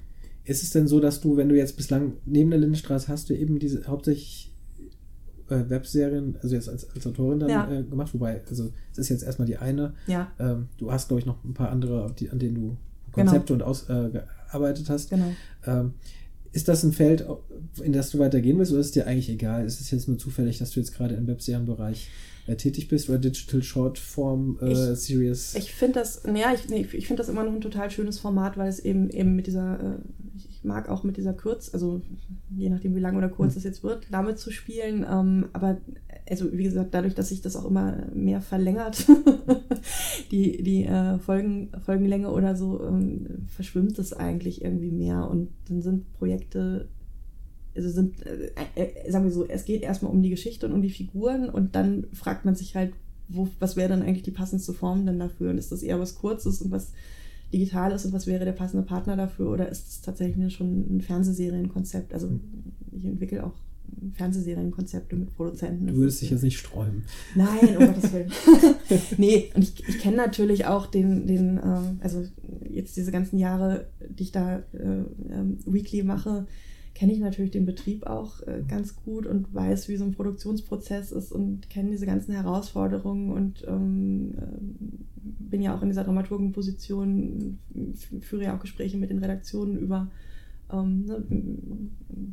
Ist 0.43 0.64
es 0.64 0.72
denn 0.72 0.88
so, 0.88 0.99
dass 0.99 1.22
du, 1.22 1.38
wenn 1.38 1.49
du 1.49 1.56
jetzt 1.56 1.78
bislang 1.78 2.14
neben 2.26 2.49
der 2.49 2.60
Lindenstraße 2.60 3.08
hast 3.08 3.30
du 3.30 3.36
eben 3.36 3.60
diese 3.60 3.86
hauptsächlich 3.86 4.51
äh, 5.49 5.70
Webserien, 5.70 6.36
also 6.41 6.56
jetzt 6.56 6.68
als, 6.68 6.89
als 6.89 7.06
Autorin 7.06 7.39
dann 7.39 7.49
Ja. 7.49 7.72
äh, 7.72 7.84
gemacht, 7.84 8.14
wobei, 8.14 8.41
also 8.49 8.72
es 8.91 8.97
ist 8.97 9.10
jetzt 9.10 9.24
erstmal 9.24 9.47
die 9.47 9.58
eine. 9.58 9.93
Ja, 10.08 10.32
Ähm, 10.39 10.68
du 10.78 10.91
hast, 10.91 11.10
glaube 11.10 11.20
ich, 11.20 11.26
noch 11.28 11.43
ein 11.43 11.54
paar 11.54 11.70
andere, 11.70 12.12
die, 12.18 12.30
an 12.32 12.39
denen 12.39 12.56
du 12.56 12.78
Konzepte 13.12 13.54
und 13.54 13.62
aus, 13.62 13.88
äh, 13.89 14.10
gearbeitet 14.54 14.89
hast. 14.89 15.10
genau. 15.10 15.34
Ähm, 15.66 15.93
ist 16.51 16.68
das 16.68 16.84
ein 16.84 16.93
Feld, 16.93 17.26
in 17.84 17.93
das 17.93 18.12
du 18.12 18.20
weitergehen 18.20 18.60
willst, 18.60 18.72
oder 18.72 18.82
ist 18.82 18.88
es 18.88 18.91
dir 18.91 19.08
eigentlich 19.08 19.30
egal? 19.30 19.66
Ist 19.66 19.82
es 19.82 19.89
jetzt 19.89 20.08
nur 20.08 20.20
zufällig, 20.20 20.60
dass 20.60 20.70
du 20.70 20.80
jetzt 20.80 20.93
gerade 20.93 21.16
im 21.16 21.26
Webserienbereich 21.26 22.10
äh, 22.45 22.56
tätig 22.56 22.89
bist 22.89 23.10
oder 23.10 23.18
Digital 23.18 23.64
Shortform 23.64 24.60
äh, 24.62 24.72
Ich- 24.72 24.99
Series? 24.99 25.56
Ich 25.56 25.74
finde 25.74 25.99
das, 25.99 26.24
naja, 26.26 26.54
ich, 26.54 26.70
nee, 26.70 26.86
ich 26.93 27.08
finde 27.08 27.22
das 27.24 27.30
immer 27.30 27.43
noch 27.43 27.54
ein 27.54 27.62
total 27.62 27.89
schönes 27.89 28.20
Format, 28.20 28.56
weil 28.58 28.70
es 28.70 28.80
eben 28.80 29.10
eben 29.10 29.36
mit 29.36 29.47
dieser, 29.47 29.80
äh, 29.80 29.97
ich 30.38 30.53
ich 30.64 30.68
mag 30.68 30.88
auch 30.88 31.03
mit 31.03 31.18
dieser 31.18 31.34
Kürz, 31.34 31.70
also 31.74 32.01
je 32.55 32.70
nachdem 32.70 32.95
wie 32.95 33.01
lang 33.01 33.18
oder 33.18 33.28
kurz 33.28 33.53
Hm. 33.53 33.57
es 33.57 33.64
jetzt 33.66 33.84
wird, 33.84 34.07
damit 34.11 34.39
zu 34.39 34.49
spielen. 34.49 35.05
Ähm, 35.09 35.49
aber 35.51 35.78
also 36.30 36.51
wie 36.53 36.64
gesagt, 36.64 36.93
dadurch, 36.93 37.16
dass 37.16 37.30
sich 37.30 37.41
das 37.41 37.57
auch 37.57 37.66
immer 37.66 38.07
mehr 38.14 38.39
verlängert, 38.39 39.05
die, 40.32 40.64
die 40.64 40.86
äh, 40.86 41.20
Folgen, 41.20 41.70
Folgenlänge 41.86 42.32
oder 42.32 42.55
so, 42.55 42.82
ähm, 42.82 43.45
verschwimmt 43.47 43.99
es 43.99 44.14
eigentlich 44.14 44.64
irgendwie 44.64 44.91
mehr. 44.91 45.30
Und 45.30 45.49
dann 45.68 45.82
sind 45.82 46.14
Projekte 46.14 46.88
also 47.76 47.89
sind, 47.89 48.24
äh, 48.26 48.51
äh, 48.76 49.11
sagen 49.11 49.26
wir 49.26 49.32
so, 49.32 49.47
es 49.47 49.66
geht 49.66 49.82
erstmal 49.82 50.11
um 50.11 50.22
die 50.22 50.30
Geschichte 50.30 50.68
und 50.68 50.74
um 50.74 50.82
die 50.84 50.91
Figuren 50.91 51.49
und 51.49 51.76
dann 51.76 52.05
fragt 52.14 52.45
man 52.45 52.55
sich 52.55 52.76
halt, 52.76 52.93
wo, 53.28 53.49
was 53.59 53.76
wäre 53.76 53.89
dann 53.89 54.03
eigentlich 54.03 54.24
die 54.24 54.32
passendste 54.32 54.74
Form 54.74 55.05
denn 55.05 55.18
dafür? 55.18 55.49
Und 55.49 55.57
ist 55.57 55.72
das 55.72 55.82
eher 55.82 55.99
was 55.99 56.16
Kurzes 56.16 56.61
und 56.61 56.72
was 56.72 56.91
Digitales 57.54 58.06
und 58.06 58.14
was 58.14 58.28
wäre 58.28 58.45
der 58.45 58.51
passende 58.51 58.86
Partner 58.86 59.16
dafür? 59.16 59.51
Oder 59.51 59.70
ist 59.70 59.88
es 59.88 60.01
tatsächlich 60.01 60.54
schon 60.54 60.97
ein 60.97 61.01
Fernsehserienkonzept? 61.01 62.14
Also 62.14 62.30
ich 62.91 63.06
entwickle 63.06 63.45
auch 63.45 63.54
Fernsehserienkonzepte 64.14 65.16
mit 65.16 65.36
Produzenten. 65.36 65.88
du 65.88 65.95
würdest 65.95 66.22
dich 66.22 66.32
jetzt 66.32 66.43
nicht 66.43 66.58
sträuben. 66.58 67.04
Nein, 67.36 67.78
um 67.78 67.88
Gottes 67.88 68.12
Willen. 68.12 68.32
nee, 69.18 69.51
und 69.56 69.64
ich, 69.64 69.88
ich 69.88 69.99
kenne 69.99 70.18
natürlich 70.18 70.66
auch 70.66 70.88
den, 70.88 71.28
den 71.28 71.58
äh, 71.58 72.04
also 72.04 72.26
jetzt 72.70 72.97
diese 72.97 73.12
ganzen 73.12 73.38
Jahre, 73.38 73.88
die 74.10 74.24
ich 74.24 74.32
da 74.32 74.58
äh, 74.58 75.04
ähm, 75.32 75.60
Weekly 75.66 76.04
mache, 76.04 76.47
kenne 76.96 77.14
ich 77.14 77.20
natürlich 77.20 77.52
den 77.52 77.66
Betrieb 77.66 78.06
auch 78.06 78.41
äh, 78.41 78.64
ganz 78.68 78.96
gut 78.96 79.26
und 79.26 79.54
weiß, 79.54 79.89
wie 79.89 79.98
so 79.98 80.04
ein 80.04 80.12
Produktionsprozess 80.14 81.12
ist 81.12 81.32
und 81.32 81.70
kenne 81.70 81.91
diese 81.91 82.06
ganzen 82.06 82.34
Herausforderungen 82.34 83.32
und 83.32 83.66
ähm, 83.68 84.34
äh, 84.38 85.50
bin 85.50 85.62
ja 85.62 85.76
auch 85.76 85.82
in 85.82 85.89
dieser 85.89 86.04
Dramaturgenposition, 86.04 87.58
führe 88.22 88.44
ja 88.44 88.56
auch 88.56 88.62
Gespräche 88.62 88.98
mit 88.98 89.10
den 89.10 89.20
Redaktionen 89.20 89.78
über 89.78 90.12
ähm, 90.72 91.06
ne, 91.06 91.24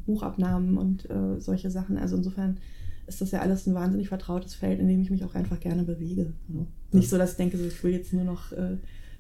Buchabnahmen 0.07 0.77
und 0.77 1.09
äh, 1.09 1.41
solche 1.41 1.71
Sachen. 1.71 1.97
Also 1.97 2.17
insofern 2.17 2.59
ist 3.07 3.21
das 3.21 3.31
ja 3.31 3.41
alles 3.41 3.67
ein 3.67 3.75
wahnsinnig 3.75 4.09
vertrautes 4.09 4.55
Feld, 4.55 4.79
in 4.79 4.89
dem 4.89 5.01
ich 5.01 5.11
mich 5.11 5.25
auch 5.25 5.35
einfach 5.35 5.61
gerne 5.61 5.85
bewege. 5.85 6.33
Ja. 6.49 6.67
Nicht 6.93 7.09
so, 7.09 7.19
dass 7.19 7.33
ich 7.33 7.37
denke, 7.37 7.57
so, 7.57 7.65
ich 7.65 7.83
will 7.83 7.93
jetzt 7.93 8.13
nur 8.13 8.25
noch 8.25 8.53
äh, 8.53 8.77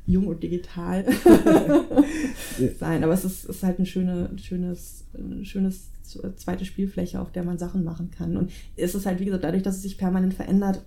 jung 0.06 0.26
und 0.26 0.42
digital 0.42 1.04
sein. 2.78 3.04
Aber 3.04 3.12
es 3.12 3.24
ist, 3.24 3.44
ist 3.44 3.62
halt 3.62 3.78
ein 3.78 3.86
schöne, 3.86 4.30
schönes, 4.36 5.04
schönes 5.42 5.90
zweite 6.36 6.64
Spielfläche, 6.64 7.20
auf 7.20 7.32
der 7.32 7.44
man 7.44 7.58
Sachen 7.58 7.84
machen 7.84 8.10
kann. 8.10 8.36
Und 8.36 8.50
es 8.76 8.94
ist 8.94 9.06
halt, 9.06 9.20
wie 9.20 9.24
gesagt, 9.26 9.44
dadurch, 9.44 9.62
dass 9.62 9.76
es 9.76 9.82
sich 9.82 9.98
permanent 9.98 10.34
verändert, 10.34 10.84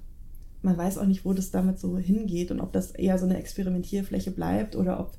man 0.61 0.77
weiß 0.77 0.97
auch 0.97 1.05
nicht, 1.05 1.25
wo 1.25 1.33
das 1.33 1.51
damit 1.51 1.79
so 1.79 1.97
hingeht 1.97 2.51
und 2.51 2.61
ob 2.61 2.71
das 2.73 2.91
eher 2.91 3.17
so 3.17 3.25
eine 3.25 3.37
Experimentierfläche 3.37 4.31
bleibt 4.31 4.75
oder 4.75 4.99
ob 4.99 5.17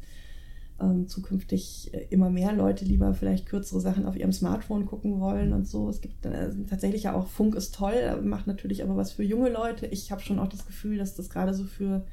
ähm, 0.80 1.06
zukünftig 1.06 1.92
immer 2.10 2.30
mehr 2.30 2.52
Leute 2.52 2.84
lieber 2.84 3.14
vielleicht 3.14 3.46
kürzere 3.46 3.80
Sachen 3.80 4.06
auf 4.06 4.16
ihrem 4.16 4.32
Smartphone 4.32 4.86
gucken 4.86 5.20
wollen 5.20 5.52
und 5.52 5.68
so. 5.68 5.88
Es 5.88 6.00
gibt 6.00 6.24
äh, 6.26 6.50
tatsächlich 6.68 7.04
ja 7.04 7.14
auch 7.14 7.28
Funk 7.28 7.54
ist 7.54 7.74
toll, 7.74 8.20
macht 8.22 8.46
natürlich 8.46 8.82
aber 8.82 8.96
was 8.96 9.12
für 9.12 9.22
junge 9.22 9.50
Leute. 9.50 9.86
Ich 9.86 10.10
habe 10.10 10.22
schon 10.22 10.38
auch 10.38 10.48
das 10.48 10.66
Gefühl, 10.66 10.98
dass 10.98 11.14
das 11.14 11.30
gerade 11.30 11.54
so 11.54 11.64
für 11.64 12.04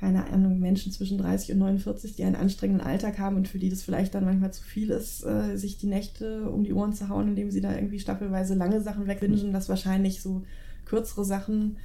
keine 0.00 0.30
Ahnung, 0.30 0.60
Menschen 0.60 0.92
zwischen 0.92 1.18
30 1.18 1.52
und 1.52 1.58
49, 1.58 2.14
die 2.14 2.24
einen 2.24 2.36
anstrengenden 2.36 2.86
Alltag 2.86 3.18
haben 3.18 3.36
und 3.36 3.48
für 3.48 3.58
die 3.58 3.68
das 3.68 3.82
vielleicht 3.82 4.14
dann 4.14 4.24
manchmal 4.24 4.52
zu 4.52 4.62
viel 4.62 4.90
ist, 4.90 5.24
äh, 5.24 5.56
sich 5.56 5.78
die 5.78 5.88
Nächte 5.88 6.48
um 6.50 6.62
die 6.62 6.72
Ohren 6.72 6.92
zu 6.92 7.08
hauen, 7.08 7.28
indem 7.28 7.50
sie 7.50 7.60
da 7.60 7.74
irgendwie 7.74 7.98
staffelweise 7.98 8.54
lange 8.54 8.80
Sachen 8.80 9.08
wegwünschen, 9.08 9.52
dass 9.52 9.68
wahrscheinlich 9.68 10.22
so 10.22 10.44
kürzere 10.84 11.24
Sachen 11.24 11.76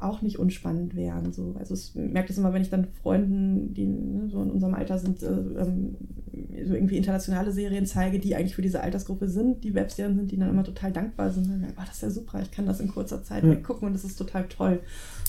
auch 0.00 0.22
nicht 0.22 0.38
unspannend 0.38 0.94
wären. 0.96 1.32
So. 1.32 1.54
Also 1.58 1.74
ich 1.74 1.94
merke 1.94 2.28
das 2.28 2.38
immer, 2.38 2.52
wenn 2.52 2.62
ich 2.62 2.70
dann 2.70 2.88
Freunden, 3.02 3.74
die 3.74 3.86
ne, 3.86 4.28
so 4.28 4.42
in 4.42 4.50
unserem 4.50 4.74
Alter 4.74 4.98
sind, 4.98 5.22
äh, 5.22 5.26
ähm, 5.26 5.96
so 6.66 6.74
irgendwie 6.74 6.96
internationale 6.96 7.52
Serien 7.52 7.86
zeige, 7.86 8.18
die 8.18 8.34
eigentlich 8.34 8.54
für 8.54 8.62
diese 8.62 8.82
Altersgruppe 8.82 9.28
sind, 9.28 9.62
die 9.64 9.74
Webserien 9.74 10.16
sind, 10.16 10.30
die 10.30 10.38
dann 10.38 10.48
immer 10.48 10.64
total 10.64 10.92
dankbar 10.92 11.30
sind. 11.30 11.48
Dann, 11.48 11.66
oh, 11.76 11.82
das 11.86 11.96
ist 11.96 12.02
ja 12.02 12.10
super, 12.10 12.40
ich 12.42 12.50
kann 12.50 12.66
das 12.66 12.80
in 12.80 12.88
kurzer 12.88 13.22
Zeit 13.22 13.44
ja. 13.44 13.50
weggucken 13.50 13.86
und 13.86 13.94
das 13.94 14.04
ist 14.04 14.16
total 14.16 14.46
toll. 14.48 14.80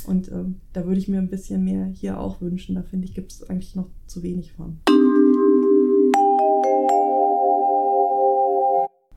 Und 0.07 0.31
ähm, 0.31 0.55
da 0.73 0.85
würde 0.85 0.99
ich 0.99 1.07
mir 1.07 1.19
ein 1.19 1.29
bisschen 1.29 1.63
mehr 1.63 1.85
hier 1.85 2.19
auch 2.19 2.41
wünschen. 2.41 2.75
Da 2.75 2.81
finde 2.81 3.05
ich, 3.05 3.13
gibt 3.13 3.31
es 3.31 3.49
eigentlich 3.49 3.75
noch 3.75 3.87
zu 4.07 4.23
wenig 4.23 4.53
von. 4.53 4.79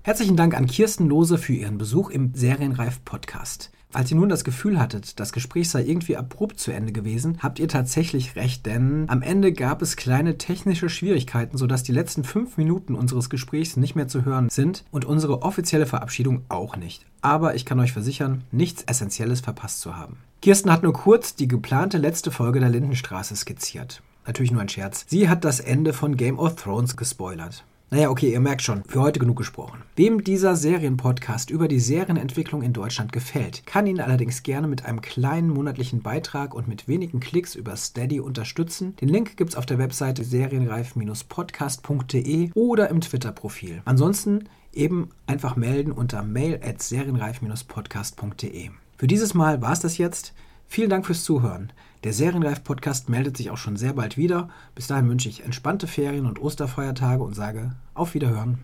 Herzlichen 0.02 0.36
Dank 0.36 0.54
an 0.54 0.66
Kirsten 0.66 1.06
Lose 1.06 1.38
für 1.38 1.54
ihren 1.54 1.78
Besuch 1.78 2.10
im 2.10 2.34
Serienreif 2.34 3.02
Podcast. 3.04 3.70
Als 3.94 4.10
ihr 4.10 4.16
nun 4.16 4.28
das 4.28 4.42
Gefühl 4.42 4.80
hattet, 4.80 5.20
das 5.20 5.32
Gespräch 5.32 5.70
sei 5.70 5.84
irgendwie 5.84 6.16
abrupt 6.16 6.58
zu 6.58 6.72
Ende 6.72 6.90
gewesen, 6.90 7.38
habt 7.44 7.60
ihr 7.60 7.68
tatsächlich 7.68 8.34
recht, 8.34 8.66
denn 8.66 9.04
am 9.06 9.22
Ende 9.22 9.52
gab 9.52 9.82
es 9.82 9.94
kleine 9.94 10.36
technische 10.36 10.88
Schwierigkeiten, 10.88 11.56
sodass 11.56 11.84
die 11.84 11.92
letzten 11.92 12.24
fünf 12.24 12.56
Minuten 12.56 12.96
unseres 12.96 13.30
Gesprächs 13.30 13.76
nicht 13.76 13.94
mehr 13.94 14.08
zu 14.08 14.24
hören 14.24 14.50
sind 14.50 14.84
und 14.90 15.04
unsere 15.04 15.42
offizielle 15.42 15.86
Verabschiedung 15.86 16.42
auch 16.48 16.76
nicht. 16.76 17.06
Aber 17.20 17.54
ich 17.54 17.64
kann 17.64 17.78
euch 17.78 17.92
versichern, 17.92 18.42
nichts 18.50 18.82
Essentielles 18.82 19.40
verpasst 19.40 19.80
zu 19.80 19.96
haben. 19.96 20.16
Kirsten 20.42 20.72
hat 20.72 20.82
nur 20.82 20.92
kurz 20.92 21.36
die 21.36 21.46
geplante 21.46 21.98
letzte 21.98 22.32
Folge 22.32 22.58
der 22.58 22.70
Lindenstraße 22.70 23.36
skizziert. 23.36 24.02
Natürlich 24.26 24.50
nur 24.50 24.60
ein 24.60 24.68
Scherz. 24.68 25.04
Sie 25.08 25.28
hat 25.28 25.44
das 25.44 25.60
Ende 25.60 25.92
von 25.92 26.16
Game 26.16 26.40
of 26.40 26.56
Thrones 26.56 26.96
gespoilert. 26.96 27.64
Naja, 27.94 28.10
okay, 28.10 28.30
ihr 28.32 28.40
merkt 28.40 28.62
schon, 28.62 28.82
für 28.88 29.00
heute 29.00 29.20
genug 29.20 29.36
gesprochen. 29.36 29.84
Wem 29.94 30.24
dieser 30.24 30.56
Serienpodcast 30.56 31.48
über 31.48 31.68
die 31.68 31.78
Serienentwicklung 31.78 32.62
in 32.62 32.72
Deutschland 32.72 33.12
gefällt, 33.12 33.64
kann 33.66 33.86
ihn 33.86 34.00
allerdings 34.00 34.42
gerne 34.42 34.66
mit 34.66 34.84
einem 34.84 35.00
kleinen 35.00 35.48
monatlichen 35.48 36.02
Beitrag 36.02 36.56
und 36.56 36.66
mit 36.66 36.88
wenigen 36.88 37.20
Klicks 37.20 37.54
über 37.54 37.76
Steady 37.76 38.18
unterstützen. 38.18 38.96
Den 38.96 39.10
Link 39.10 39.36
gibt's 39.36 39.54
auf 39.54 39.64
der 39.64 39.78
Webseite 39.78 40.24
serienreif-podcast.de 40.24 42.50
oder 42.54 42.90
im 42.90 43.00
Twitter-Profil. 43.00 43.82
Ansonsten 43.84 44.48
eben 44.72 45.10
einfach 45.28 45.54
melden 45.54 45.92
unter 45.92 46.24
mail 46.24 46.58
at 46.64 46.82
serienreif-podcast.de. 46.82 48.70
Für 48.96 49.06
dieses 49.06 49.34
Mal 49.34 49.62
war 49.62 49.70
es 49.70 49.78
das 49.78 49.98
jetzt. 49.98 50.34
Vielen 50.66 50.90
Dank 50.90 51.06
fürs 51.06 51.22
Zuhören. 51.22 51.72
Der 52.04 52.12
Serienreif-Podcast 52.12 53.08
meldet 53.08 53.38
sich 53.38 53.50
auch 53.50 53.56
schon 53.56 53.76
sehr 53.76 53.94
bald 53.94 54.18
wieder. 54.18 54.50
Bis 54.74 54.86
dahin 54.88 55.08
wünsche 55.08 55.30
ich 55.30 55.42
entspannte 55.42 55.86
Ferien 55.86 56.26
und 56.26 56.38
Osterfeiertage 56.38 57.22
und 57.22 57.34
sage 57.34 57.72
auf 57.94 58.12
Wiederhören. 58.12 58.58